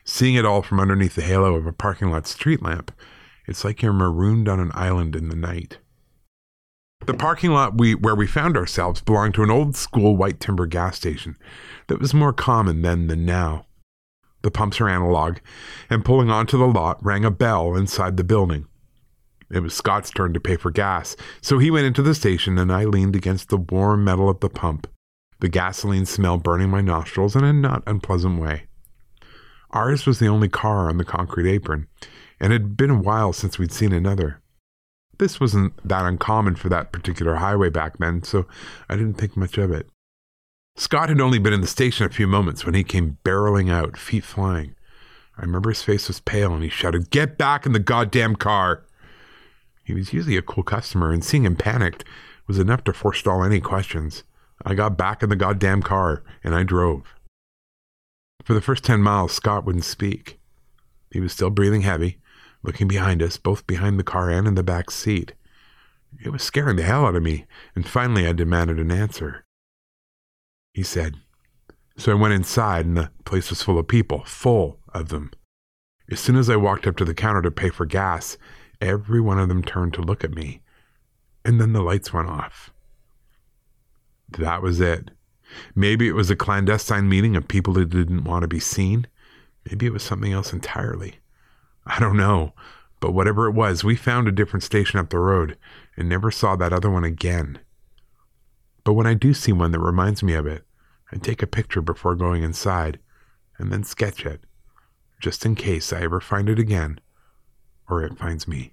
Seeing 0.02 0.36
it 0.36 0.46
all 0.46 0.62
from 0.62 0.80
underneath 0.80 1.16
the 1.16 1.20
halo 1.20 1.54
of 1.54 1.66
a 1.66 1.74
parking 1.74 2.10
lot 2.10 2.26
street 2.26 2.62
lamp, 2.62 2.92
it's 3.46 3.62
like 3.62 3.82
you're 3.82 3.92
marooned 3.92 4.48
on 4.48 4.58
an 4.58 4.70
island 4.72 5.14
in 5.14 5.28
the 5.28 5.36
night. 5.36 5.76
The 7.04 7.12
parking 7.12 7.50
lot 7.50 7.76
we 7.76 7.94
where 7.94 8.16
we 8.16 8.26
found 8.26 8.56
ourselves 8.56 9.02
belonged 9.02 9.34
to 9.34 9.42
an 9.42 9.50
old 9.50 9.76
school 9.76 10.16
white 10.16 10.40
timber 10.40 10.64
gas 10.64 10.96
station 10.96 11.36
that 11.88 12.00
was 12.00 12.14
more 12.14 12.32
common 12.32 12.80
then 12.80 13.08
than 13.08 13.26
now. 13.26 13.66
The 14.40 14.50
pumps 14.50 14.80
are 14.80 14.88
analog, 14.88 15.40
and 15.90 16.06
pulling 16.06 16.30
onto 16.30 16.56
the 16.56 16.66
lot 16.66 17.04
rang 17.04 17.26
a 17.26 17.30
bell 17.30 17.76
inside 17.76 18.16
the 18.16 18.24
building. 18.24 18.66
It 19.50 19.60
was 19.60 19.74
Scott's 19.74 20.10
turn 20.10 20.32
to 20.32 20.40
pay 20.40 20.56
for 20.56 20.70
gas, 20.70 21.16
so 21.40 21.58
he 21.58 21.70
went 21.70 21.86
into 21.86 22.02
the 22.02 22.14
station 22.14 22.58
and 22.58 22.72
I 22.72 22.84
leaned 22.84 23.14
against 23.14 23.48
the 23.48 23.56
warm 23.56 24.04
metal 24.04 24.28
of 24.28 24.40
the 24.40 24.50
pump, 24.50 24.88
the 25.40 25.48
gasoline 25.48 26.06
smell 26.06 26.38
burning 26.38 26.70
my 26.70 26.80
nostrils 26.80 27.36
in 27.36 27.44
a 27.44 27.52
not 27.52 27.82
unpleasant 27.86 28.40
way. 28.40 28.64
Ours 29.70 30.06
was 30.06 30.18
the 30.18 30.28
only 30.28 30.48
car 30.48 30.88
on 30.88 30.96
the 30.96 31.04
concrete 31.04 31.50
apron, 31.50 31.86
and 32.40 32.52
it 32.52 32.62
had 32.62 32.76
been 32.76 32.90
a 32.90 33.00
while 33.00 33.32
since 33.32 33.58
we'd 33.58 33.72
seen 33.72 33.92
another. 33.92 34.40
This 35.18 35.40
wasn't 35.40 35.72
that 35.86 36.04
uncommon 36.04 36.56
for 36.56 36.68
that 36.68 36.92
particular 36.92 37.36
highway 37.36 37.70
back 37.70 37.98
then, 37.98 38.22
so 38.22 38.46
I 38.88 38.96
didn't 38.96 39.14
think 39.14 39.36
much 39.36 39.58
of 39.58 39.72
it. 39.72 39.88
Scott 40.76 41.08
had 41.08 41.20
only 41.20 41.38
been 41.38 41.54
in 41.54 41.62
the 41.62 41.66
station 41.66 42.04
a 42.04 42.10
few 42.10 42.26
moments 42.26 42.66
when 42.66 42.74
he 42.74 42.84
came 42.84 43.16
barreling 43.24 43.70
out, 43.70 43.96
feet 43.96 44.24
flying. 44.24 44.74
I 45.38 45.42
remember 45.42 45.70
his 45.70 45.82
face 45.82 46.08
was 46.08 46.20
pale 46.20 46.52
and 46.52 46.62
he 46.62 46.68
shouted, 46.68 47.10
Get 47.10 47.38
back 47.38 47.64
in 47.64 47.72
the 47.72 47.78
goddamn 47.78 48.36
car. 48.36 48.84
He 49.86 49.94
was 49.94 50.12
usually 50.12 50.36
a 50.36 50.42
cool 50.42 50.64
customer, 50.64 51.12
and 51.12 51.24
seeing 51.24 51.44
him 51.44 51.54
panicked 51.54 52.04
was 52.48 52.58
enough 52.58 52.82
to 52.84 52.92
forestall 52.92 53.44
any 53.44 53.60
questions. 53.60 54.24
I 54.64 54.74
got 54.74 54.98
back 54.98 55.22
in 55.22 55.28
the 55.28 55.36
goddamn 55.36 55.80
car 55.80 56.24
and 56.42 56.56
I 56.56 56.64
drove. 56.64 57.14
For 58.44 58.52
the 58.52 58.60
first 58.60 58.82
10 58.82 59.00
miles, 59.00 59.32
Scott 59.32 59.64
wouldn't 59.64 59.84
speak. 59.84 60.40
He 61.12 61.20
was 61.20 61.32
still 61.32 61.50
breathing 61.50 61.82
heavy, 61.82 62.18
looking 62.64 62.88
behind 62.88 63.22
us, 63.22 63.36
both 63.36 63.66
behind 63.68 63.98
the 63.98 64.04
car 64.04 64.28
and 64.28 64.48
in 64.48 64.56
the 64.56 64.64
back 64.64 64.90
seat. 64.90 65.34
It 66.24 66.30
was 66.30 66.42
scaring 66.42 66.76
the 66.76 66.82
hell 66.82 67.06
out 67.06 67.14
of 67.14 67.22
me, 67.22 67.46
and 67.76 67.86
finally 67.86 68.26
I 68.26 68.32
demanded 68.32 68.80
an 68.80 68.90
answer. 68.90 69.44
He 70.74 70.82
said, 70.82 71.14
So 71.96 72.10
I 72.10 72.16
went 72.16 72.34
inside, 72.34 72.86
and 72.86 72.96
the 72.96 73.10
place 73.24 73.50
was 73.50 73.62
full 73.62 73.78
of 73.78 73.86
people, 73.86 74.24
full 74.24 74.80
of 74.92 75.10
them. 75.10 75.30
As 76.10 76.18
soon 76.18 76.36
as 76.36 76.50
I 76.50 76.56
walked 76.56 76.88
up 76.88 76.96
to 76.96 77.04
the 77.04 77.14
counter 77.14 77.42
to 77.42 77.50
pay 77.50 77.68
for 77.68 77.86
gas, 77.86 78.36
every 78.80 79.20
one 79.20 79.38
of 79.38 79.48
them 79.48 79.62
turned 79.62 79.94
to 79.94 80.02
look 80.02 80.24
at 80.24 80.34
me, 80.34 80.62
and 81.44 81.60
then 81.60 81.72
the 81.72 81.82
lights 81.82 82.12
went 82.12 82.28
off. 82.28 82.70
That 84.28 84.62
was 84.62 84.80
it. 84.80 85.10
Maybe 85.74 86.08
it 86.08 86.14
was 86.14 86.30
a 86.30 86.36
clandestine 86.36 87.08
meeting 87.08 87.36
of 87.36 87.48
people 87.48 87.74
who 87.74 87.84
didn't 87.84 88.24
want 88.24 88.42
to 88.42 88.48
be 88.48 88.58
seen. 88.58 89.06
Maybe 89.64 89.86
it 89.86 89.92
was 89.92 90.02
something 90.02 90.32
else 90.32 90.52
entirely. 90.52 91.16
I 91.86 92.00
don't 92.00 92.16
know, 92.16 92.52
but 93.00 93.12
whatever 93.12 93.46
it 93.46 93.52
was, 93.52 93.84
we 93.84 93.94
found 93.94 94.26
a 94.26 94.32
different 94.32 94.64
station 94.64 94.98
up 94.98 95.10
the 95.10 95.18
road 95.18 95.56
and 95.96 96.08
never 96.08 96.30
saw 96.30 96.56
that 96.56 96.72
other 96.72 96.90
one 96.90 97.04
again. 97.04 97.60
But 98.82 98.94
when 98.94 99.06
I 99.06 99.14
do 99.14 99.34
see 99.34 99.52
one 99.52 99.72
that 99.72 99.80
reminds 99.80 100.22
me 100.22 100.34
of 100.34 100.46
it, 100.46 100.64
I 101.12 101.16
take 101.16 101.42
a 101.42 101.46
picture 101.46 101.80
before 101.80 102.16
going 102.16 102.42
inside 102.42 102.98
and 103.58 103.72
then 103.72 103.84
sketch 103.84 104.26
it, 104.26 104.42
just 105.20 105.46
in 105.46 105.54
case 105.54 105.92
I 105.92 106.02
ever 106.02 106.20
find 106.20 106.48
it 106.48 106.58
again 106.58 107.00
or 107.88 108.02
it 108.04 108.18
finds 108.18 108.48
me. 108.48 108.72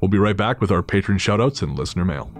We'll 0.00 0.08
be 0.08 0.18
right 0.18 0.36
back 0.36 0.60
with 0.60 0.70
our 0.70 0.82
patron 0.82 1.18
shoutouts 1.18 1.62
and 1.62 1.78
listener 1.78 2.04
mail. 2.04 2.30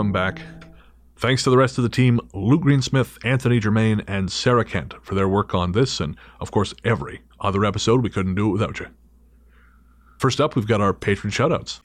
Welcome 0.00 0.12
back. 0.12 0.40
Thanks 1.18 1.42
to 1.42 1.50
the 1.50 1.58
rest 1.58 1.76
of 1.76 1.82
the 1.82 1.90
team, 1.90 2.20
Luke 2.32 2.62
Greensmith, 2.62 3.18
Anthony 3.22 3.60
Germaine, 3.60 4.02
and 4.08 4.32
Sarah 4.32 4.64
Kent 4.64 4.94
for 5.02 5.14
their 5.14 5.28
work 5.28 5.54
on 5.54 5.72
this 5.72 6.00
and, 6.00 6.16
of 6.40 6.50
course, 6.50 6.72
every 6.84 7.20
other 7.38 7.66
episode. 7.66 8.02
We 8.02 8.08
couldn't 8.08 8.34
do 8.34 8.48
it 8.48 8.52
without 8.52 8.80
you. 8.80 8.86
First 10.16 10.40
up, 10.40 10.56
we've 10.56 10.66
got 10.66 10.80
our 10.80 10.94
patron 10.94 11.30
shoutouts. 11.30 11.80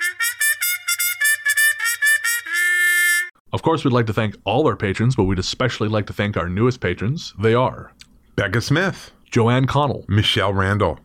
Of 3.52 3.64
course, 3.64 3.84
we'd 3.84 3.92
like 3.92 4.08
to 4.08 4.14
thank 4.14 4.38
all 4.46 4.66
our 4.66 4.78
patrons, 4.78 5.18
but 5.18 5.26
we'd 5.26 5.38
especially 5.38 5.90
like 5.90 6.08
to 6.08 6.14
thank 6.14 6.38
our 6.38 6.48
newest 6.48 6.80
patrons. 6.80 7.34
They 7.38 7.54
are 7.54 7.92
Becca 8.38 8.62
Smith, 8.62 9.12
Joanne 9.30 9.68
Connell, 9.68 10.06
Michelle 10.08 10.54
Randall, 10.54 11.00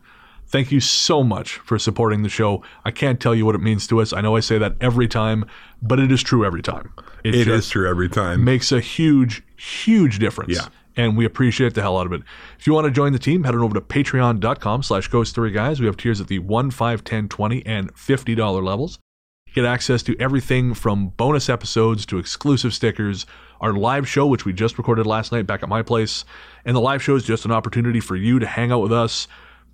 Thank 0.51 0.69
you 0.69 0.81
so 0.81 1.23
much 1.23 1.59
for 1.59 1.79
supporting 1.79 2.23
the 2.23 2.29
show. 2.29 2.61
I 2.83 2.91
can't 2.91 3.21
tell 3.21 3.33
you 3.33 3.45
what 3.45 3.55
it 3.55 3.61
means 3.61 3.87
to 3.87 4.01
us. 4.01 4.11
I 4.11 4.19
know 4.19 4.35
I 4.35 4.41
say 4.41 4.57
that 4.57 4.75
every 4.81 5.07
time, 5.07 5.45
but 5.81 5.97
it 5.97 6.11
is 6.11 6.21
true 6.21 6.45
every 6.45 6.61
time. 6.61 6.91
It 7.23 7.31
just 7.31 7.47
is 7.47 7.69
true 7.69 7.89
every 7.89 8.09
time. 8.09 8.43
Makes 8.43 8.73
a 8.73 8.81
huge, 8.81 9.43
huge 9.55 10.19
difference. 10.19 10.57
Yeah. 10.57 10.67
And 10.97 11.15
we 11.15 11.23
appreciate 11.23 11.73
the 11.73 11.81
hell 11.81 11.97
out 11.97 12.05
of 12.05 12.11
it. 12.11 12.23
If 12.59 12.67
you 12.67 12.73
want 12.73 12.83
to 12.83 12.91
join 12.91 13.13
the 13.13 13.19
team, 13.19 13.45
head 13.45 13.55
on 13.55 13.61
over 13.61 13.73
to 13.75 13.79
patreon.com 13.79 14.83
slash 14.83 15.07
ghost 15.07 15.31
story 15.31 15.51
guys. 15.51 15.79
We 15.79 15.85
have 15.85 15.95
tiers 15.95 16.19
at 16.19 16.27
the 16.27 16.39
1, 16.39 16.71
5, 16.71 17.03
10, 17.05 17.29
20, 17.29 17.65
and 17.65 17.93
$50 17.93 18.61
levels. 18.61 18.99
You 19.47 19.53
get 19.53 19.65
access 19.65 20.03
to 20.03 20.19
everything 20.19 20.73
from 20.73 21.09
bonus 21.09 21.47
episodes 21.47 22.05
to 22.07 22.17
exclusive 22.17 22.73
stickers, 22.73 23.25
our 23.61 23.71
live 23.71 24.07
show, 24.07 24.27
which 24.27 24.43
we 24.43 24.51
just 24.51 24.77
recorded 24.77 25.07
last 25.07 25.31
night 25.31 25.47
back 25.47 25.63
at 25.63 25.69
my 25.69 25.81
place. 25.81 26.25
And 26.65 26.75
the 26.75 26.81
live 26.81 27.01
show 27.01 27.15
is 27.15 27.23
just 27.23 27.45
an 27.45 27.51
opportunity 27.51 28.01
for 28.01 28.17
you 28.17 28.39
to 28.39 28.45
hang 28.45 28.73
out 28.73 28.81
with 28.81 28.91
us, 28.91 29.29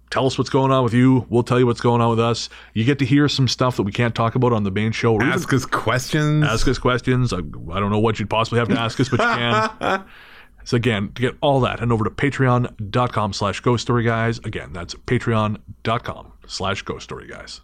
tell 0.10 0.26
us 0.26 0.38
what's 0.38 0.50
going 0.50 0.72
on 0.72 0.84
with 0.84 0.94
you. 0.94 1.26
We'll 1.30 1.44
tell 1.44 1.60
you 1.60 1.66
what's 1.66 1.82
going 1.82 2.02
on 2.02 2.10
with 2.10 2.20
us. 2.20 2.50
You 2.74 2.84
get 2.84 3.00
to 3.00 3.06
hear 3.06 3.28
some 3.28 3.48
stuff 3.48 3.78
that 3.78 3.84
we 3.84 3.92
can't 3.92 4.16
talk 4.16 4.36
about 4.36 4.54
on 4.54 4.64
the 4.64 4.72
main 4.72 4.92
show. 4.92 5.14
Or 5.14 5.22
even 5.22 5.34
Ask 5.34 5.52
us 5.54 5.66
questions. 5.66 6.44
ask 6.44 6.68
us 6.68 6.78
questions. 6.78 7.34
I, 7.34 7.38
I 7.38 7.80
don't 7.80 7.90
know 7.92 8.00
what 8.00 8.20
you'd 8.20 8.30
possibly 8.30 8.60
have 8.60 8.70
to 8.70 8.80
ask 8.80 9.00
us, 9.00 9.10
but 9.10 9.20
you 9.20 9.26
can. 9.26 10.06
so 10.64 10.78
again, 10.78 11.12
to 11.16 11.22
get 11.22 11.36
all 11.42 11.60
that, 11.62 11.80
head 11.80 11.92
over 11.92 12.04
to 12.04 12.10
patreon.com 12.10 13.34
slash 13.34 13.60
ghost 13.62 13.84
story 13.84 14.04
guys. 14.04 14.40
Again, 14.40 14.74
that's 14.74 14.94
patreon.com 14.94 16.34
slash 16.48 16.82
ghost 16.84 17.04
story 17.04 17.28
guys. 17.28 17.62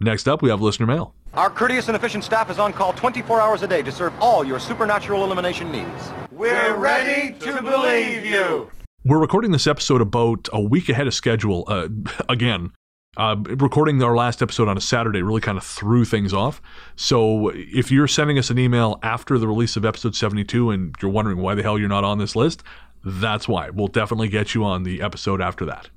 Next 0.00 0.26
up, 0.28 0.40
we 0.40 0.48
have 0.48 0.62
listener 0.62 0.86
mail. 0.86 1.14
Our 1.34 1.50
courteous 1.50 1.88
and 1.88 1.96
efficient 1.96 2.24
staff 2.24 2.50
is 2.50 2.58
on 2.58 2.72
call 2.72 2.92
24 2.94 3.40
hours 3.40 3.62
a 3.62 3.68
day 3.68 3.82
to 3.82 3.92
serve 3.92 4.12
all 4.20 4.42
your 4.42 4.58
supernatural 4.58 5.22
elimination 5.24 5.70
needs. 5.70 6.10
We're 6.32 6.74
ready 6.76 7.38
to 7.38 7.62
believe 7.62 8.24
you. 8.24 8.70
We're 9.04 9.18
recording 9.18 9.50
this 9.52 9.66
episode 9.66 10.02
about 10.02 10.48
a 10.52 10.60
week 10.60 10.88
ahead 10.90 11.06
of 11.06 11.14
schedule. 11.14 11.64
Uh, 11.66 11.88
again, 12.28 12.72
uh, 13.16 13.36
recording 13.38 14.02
our 14.02 14.14
last 14.14 14.42
episode 14.42 14.68
on 14.68 14.76
a 14.76 14.80
Saturday 14.80 15.22
really 15.22 15.40
kind 15.40 15.56
of 15.56 15.64
threw 15.64 16.04
things 16.04 16.34
off. 16.34 16.60
So 16.96 17.48
if 17.54 17.90
you're 17.90 18.06
sending 18.06 18.38
us 18.38 18.50
an 18.50 18.58
email 18.58 18.98
after 19.02 19.38
the 19.38 19.48
release 19.48 19.76
of 19.76 19.84
episode 19.84 20.14
72 20.14 20.70
and 20.70 20.94
you're 21.00 21.10
wondering 21.10 21.38
why 21.38 21.54
the 21.54 21.62
hell 21.62 21.78
you're 21.78 21.88
not 21.88 22.04
on 22.04 22.18
this 22.18 22.36
list, 22.36 22.62
that's 23.04 23.48
why. 23.48 23.70
We'll 23.70 23.88
definitely 23.88 24.28
get 24.28 24.54
you 24.54 24.64
on 24.64 24.82
the 24.82 25.00
episode 25.00 25.40
after 25.40 25.64
that. 25.64 25.88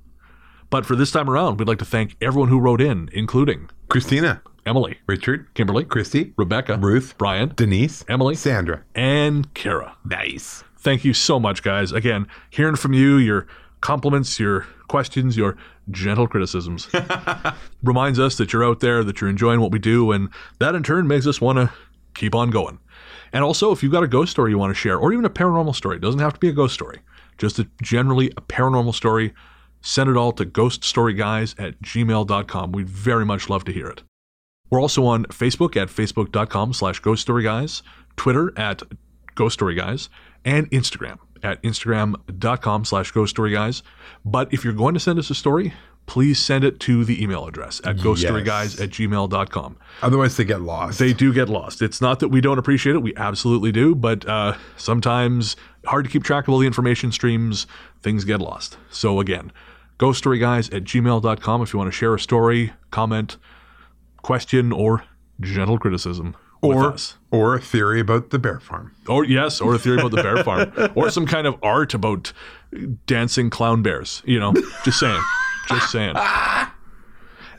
But 0.69 0.85
for 0.85 0.95
this 0.95 1.11
time 1.11 1.29
around, 1.29 1.59
we'd 1.59 1.67
like 1.67 1.79
to 1.79 1.85
thank 1.85 2.15
everyone 2.21 2.49
who 2.49 2.59
wrote 2.59 2.81
in, 2.81 3.09
including 3.11 3.69
Christina, 3.89 4.41
Emily, 4.65 4.97
Richard, 5.07 5.53
Kimberly, 5.53 5.83
Christy, 5.83 6.33
Rebecca, 6.37 6.77
Ruth, 6.77 7.15
Brian, 7.17 7.51
Denise, 7.55 8.05
Emily, 8.07 8.33
Sandra. 8.33 8.83
and 8.95 9.53
Kara. 9.53 9.97
Nice. 10.05 10.63
Thank 10.83 11.05
you 11.05 11.13
so 11.13 11.39
much, 11.39 11.63
guys. 11.63 11.93
Again, 11.93 12.27
hearing 12.49 12.75
from 12.75 12.91
you, 12.91 13.15
your 13.15 13.47
compliments, 13.79 14.37
your 14.37 14.67
questions, 14.89 15.37
your 15.37 15.55
gentle 15.89 16.27
criticisms 16.27 16.89
reminds 17.83 18.19
us 18.19 18.35
that 18.35 18.51
you're 18.51 18.65
out 18.65 18.81
there, 18.81 19.01
that 19.01 19.21
you're 19.21 19.29
enjoying 19.29 19.61
what 19.61 19.71
we 19.71 19.79
do, 19.79 20.11
and 20.11 20.27
that 20.59 20.75
in 20.75 20.83
turn 20.83 21.07
makes 21.07 21.25
us 21.25 21.39
want 21.39 21.57
to 21.57 21.71
keep 22.15 22.35
on 22.35 22.49
going. 22.49 22.79
And 23.31 23.45
also, 23.45 23.71
if 23.71 23.81
you've 23.81 23.93
got 23.93 24.03
a 24.03 24.07
ghost 24.07 24.31
story 24.31 24.51
you 24.51 24.57
want 24.57 24.71
to 24.71 24.75
share, 24.75 24.97
or 24.97 25.13
even 25.13 25.23
a 25.23 25.29
paranormal 25.29 25.73
story, 25.73 25.95
it 25.95 26.01
doesn't 26.01 26.19
have 26.19 26.33
to 26.33 26.39
be 26.39 26.49
a 26.49 26.53
ghost 26.53 26.73
story, 26.73 26.99
just 27.37 27.59
a, 27.59 27.67
generally 27.81 28.29
a 28.35 28.41
paranormal 28.41 28.93
story, 28.93 29.33
send 29.81 30.09
it 30.09 30.17
all 30.17 30.33
to 30.33 30.45
ghoststoryguys 30.45 31.57
at 31.57 31.81
gmail.com. 31.81 32.71
We'd 32.73 32.89
very 32.89 33.25
much 33.25 33.49
love 33.49 33.63
to 33.65 33.71
hear 33.71 33.87
it. 33.87 34.03
We're 34.69 34.81
also 34.81 35.05
on 35.05 35.25
Facebook 35.27 35.77
at 35.81 35.87
facebook.com 35.87 36.73
slash 36.73 37.01
ghoststoryguys, 37.01 37.83
Twitter 38.17 38.51
at 38.57 38.81
ghoststoryguys, 39.35 40.09
and 40.45 40.69
Instagram 40.71 41.19
at 41.43 41.61
instagram.com 41.61 42.85
slash 42.85 43.11
ghoststoryguys. 43.11 43.81
But 44.23 44.53
if 44.53 44.63
you're 44.63 44.73
going 44.73 44.93
to 44.93 44.99
send 44.99 45.19
us 45.19 45.29
a 45.29 45.35
story, 45.35 45.73
please 46.05 46.39
send 46.39 46.63
it 46.63 46.79
to 46.81 47.05
the 47.05 47.21
email 47.21 47.45
address 47.45 47.81
at 47.83 47.97
ghoststoryguys 47.97 48.81
at 48.81 48.89
gmail.com. 48.89 49.77
Otherwise, 50.01 50.37
they 50.37 50.43
get 50.43 50.61
lost. 50.61 50.99
They 50.99 51.13
do 51.13 51.33
get 51.33 51.49
lost. 51.49 51.81
It's 51.81 52.01
not 52.01 52.19
that 52.19 52.29
we 52.29 52.41
don't 52.41 52.57
appreciate 52.57 52.95
it. 52.95 52.99
We 52.99 53.15
absolutely 53.15 53.71
do. 53.71 53.95
But 53.95 54.27
uh, 54.27 54.57
sometimes 54.77 55.55
hard 55.85 56.05
to 56.05 56.11
keep 56.11 56.23
track 56.23 56.47
of 56.47 56.53
all 56.53 56.59
the 56.59 56.67
information 56.67 57.11
streams. 57.11 57.67
Things 58.01 58.25
get 58.25 58.39
lost. 58.39 58.77
So 58.89 59.19
again, 59.19 59.51
ghoststoryguys 59.99 60.73
at 60.73 60.83
gmail.com 60.83 61.61
if 61.61 61.73
you 61.73 61.79
want 61.79 61.91
to 61.91 61.97
share 61.97 62.13
a 62.13 62.19
story, 62.19 62.73
comment, 62.91 63.37
question, 64.21 64.71
or 64.71 65.03
gentle 65.41 65.77
criticism 65.77 66.35
or 66.63 66.95
or 67.31 67.55
a 67.55 67.61
theory 67.61 67.99
about 67.99 68.29
the 68.29 68.39
bear 68.39 68.59
farm. 68.59 68.95
Or 69.07 69.25
yes, 69.25 69.59
or 69.59 69.75
a 69.75 69.79
theory 69.79 69.99
about 69.99 70.11
the 70.11 70.23
bear 70.23 70.43
farm, 70.43 70.71
or 70.95 71.09
some 71.09 71.25
kind 71.25 71.45
of 71.47 71.55
art 71.61 71.93
about 71.93 72.31
dancing 73.05 73.49
clown 73.49 73.81
bears. 73.83 74.21
You 74.25 74.39
know, 74.39 74.53
just 74.83 74.99
saying, 74.99 75.21
just 75.67 75.91
saying. 75.91 76.15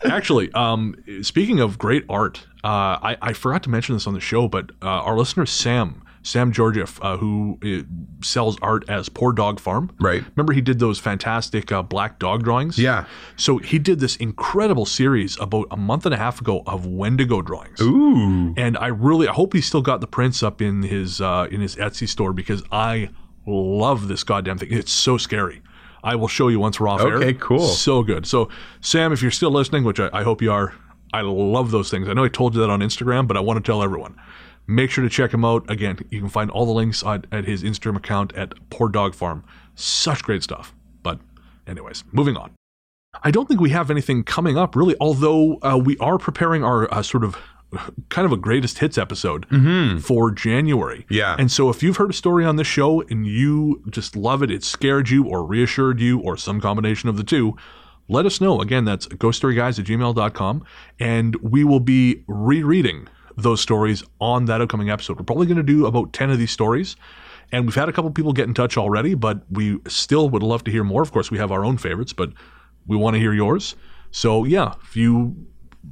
Actually, 0.05 0.53
um, 0.53 0.97
speaking 1.23 1.61
of 1.61 1.79
great 1.79 2.05
art, 2.11 2.47
uh, 2.63 3.01
I, 3.03 3.17
I 3.23 3.33
forgot 3.33 3.63
to 3.63 3.71
mention 3.71 3.95
this 3.95 4.07
on 4.07 4.13
the 4.13 4.21
show, 4.21 4.49
but 4.49 4.71
uh, 4.83 4.87
our 4.87 5.17
listener 5.17 5.47
Sam, 5.47 6.04
Sam 6.25 6.53
Georgieff, 6.53 6.99
uh, 7.05 7.19
who 7.19 7.59
uh, 7.63 7.83
sells 8.25 8.59
art 8.63 8.85
as 8.89 9.09
Poor 9.11 9.33
Dog 9.33 9.61
Farm, 9.61 9.91
Right. 10.01 10.25
Remember 10.35 10.55
he 10.55 10.63
did 10.63 10.79
those 10.79 10.99
fantastic 10.99 11.71
uh, 11.71 11.83
black 11.83 12.19
dog 12.19 12.43
drawings. 12.43 12.79
Yeah. 12.79 13.05
So 13.37 13.59
he 13.59 13.79
did 13.79 14.01
this 14.01 14.17
incredible 14.17 14.87
series 14.87 15.39
about 15.39 15.67
a 15.71 15.77
month 15.77 16.07
and 16.07 16.15
a 16.15 16.19
half 16.19 16.41
ago 16.41 16.63
of 16.67 16.87
Wendigo 16.87 17.43
drawings. 17.43 17.79
Ooh. 17.81 18.55
And 18.57 18.77
I 18.79 18.87
really, 18.87 19.29
I 19.29 19.33
hope 19.33 19.53
he's 19.53 19.67
still 19.67 19.83
got 19.83 20.01
the 20.01 20.07
prints 20.07 20.43
up 20.43 20.63
in 20.63 20.83
his 20.83 21.21
uh, 21.21 21.47
in 21.51 21.61
his 21.61 21.77
Etsy 21.77 22.09
store 22.09 22.33
because 22.33 22.63
I 22.73 23.11
love 23.47 24.09
this 24.09 24.25
goddamn 24.25 24.57
thing. 24.59 24.73
It's 24.73 24.93
so 24.93 25.19
scary. 25.19 25.61
I 26.03 26.17
will 26.17 26.29
show 26.29 26.49
you 26.49 26.59
once 26.59 26.81
we're 26.81 26.89
off 26.89 27.03
air. 27.03 27.17
Okay, 27.17 27.35
cool. 27.35 27.61
So 27.67 28.03
good. 28.03 28.27
So, 28.27 28.49
Sam, 28.81 29.13
if 29.13 29.21
you're 29.23 29.31
still 29.31 29.51
listening, 29.51 29.85
which 29.85 30.01
I, 30.01 30.11
I 30.13 30.23
hope 30.23 30.43
you 30.43 30.53
are, 30.53 30.75
I 31.13 31.21
love 31.21 31.71
those 31.71 31.91
things. 31.91 32.09
I 32.09 32.13
know 32.15 32.25
I 32.25 32.29
told 32.29 32.55
you 32.55 32.61
that 32.61 32.71
on 32.71 32.81
Instagram, 32.81 33.27
but 33.27 33.37
I 33.37 33.41
want 33.41 33.63
to 33.63 33.67
tell 33.67 33.83
everyone. 33.83 34.19
Make 34.67 34.91
sure 34.91 35.05
to 35.05 35.11
check 35.11 35.33
him 35.33 35.45
out. 35.45 35.69
Again, 35.71 35.99
you 36.11 36.21
can 36.21 36.29
find 36.29 36.51
all 36.51 36.65
the 36.67 36.73
links 36.73 37.05
at, 37.05 37.27
at 37.31 37.45
his 37.45 37.63
Instagram 37.63 37.97
account 37.97 38.35
at 38.35 38.53
Poor 38.71 38.89
Dog 38.89 39.15
Farm. 39.15 39.45
Such 39.75 40.23
great 40.23 40.43
stuff. 40.43 40.75
But, 41.03 41.21
anyways, 41.67 42.05
moving 42.13 42.37
on. 42.37 42.53
I 43.23 43.31
don't 43.31 43.47
think 43.47 43.61
we 43.61 43.71
have 43.71 43.91
anything 43.91 44.25
coming 44.25 44.59
up 44.59 44.75
really, 44.75 44.97
although 45.01 45.59
uh, 45.63 45.81
we 45.83 45.97
are 45.99 46.19
preparing 46.19 46.65
our 46.65 46.93
uh, 46.93 47.03
sort 47.03 47.25
of 47.25 47.37
kind 48.09 48.27
of 48.27 48.33
a 48.33 48.37
greatest 48.37 48.79
hits 48.79 48.99
episode 48.99 49.47
for 50.03 50.31
January. 50.31 51.07
Yeah. 51.09 51.37
And 51.39 51.51
so 51.51 51.71
if 51.71 51.83
you've 51.83 51.97
heard 51.97 52.11
a 52.11 52.15
story 52.15 52.45
on 52.45 52.57
this 52.57 52.67
show 52.67 53.03
and 53.03 53.27
you 53.27 53.83
just 53.91 54.17
love 54.17 54.43
it, 54.43 54.51
it 54.51 54.63
scared 54.65 55.11
you 55.11 55.27
or 55.27 55.45
reassured 55.45 56.01
you 56.01 56.21
or 56.21 56.37
some 56.37 56.61
combination 56.61 57.09
of 57.09 57.17
the 57.17 57.25
two, 57.25 57.57
let 58.09 58.27
us 58.27 58.41
know. 58.41 58.61
Again, 58.61 58.85
that's 58.85 59.07
ghoststoryguys 59.07 59.79
at 59.79 59.87
gmail.com. 59.87 60.65
And 61.01 61.37
we 61.37 61.65
will 61.65 61.81
be 61.81 62.23
rereading 62.27 63.09
those 63.37 63.61
stories 63.61 64.03
on 64.21 64.47
that 64.47 64.61
upcoming 64.61 64.91
episode. 64.91 65.19
We're 65.19 65.25
probably 65.25 65.47
going 65.47 65.57
to 65.57 65.63
do 65.63 65.87
about 65.87 66.13
10 66.13 66.31
of 66.31 66.39
these 66.39 66.51
stories. 66.51 66.97
And 67.53 67.67
we've 67.67 67.75
had 67.75 67.89
a 67.89 67.93
couple 67.93 68.11
people 68.11 68.33
get 68.33 68.49
in 68.49 68.55
touch 68.55 68.77
already, 68.77 69.15
but 69.15 69.43
we 69.51 69.79
still 69.87 70.29
would 70.31 70.43
love 70.43 70.65
to 70.65 70.71
hear 70.71 70.85
more. 70.85 71.03
Of 71.03 71.13
course, 71.13 71.31
we 71.31 71.39
have 71.39 71.53
our 71.53 71.65
own 71.65 71.77
favorites, 71.77 72.13
but 72.13 72.33
we 72.87 72.97
want 72.97 73.15
to 73.15 73.21
hear 73.21 73.33
yours. 73.33 73.77
So, 74.11 74.45
yeah, 74.45 74.75
if 74.83 74.97
you 74.97 75.37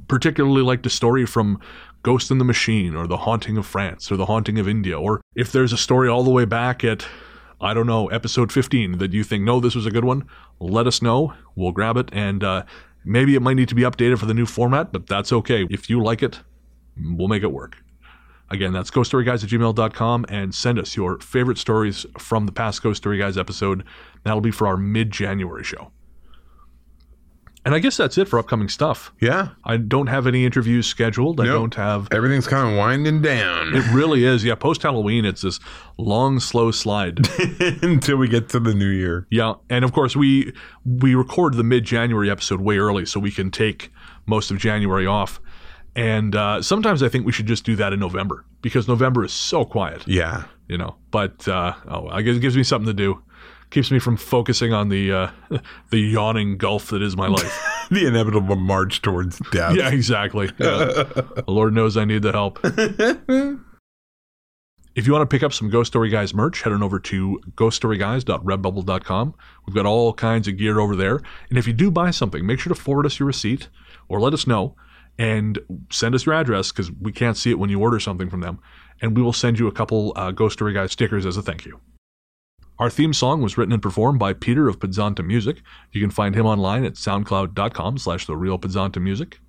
particularly 0.07 0.61
liked 0.61 0.85
a 0.85 0.89
story 0.89 1.25
from 1.25 1.59
Ghost 2.01 2.31
in 2.31 2.37
the 2.37 2.45
Machine 2.45 2.95
or 2.95 3.07
The 3.07 3.17
Haunting 3.17 3.57
of 3.57 3.65
France 3.65 4.11
or 4.11 4.17
The 4.17 4.25
Haunting 4.25 4.59
of 4.59 4.67
India, 4.67 4.99
or 4.99 5.21
if 5.35 5.51
there's 5.51 5.73
a 5.73 5.77
story 5.77 6.09
all 6.09 6.23
the 6.23 6.31
way 6.31 6.45
back 6.45 6.83
at, 6.83 7.05
I 7.61 7.73
don't 7.73 7.87
know, 7.87 8.07
episode 8.07 8.51
15 8.51 8.97
that 8.97 9.13
you 9.13 9.23
think, 9.23 9.43
no, 9.43 9.59
this 9.59 9.75
was 9.75 9.85
a 9.85 9.91
good 9.91 10.05
one, 10.05 10.27
let 10.59 10.87
us 10.87 11.01
know. 11.01 11.33
We'll 11.55 11.71
grab 11.71 11.97
it. 11.97 12.09
And 12.11 12.43
uh, 12.43 12.63
maybe 13.05 13.35
it 13.35 13.41
might 13.41 13.55
need 13.55 13.69
to 13.69 13.75
be 13.75 13.83
updated 13.83 14.19
for 14.19 14.25
the 14.25 14.33
new 14.33 14.45
format, 14.45 14.91
but 14.91 15.07
that's 15.07 15.31
okay. 15.31 15.67
If 15.69 15.89
you 15.89 16.03
like 16.03 16.23
it, 16.23 16.39
we'll 16.97 17.27
make 17.27 17.43
it 17.43 17.51
work. 17.51 17.77
Again, 18.49 18.73
that's 18.73 18.91
ghoststoryguys 18.91 19.43
at 19.43 19.49
gmail.com 19.49 20.25
and 20.29 20.53
send 20.53 20.77
us 20.77 20.95
your 20.95 21.19
favorite 21.19 21.57
stories 21.57 22.05
from 22.19 22.45
the 22.45 22.51
past 22.51 22.83
Ghost 22.83 22.97
Story 22.97 23.17
Guys 23.17 23.37
episode. 23.37 23.83
That'll 24.23 24.41
be 24.41 24.51
for 24.51 24.67
our 24.67 24.77
mid 24.77 25.09
January 25.11 25.63
show. 25.63 25.91
And 27.65 27.73
I 27.73 27.79
guess 27.79 27.95
that's 27.95 28.17
it 28.17 28.27
for 28.27 28.39
upcoming 28.39 28.67
stuff. 28.67 29.13
Yeah. 29.21 29.49
I 29.63 29.77
don't 29.77 30.07
have 30.07 30.27
any 30.27 30.45
interviews 30.45 30.85
scheduled. 30.85 31.39
I 31.39 31.45
don't 31.45 31.73
have. 31.75 32.09
Everything's 32.11 32.45
kind 32.45 32.69
of 32.69 32.77
winding 32.77 33.21
down 33.21 33.73
It 33.73 33.89
really 33.93 34.25
is. 34.25 34.43
Yeah, 34.43 34.55
post 34.55 34.83
Halloween, 34.83 35.23
it's 35.23 35.43
this 35.43 35.61
long, 35.97 36.41
slow 36.41 36.71
slide. 36.71 37.19
until 37.81 38.17
we 38.17 38.27
get 38.27 38.49
to 38.49 38.59
the 38.59 38.73
new 38.73 38.89
year. 38.89 39.27
yeah, 39.31 39.53
and 39.69 39.85
of 39.85 39.93
course 39.93 40.13
we 40.13 40.51
we 40.85 41.15
record 41.15 41.53
the 41.53 41.63
mid 41.63 41.85
January 41.85 42.29
episode 42.29 42.59
way 42.59 42.77
early, 42.77 43.05
so 43.05 43.17
we 43.17 43.31
can 43.31 43.49
take 43.49 43.91
most 44.25 44.51
of 44.51 44.57
January 44.57 45.07
off. 45.07 45.39
And 45.95 46.35
uh, 46.35 46.61
sometimes 46.61 47.03
I 47.03 47.09
think 47.09 47.25
we 47.25 47.31
should 47.31 47.45
just 47.45 47.63
do 47.65 47.75
that 47.75 47.93
in 47.93 47.99
November 47.99 48.45
because 48.61 48.87
November 48.87 49.23
is 49.23 49.31
so 49.33 49.63
quiet. 49.65 50.07
Yeah. 50.07 50.45
you 50.67 50.77
know. 50.77 50.95
But 51.11 51.47
uh, 51.47 51.73
oh, 51.87 52.07
I 52.09 52.21
guess 52.23 52.37
it 52.37 52.39
gives 52.39 52.57
me 52.57 52.63
something 52.63 52.87
to 52.87 52.93
do. 52.93 53.21
Keeps 53.69 53.89
me 53.91 53.99
from 53.99 54.17
focusing 54.17 54.71
on 54.73 54.89
the 54.89 55.11
uh, 55.11 55.31
the 55.91 55.99
yawning 55.99 56.57
gulf 56.57 56.89
that 56.89 57.01
is 57.01 57.15
my 57.17 57.27
life. 57.27 57.69
The 57.91 58.07
inevitable 58.07 58.55
march 58.55 59.01
towards 59.01 59.39
death. 59.51 59.75
yeah, 59.75 59.89
exactly. 59.89 60.49
Yeah. 60.57 61.03
Lord 61.47 61.73
knows 61.73 61.97
I 61.97 62.05
need 62.05 62.21
the 62.23 62.31
help. 62.31 62.59
If 64.95 65.05
you 65.05 65.11
want 65.13 65.21
to 65.29 65.33
pick 65.35 65.43
up 65.43 65.51
some 65.53 65.69
Ghost 65.69 65.91
Story 65.91 66.09
Guys 66.09 66.33
merch, 66.33 66.61
head 66.61 66.71
on 66.71 66.81
over 66.81 66.97
to 66.99 67.41
ghoststoryguys.redbubble.com. 67.55 69.35
We've 69.65 69.75
got 69.75 69.85
all 69.85 70.13
kinds 70.13 70.47
of 70.47 70.57
gear 70.57 70.79
over 70.79 70.95
there. 70.95 71.19
And 71.49 71.57
if 71.57 71.67
you 71.67 71.73
do 71.73 71.91
buy 71.91 72.11
something, 72.11 72.45
make 72.45 72.59
sure 72.59 72.73
to 72.73 72.79
forward 72.79 73.05
us 73.05 73.19
your 73.19 73.27
receipt 73.27 73.67
or 74.07 74.19
let 74.21 74.33
us 74.33 74.47
know 74.47 74.75
and 75.17 75.59
send 75.89 76.15
us 76.15 76.25
your 76.25 76.35
address 76.35 76.71
because 76.71 76.91
we 76.91 77.11
can't 77.11 77.37
see 77.37 77.51
it 77.51 77.59
when 77.59 77.69
you 77.69 77.79
order 77.79 77.99
something 77.99 78.29
from 78.29 78.41
them. 78.41 78.59
And 79.01 79.15
we 79.15 79.21
will 79.21 79.33
send 79.33 79.59
you 79.59 79.67
a 79.67 79.71
couple 79.71 80.13
uh, 80.15 80.31
Ghost 80.31 80.53
Story 80.53 80.73
Guys 80.73 80.91
stickers 80.91 81.25
as 81.25 81.37
a 81.37 81.41
thank 81.41 81.65
you. 81.65 81.79
Our 82.79 82.89
theme 82.89 83.13
song 83.13 83.41
was 83.41 83.57
written 83.57 83.73
and 83.73 83.81
performed 83.81 84.19
by 84.19 84.33
Peter 84.33 84.67
of 84.67 84.79
Podzontom 84.79 85.25
Music. 85.25 85.61
You 85.91 86.01
can 86.01 86.09
find 86.09 86.33
him 86.33 86.45
online 86.45 86.83
at 86.83 86.93
soundcloud.com 86.93 87.97
slash 87.99 88.27
Music. 88.99 89.39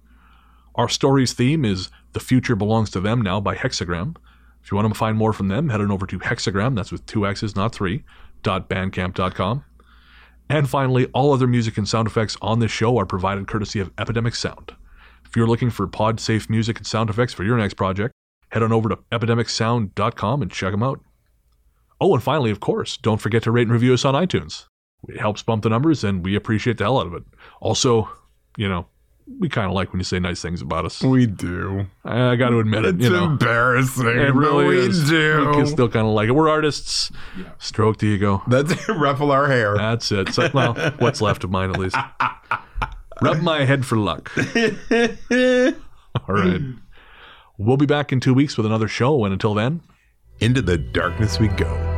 Our 0.75 0.89
story's 0.89 1.33
theme 1.33 1.65
is 1.65 1.89
The 2.12 2.21
Future 2.21 2.57
Belongs 2.57 2.91
to 2.91 3.01
Them 3.01 3.23
Now 3.23 3.41
by 3.41 3.55
Hexxagram. 3.55 4.17
If 4.62 4.71
you 4.71 4.77
want 4.77 4.89
to 4.89 4.99
find 4.99 5.17
more 5.17 5.33
from 5.33 5.49
them, 5.49 5.69
head 5.69 5.81
on 5.81 5.91
over 5.91 6.07
to 6.07 6.19
Hexxagram, 6.19 6.75
that's 6.75 6.93
with 6.93 7.07
two 7.07 7.27
X's, 7.27 7.55
not 7.55 7.75
three, 7.75 8.05
dot 8.43 8.69
bandcamp.com. 8.69 9.65
And 10.49 10.69
finally, 10.69 11.07
all 11.07 11.33
other 11.33 11.47
music 11.47 11.79
and 11.79 11.89
sound 11.89 12.07
effects 12.07 12.37
on 12.43 12.59
this 12.59 12.71
show 12.71 12.99
are 12.99 13.07
provided 13.07 13.47
courtesy 13.47 13.81
of 13.81 13.91
Epidemic 13.99 14.35
Sound. 14.35 14.75
If 15.35 15.37
you're 15.39 15.49
looking 15.49 15.70
for 15.70 15.89
pod 15.89 16.20
safe 16.20 16.49
music 16.49 16.78
and 16.78 16.87
sound 16.87 17.11
effects 17.11 17.32
for 17.35 17.43
your 17.43 17.57
next 17.57 17.74
project, 17.74 18.14
head 18.53 18.62
on 18.62 18.70
over 18.72 18.89
to 18.89 18.99
epidemicsound.com 19.11 20.43
and 20.43 20.49
check 20.49 20.70
them 20.70 20.85
out. 20.85 21.01
Oh, 22.01 22.14
and 22.14 22.22
finally, 22.22 22.53
of 22.53 22.61
course, 22.61 22.97
don't 22.97 23.20
forget 23.20 23.43
to 23.43 23.51
rate 23.51 23.62
and 23.62 23.72
review 23.72 23.95
us 23.95 24.05
on 24.05 24.14
iTunes. 24.14 24.66
It 25.09 25.18
helps 25.18 25.43
bump 25.43 25.64
the 25.64 25.70
numbers, 25.70 26.05
and 26.05 26.24
we 26.24 26.37
appreciate 26.37 26.78
the 26.78 26.85
hell 26.85 27.01
out 27.01 27.09
of 27.09 27.14
it. 27.14 27.24
Also, 27.61 28.09
you 28.57 28.68
know, 28.68 28.87
we 29.41 29.49
kind 29.49 29.66
of 29.66 29.72
like 29.72 29.93
when 29.93 29.99
you 29.99 30.05
say 30.05 30.20
nice 30.20 30.41
things 30.41 30.62
about 30.62 30.85
us. 30.85 31.03
We 31.03 31.26
do. 31.26 31.87
I 32.05 32.37
got 32.37 32.51
to 32.51 32.61
admit 32.61 32.85
it, 32.85 32.95
It's 32.95 33.03
you 33.03 33.11
know. 33.11 33.24
embarrassing. 33.24 34.07
It 34.07 34.35
really 34.37 34.66
we 34.66 34.78
is. 34.87 35.09
do. 35.11 35.49
We 35.49 35.55
can 35.55 35.66
still 35.66 35.89
kind 35.89 36.07
of 36.07 36.12
like 36.12 36.28
it. 36.28 36.32
We're 36.32 36.49
artists. 36.49 37.11
Stroke 37.59 37.99
the 37.99 38.07
ego. 38.07 38.41
That's 38.47 38.89
ruffle 38.89 39.32
our 39.32 39.49
hair. 39.49 39.76
That's 39.76 40.12
it. 40.12 40.32
So, 40.32 40.49
well, 40.55 40.74
what's 41.01 41.20
left 41.20 41.43
of 41.43 41.51
mine 41.51 41.70
at 41.70 41.78
least. 41.80 41.97
Rub 43.23 43.41
my 43.43 43.65
head 43.65 43.87
for 43.87 43.97
luck. 43.97 44.31
All 46.29 46.35
right. 46.35 46.61
We'll 47.59 47.77
be 47.77 47.87
back 47.87 48.12
in 48.12 48.21
two 48.21 48.34
weeks 48.34 48.57
with 48.57 48.67
another 48.67 48.88
show, 48.88 49.25
and 49.25 49.33
until 49.33 49.55
then, 49.55 49.80
Into 50.41 50.61
the 50.63 50.76
darkness 50.79 51.38
we 51.38 51.49
go. 51.49 51.93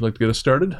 Would 0.00 0.06
you 0.06 0.08
like 0.08 0.14
to 0.14 0.18
get 0.20 0.30
us 0.30 0.38
started? 0.38 0.78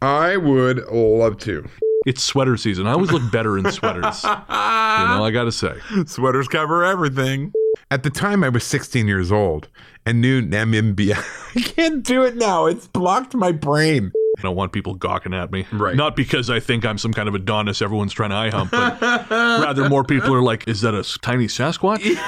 I 0.00 0.36
would 0.36 0.86
love 0.88 1.38
to. 1.38 1.68
It's 2.06 2.22
sweater 2.22 2.56
season. 2.56 2.86
I 2.86 2.92
always 2.92 3.10
look 3.12 3.30
better 3.30 3.58
in 3.58 3.70
sweaters. 3.70 4.22
you 4.24 4.28
know, 4.28 5.24
I 5.24 5.30
got 5.32 5.44
to 5.44 5.52
say. 5.52 5.74
Sweaters 6.06 6.48
cover 6.48 6.84
everything. 6.84 7.52
At 7.90 8.02
the 8.02 8.10
time, 8.10 8.42
I 8.42 8.48
was 8.48 8.64
16 8.64 9.06
years 9.06 9.30
old 9.30 9.68
and 10.06 10.20
knew 10.20 10.42
Namibia. 10.42 11.22
I 11.56 11.60
can't 11.60 12.04
do 12.04 12.22
it 12.24 12.36
now. 12.36 12.66
It's 12.66 12.86
blocked 12.88 13.34
my 13.34 13.52
brain. 13.52 14.12
I 14.38 14.42
don't 14.42 14.56
want 14.56 14.72
people 14.72 14.94
gawking 14.94 15.34
at 15.34 15.52
me. 15.52 15.66
Right. 15.72 15.94
Not 15.94 16.16
because 16.16 16.50
I 16.50 16.58
think 16.58 16.84
I'm 16.84 16.98
some 16.98 17.12
kind 17.12 17.28
of 17.28 17.34
Adonis 17.34 17.82
everyone's 17.82 18.12
trying 18.12 18.30
to 18.30 18.36
eye 18.36 18.50
hump, 18.50 18.70
but 18.70 19.30
rather 19.30 19.88
more 19.88 20.04
people 20.04 20.34
are 20.34 20.42
like, 20.42 20.66
is 20.66 20.80
that 20.80 20.94
a 20.94 21.02
tiny 21.20 21.46
Sasquatch? 21.46 22.18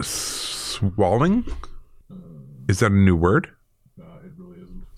Swallowing? 0.02 1.44
Is 2.68 2.80
that 2.80 2.92
a 2.92 2.94
new 2.94 3.16
word? 3.16 3.50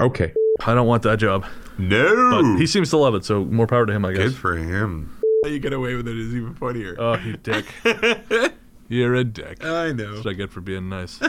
Okay. 0.01 0.32
I 0.64 0.74
don't 0.74 0.86
want 0.86 1.02
that 1.05 1.18
job. 1.18 1.47
No. 1.78 2.31
But 2.31 2.59
he 2.59 2.66
seems 2.66 2.90
to 2.90 2.97
love 2.97 3.14
it, 3.14 3.24
so 3.24 3.44
more 3.44 3.66
power 3.66 3.86
to 3.86 3.93
him, 3.93 4.05
I 4.05 4.12
guess. 4.12 4.31
Good 4.31 4.36
for 4.36 4.56
him. 4.56 5.16
How 5.44 5.51
you 5.51 5.59
get 5.59 5.72
away 5.72 5.94
with 5.94 6.06
it 6.06 6.18
is 6.18 6.35
even 6.35 6.55
funnier. 6.55 6.97
Oh, 6.98 7.18
you 7.18 7.36
dick. 7.36 7.66
You're 8.89 9.14
a 9.14 9.24
dick. 9.24 9.64
I 9.64 9.93
know. 9.93 10.14
That's 10.14 10.24
what 10.24 10.32
I 10.32 10.35
get 10.35 10.51
for 10.51 10.60
being 10.60 10.89
nice. 10.89 11.20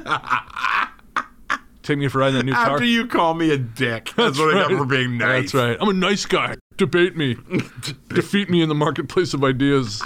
Take 1.83 1.97
me 1.97 2.07
for 2.09 2.19
riding 2.19 2.37
that 2.37 2.45
new 2.45 2.53
car. 2.53 2.73
After 2.73 2.85
you 2.85 3.07
call 3.07 3.33
me 3.33 3.51
a 3.51 3.57
dick, 3.57 4.11
that's, 4.15 4.37
what 4.37 4.55
I 4.55 4.67
got 4.67 4.77
for 4.77 4.85
being 4.85 5.17
nice. 5.17 5.51
That's 5.51 5.53
right. 5.53 5.77
I'm 5.79 5.89
a 5.89 5.93
nice 5.93 6.25
guy. 6.25 6.55
Debate 6.77 7.15
me. 7.15 7.37
Defeat 8.09 8.49
me 8.49 8.61
in 8.61 8.69
the 8.69 8.75
marketplace 8.75 9.33
of 9.33 9.43
ideas. 9.43 9.99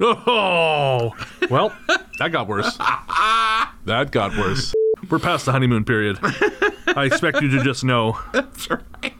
oh, 0.00 1.14
well, 1.50 1.74
that 2.18 2.32
got 2.32 2.48
worse. 2.48 2.76
That 2.76 4.08
got 4.10 4.36
worse. 4.36 4.74
We're 5.12 5.18
past 5.18 5.44
the 5.44 5.52
honeymoon 5.52 5.84
period. 5.84 6.18
I 6.96 7.04
expect 7.04 7.42
you 7.42 7.50
to 7.50 7.62
just 7.62 7.84
know. 7.84 8.18
That's 8.32 8.70
right. 8.70 9.12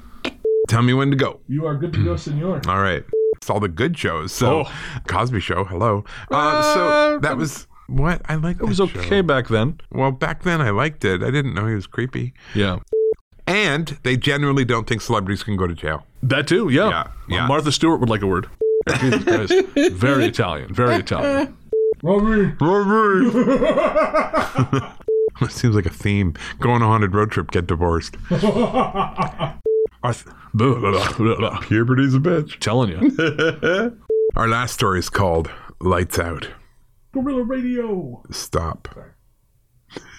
Tell 0.69 0.81
me 0.81 0.94
when 0.94 1.10
to 1.10 1.16
go. 1.19 1.40
You 1.48 1.66
are 1.66 1.74
good 1.74 1.93
to 1.93 2.02
go, 2.02 2.16
senor. 2.16 2.62
All 2.66 2.81
right. 2.81 3.05
It's 3.36 3.51
all 3.51 3.60
the 3.60 3.69
good 3.69 3.98
shows. 3.98 4.32
So, 4.32 4.64
Oh. 4.64 4.73
Cosby 5.06 5.40
Show, 5.40 5.64
hello. 5.64 6.02
Uh, 6.31 6.62
so 6.74 7.19
that 7.19 7.36
was 7.36 7.66
What? 7.89 8.23
I 8.24 8.36
liked. 8.36 8.62
It 8.62 8.64
was 8.64 8.81
okay 8.81 9.20
back 9.20 9.48
then. 9.48 9.82
Well, 9.90 10.12
back 10.12 10.44
then 10.44 10.62
I 10.62 10.70
liked 10.70 11.05
it. 11.05 11.23
I 11.23 11.31
didn't 11.31 11.52
know 11.52 11.66
he 11.66 11.74
was 11.74 11.86
creepy. 11.86 12.32
Yeah. 12.55 12.78
And 13.47 13.98
they 14.02 14.16
generally 14.16 14.64
don't 14.64 14.86
think 14.86 15.02
celebrities 15.02 15.43
can 15.43 15.59
go 15.59 15.66
to 15.66 15.74
jail. 15.74 16.06
That 16.23 16.48
too, 16.48 16.70
yeah. 16.70 16.89
Yeah, 16.89 17.06
yeah. 17.28 17.47
Martha 17.47 17.70
Stewart 17.70 18.01
would 18.01 18.09
like 18.09 18.23
a 18.23 18.27
word. 18.27 18.48
Jesus 18.98 19.24
Christ. 19.24 19.52
Very 19.93 20.24
Italian. 20.24 20.73
Very 20.73 20.94
Italian. 21.01 21.55
It 25.40 25.50
seems 25.50 25.74
like 25.74 25.86
a 25.86 25.90
theme. 25.90 26.34
Go 26.60 26.70
on 26.70 26.82
a 26.82 26.86
haunted 26.86 27.14
road 27.14 27.30
trip, 27.30 27.50
get 27.50 27.66
divorced. 27.66 28.16
Our 28.30 30.12
th- 30.12 30.26
blah, 30.54 30.74
blah, 30.78 30.90
blah, 30.90 31.12
blah, 31.16 31.36
blah. 31.36 31.59
Puberty's 31.60 32.14
a 32.14 32.18
bitch. 32.18 32.59
Telling 32.60 32.90
you. 32.90 33.98
Our 34.36 34.48
last 34.48 34.74
story 34.74 34.98
is 34.98 35.09
called 35.09 35.50
Lights 35.80 36.18
Out. 36.18 36.48
Gorilla 37.12 37.42
Radio. 37.44 38.22
Stop. 38.30 38.88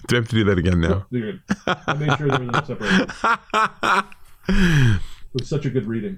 Do 0.07 0.15
I 0.15 0.19
have 0.19 0.27
to 0.29 0.35
do 0.35 0.43
that 0.45 0.57
again 0.57 0.81
now? 0.81 1.05
Dude, 1.11 1.41
I 1.65 1.93
made 1.93 2.17
sure 2.17 2.27
there 2.27 2.39
was 2.39 2.49
no 2.49 2.63
separation. 2.63 3.07
It 4.49 4.99
was 5.39 5.47
such 5.47 5.65
a 5.65 5.69
good 5.69 5.87
reading. 5.87 6.17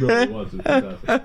really 0.00 0.26
was. 0.32 0.52
It 0.54 0.64
was 0.66 0.96
fantastic. 1.04 1.22